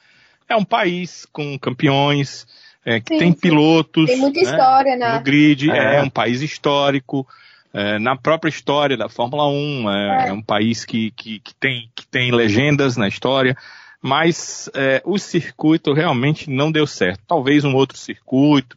é 0.46 0.54
um 0.56 0.64
país 0.64 1.26
com 1.32 1.58
campeões, 1.58 2.46
é, 2.84 3.00
que 3.00 3.14
Sim, 3.14 3.18
tem 3.18 3.32
sim. 3.32 3.38
pilotos, 3.38 4.06
Tem 4.06 4.16
muita 4.18 4.40
né, 4.40 4.50
história, 4.50 4.96
né? 4.96 5.14
no 5.18 5.22
grid, 5.22 5.70
é, 5.70 5.96
É. 5.96 6.02
um 6.02 6.10
país 6.10 6.40
histórico. 6.42 7.26
é, 7.72 8.00
na 8.00 8.16
própria 8.16 8.48
história 8.50 8.96
da 8.96 9.08
Fórmula 9.08 9.46
1, 9.46 9.88
é, 9.90 10.24
É. 10.24 10.28
é 10.30 10.32
um 10.32 10.42
país 10.42 10.84
que, 10.84 11.12
que, 11.12 11.38
que, 11.38 11.54
tem, 11.54 11.88
que 11.94 12.04
tem 12.04 12.32
legendas 12.32 12.96
na 12.96 13.06
história, 13.06 13.56
mas 14.02 14.68
é, 14.74 15.00
o 15.04 15.18
circuito 15.18 15.92
realmente 15.92 16.50
não 16.50 16.72
deu 16.72 16.84
certo. 16.86 17.20
Talvez 17.28 17.64
um 17.64 17.72
outro 17.74 17.96
circuito, 17.96 18.76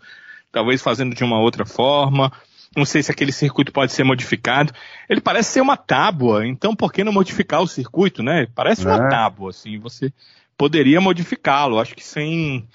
talvez 0.51 0.79
fazendo 0.81 1.15
de 1.15 1.23
uma 1.23 1.39
outra 1.39 1.65
forma. 1.65 2.31
Não 2.77 2.85
sei 2.85 3.01
se 3.01 3.11
aquele 3.11 3.31
circuito 3.31 3.71
pode 3.71 3.91
ser 3.93 4.03
modificado. 4.03 4.71
Ele 5.09 5.21
parece 5.21 5.53
ser 5.53 5.61
uma 5.61 5.75
tábua, 5.77 6.45
então 6.45 6.75
por 6.75 6.93
que 6.93 7.03
não 7.03 7.11
modificar 7.13 7.61
o 7.61 7.67
circuito, 7.67 8.21
né? 8.21 8.47
Parece 8.53 8.85
uma 8.85 8.99
Né? 8.99 9.09
tábua, 9.09 9.49
assim, 9.49 9.79
você 9.79 10.13
poderia 10.55 11.01
modificá-lo, 11.01 11.79
acho 11.79 11.95
que 11.95 12.03
sem 12.03 12.67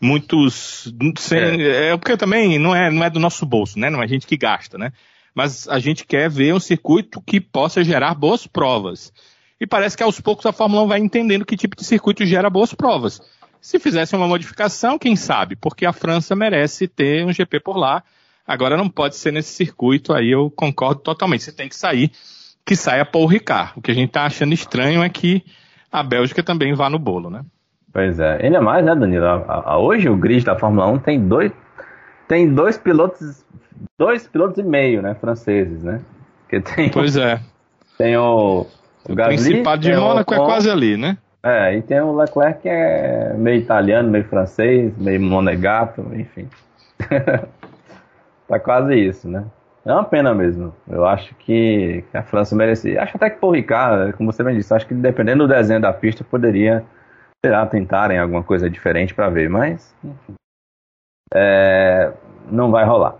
muitos, 0.00 0.92
sem, 1.18 1.62
é. 1.62 1.96
porque 1.96 2.16
também 2.16 2.58
não 2.58 2.74
é, 2.74 2.90
não 2.90 3.04
é 3.04 3.10
do 3.10 3.20
nosso 3.20 3.44
bolso, 3.46 3.78
né? 3.78 3.90
Não 3.90 4.00
é 4.00 4.04
a 4.04 4.08
gente 4.08 4.26
que 4.26 4.36
gasta, 4.36 4.76
né? 4.76 4.92
Mas 5.34 5.68
a 5.68 5.78
gente 5.78 6.06
quer 6.06 6.30
ver 6.30 6.54
um 6.54 6.60
circuito 6.60 7.20
que 7.20 7.40
possa 7.40 7.84
gerar 7.84 8.14
boas 8.14 8.46
provas. 8.46 9.12
E 9.60 9.66
parece 9.66 9.96
que 9.96 10.02
aos 10.02 10.20
poucos 10.20 10.46
a 10.46 10.52
Fórmula 10.52 10.82
1 10.82 10.86
vai 10.86 10.98
entendendo 10.98 11.44
que 11.44 11.56
tipo 11.56 11.76
de 11.76 11.84
circuito 11.84 12.24
gera 12.24 12.50
boas 12.50 12.74
provas. 12.74 13.20
Se 13.60 13.78
fizesse 13.78 14.14
uma 14.14 14.28
modificação, 14.28 14.98
quem 14.98 15.16
sabe? 15.16 15.56
Porque 15.56 15.84
a 15.86 15.92
França 15.92 16.36
merece 16.36 16.86
ter 16.86 17.24
um 17.24 17.32
GP 17.32 17.60
por 17.60 17.76
lá. 17.76 18.02
Agora 18.46 18.76
não 18.76 18.88
pode 18.88 19.16
ser 19.16 19.32
nesse 19.32 19.52
circuito, 19.52 20.12
aí 20.12 20.30
eu 20.30 20.50
concordo 20.50 21.00
totalmente. 21.00 21.44
Você 21.44 21.52
tem 21.52 21.68
que 21.68 21.74
sair, 21.74 22.12
que 22.64 22.76
saia 22.76 23.04
Paul 23.04 23.26
Ricard. 23.26 23.72
O 23.76 23.82
que 23.82 23.90
a 23.90 23.94
gente 23.94 24.10
tá 24.10 24.24
achando 24.24 24.54
estranho 24.54 25.02
é 25.02 25.08
que 25.08 25.44
a 25.90 26.02
Bélgica 26.02 26.42
também 26.42 26.74
vá 26.74 26.88
no 26.88 26.98
bolo, 26.98 27.28
né? 27.28 27.44
Pois 27.92 28.18
é. 28.20 28.44
Ainda 28.44 28.60
mais, 28.60 28.84
né, 28.84 28.94
Danilo? 28.94 29.24
A- 29.26 29.62
a- 29.66 29.78
hoje 29.78 30.08
o 30.08 30.16
grid 30.16 30.44
da 30.44 30.56
Fórmula 30.58 30.86
1 30.88 30.98
tem 30.98 31.20
dois, 31.26 31.50
tem 32.28 32.52
dois 32.52 32.76
pilotos, 32.76 33.44
dois 33.98 34.26
pilotos 34.26 34.58
e 34.58 34.62
meio, 34.62 35.00
né, 35.02 35.14
franceses, 35.14 35.82
né? 35.82 36.00
Porque 36.42 36.60
tem, 36.60 36.90
Pois 36.90 37.16
é. 37.16 37.40
tem 37.98 38.16
o, 38.16 38.66
o 39.08 39.12
O 39.12 39.14
Gasly, 39.14 39.36
Principado 39.50 39.82
de 39.82 39.94
Mônaco 39.96 40.34
é 40.34 40.36
quase 40.36 40.70
ali, 40.70 40.96
né? 40.96 41.16
É, 41.42 41.76
e 41.76 41.82
tem 41.82 42.00
o 42.00 42.14
Leclerc 42.16 42.60
que 42.62 42.68
é 42.68 43.32
meio 43.38 43.60
italiano, 43.60 44.10
meio 44.10 44.24
francês, 44.24 44.92
meio 44.98 45.20
monegato, 45.20 46.04
enfim. 46.12 46.48
tá 48.48 48.58
quase 48.58 48.94
isso, 48.94 49.28
né? 49.28 49.44
É 49.84 49.92
uma 49.92 50.02
pena 50.04 50.34
mesmo. 50.34 50.74
Eu 50.88 51.06
acho 51.06 51.32
que, 51.36 52.04
que 52.10 52.16
a 52.16 52.22
França 52.22 52.56
merecia. 52.56 53.00
Acho 53.00 53.16
até 53.16 53.30
que 53.30 53.38
por 53.38 53.50
Ricardo, 53.54 54.12
como 54.16 54.32
você 54.32 54.42
bem 54.42 54.56
disse, 54.56 54.74
acho 54.74 54.86
que 54.86 54.94
dependendo 54.94 55.46
do 55.46 55.54
desenho 55.54 55.80
da 55.80 55.92
pista, 55.92 56.24
poderia, 56.24 56.82
sei 57.46 57.52
lá, 57.52 57.64
tentarem 57.64 58.18
alguma 58.18 58.42
coisa 58.42 58.68
diferente 58.68 59.14
para 59.14 59.28
ver, 59.28 59.48
mas 59.48 59.94
enfim. 60.02 60.34
é, 61.32 62.12
não 62.50 62.72
vai 62.72 62.84
rolar. 62.84 63.14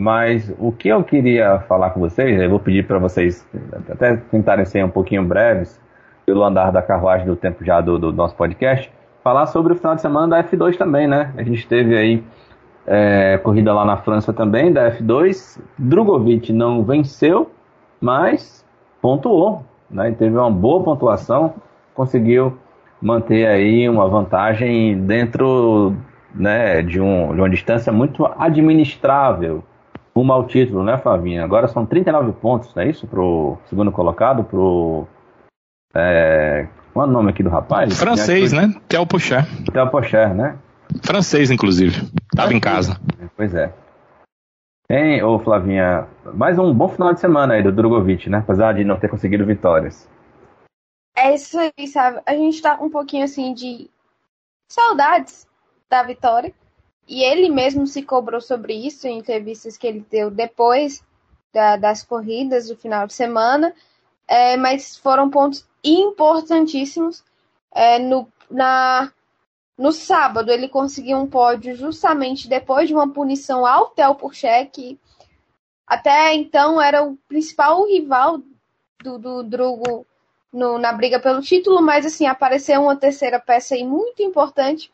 Mas 0.00 0.54
o 0.60 0.70
que 0.70 0.88
eu 0.88 1.02
queria 1.02 1.58
falar 1.66 1.90
com 1.90 1.98
vocês, 1.98 2.40
eu 2.40 2.48
vou 2.48 2.60
pedir 2.60 2.86
para 2.86 3.00
vocês 3.00 3.44
até 3.90 4.16
tentarem 4.16 4.64
ser 4.64 4.84
um 4.84 4.88
pouquinho 4.88 5.24
breves, 5.24 5.80
pelo 6.24 6.44
andar 6.44 6.70
da 6.70 6.80
carruagem 6.80 7.26
do 7.26 7.34
tempo 7.34 7.64
já 7.64 7.80
do, 7.80 7.98
do 7.98 8.12
nosso 8.12 8.36
podcast, 8.36 8.90
falar 9.24 9.46
sobre 9.46 9.72
o 9.72 9.76
final 9.76 9.96
de 9.96 10.02
semana 10.02 10.28
da 10.28 10.44
F2 10.44 10.76
também, 10.76 11.08
né? 11.08 11.34
A 11.36 11.42
gente 11.42 11.66
teve 11.66 11.98
aí 11.98 12.24
é, 12.86 13.38
corrida 13.38 13.74
lá 13.74 13.84
na 13.84 13.96
França 13.96 14.32
também, 14.32 14.72
da 14.72 14.92
F2. 14.92 15.60
Drogovic 15.76 16.52
não 16.52 16.84
venceu, 16.84 17.50
mas 18.00 18.64
pontuou, 19.02 19.64
né? 19.90 20.12
Teve 20.12 20.36
uma 20.36 20.50
boa 20.50 20.84
pontuação, 20.84 21.54
conseguiu 21.92 22.56
manter 23.00 23.46
aí 23.46 23.88
uma 23.88 24.08
vantagem 24.08 25.00
dentro 25.04 25.94
né, 26.34 26.82
de, 26.82 27.00
um, 27.00 27.34
de 27.34 27.40
uma 27.40 27.50
distância 27.50 27.92
muito 27.92 28.26
administrável 28.38 29.64
rumo 30.14 30.32
ao 30.32 30.46
título, 30.46 30.82
né, 30.82 30.98
Flavinha? 30.98 31.44
Agora 31.44 31.68
são 31.68 31.86
39 31.86 32.32
pontos, 32.32 32.74
não 32.74 32.82
é 32.82 32.88
isso? 32.88 33.06
Pro 33.06 33.58
segundo 33.66 33.90
colocado, 33.90 34.44
pro. 34.44 35.06
É, 35.94 36.66
qual 36.92 37.06
é 37.06 37.08
o 37.08 37.12
nome 37.12 37.30
aqui 37.30 37.42
do 37.42 37.50
rapaz? 37.50 37.98
Francês, 37.98 38.52
né? 38.52 38.74
Theo 38.88 39.06
Pocher. 39.06 39.44
Theo 39.72 39.88
Pocher, 39.88 40.34
né? 40.34 40.56
Francês, 41.02 41.50
inclusive. 41.50 42.10
Tava 42.34 42.52
em 42.52 42.60
casa. 42.60 43.00
Pois 43.36 43.54
é. 43.54 43.72
Hein, 44.90 45.22
ô 45.22 45.38
Flavinha, 45.38 46.06
mais 46.34 46.58
um 46.58 46.74
bom 46.74 46.88
final 46.88 47.14
de 47.14 47.20
semana 47.20 47.54
aí 47.54 47.62
do 47.62 47.70
Drogovic, 47.70 48.28
né? 48.28 48.38
Apesar 48.38 48.74
de 48.74 48.84
não 48.84 48.96
ter 48.96 49.08
conseguido 49.08 49.46
vitórias. 49.46 50.08
É 51.14 51.34
isso 51.34 51.58
aí, 51.58 51.86
sabe? 51.88 52.22
A 52.24 52.34
gente 52.34 52.62
tá 52.62 52.78
um 52.80 52.90
pouquinho 52.90 53.24
assim 53.24 53.52
de 53.52 53.90
saudades 54.68 55.46
da 55.88 56.02
vitória. 56.02 56.54
E 57.06 57.22
ele 57.24 57.48
mesmo 57.48 57.86
se 57.86 58.02
cobrou 58.02 58.40
sobre 58.40 58.72
isso 58.74 59.08
em 59.08 59.18
entrevistas 59.18 59.76
que 59.76 59.86
ele 59.86 60.06
deu 60.08 60.30
depois 60.30 61.04
da, 61.52 61.76
das 61.76 62.04
corridas 62.04 62.68
do 62.68 62.76
final 62.76 63.06
de 63.06 63.12
semana. 63.12 63.74
É, 64.28 64.56
mas 64.56 64.96
foram 64.96 65.28
pontos 65.28 65.66
importantíssimos. 65.82 67.24
É, 67.72 67.98
no, 67.98 68.28
na, 68.48 69.12
no 69.76 69.90
sábado, 69.90 70.52
ele 70.52 70.68
conseguiu 70.68 71.18
um 71.18 71.26
pódio 71.26 71.74
justamente 71.74 72.48
depois 72.48 72.88
de 72.88 72.94
uma 72.94 73.12
punição 73.12 73.66
ao 73.66 73.90
Theo 73.90 74.14
Pourchaire, 74.14 74.70
que 74.70 74.98
até 75.86 76.32
então 76.34 76.80
era 76.80 77.02
o 77.02 77.16
principal 77.28 77.84
rival 77.86 78.40
do, 79.02 79.18
do 79.18 79.42
Drugo 79.42 80.06
no, 80.52 80.78
na 80.78 80.92
briga 80.92 81.20
pelo 81.20 81.40
título, 81.40 81.80
mas 81.80 82.04
assim, 82.04 82.26
apareceu 82.26 82.82
uma 82.82 82.96
terceira 82.96 83.38
peça 83.38 83.74
aí 83.74 83.84
muito 83.84 84.22
importante 84.22 84.90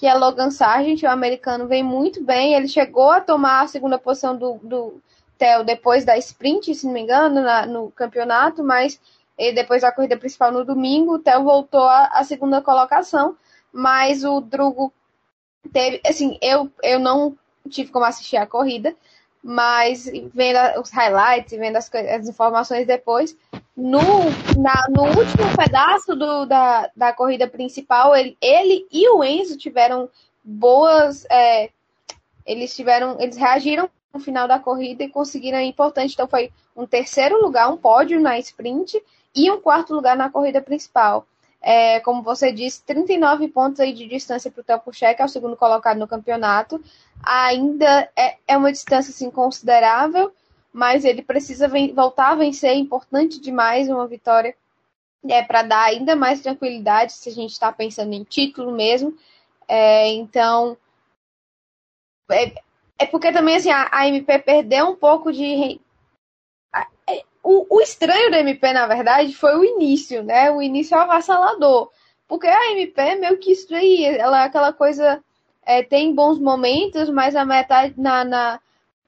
que 0.00 0.06
é 0.06 0.14
Logan 0.14 0.50
Sargent, 0.50 1.02
o 1.02 1.08
americano 1.08 1.66
vem 1.66 1.82
muito 1.82 2.24
bem. 2.24 2.54
Ele 2.54 2.68
chegou 2.68 3.10
a 3.10 3.20
tomar 3.20 3.62
a 3.62 3.66
segunda 3.66 3.98
posição 3.98 4.36
do, 4.36 4.54
do 4.62 5.00
Theo 5.36 5.62
depois 5.62 6.04
da 6.06 6.16
sprint, 6.16 6.74
se 6.74 6.86
não 6.86 6.94
me 6.94 7.00
engano, 7.00 7.42
na, 7.42 7.66
no 7.66 7.90
campeonato, 7.90 8.64
mas 8.64 8.98
depois 9.54 9.82
da 9.82 9.92
corrida 9.92 10.16
principal 10.16 10.52
no 10.52 10.64
domingo, 10.64 11.14
o 11.14 11.18
Theo 11.18 11.44
voltou 11.44 11.86
à 11.86 12.22
segunda 12.24 12.60
colocação, 12.60 13.36
mas 13.72 14.24
o 14.24 14.40
Drugo 14.40 14.92
teve, 15.72 16.00
assim, 16.06 16.38
eu, 16.42 16.70
eu 16.82 16.98
não 16.98 17.36
tive 17.68 17.90
como 17.90 18.04
assistir 18.04 18.36
a 18.36 18.46
corrida, 18.46 18.94
mas 19.42 20.10
vendo 20.34 20.80
os 20.80 20.90
highlights, 20.90 21.58
vendo 21.58 21.76
as, 21.76 21.90
as 21.94 22.28
informações 22.28 22.86
depois, 22.86 23.36
no, 23.80 24.00
na, 24.60 24.86
no 24.90 25.04
último 25.04 25.56
pedaço 25.56 26.14
do, 26.14 26.44
da, 26.44 26.90
da 26.94 27.12
corrida 27.12 27.48
principal, 27.48 28.14
ele, 28.14 28.36
ele 28.40 28.86
e 28.92 29.08
o 29.08 29.24
Enzo 29.24 29.56
tiveram 29.56 30.08
boas. 30.44 31.26
É, 31.30 31.70
eles 32.44 32.76
tiveram. 32.76 33.16
Eles 33.18 33.36
reagiram 33.36 33.88
no 34.12 34.20
final 34.20 34.46
da 34.46 34.58
corrida 34.58 35.02
e 35.02 35.08
conseguiram 35.08 35.58
é 35.58 35.64
importante. 35.64 36.12
Então 36.12 36.28
foi 36.28 36.52
um 36.76 36.86
terceiro 36.86 37.40
lugar, 37.40 37.72
um 37.72 37.76
pódio 37.76 38.20
na 38.20 38.38
sprint 38.38 39.02
e 39.34 39.50
um 39.50 39.60
quarto 39.60 39.94
lugar 39.94 40.16
na 40.16 40.28
corrida 40.28 40.60
principal. 40.60 41.26
É, 41.62 42.00
como 42.00 42.22
você 42.22 42.50
disse, 42.50 42.82
39 42.84 43.48
pontos 43.48 43.80
aí 43.80 43.92
de 43.92 44.06
distância 44.06 44.50
para 44.50 44.60
o 44.60 44.64
Theo 44.64 45.14
que 45.14 45.22
é 45.22 45.24
o 45.24 45.28
segundo 45.28 45.56
colocado 45.56 45.98
no 45.98 46.08
campeonato. 46.08 46.82
Ainda 47.22 48.08
é, 48.16 48.36
é 48.48 48.56
uma 48.56 48.72
distância 48.72 49.10
assim, 49.10 49.30
considerável, 49.30 50.32
mas 50.72 51.04
ele 51.04 51.22
precisa 51.22 51.68
voltar 51.94 52.30
a 52.30 52.34
vencer, 52.36 52.70
é 52.70 52.74
importante 52.74 53.40
demais 53.40 53.88
uma 53.88 54.06
vitória 54.06 54.54
é, 55.28 55.42
para 55.42 55.62
dar 55.62 55.84
ainda 55.84 56.16
mais 56.16 56.40
tranquilidade 56.40 57.12
se 57.12 57.28
a 57.28 57.32
gente 57.32 57.50
está 57.50 57.72
pensando 57.72 58.12
em 58.12 58.24
título 58.24 58.72
mesmo. 58.72 59.14
É, 59.68 60.08
então, 60.08 60.76
é, 62.30 62.54
é, 62.98 63.06
porque 63.06 63.32
também 63.32 63.56
assim, 63.56 63.70
a, 63.70 63.88
a, 63.92 64.08
MP 64.08 64.38
perdeu 64.38 64.88
um 64.88 64.96
pouco 64.96 65.32
de. 65.32 65.80
É, 67.08 67.24
o, 67.42 67.76
o, 67.76 67.80
estranho 67.80 68.30
da 68.30 68.40
MP, 68.40 68.72
na 68.72 68.86
verdade, 68.86 69.34
foi 69.34 69.56
o 69.56 69.64
início, 69.64 70.22
né? 70.22 70.50
O 70.50 70.62
início 70.62 70.96
é 70.96 71.00
avassalador. 71.00 71.90
Porque 72.28 72.46
a 72.46 72.72
MP 72.72 73.00
é 73.00 73.16
meio 73.16 73.38
que 73.38 73.52
isso 73.52 73.74
aí, 73.74 74.04
ela 74.04 74.42
é 74.42 74.46
aquela 74.46 74.72
coisa. 74.72 75.22
É, 75.64 75.82
tem 75.82 76.14
bons 76.14 76.38
momentos, 76.38 77.10
mas 77.10 77.36
a 77.36 77.44
metade 77.44 77.94
na, 77.96 78.24
na 78.24 78.60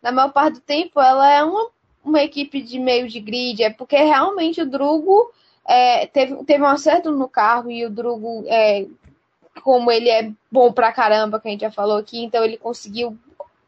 na 0.03 0.11
maior 0.11 0.33
parte 0.33 0.55
do 0.55 0.61
tempo, 0.61 1.01
ela 1.01 1.31
é 1.31 1.43
uma, 1.45 1.69
uma 2.05 2.23
equipe 2.23 2.61
de 2.61 2.79
meio 2.79 3.09
de 3.09 3.21
grid, 3.21 3.63
é 3.63 3.71
porque 3.71 3.97
realmente 3.97 4.61
o 4.61 4.67
Drugo 4.69 5.31
é, 5.65 6.07
teve, 6.07 6.45
teve 6.45 6.63
um 6.63 6.67
acerto 6.67 7.11
no 7.11 7.29
carro 7.29 7.71
e 7.71 7.87
o 7.87 7.91
Drugo, 7.91 8.45
é, 8.49 8.87
como 9.63 9.91
ele 9.91 10.09
é 10.11 10.31
bom 10.51 10.73
pra 10.73 10.93
caramba, 10.93 11.39
que 11.39 11.49
a 11.49 11.51
gente 11.51 11.61
já 11.61 11.71
falou 11.71 11.99
aqui, 11.99 12.25
então 12.25 12.45
ele 12.45 12.57
conseguiu 12.57 13.17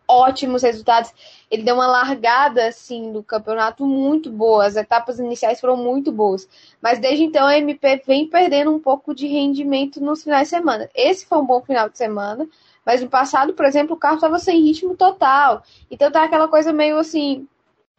ótimos 0.06 0.62
resultados. 0.62 1.12
Ele 1.50 1.62
deu 1.62 1.74
uma 1.74 1.86
largada 1.86 2.66
assim 2.66 3.10
no 3.10 3.22
campeonato 3.22 3.86
muito 3.86 4.30
boa. 4.30 4.66
As 4.66 4.76
etapas 4.76 5.18
iniciais 5.18 5.60
foram 5.60 5.76
muito 5.76 6.12
boas. 6.12 6.48
Mas 6.80 6.98
desde 6.98 7.24
então 7.24 7.46
a 7.46 7.56
MP 7.58 8.02
vem 8.06 8.28
perdendo 8.28 8.72
um 8.72 8.78
pouco 8.78 9.14
de 9.14 9.26
rendimento 9.26 10.00
nos 10.00 10.22
finais 10.22 10.48
de 10.48 10.56
semana. 10.56 10.90
Esse 10.94 11.26
foi 11.26 11.38
um 11.38 11.46
bom 11.46 11.62
final 11.62 11.88
de 11.88 11.98
semana. 11.98 12.46
Mas 12.84 13.00
no 13.00 13.08
passado, 13.08 13.54
por 13.54 13.64
exemplo, 13.64 13.96
o 13.96 13.98
carro 13.98 14.16
estava 14.16 14.38
sem 14.38 14.62
ritmo 14.62 14.96
total. 14.96 15.62
Então 15.90 16.10
tá 16.10 16.24
aquela 16.24 16.48
coisa 16.48 16.72
meio 16.72 16.98
assim, 16.98 17.48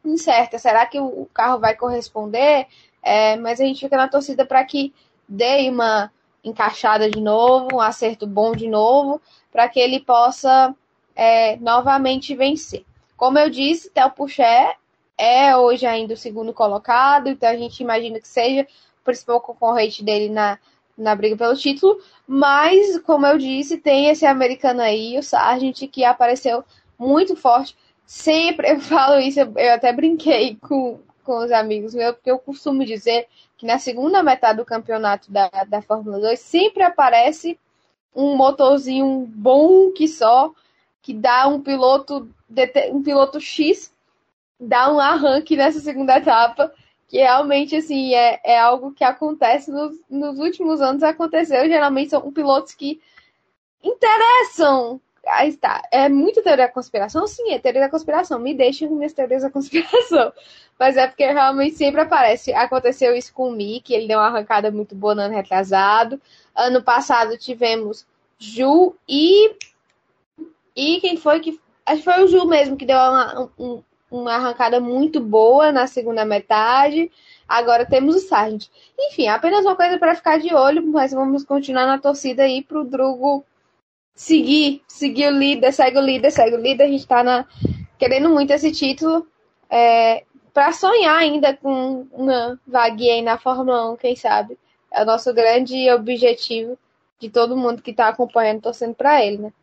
incerta. 0.03 0.59
Será 0.59 0.85
que 0.85 0.99
o 0.99 1.27
carro 1.33 1.59
vai 1.59 1.75
corresponder? 1.75 2.67
É, 3.01 3.35
mas 3.37 3.59
a 3.59 3.63
gente 3.63 3.79
fica 3.79 3.97
na 3.97 4.07
torcida 4.07 4.45
para 4.45 4.63
que 4.63 4.93
dê 5.27 5.69
uma 5.69 6.11
encaixada 6.43 7.09
de 7.09 7.19
novo, 7.19 7.69
um 7.73 7.81
acerto 7.81 8.27
bom 8.27 8.51
de 8.51 8.67
novo, 8.67 9.19
para 9.51 9.67
que 9.67 9.79
ele 9.79 9.99
possa 9.99 10.75
é, 11.15 11.57
novamente 11.57 12.35
vencer. 12.35 12.85
Como 13.17 13.39
eu 13.39 13.49
disse, 13.49 13.89
Theo 13.89 14.11
Pucher 14.11 14.75
é 15.17 15.55
hoje 15.55 15.85
ainda 15.85 16.13
o 16.13 16.17
segundo 16.17 16.53
colocado, 16.53 17.29
então 17.29 17.49
a 17.49 17.55
gente 17.55 17.79
imagina 17.79 18.19
que 18.19 18.27
seja 18.27 18.67
o 19.01 19.03
principal 19.03 19.41
concorrente 19.41 20.03
dele 20.03 20.29
na, 20.29 20.59
na 20.97 21.15
briga 21.15 21.35
pelo 21.35 21.55
título, 21.55 21.99
mas, 22.27 22.97
como 22.99 23.25
eu 23.25 23.37
disse, 23.37 23.77
tem 23.77 24.07
esse 24.07 24.25
americano 24.25 24.81
aí, 24.81 25.17
o 25.17 25.23
Sargent, 25.23 25.87
que 25.89 26.03
apareceu 26.03 26.63
muito 26.97 27.35
forte. 27.35 27.75
Sempre 28.05 28.71
eu 28.71 28.79
falo 28.81 29.19
isso, 29.19 29.39
eu 29.39 29.73
até 29.73 29.91
brinquei 29.91 30.57
com, 30.61 30.99
com 31.23 31.37
os 31.43 31.51
amigos 31.51 31.93
meus, 31.93 32.15
porque 32.15 32.31
eu 32.31 32.39
costumo 32.39 32.85
dizer 32.85 33.27
que 33.57 33.65
na 33.65 33.77
segunda 33.77 34.23
metade 34.23 34.57
do 34.57 34.65
campeonato 34.65 35.31
da, 35.31 35.49
da 35.67 35.81
Fórmula 35.81 36.19
2 36.19 36.39
sempre 36.39 36.83
aparece 36.83 37.59
um 38.15 38.35
motorzinho 38.35 39.25
bom 39.27 39.91
que 39.91 40.07
só, 40.07 40.51
que 41.01 41.13
dá 41.13 41.47
um 41.47 41.61
piloto, 41.61 42.29
um 42.91 43.03
piloto 43.03 43.39
X, 43.41 43.93
dá 44.59 44.91
um 44.91 44.99
arranque 44.99 45.57
nessa 45.57 45.79
segunda 45.79 46.17
etapa 46.17 46.73
que 47.07 47.17
realmente 47.17 47.75
assim 47.75 48.13
é, 48.13 48.39
é 48.43 48.59
algo 48.59 48.91
que 48.91 49.03
acontece 49.03 49.71
nos, 49.71 49.95
nos 50.09 50.39
últimos 50.39 50.81
anos 50.81 51.03
aconteceu 51.03 51.67
geralmente 51.67 52.09
são 52.09 52.31
pilotos 52.31 52.73
que 52.73 53.01
interessam. 53.83 54.99
Aí 55.27 55.49
está 55.49 55.81
é 55.91 56.07
muito 56.07 56.43
teoria 56.43 56.67
da 56.67 56.71
conspiração? 56.71 57.25
Sim 57.25 57.51
é 57.51 57.59
teoria 57.59 57.81
da 57.81 57.89
conspiração. 57.89 58.39
Me 58.39 58.53
deixem 58.53 58.87
com 58.87 58.95
minhas 58.95 59.13
teorias 59.13 59.41
da 59.41 59.49
conspiração. 59.49 60.31
Mas 60.77 60.97
é 60.97 61.07
porque 61.07 61.25
realmente 61.25 61.75
sempre 61.75 62.01
aparece. 62.01 62.53
Aconteceu 62.53 63.15
isso 63.15 63.33
com 63.33 63.49
o 63.49 63.51
Mick 63.51 63.93
ele 63.93 64.07
deu 64.07 64.19
uma 64.19 64.27
arrancada 64.27 64.69
muito 64.71 64.93
boa 64.95 65.15
no 65.15 65.21
ano 65.21 65.33
retrasado. 65.33 66.21
Ano 66.55 66.83
passado 66.83 67.37
tivemos 67.37 68.05
Ju 68.37 68.95
e 69.07 69.55
e 70.75 70.99
quem 70.99 71.17
foi 71.17 71.39
que 71.39 71.59
acho 71.85 72.03
que 72.03 72.03
foi 72.03 72.23
o 72.23 72.27
Ju 72.27 72.45
mesmo 72.45 72.77
que 72.77 72.85
deu 72.85 72.97
uma, 72.97 73.49
um, 73.57 73.83
uma 74.21 74.35
arrancada 74.35 74.79
muito 74.79 75.19
boa 75.19 75.71
na 75.71 75.87
segunda 75.87 76.25
metade. 76.25 77.11
Agora 77.47 77.85
temos 77.85 78.15
o 78.15 78.19
Sargent. 78.19 78.67
Enfim, 78.99 79.27
apenas 79.27 79.65
uma 79.65 79.75
coisa 79.75 79.97
para 79.97 80.15
ficar 80.15 80.39
de 80.39 80.53
olho, 80.53 80.85
mas 80.87 81.11
vamos 81.11 81.43
continuar 81.43 81.85
na 81.85 81.97
torcida 81.97 82.43
aí 82.43 82.63
para 82.63 82.79
o 82.79 82.83
Drugo 82.83 83.45
seguir, 84.15 84.81
seguir 84.87 85.27
o 85.27 85.37
líder, 85.37 85.71
segue 85.73 85.97
o 85.97 86.01
líder, 86.01 86.31
segue 86.31 86.55
o 86.55 86.61
líder. 86.61 86.85
A 86.85 86.87
gente 86.87 87.01
está 87.01 87.23
na, 87.23 87.45
querendo 87.97 88.29
muito 88.29 88.51
esse 88.51 88.71
título. 88.71 89.27
É, 89.69 90.23
para 90.53 90.71
sonhar 90.71 91.17
ainda 91.17 91.55
com 91.55 92.07
uma 92.11 92.59
vaguinha 92.65 93.15
aí 93.15 93.21
na 93.21 93.37
Fórmula 93.37 93.91
1, 93.91 93.97
quem 93.97 94.15
sabe. 94.15 94.57
É 94.91 95.03
o 95.03 95.05
nosso 95.05 95.33
grande 95.33 95.91
objetivo 95.91 96.79
de 97.19 97.29
todo 97.29 97.57
mundo 97.57 97.81
que 97.81 97.91
está 97.91 98.07
acompanhando, 98.07 98.61
torcendo 98.61 98.95
para 98.95 99.23
ele, 99.23 99.37
né? 99.37 99.53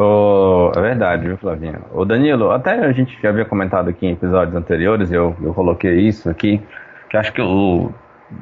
Oh, 0.00 0.70
é 0.76 0.80
verdade, 0.80 1.26
viu, 1.26 1.36
Flavinho? 1.36 1.84
Ô 1.92 2.04
Danilo, 2.04 2.52
até 2.52 2.70
a 2.70 2.92
gente 2.92 3.20
já 3.20 3.30
havia 3.30 3.44
comentado 3.44 3.90
aqui 3.90 4.06
em 4.06 4.12
episódios 4.12 4.54
anteriores, 4.54 5.10
eu, 5.10 5.34
eu 5.42 5.52
coloquei 5.52 6.06
isso 6.06 6.30
aqui, 6.30 6.62
que 7.10 7.16
acho 7.16 7.32
que 7.32 7.42
o, 7.42 7.92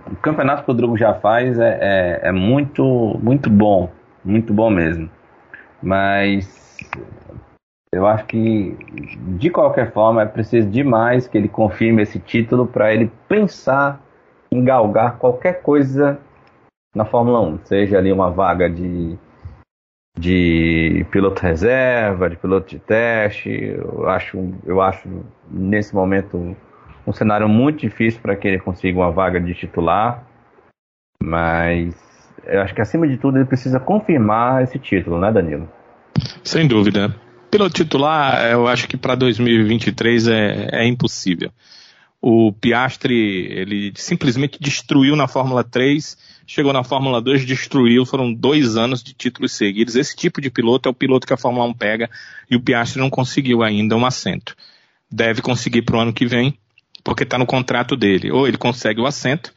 o 0.07 0.17
campeonato 0.21 0.65
que 0.65 0.71
o 0.71 0.75
Drugo 0.75 0.99
já 0.99 1.15
faz 1.15 1.59
é, 1.59 1.79
é, 1.81 2.29
é, 2.29 2.33
muito, 2.33 3.19
muito 3.23 3.49
bom, 3.49 3.91
muito 4.23 4.53
bom 4.53 4.69
mesmo. 4.69 5.09
Mas 5.83 6.77
eu 7.91 8.07
acho 8.07 8.27
que, 8.27 8.77
de 9.39 9.49
qualquer 9.49 9.93
forma, 9.93 10.21
é 10.21 10.27
preciso 10.27 10.69
demais 10.69 11.27
que 11.27 11.39
ele 11.39 11.49
confirme 11.49 12.03
esse 12.03 12.19
título 12.19 12.67
para 12.67 12.93
ele 12.93 13.11
pensar 13.27 13.99
em 14.53 14.63
galgar 14.63 15.17
qualquer 15.17 15.63
coisa 15.63 16.19
na 16.95 17.07
Fórmula 17.07 17.41
1, 17.41 17.61
seja 17.65 17.97
ali 17.97 18.13
uma 18.13 18.31
vaga 18.31 18.69
de 18.69 19.19
de 20.19 21.05
piloto 21.11 21.43
reserva, 21.43 22.31
de 22.31 22.37
piloto 22.37 22.69
de 22.71 22.79
teste. 22.79 23.51
Eu 23.51 24.09
acho, 24.09 24.55
eu 24.65 24.81
acho 24.81 25.09
nesse 25.51 25.95
momento 25.95 26.57
um, 27.07 27.13
cenário 27.13 27.49
muito 27.49 27.81
difícil 27.81 28.21
para 28.21 28.35
que 28.35 28.49
ele 28.49 28.59
consiga 28.59 28.99
uma 28.99 29.11
vaga 29.11 29.41
de 29.41 29.55
titular, 29.55 30.27
mas 31.23 31.95
eu 32.45 32.61
acho 32.63 32.75
que 32.75 32.81
acima 32.81 33.07
de 33.07 33.17
tudo 33.19 33.39
ele 33.39 33.45
precisa 33.45 33.79
confirmar 33.79 34.63
esse 34.63 34.79
título, 34.79 35.21
né, 35.21 35.31
Danilo? 35.31 35.69
Sem 36.43 36.67
dúvida. 36.67 37.15
Piloto 37.51 37.75
titular, 37.75 38.51
eu 38.51 38.67
acho 38.67 38.89
que 38.89 38.97
para 38.97 39.15
2023 39.15 40.29
é, 40.29 40.69
é 40.73 40.87
impossível. 40.87 41.51
O 42.21 42.53
Piastri, 42.53 43.47
ele 43.53 43.93
simplesmente 43.95 44.59
destruiu 44.61 45.15
na 45.15 45.29
Fórmula 45.29 45.63
3 45.63 46.17
chegou 46.47 46.73
na 46.73 46.85
Fórmula 46.85 47.21
2, 47.21 47.45
destruiu, 47.45 48.07
foram 48.07 48.33
dois 48.33 48.77
anos 48.77 49.03
de 49.03 49.13
títulos 49.13 49.53
seguidos. 49.53 49.97
Esse 49.97 50.15
tipo 50.15 50.41
de 50.41 50.51
piloto 50.51 50.89
é 50.89 50.91
o 50.91 50.95
piloto 50.95 51.27
que 51.27 51.33
a 51.33 51.37
Fórmula 51.37 51.67
1 51.67 51.75
pega 51.75 52.11
e 52.51 52.57
o 52.57 52.61
Piastri 52.61 53.01
não 53.01 53.11
conseguiu 53.11 53.63
ainda 53.63 53.97
um 53.97 54.07
assento. 54.07 54.55
Deve 55.11 55.43
conseguir 55.43 55.83
para 55.83 55.97
o 55.97 56.01
ano 56.01 56.13
que 56.13 56.27
vem, 56.27 56.57
porque 57.03 57.25
está 57.25 57.37
no 57.37 57.47
contrato 57.47 57.97
dele. 57.97 58.31
Ou 58.31 58.47
ele 58.47 58.57
consegue 58.57 59.01
o 59.01 59.07
assento, 59.07 59.53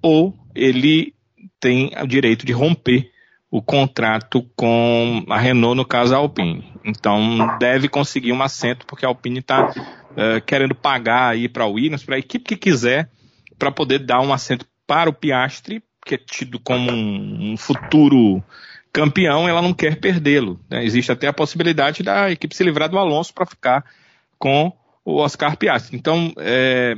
ou 0.00 0.34
ele 0.54 1.14
tem 1.60 1.92
o 2.00 2.06
direito 2.06 2.46
de 2.46 2.52
romper 2.52 3.10
o 3.50 3.62
contrato 3.62 4.42
com 4.54 5.24
a 5.28 5.38
Renault, 5.38 5.76
no 5.76 5.84
caso 5.84 6.14
a 6.14 6.18
Alpine. 6.18 6.64
Então 6.84 7.58
deve 7.58 7.88
conseguir 7.88 8.32
um 8.32 8.42
assento, 8.42 8.86
porque 8.86 9.04
a 9.04 9.08
Alpine 9.08 9.40
está 9.40 9.70
uh, 9.70 9.72
eh, 10.16 10.40
querendo 10.40 10.74
pagar 10.74 11.30
aí 11.30 11.48
para 11.48 11.64
a 11.64 11.66
Williams, 11.66 12.04
para 12.04 12.16
a 12.16 12.18
equipe 12.18 12.44
que 12.44 12.56
quiser, 12.56 13.10
para 13.58 13.72
poder 13.72 14.00
dar 14.00 14.20
um 14.20 14.32
assento 14.32 14.66
para 14.86 15.08
o 15.08 15.14
Piastri, 15.14 15.82
que 16.08 16.14
é 16.14 16.18
tido 16.18 16.58
como 16.58 16.90
um, 16.90 17.52
um 17.52 17.56
futuro 17.56 18.42
campeão, 18.90 19.46
ela 19.46 19.60
não 19.60 19.74
quer 19.74 20.00
perdê-lo. 20.00 20.58
Né? 20.70 20.82
Existe 20.84 21.12
até 21.12 21.26
a 21.26 21.32
possibilidade 21.32 22.02
da 22.02 22.30
equipe 22.30 22.56
se 22.56 22.64
livrar 22.64 22.88
do 22.88 22.98
Alonso 22.98 23.34
para 23.34 23.44
ficar 23.44 23.84
com 24.38 24.72
o 25.04 25.16
Oscar 25.16 25.56
Piastri. 25.56 25.96
Então 25.96 26.32
é, 26.38 26.94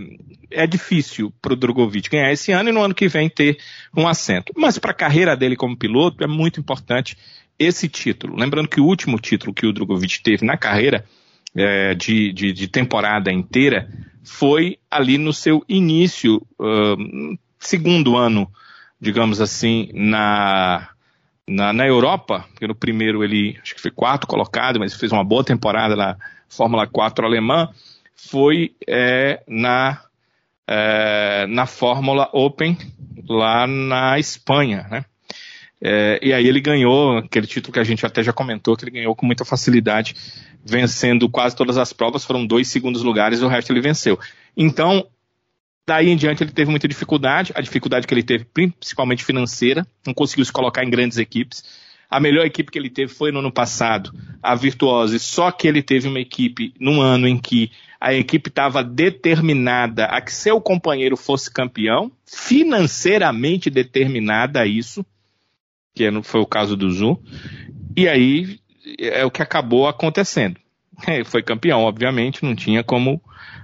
é 0.50 0.66
difícil 0.66 1.32
para 1.42 1.52
o 1.52 1.56
Drogovic 1.56 2.08
ganhar 2.08 2.32
esse 2.32 2.52
ano 2.52 2.68
e 2.68 2.72
no 2.72 2.82
ano 2.82 2.94
que 2.94 3.08
vem 3.08 3.28
ter 3.28 3.58
um 3.96 4.06
assento. 4.06 4.52
Mas 4.56 4.78
para 4.78 4.92
a 4.92 4.94
carreira 4.94 5.36
dele 5.36 5.56
como 5.56 5.76
piloto 5.76 6.22
é 6.22 6.28
muito 6.28 6.60
importante 6.60 7.18
esse 7.58 7.88
título. 7.88 8.36
Lembrando 8.36 8.68
que 8.68 8.80
o 8.80 8.84
último 8.84 9.18
título 9.18 9.52
que 9.52 9.66
o 9.66 9.72
Drogovic 9.72 10.22
teve 10.22 10.46
na 10.46 10.56
carreira 10.56 11.04
é, 11.54 11.94
de, 11.94 12.32
de, 12.32 12.52
de, 12.52 12.68
temporada 12.68 13.32
inteira 13.32 13.88
foi 14.22 14.78
ali 14.88 15.18
no 15.18 15.32
seu 15.32 15.64
início, 15.68 16.36
uh, 16.60 17.36
segundo 17.58 18.16
ano 18.16 18.48
digamos 19.00 19.40
assim, 19.40 19.90
na, 19.94 20.88
na, 21.48 21.72
na, 21.72 21.86
Europa, 21.86 22.44
porque 22.50 22.66
no 22.66 22.74
primeiro 22.74 23.24
ele 23.24 23.58
acho 23.62 23.74
que 23.74 23.80
foi 23.80 23.90
quarto 23.90 24.26
colocado, 24.26 24.78
mas 24.78 24.94
fez 24.94 25.10
uma 25.10 25.24
boa 25.24 25.42
temporada 25.42 25.96
na 25.96 26.16
Fórmula 26.48 26.86
4 26.86 27.24
alemã, 27.24 27.68
foi 28.14 28.74
é, 28.86 29.42
na, 29.48 30.02
é, 30.68 31.46
na 31.48 31.66
Fórmula 31.66 32.28
Open 32.32 32.76
lá 33.28 33.66
na 33.66 34.18
Espanha, 34.18 34.86
né? 34.90 35.04
É, 35.82 36.20
e 36.22 36.32
aí 36.34 36.46
ele 36.46 36.60
ganhou 36.60 37.18
aquele 37.18 37.46
título 37.46 37.72
que 37.72 37.78
a 37.78 37.84
gente 37.84 38.04
até 38.04 38.22
já 38.22 38.34
comentou, 38.34 38.76
que 38.76 38.84
ele 38.84 38.90
ganhou 38.90 39.16
com 39.16 39.24
muita 39.24 39.46
facilidade, 39.46 40.14
vencendo 40.62 41.26
quase 41.28 41.56
todas 41.56 41.78
as 41.78 41.90
provas, 41.90 42.22
foram 42.22 42.44
dois 42.44 42.68
segundos 42.68 43.02
lugares, 43.02 43.40
o 43.40 43.48
resto 43.48 43.72
ele 43.72 43.80
venceu. 43.80 44.18
Então, 44.54 45.06
Daí 45.90 46.08
em 46.08 46.16
diante 46.16 46.44
ele 46.44 46.52
teve 46.52 46.70
muita 46.70 46.86
dificuldade, 46.86 47.52
a 47.52 47.60
dificuldade 47.60 48.06
que 48.06 48.14
ele 48.14 48.22
teve 48.22 48.44
principalmente 48.44 49.24
financeira, 49.24 49.84
não 50.06 50.14
conseguiu 50.14 50.44
se 50.44 50.52
colocar 50.52 50.84
em 50.84 50.88
grandes 50.88 51.18
equipes. 51.18 51.64
A 52.08 52.20
melhor 52.20 52.46
equipe 52.46 52.70
que 52.70 52.78
ele 52.78 52.88
teve 52.88 53.12
foi 53.12 53.32
no 53.32 53.40
ano 53.40 53.50
passado, 53.50 54.14
a 54.40 54.54
Virtuose, 54.54 55.18
só 55.18 55.50
que 55.50 55.66
ele 55.66 55.82
teve 55.82 56.06
uma 56.06 56.20
equipe 56.20 56.72
num 56.78 57.00
ano 57.00 57.26
em 57.26 57.36
que 57.36 57.72
a 58.00 58.14
equipe 58.14 58.50
estava 58.50 58.84
determinada 58.84 60.04
a 60.04 60.20
que 60.20 60.32
seu 60.32 60.60
companheiro 60.60 61.16
fosse 61.16 61.52
campeão, 61.52 62.12
financeiramente 62.24 63.68
determinada 63.68 64.60
a 64.60 64.66
isso, 64.68 65.04
que 65.92 66.08
foi 66.22 66.40
o 66.40 66.46
caso 66.46 66.76
do 66.76 66.88
Zu, 66.88 67.20
e 67.96 68.06
aí 68.08 68.60
é 68.96 69.24
o 69.24 69.30
que 69.30 69.42
acabou 69.42 69.88
acontecendo. 69.88 70.56
É, 71.06 71.24
foi 71.24 71.42
campeão, 71.42 71.82
obviamente, 71.82 72.44
não 72.44 72.54
tinha 72.54 72.82
como 72.82 73.20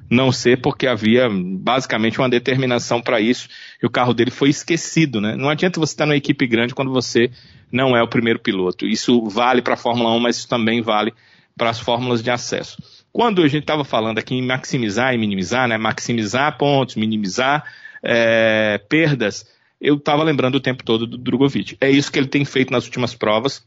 não 0.08 0.30
ser 0.30 0.60
porque 0.60 0.86
havia 0.86 1.28
basicamente 1.28 2.18
uma 2.18 2.28
determinação 2.28 3.00
para 3.00 3.20
isso 3.20 3.48
e 3.82 3.86
o 3.86 3.90
carro 3.90 4.14
dele 4.14 4.30
foi 4.30 4.48
esquecido, 4.48 5.20
né? 5.20 5.34
Não 5.36 5.48
adianta 5.48 5.80
você 5.80 5.92
estar 5.92 6.06
numa 6.06 6.16
equipe 6.16 6.46
grande 6.46 6.74
quando 6.74 6.92
você 6.92 7.30
não 7.70 7.96
é 7.96 8.02
o 8.02 8.08
primeiro 8.08 8.38
piloto. 8.38 8.86
Isso 8.86 9.24
vale 9.28 9.62
para 9.62 9.74
a 9.74 9.76
Fórmula 9.76 10.12
1, 10.12 10.20
mas 10.20 10.36
isso 10.36 10.48
também 10.48 10.80
vale 10.80 11.12
para 11.56 11.70
as 11.70 11.80
fórmulas 11.80 12.22
de 12.22 12.30
acesso. 12.30 12.80
Quando 13.12 13.42
a 13.42 13.48
gente 13.48 13.62
estava 13.62 13.84
falando 13.84 14.18
aqui 14.18 14.34
em 14.34 14.46
maximizar 14.46 15.14
e 15.14 15.18
minimizar, 15.18 15.66
né? 15.66 15.76
Maximizar 15.76 16.56
pontos, 16.56 16.96
minimizar 16.96 17.64
é, 18.02 18.78
perdas, 18.88 19.46
eu 19.80 19.96
estava 19.96 20.22
lembrando 20.22 20.56
o 20.56 20.60
tempo 20.60 20.84
todo 20.84 21.06
do 21.06 21.18
Drogovic. 21.18 21.76
É 21.80 21.90
isso 21.90 22.12
que 22.12 22.18
ele 22.18 22.28
tem 22.28 22.44
feito 22.44 22.72
nas 22.72 22.84
últimas 22.84 23.14
provas. 23.14 23.64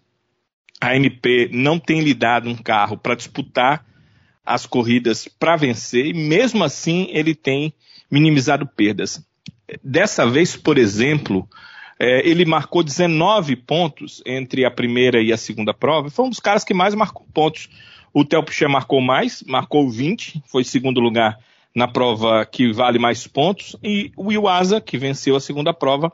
A 0.79 0.95
MP 0.95 1.49
não 1.51 1.77
tem 1.77 2.01
lhe 2.01 2.13
dado 2.13 2.49
um 2.49 2.55
carro 2.55 2.97
para 2.97 3.15
disputar 3.15 3.85
as 4.45 4.65
corridas 4.65 5.27
para 5.27 5.55
vencer 5.55 6.07
e 6.07 6.13
mesmo 6.13 6.63
assim 6.63 7.07
ele 7.11 7.35
tem 7.35 7.73
minimizado 8.09 8.65
perdas. 8.65 9.23
Dessa 9.83 10.25
vez, 10.25 10.55
por 10.55 10.77
exemplo, 10.77 11.47
é, 11.99 12.27
ele 12.27 12.45
marcou 12.45 12.81
19 12.81 13.55
pontos 13.57 14.23
entre 14.25 14.65
a 14.65 14.71
primeira 14.71 15.21
e 15.21 15.33
a 15.33 15.37
segunda 15.37 15.73
prova. 15.73 16.09
Foi 16.09 16.25
um 16.25 16.29
dos 16.29 16.39
caras 16.39 16.63
que 16.63 16.73
mais 16.73 16.95
marcou 16.95 17.27
pontos. 17.33 17.69
O 18.13 18.25
Theo 18.25 18.41
Pucher 18.41 18.69
marcou 18.69 19.01
mais, 19.01 19.43
marcou 19.43 19.89
20, 19.89 20.41
foi 20.47 20.63
segundo 20.63 20.99
lugar 20.99 21.37
na 21.75 21.87
prova 21.87 22.45
que 22.45 22.71
vale 22.71 22.97
mais 22.97 23.27
pontos. 23.27 23.75
E 23.83 24.11
o 24.17 24.31
Iwasa, 24.31 24.81
que 24.81 24.97
venceu 24.97 25.35
a 25.35 25.39
segunda 25.39 25.73
prova, 25.73 26.11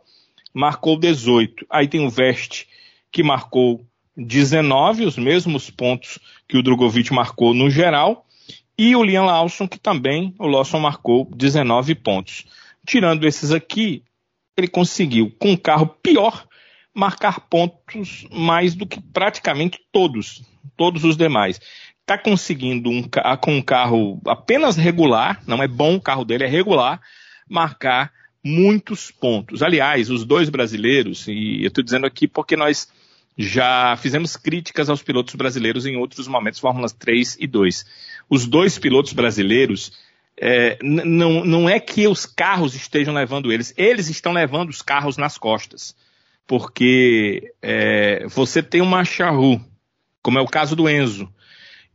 marcou 0.54 1.00
18. 1.00 1.66
Aí 1.70 1.88
tem 1.88 2.06
o 2.06 2.10
Veste, 2.10 2.68
que 3.12 3.24
marcou 3.24 3.86
19, 4.18 5.06
os 5.06 5.18
mesmos 5.18 5.70
pontos 5.70 6.20
que 6.48 6.58
o 6.58 6.64
Drogovic 6.64 7.14
marcou 7.14 7.54
no 7.54 7.70
geral. 7.70 8.26
E 8.78 8.96
o 8.96 9.04
Liam 9.04 9.26
Lawson, 9.26 9.68
que 9.68 9.80
também 9.80 10.34
o 10.38 10.48
Lawson 10.48 10.80
marcou 10.80 11.30
19 11.34 11.96
pontos. 11.96 12.46
Tirando 12.86 13.26
esses 13.26 13.52
aqui, 13.52 14.04
ele 14.58 14.68
conseguiu, 14.68 15.32
com 15.40 15.52
um 15.52 15.58
carro 15.58 15.88
pior, 15.88 16.46
marcar 16.94 17.42
pontos 17.42 18.26
mais 18.32 18.74
do 18.74 18.86
que 18.86 19.02
praticamente 19.02 19.80
todos, 19.92 20.44
todos 20.78 21.04
os 21.04 21.18
demais. 21.18 21.60
Está 22.02 22.18
conseguindo, 22.18 22.90
um, 22.90 23.04
com 23.42 23.56
um 23.56 23.62
carro 23.62 24.22
apenas 24.28 24.76
regular, 24.76 25.42
não 25.48 25.64
é 25.64 25.68
bom 25.68 25.96
o 25.96 26.02
carro 26.02 26.24
dele, 26.24 26.44
é 26.44 26.48
regular, 26.48 27.02
marcar 27.50 28.12
muitos 28.44 29.10
pontos. 29.10 29.64
Aliás, 29.64 30.10
os 30.10 30.24
dois 30.24 30.50
brasileiros, 30.50 31.28
e 31.28 31.64
eu 31.64 31.68
estou 31.68 31.84
dizendo 31.84 32.06
aqui 32.06 32.28
porque 32.28 32.56
nós 32.56 32.88
já 33.38 33.98
fizemos 33.98 34.38
críticas 34.38 34.90
aos 34.90 35.03
pilotos 35.03 35.36
brasileiros 35.36 35.86
em 35.86 35.98
outros 35.98 36.28
momentos, 36.28 36.60
Fórmulas 36.60 36.94
3 36.94 37.38
e 37.40 37.48
2. 37.48 37.86
Os 38.30 38.48
dois 38.48 38.80
pilotos 38.80 39.14
brasileiros, 39.14 39.91
é, 40.40 40.78
não, 40.82 41.44
não 41.44 41.70
é 41.70 41.80
que 41.80 42.07
os 42.07 42.26
carros 42.26 42.76
estejam 42.76 43.14
levando 43.14 43.52
eles, 43.52 43.74
eles 43.78 44.10
estão 44.10 44.32
levando 44.32 44.70
os 44.70 44.82
carros 44.82 45.18
nas 45.18 45.38
costas. 45.38 45.95
Porque 46.48 47.53
é, 47.62 48.26
você 48.28 48.64
tem 48.64 48.82
uma 48.82 49.03
charru, 49.03 49.60
como 50.22 50.40
é 50.40 50.41
o 50.41 50.48
caso 50.48 50.76
do 50.76 50.88
Enzo, 50.88 51.28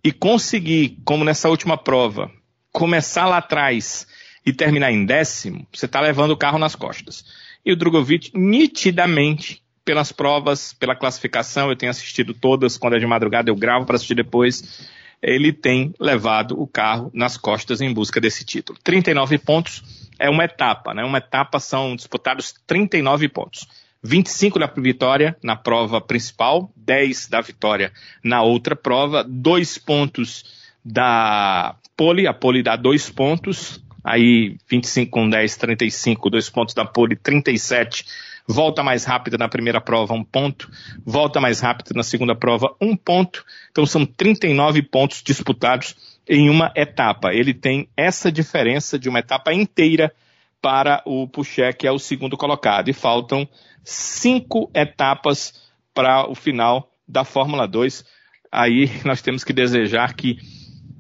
e 0.03 0.13
conseguir, 0.13 0.99
como 1.05 1.25
nessa 1.25 1.49
última 1.49 1.79
prova, 1.79 2.31
começar 2.73 3.27
lá 3.27 3.39
atrás 3.39 4.07
e 4.45 4.53
terminar 4.53 4.91
em 4.91 5.05
décimo, 5.05 5.67
você 5.73 5.87
está 5.87 6.01
levando 6.01 6.33
o 6.33 6.37
carro 6.37 6.59
nas 6.59 6.75
costas. 6.75 7.25
E 7.65 7.73
o 7.73 7.77
Drogovic, 7.77 8.31
nitidamente, 8.35 9.63
pelas 9.91 10.13
provas, 10.13 10.73
pela 10.73 10.95
classificação, 10.95 11.69
eu 11.69 11.75
tenho 11.75 11.91
assistido 11.91 12.33
todas, 12.33 12.79
quando 12.79 12.95
é 12.95 13.01
de 13.01 13.07
madrugada 13.09 13.51
eu 13.51 13.57
gravo 13.57 13.85
para 13.85 13.97
assistir 13.97 14.15
depois. 14.15 14.89
Ele 15.21 15.53
tem 15.53 15.93
levado 15.99 16.53
o 16.57 16.65
carro 16.65 17.11
nas 17.13 17.37
costas 17.37 17.81
em 17.81 17.93
busca 17.93 18.21
desse 18.21 18.45
título. 18.45 18.79
39 18.85 19.37
pontos 19.39 19.83
é 20.17 20.31
uma 20.31 20.45
etapa, 20.45 20.95
né? 20.95 21.03
Uma 21.03 21.19
etapa 21.19 21.59
são 21.59 21.97
disputados 21.97 22.55
39 22.69 23.29
pontos. 23.31 23.67
25 24.01 24.61
da 24.61 24.73
vitória 24.77 25.37
na 25.43 25.57
prova 25.57 26.01
principal, 26.01 26.73
10 26.77 27.27
da 27.27 27.41
vitória 27.41 27.91
na 28.23 28.43
outra 28.43 28.77
prova, 28.77 29.25
dois 29.25 29.77
pontos 29.77 30.45
da 30.85 31.75
pole, 31.97 32.29
a 32.29 32.33
pole 32.33 32.63
dá 32.63 32.77
dois 32.77 33.11
pontos, 33.11 33.85
aí 34.05 34.57
25 34.71 35.11
com 35.11 35.29
10, 35.29 35.57
35, 35.57 36.31
dois 36.31 36.49
pontos 36.49 36.77
da 36.77 36.85
pole, 36.85 37.17
37, 37.17 38.30
volta 38.51 38.83
mais 38.83 39.05
rápida 39.05 39.39
na 39.39 39.49
primeira 39.49 39.81
prova, 39.81 40.13
um 40.13 40.25
ponto, 40.25 40.71
volta 41.05 41.41
mais 41.41 41.61
rápida 41.61 41.93
na 41.95 42.03
segunda 42.03 42.35
prova, 42.35 42.75
um 42.81 42.97
ponto, 42.97 43.45
então 43.71 43.87
são 43.87 44.05
39 44.05 44.83
pontos 44.83 45.23
disputados 45.23 45.95
em 46.29 46.51
uma 46.51 46.73
etapa. 46.75 47.33
Ele 47.33 47.55
tem 47.55 47.89
essa 47.97 48.31
diferença 48.31 48.99
de 48.99 49.09
uma 49.09 49.21
etapa 49.21 49.53
inteira 49.53 50.13
para 50.61 51.03
o 51.07 51.27
Puxé, 51.29 51.73
que 51.73 51.87
é 51.87 51.93
o 51.93 51.99
segundo 51.99 52.37
colocado, 52.37 52.89
e 52.89 52.93
faltam 52.93 53.49
cinco 53.83 54.71
etapas 54.75 55.55
para 55.95 56.29
o 56.29 56.35
final 56.35 56.91
da 57.07 57.25
Fórmula 57.25 57.67
2. 57.67 58.05
Aí 58.51 58.91
nós 59.05 59.23
temos 59.23 59.45
que 59.45 59.53
desejar 59.53 60.15
que 60.15 60.39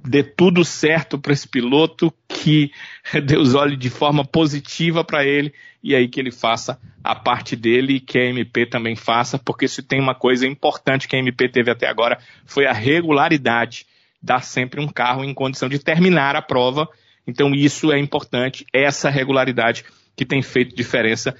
dê 0.04 0.22
tudo 0.22 0.64
certo 0.64 1.18
para 1.18 1.32
esse 1.32 1.48
piloto, 1.48 2.12
que 2.28 2.70
Deus 3.24 3.54
olhe 3.54 3.76
de 3.76 3.90
forma 3.90 4.24
positiva 4.24 5.04
para 5.04 5.24
ele 5.24 5.52
e 5.82 5.94
aí 5.94 6.08
que 6.08 6.20
ele 6.20 6.30
faça 6.30 6.78
a 7.02 7.14
parte 7.14 7.56
dele 7.56 7.94
e 7.94 8.00
que 8.00 8.18
a 8.18 8.24
MP 8.24 8.66
também 8.66 8.94
faça, 8.94 9.38
porque 9.38 9.66
se 9.66 9.82
tem 9.82 10.00
uma 10.00 10.14
coisa 10.14 10.46
importante 10.46 11.08
que 11.08 11.16
a 11.16 11.18
MP 11.18 11.48
teve 11.48 11.70
até 11.70 11.88
agora 11.88 12.18
foi 12.44 12.66
a 12.66 12.72
regularidade, 12.72 13.86
dar 14.22 14.42
sempre 14.42 14.80
um 14.80 14.88
carro 14.88 15.24
em 15.24 15.32
condição 15.32 15.68
de 15.68 15.78
terminar 15.78 16.36
a 16.36 16.42
prova. 16.42 16.88
Então 17.26 17.54
isso 17.54 17.92
é 17.92 17.98
importante, 17.98 18.66
essa 18.72 19.08
regularidade 19.08 19.84
que 20.16 20.26
tem 20.26 20.42
feito 20.42 20.76
diferença 20.76 21.34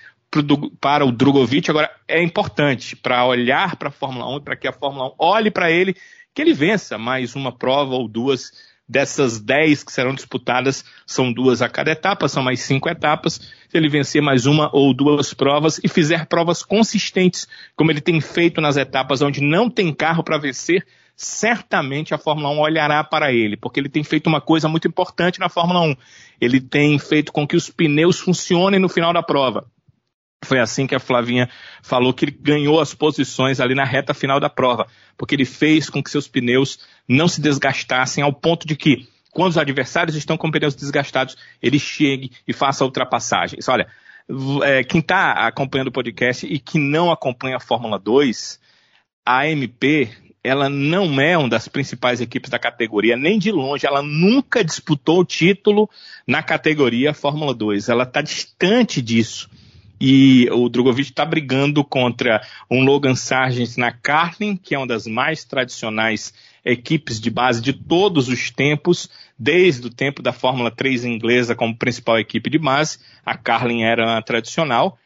para 0.81 1.05
o 1.05 1.11
Drogovic. 1.11 1.69
Agora, 1.69 1.91
é 2.07 2.23
importante 2.23 2.95
para 2.95 3.27
olhar 3.27 3.77
para 3.77 3.89
a 3.89 3.93
Fórmula 3.93 4.37
1, 4.37 4.41
para 4.41 4.57
que 4.57 4.69
a 4.69 4.73
Fórmula 4.73 5.09
1 5.09 5.15
olhe 5.19 5.51
para 5.51 5.71
ele, 5.71 5.97
que 6.35 6.43
ele 6.43 6.53
vença 6.53 6.99
mais 6.99 7.35
uma 7.35 7.53
prova 7.53 7.95
ou 7.95 8.09
duas 8.09 8.53
dessas 8.91 9.41
dez 9.41 9.85
que 9.85 9.93
serão 9.93 10.13
disputadas, 10.13 10.85
são 11.07 11.33
duas 11.33 11.63
a 11.63 11.69
cada 11.69 11.93
etapa, 11.93 12.27
são 12.27 12.43
mais 12.43 12.61
cinco 12.61 12.89
etapas. 12.89 13.35
Se 13.69 13.77
ele 13.77 13.89
vencer 13.89 14.21
mais 14.21 14.47
uma 14.47 14.69
ou 14.73 14.93
duas 14.93 15.33
provas 15.33 15.81
e 15.85 15.89
fizer 15.89 16.27
provas 16.27 16.65
consistentes, 16.65 17.47
como 17.77 17.93
ele 17.93 18.01
tem 18.01 18.21
feito 18.21 18.61
nas 18.61 18.77
etapas 18.77 19.23
onde 19.23 19.41
não 19.41 19.71
tem 19.71 19.95
carro 19.95 20.25
para 20.25 20.39
vencer, 20.39 20.85
certamente 21.15 22.15
a 22.15 22.19
Fórmula 22.19 22.49
1 22.51 22.59
olhará 22.59 23.05
para 23.05 23.33
ele, 23.33 23.57
porque 23.57 23.79
ele 23.79 23.89
tem 23.89 24.03
feito 24.03 24.27
uma 24.27 24.41
coisa 24.41 24.69
muito 24.69 24.89
importante 24.89 25.39
na 25.39 25.49
Fórmula 25.49 25.83
1. 25.83 25.97
Ele 26.41 26.61
tem 26.61 26.99
feito 26.99 27.31
com 27.31 27.47
que 27.47 27.55
os 27.55 27.71
pneus 27.71 28.19
funcionem 28.19 28.81
no 28.81 28.89
final 28.89 29.13
da 29.13 29.23
prova. 29.23 29.71
Foi 30.43 30.59
assim 30.59 30.87
que 30.87 30.95
a 30.95 31.01
Flavinha 31.01 31.51
falou 31.83 32.15
que 32.15 32.25
ele 32.25 32.33
ganhou 32.33 32.81
as 32.81 32.95
posições 32.95 33.61
ali 33.61 33.75
na 33.75 33.85
reta 33.85 34.15
final 34.15 34.41
da 34.41 34.49
prova, 34.49 34.87
porque 35.17 35.35
ele 35.35 35.45
fez 35.45 35.91
com 35.91 36.03
que 36.03 36.11
seus 36.11 36.27
pneus 36.27 36.79
não 37.07 37.29
se 37.29 37.43
desgastassem 37.43 38.25
ao 38.25 38.33
ponto 38.33 38.67
de 38.67 38.75
que, 38.75 39.07
quando 39.31 39.51
os 39.51 39.59
adversários 39.59 40.17
estão 40.17 40.39
com 40.39 40.51
pneus 40.51 40.75
desgastados, 40.75 41.37
ele 41.63 41.79
chegue 41.79 42.33
e 42.49 42.55
faça 42.55 42.85
ultrapassagens. 42.85 43.69
Olha, 43.69 43.87
é, 44.63 44.83
quem 44.83 45.01
está 45.01 45.33
acompanhando 45.47 45.89
o 45.89 45.93
podcast 45.93 46.47
e 46.47 46.59
que 46.59 46.79
não 46.79 47.11
acompanha 47.11 47.57
a 47.57 47.61
Fórmula 47.61 47.99
2, 47.99 48.59
a 49.27 49.43
AMP 49.43 50.11
ela 50.43 50.71
não 50.71 51.21
é 51.21 51.37
uma 51.37 51.51
das 51.51 51.69
principais 51.69 52.19
equipes 52.19 52.49
da 52.49 52.59
categoria, 52.59 53.15
nem 53.15 53.39
de 53.39 53.53
longe. 53.53 53.87
Ela 53.87 54.01
nunca 54.01 54.65
disputou 54.65 55.21
o 55.21 55.25
título 55.25 55.89
na 56.27 56.43
categoria 56.43 57.13
Fórmula 57.13 57.53
2. 57.53 57.91
Ela 57.91 58.05
está 58.05 58.23
distante 58.23 59.03
disso 59.03 59.51
e 60.01 60.49
o 60.51 60.69
Drogovic 60.69 61.11
está 61.11 61.27
brigando 61.27 61.85
contra 61.85 62.41
um 62.71 62.83
Logan 62.83 63.15
Sargent 63.15 63.77
na 63.77 63.93
Carlin, 63.93 64.57
que 64.57 64.75
é 64.75 64.79
uma 64.79 64.87
das 64.87 65.07
mais 65.07 65.45
tradicionais 65.45 66.33
equipes 66.65 67.21
de 67.21 67.31
base 67.31 67.61
de 67.61 67.75
todos 67.75 68.29
os 68.29 68.51
tempos, 68.51 69.11
desde 69.39 69.87
o 69.87 69.91
tempo 69.91 70.23
da 70.23 70.33
Fórmula 70.33 70.71
3 70.71 71.05
inglesa 71.05 71.55
como 71.55 71.77
principal 71.77 72.19
equipe 72.19 72.49
de 72.49 72.59
base, 72.59 72.99
a 73.25 73.37
Carlin 73.37 73.83
era 73.83 74.17
a 74.17 74.23
tradicional, 74.23 74.99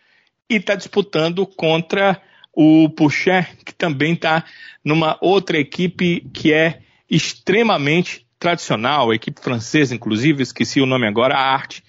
e 0.48 0.56
está 0.56 0.76
disputando 0.76 1.44
contra 1.46 2.20
o 2.52 2.88
Pucher, 2.90 3.56
que 3.64 3.74
também 3.74 4.12
está 4.12 4.44
numa 4.84 5.18
outra 5.20 5.58
equipe 5.58 6.20
que 6.32 6.52
é 6.52 6.80
extremamente 7.10 8.24
tradicional, 8.38 9.12
equipe 9.12 9.40
francesa, 9.40 9.94
inclusive, 9.94 10.42
esqueci 10.42 10.80
o 10.80 10.86
nome 10.86 11.06
agora, 11.06 11.34
a 11.34 11.52
Arte, 11.52 11.82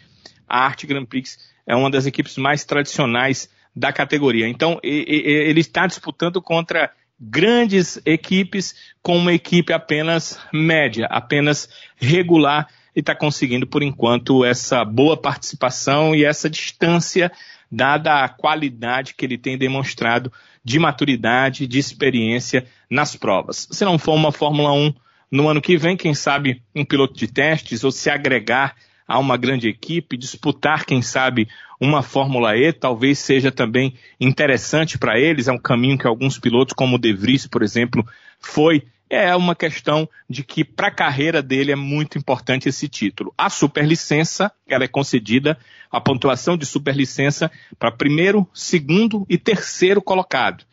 a 0.48 0.60
Arte 0.60 0.88
Grand 0.88 1.06
Prix 1.06 1.38
é 1.66 1.76
uma 1.76 1.90
das 1.90 2.06
equipes 2.06 2.38
mais 2.38 2.64
tradicionais 2.64 3.50
da 3.76 3.92
categoria. 3.92 4.48
Então, 4.48 4.80
ele 4.84 5.60
está 5.60 5.86
disputando 5.86 6.42
contra 6.42 6.92
grandes 7.20 8.00
equipes 8.06 8.76
com 9.02 9.18
uma 9.18 9.34
equipe 9.34 9.74
apenas 9.74 10.40
média, 10.54 11.08
apenas 11.10 11.70
regular, 11.96 12.68
e 12.96 13.00
está 13.00 13.16
conseguindo, 13.16 13.68
por 13.68 13.84
enquanto, 13.84 14.46
essa 14.46 14.86
boa 14.86 15.18
participação 15.18 16.16
e 16.16 16.24
essa 16.24 16.50
distância, 16.50 17.32
dada 17.70 18.24
a 18.24 18.30
qualidade 18.30 19.14
que 19.14 19.26
ele 19.26 19.38
tem 19.38 19.58
demonstrado 19.58 20.32
de 20.64 20.80
maturidade, 20.80 21.68
de 21.68 21.78
experiência 21.78 22.66
nas 22.90 23.16
provas. 23.16 23.68
Se 23.72 23.84
não 23.84 24.00
for 24.00 24.14
uma 24.14 24.32
Fórmula 24.32 24.72
1 24.72 24.94
no 25.32 25.50
ano 25.50 25.62
que 25.62 25.78
vem, 25.78 25.98
quem 25.98 26.14
sabe 26.14 26.62
um 26.74 26.86
piloto 26.86 27.14
de 27.16 27.28
testes 27.28 27.84
ou 27.84 27.92
se 27.92 28.10
agregar 28.10 28.76
a 29.08 29.20
uma 29.20 29.38
grande 29.38 29.68
equipe, 29.68 30.18
disputar, 30.18 30.86
quem 30.86 31.02
sabe, 31.02 31.48
uma 31.80 32.02
Fórmula 32.02 32.58
E, 32.58 32.72
talvez 32.74 33.20
seja 33.20 33.52
também 33.52 33.96
interessante 34.20 34.98
para 34.98 35.20
eles, 35.20 35.48
é 35.48 35.52
um 35.52 35.60
caminho 35.60 35.98
que 35.98 36.08
alguns 36.08 36.40
pilotos, 36.40 36.74
como 36.74 36.96
o 36.96 37.00
De 37.00 37.14
Vries, 37.14 37.48
por 37.48 37.62
exemplo, 37.62 38.06
foi. 38.40 38.84
É 39.08 39.36
uma 39.36 39.54
questão 39.54 40.10
de 40.28 40.44
que 40.44 40.64
para 40.64 40.88
a 40.88 40.92
carreira 40.92 41.40
dele 41.40 41.72
é 41.72 41.76
muito 41.76 42.18
importante 42.18 42.68
esse 42.68 42.88
título. 42.90 43.32
A 43.38 43.52
superlicença, 43.52 44.52
ela 44.68 44.84
é 44.84 44.88
concedida, 44.88 45.60
a 45.92 46.02
pontuação 46.02 46.58
de 46.58 46.66
superlicença 46.66 47.52
para 47.78 47.92
primeiro, 47.92 48.50
segundo 48.52 49.24
e 49.30 49.38
terceiro 49.38 50.02
colocado. 50.02 50.66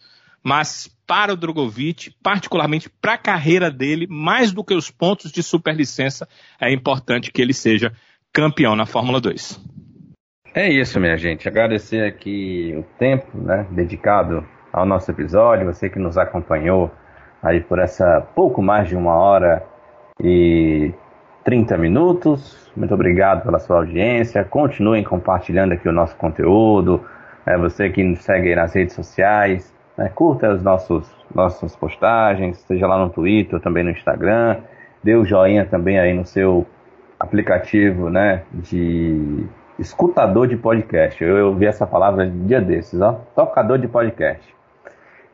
Mas 0.42 0.90
para 1.06 1.34
o 1.34 1.36
Drogovic, 1.36 2.14
particularmente 2.22 2.88
para 2.88 3.12
a 3.14 3.18
carreira 3.18 3.70
dele, 3.70 4.06
mais 4.08 4.50
do 4.50 4.64
que 4.64 4.72
os 4.72 4.90
pontos 4.90 5.30
de 5.30 5.42
superlicença, 5.42 6.26
é 6.58 6.72
importante 6.72 7.30
que 7.30 7.42
ele 7.42 7.52
seja 7.52 7.92
campeão 8.32 8.74
na 8.74 8.86
Fórmula 8.86 9.20
2. 9.20 9.60
É 10.54 10.68
isso, 10.68 10.98
minha 10.98 11.16
gente. 11.16 11.48
Agradecer 11.48 12.06
aqui 12.06 12.74
o 12.76 12.82
tempo 12.98 13.26
né, 13.34 13.66
dedicado 13.70 14.44
ao 14.72 14.86
nosso 14.86 15.10
episódio, 15.10 15.66
você 15.66 15.88
que 15.88 15.98
nos 15.98 16.16
acompanhou 16.16 16.90
aí 17.42 17.60
por 17.60 17.78
essa 17.78 18.20
pouco 18.34 18.62
mais 18.62 18.88
de 18.88 18.96
uma 18.96 19.14
hora 19.14 19.62
e 20.22 20.92
30 21.44 21.76
minutos. 21.76 22.70
Muito 22.76 22.94
obrigado 22.94 23.42
pela 23.42 23.58
sua 23.58 23.78
audiência. 23.78 24.44
Continuem 24.44 25.04
compartilhando 25.04 25.72
aqui 25.72 25.88
o 25.88 25.92
nosso 25.92 26.16
conteúdo. 26.16 27.04
É, 27.44 27.56
você 27.58 27.90
que 27.90 28.02
nos 28.02 28.20
segue 28.20 28.54
nas 28.54 28.74
redes 28.74 28.94
sociais, 28.94 29.74
né, 29.96 30.08
curta 30.14 30.52
as 30.52 30.62
nossos, 30.62 31.10
nossas 31.34 31.74
postagens, 31.76 32.58
seja 32.58 32.86
lá 32.86 32.98
no 32.98 33.10
Twitter, 33.10 33.60
também 33.60 33.84
no 33.84 33.90
Instagram. 33.90 34.58
Dê 35.02 35.16
o 35.16 35.24
joinha 35.24 35.64
também 35.66 35.98
aí 35.98 36.14
no 36.14 36.24
seu 36.24 36.66
aplicativo 37.22 38.10
né, 38.10 38.42
de 38.52 39.46
escutador 39.78 40.48
de 40.48 40.56
podcast. 40.56 41.22
Eu 41.22 41.50
ouvi 41.50 41.66
essa 41.66 41.86
palavra 41.86 42.28
dia 42.28 42.60
desses, 42.60 43.00
ó, 43.00 43.12
tocador 43.34 43.78
de 43.78 43.86
podcast. 43.86 44.52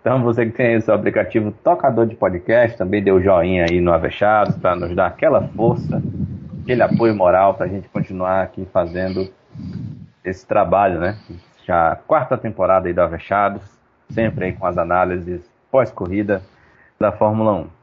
Então 0.01 0.23
você 0.23 0.44
que 0.44 0.52
tem 0.52 0.77
o 0.77 0.82
seu 0.82 0.94
aplicativo 0.94 1.51
tocador 1.51 2.06
de 2.06 2.15
podcast, 2.15 2.77
também 2.77 3.10
o 3.10 3.20
joinha 3.23 3.65
aí 3.69 3.81
no 3.81 3.90
Avechados 3.93 4.55
para 4.59 4.77
nos 4.77 4.94
dar 4.94 5.06
aquela 5.06 5.48
força, 5.48 6.02
aquele 6.62 6.82
apoio 6.82 7.15
moral 7.16 7.55
para 7.55 7.65
a 7.65 7.69
gente 7.69 7.89
continuar 7.89 8.43
aqui 8.43 8.69
fazendo 8.70 9.27
esse 10.23 10.47
trabalho, 10.47 11.01
né? 11.01 11.16
Já 11.66 11.97
quarta 12.06 12.36
temporada 12.36 12.86
aí 12.86 12.93
do 12.93 13.01
Avechados, 13.01 13.62
sempre 14.10 14.44
aí 14.44 14.52
com 14.52 14.66
as 14.66 14.77
análises 14.77 15.51
pós-corrida 15.70 16.43
da 17.01 17.12
Fórmula 17.12 17.55
1. 17.55 17.77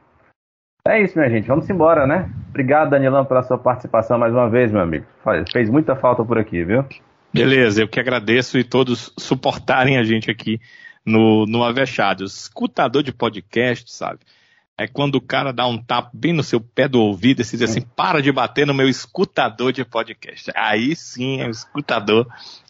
É 0.87 1.01
isso, 1.01 1.17
minha 1.17 1.29
gente. 1.29 1.47
Vamos 1.47 1.67
embora, 1.67 2.05
né? 2.05 2.29
Obrigado, 2.49 2.91
Danilão, 2.91 3.25
pela 3.25 3.41
sua 3.41 3.57
participação 3.57 4.19
mais 4.19 4.31
uma 4.31 4.47
vez, 4.47 4.71
meu 4.71 4.81
amigo. 4.81 5.05
Fez 5.51 5.67
muita 5.67 5.95
falta 5.95 6.23
por 6.23 6.37
aqui, 6.37 6.63
viu? 6.63 6.85
Beleza, 7.33 7.81
eu 7.81 7.87
que 7.87 7.99
agradeço 7.99 8.59
e 8.59 8.63
todos 8.63 9.11
suportarem 9.17 9.97
a 9.97 10.03
gente 10.03 10.29
aqui 10.29 10.61
no, 11.03 11.47
no 11.47 11.63
Avechado. 11.63 12.23
Escutador 12.23 13.01
de 13.01 13.11
podcast, 13.11 13.91
sabe? 13.91 14.19
É 14.77 14.87
quando 14.87 15.15
o 15.15 15.21
cara 15.21 15.51
dá 15.51 15.65
um 15.65 15.75
tapa 15.75 16.11
bem 16.13 16.33
no 16.33 16.43
seu 16.43 16.61
pé 16.61 16.87
do 16.87 17.01
ouvido 17.01 17.41
e 17.41 17.43
diz 17.43 17.61
assim: 17.63 17.81
para 17.81 18.21
de 18.21 18.31
bater 18.31 18.67
no 18.67 18.73
meu 18.73 18.87
escutador 18.87 19.71
de 19.71 19.83
podcast. 19.83 20.51
Aí 20.53 20.95
sim 20.95 21.41
é 21.41 21.47
o 21.47 21.51
escutador 21.51 22.27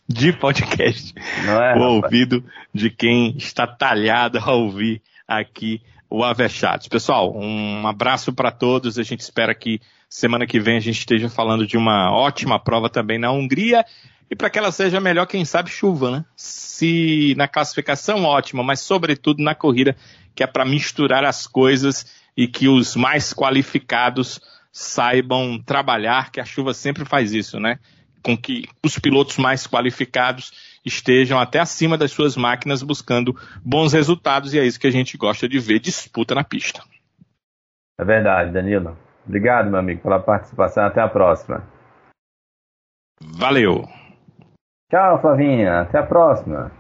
de 0.08 0.32
podcast. 0.32 1.14
É, 1.18 1.52
o 1.52 1.60
rapaz? 1.60 1.82
ouvido 1.82 2.44
de 2.74 2.90
quem 2.90 3.36
está 3.36 3.68
talhado 3.68 4.40
a 4.40 4.54
ouvir 4.54 5.02
aqui 5.28 5.82
o 6.10 6.24
Avechados. 6.24 6.88
Pessoal, 6.88 7.36
um 7.36 7.88
abraço 7.88 8.34
para 8.34 8.52
todos. 8.52 8.98
A 8.98 9.04
gente 9.04 9.22
espera 9.22 9.54
que 9.54 9.82
semana 10.10 10.46
que 10.46 10.60
vem 10.60 10.78
a 10.78 10.82
gente 10.82 11.00
esteja 11.00 11.30
falando 11.30 11.66
de 11.66 11.78
uma 11.78 12.12
ótima 12.12 12.60
prova 12.60 12.90
também 12.90 13.20
na 13.20 13.32
Hungria. 13.32 13.86
e 14.30 14.36
para 14.36 14.50
que 14.50 14.58
ela 14.58 14.72
seja 14.72 15.00
melhor, 15.00 15.28
quem 15.28 15.46
sabe, 15.46 15.70
chuva, 15.70 16.12
né? 16.12 16.26
Se 16.36 17.34
na 17.38 17.48
classificação, 17.48 18.24
ótima, 18.24 18.64
mas 18.64 18.80
sobretudo 18.80 19.44
na 19.44 19.54
corrida, 19.54 19.96
que 20.34 20.44
é 20.44 20.48
para 20.48 20.66
misturar 20.66 21.24
as 21.24 21.46
coisas 21.46 22.06
e 22.36 22.48
que 22.48 22.68
os 22.68 22.96
mais 22.96 23.34
qualificados 23.34 24.42
saibam 24.72 25.62
trabalhar, 25.64 26.32
que 26.32 26.40
a 26.40 26.46
chuva 26.46 26.74
sempre 26.74 27.06
faz 27.06 27.34
isso, 27.34 27.60
né? 27.60 27.80
Com 28.22 28.36
que 28.36 28.68
os 28.84 28.98
pilotos 28.98 29.38
mais 29.38 29.68
qualificados 29.68 30.52
estejam 30.86 31.40
até 31.40 31.60
acima 31.60 31.98
das 31.98 32.12
suas 32.12 32.38
máquinas 32.38 32.84
buscando 32.84 33.36
bons 33.64 33.92
resultados 33.92 34.54
e 34.54 34.60
é 34.60 34.64
isso 34.64 34.80
que 34.80 34.88
a 34.88 34.92
gente 34.92 35.18
gosta 35.18 35.50
de 35.50 35.60
ver 35.60 35.80
disputa 35.80 36.36
na 36.36 36.44
pista. 36.44 36.84
É 38.00 38.04
verdade, 38.04 38.52
Danilo. 38.52 38.98
Obrigado, 39.26 39.70
meu 39.70 39.80
amigo, 39.80 40.02
pela 40.02 40.20
participação. 40.20 40.86
Até 40.86 41.02
a 41.02 41.08
próxima. 41.08 41.64
Valeu. 43.22 43.88
Tchau, 44.92 45.20
Flavinha. 45.22 45.82
Até 45.82 45.98
a 45.98 46.04
próxima. 46.06 46.72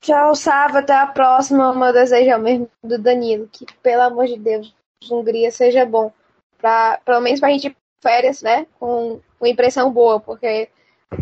Tchau, 0.00 0.34
Sava. 0.34 0.78
Até 0.78 0.94
a 0.94 1.06
próxima. 1.06 1.70
O 1.70 1.78
meu 1.78 1.92
desejo 1.92 2.30
é 2.30 2.36
o 2.36 2.40
mesmo 2.40 2.70
do 2.82 2.98
Danilo. 2.98 3.48
Que, 3.52 3.66
pelo 3.82 4.02
amor 4.02 4.26
de 4.26 4.38
Deus, 4.38 4.74
Hungria 5.10 5.50
seja 5.50 5.84
bom. 5.84 6.12
Pra, 6.56 6.98
pelo 7.04 7.20
menos 7.20 7.40
pra 7.40 7.50
gente 7.50 7.68
ir 7.68 7.76
férias, 8.02 8.42
né? 8.42 8.66
Com, 8.78 9.20
com 9.38 9.46
impressão 9.46 9.92
boa, 9.92 10.20
porque 10.20 10.70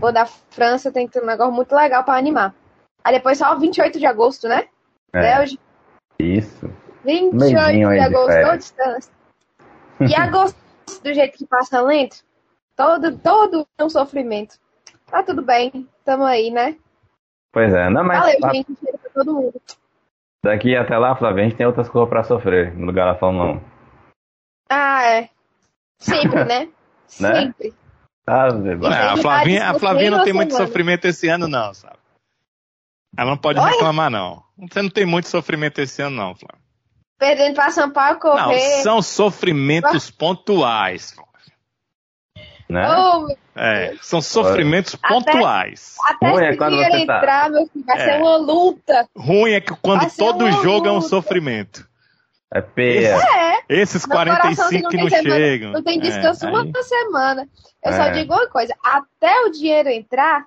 Pô, 0.00 0.10
da 0.10 0.26
França 0.26 0.90
tem 0.92 1.06
que 1.06 1.12
ter 1.14 1.22
um 1.22 1.26
negócio 1.26 1.52
muito 1.52 1.74
legal 1.74 2.04
pra 2.04 2.14
animar. 2.16 2.54
Aí 3.04 3.14
depois 3.14 3.38
só 3.38 3.54
28 3.56 3.98
de 3.98 4.06
agosto, 4.06 4.48
né? 4.48 4.68
É. 5.12 5.20
Bélgica. 5.20 5.62
Isso. 6.18 6.66
28 7.04 7.34
Mesinho 7.36 7.58
aí 7.88 7.98
de 8.00 8.08
de 8.08 8.14
agosto, 8.14 8.26
férias. 8.28 8.46
toda 8.46 8.58
distância. 8.58 9.12
E 10.00 10.14
agosto, 10.16 10.56
do 11.02 11.12
jeito 11.12 11.36
que 11.36 11.46
passa 11.46 11.80
lento, 11.82 12.16
todo, 12.76 13.18
todo 13.18 13.66
um 13.80 13.88
sofrimento. 13.90 14.56
Tá 15.06 15.22
tudo 15.22 15.42
bem, 15.42 15.88
tamo 16.04 16.24
aí, 16.24 16.50
né? 16.50 16.76
Pois 17.52 17.72
é, 17.72 17.88
não, 17.90 18.02
mas 18.04 18.18
Valeu, 18.20 18.38
a- 18.42 18.52
gente, 18.54 18.74
cheiro 18.80 18.98
pra 18.98 19.10
todo 19.12 19.34
mundo. 19.34 19.60
daqui 20.42 20.74
até 20.74 20.96
lá, 20.96 21.14
Flávia, 21.14 21.44
a 21.44 21.48
gente 21.48 21.56
tem 21.58 21.66
outras 21.66 21.88
coisas 21.88 22.08
pra 22.08 22.24
sofrer 22.24 22.74
no 22.76 22.86
lugar 22.86 23.12
da 23.12 23.18
Fórmula 23.18 23.52
1. 23.52 23.60
Ah, 24.70 25.04
é. 25.06 25.28
Sempre, 26.00 26.44
né? 26.44 26.68
Né? 27.20 27.34
Sempre. 27.52 27.74
Sabe? 28.28 28.70
É, 28.86 28.96
a 29.08 29.16
Flavinha, 29.16 29.70
a 29.70 29.78
Flavinha 29.78 30.10
não 30.10 30.24
tem 30.24 30.32
muito 30.32 30.50
semana. 30.52 30.66
sofrimento 30.66 31.04
esse 31.06 31.28
ano, 31.28 31.46
não, 31.46 31.74
sabe? 31.74 31.96
Ela 33.16 33.30
não 33.30 33.36
pode 33.36 33.60
Olha. 33.60 33.70
reclamar, 33.70 34.10
não. 34.10 34.42
Você 34.58 34.80
não 34.82 34.90
tem 34.90 35.04
muito 35.04 35.28
sofrimento 35.28 35.78
esse 35.80 36.00
ano, 36.02 36.16
não, 36.16 36.34
Flávia. 36.34 36.62
Perdendo 37.18 37.54
pra 37.54 37.70
São 37.70 37.90
Paulo 37.90 38.14
Não, 38.14 38.20
correr. 38.20 38.82
são 38.82 39.00
sofrimentos 39.02 40.10
pontuais. 40.10 41.12
Flávia. 41.12 41.34
Né? 42.68 42.88
Oh, 42.90 43.28
É, 43.56 43.94
são 44.02 44.20
sofrimentos 44.20 44.94
Até- 45.00 45.08
pontuais. 45.14 45.96
até 46.06 46.28
Ruim 46.30 46.44
é 46.44 46.56
quando 46.56 46.76
você 46.76 46.90
tá- 46.90 46.98
entrar, 47.18 47.50
meu 47.50 47.66
filho, 47.68 47.84
vai 47.84 47.96
É. 48.00 48.04
ser 48.04 48.20
uma 48.22 48.36
luta. 48.36 49.08
Ruim 49.16 49.52
é 49.52 49.60
que 49.60 49.76
quando 49.76 50.10
todo 50.16 50.50
jogo 50.62 50.88
é 50.88 50.90
um 50.90 50.96
luta. 50.96 51.08
sofrimento. 51.08 51.86
É 52.54 52.60
peia. 52.62 53.16
É. 53.16 53.64
Esses 53.68 54.06
Meu 54.06 54.16
coração 54.16 54.40
45 54.68 54.88
que 54.88 54.96
tem 54.96 55.02
não 55.04 55.10
semana, 55.10 55.36
chegam. 55.36 55.72
Não 55.72 55.82
tem 55.82 55.98
descanso 56.00 56.46
É, 56.46 56.48
uma 56.48 56.62
aí- 56.62 56.84
semana. 56.84 57.48
Eu 57.82 57.92
só 57.92 58.02
É. 58.04 58.10
digo 58.12 58.32
uma 58.32 58.46
coisa: 58.48 58.74
até 58.82 59.40
o 59.42 59.50
dinheiro 59.50 59.88
entrar, 59.88 60.46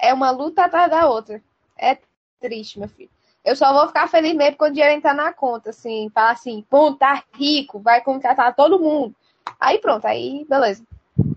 é 0.00 0.14
uma 0.14 0.30
luta 0.30 0.64
atrás 0.64 0.88
da 0.88 1.08
outra. 1.08 1.42
É 1.76 1.98
triste, 2.40 2.78
meu 2.78 2.88
filho. 2.88 3.10
Eu 3.44 3.56
só 3.56 3.72
vou 3.72 3.88
ficar 3.88 4.08
feliz 4.08 4.34
mesmo 4.34 4.56
quando 4.56 4.70
o 4.70 4.74
dinheiro 4.74 4.94
entrar 4.94 5.14
na 5.14 5.32
conta, 5.32 5.70
assim, 5.70 6.08
falar 6.14 6.30
assim, 6.32 6.64
pô, 6.70 6.92
tá 6.92 7.22
rico, 7.34 7.80
vai 7.80 8.00
contratar 8.02 8.54
todo 8.54 8.78
mundo. 8.78 9.14
Aí 9.58 9.78
pronto, 9.78 10.06
aí 10.06 10.46
beleza. 10.48 10.82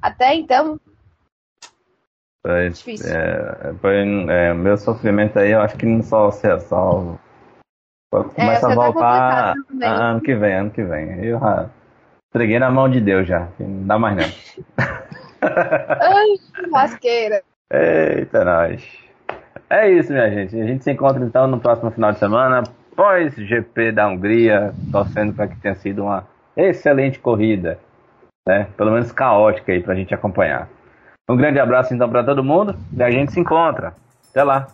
Até 0.01 0.35
então, 0.35 0.79
Pois, 2.43 2.77
Difícil. 2.79 3.07
é, 3.15 3.71
é, 4.49 4.53
meu 4.53 4.75
sofrimento 4.77 5.37
aí 5.37 5.51
eu 5.51 5.61
acho 5.61 5.77
que 5.77 5.85
não 5.85 6.01
só 6.03 6.31
se 6.31 6.45
resolve. 6.47 7.17
Começa 8.11 8.59
você 8.59 8.65
a 8.65 8.69
tá 8.69 8.75
voltar 8.75 9.53
também. 9.67 9.89
ano 9.89 10.21
que 10.21 10.35
vem, 10.35 10.53
ano 10.53 10.69
que 10.69 10.83
vem. 10.83 11.23
Eu 11.23 11.39
já 11.39 11.69
entreguei 12.29 12.59
na 12.59 12.69
mão 12.69 12.89
de 12.89 12.99
Deus 12.99 13.25
já. 13.25 13.47
Não 13.57 13.87
dá 13.87 13.97
mais 13.97 14.17
não. 14.17 14.25
ai, 14.77 16.69
lasqueira. 16.69 17.41
Eita, 17.71 18.43
nós. 18.43 18.85
É 19.69 19.89
isso, 19.89 20.11
minha 20.11 20.29
gente. 20.29 20.59
A 20.59 20.65
gente 20.65 20.83
se 20.83 20.91
encontra 20.91 21.23
então 21.23 21.47
no 21.47 21.57
próximo 21.57 21.89
final 21.91 22.11
de 22.11 22.19
semana, 22.19 22.63
pós 22.97 23.33
GP 23.33 23.93
da 23.93 24.09
Hungria, 24.09 24.73
torcendo 24.91 25.33
para 25.33 25.47
que 25.47 25.55
tenha 25.61 25.75
sido 25.75 26.03
uma 26.03 26.27
excelente 26.57 27.17
corrida, 27.17 27.79
né? 28.45 28.67
Pelo 28.75 28.91
menos 28.91 29.13
caótica 29.13 29.71
aí 29.71 29.81
pra 29.81 29.95
gente 29.95 30.13
acompanhar. 30.13 30.67
Um 31.29 31.37
grande 31.37 31.59
abraço 31.59 31.93
então 31.93 32.09
para 32.09 32.25
todo 32.25 32.43
mundo 32.43 32.75
e 32.93 33.01
a 33.01 33.09
gente 33.09 33.31
se 33.31 33.39
encontra. 33.39 33.93
Até 34.29 34.43
lá. 34.43 34.67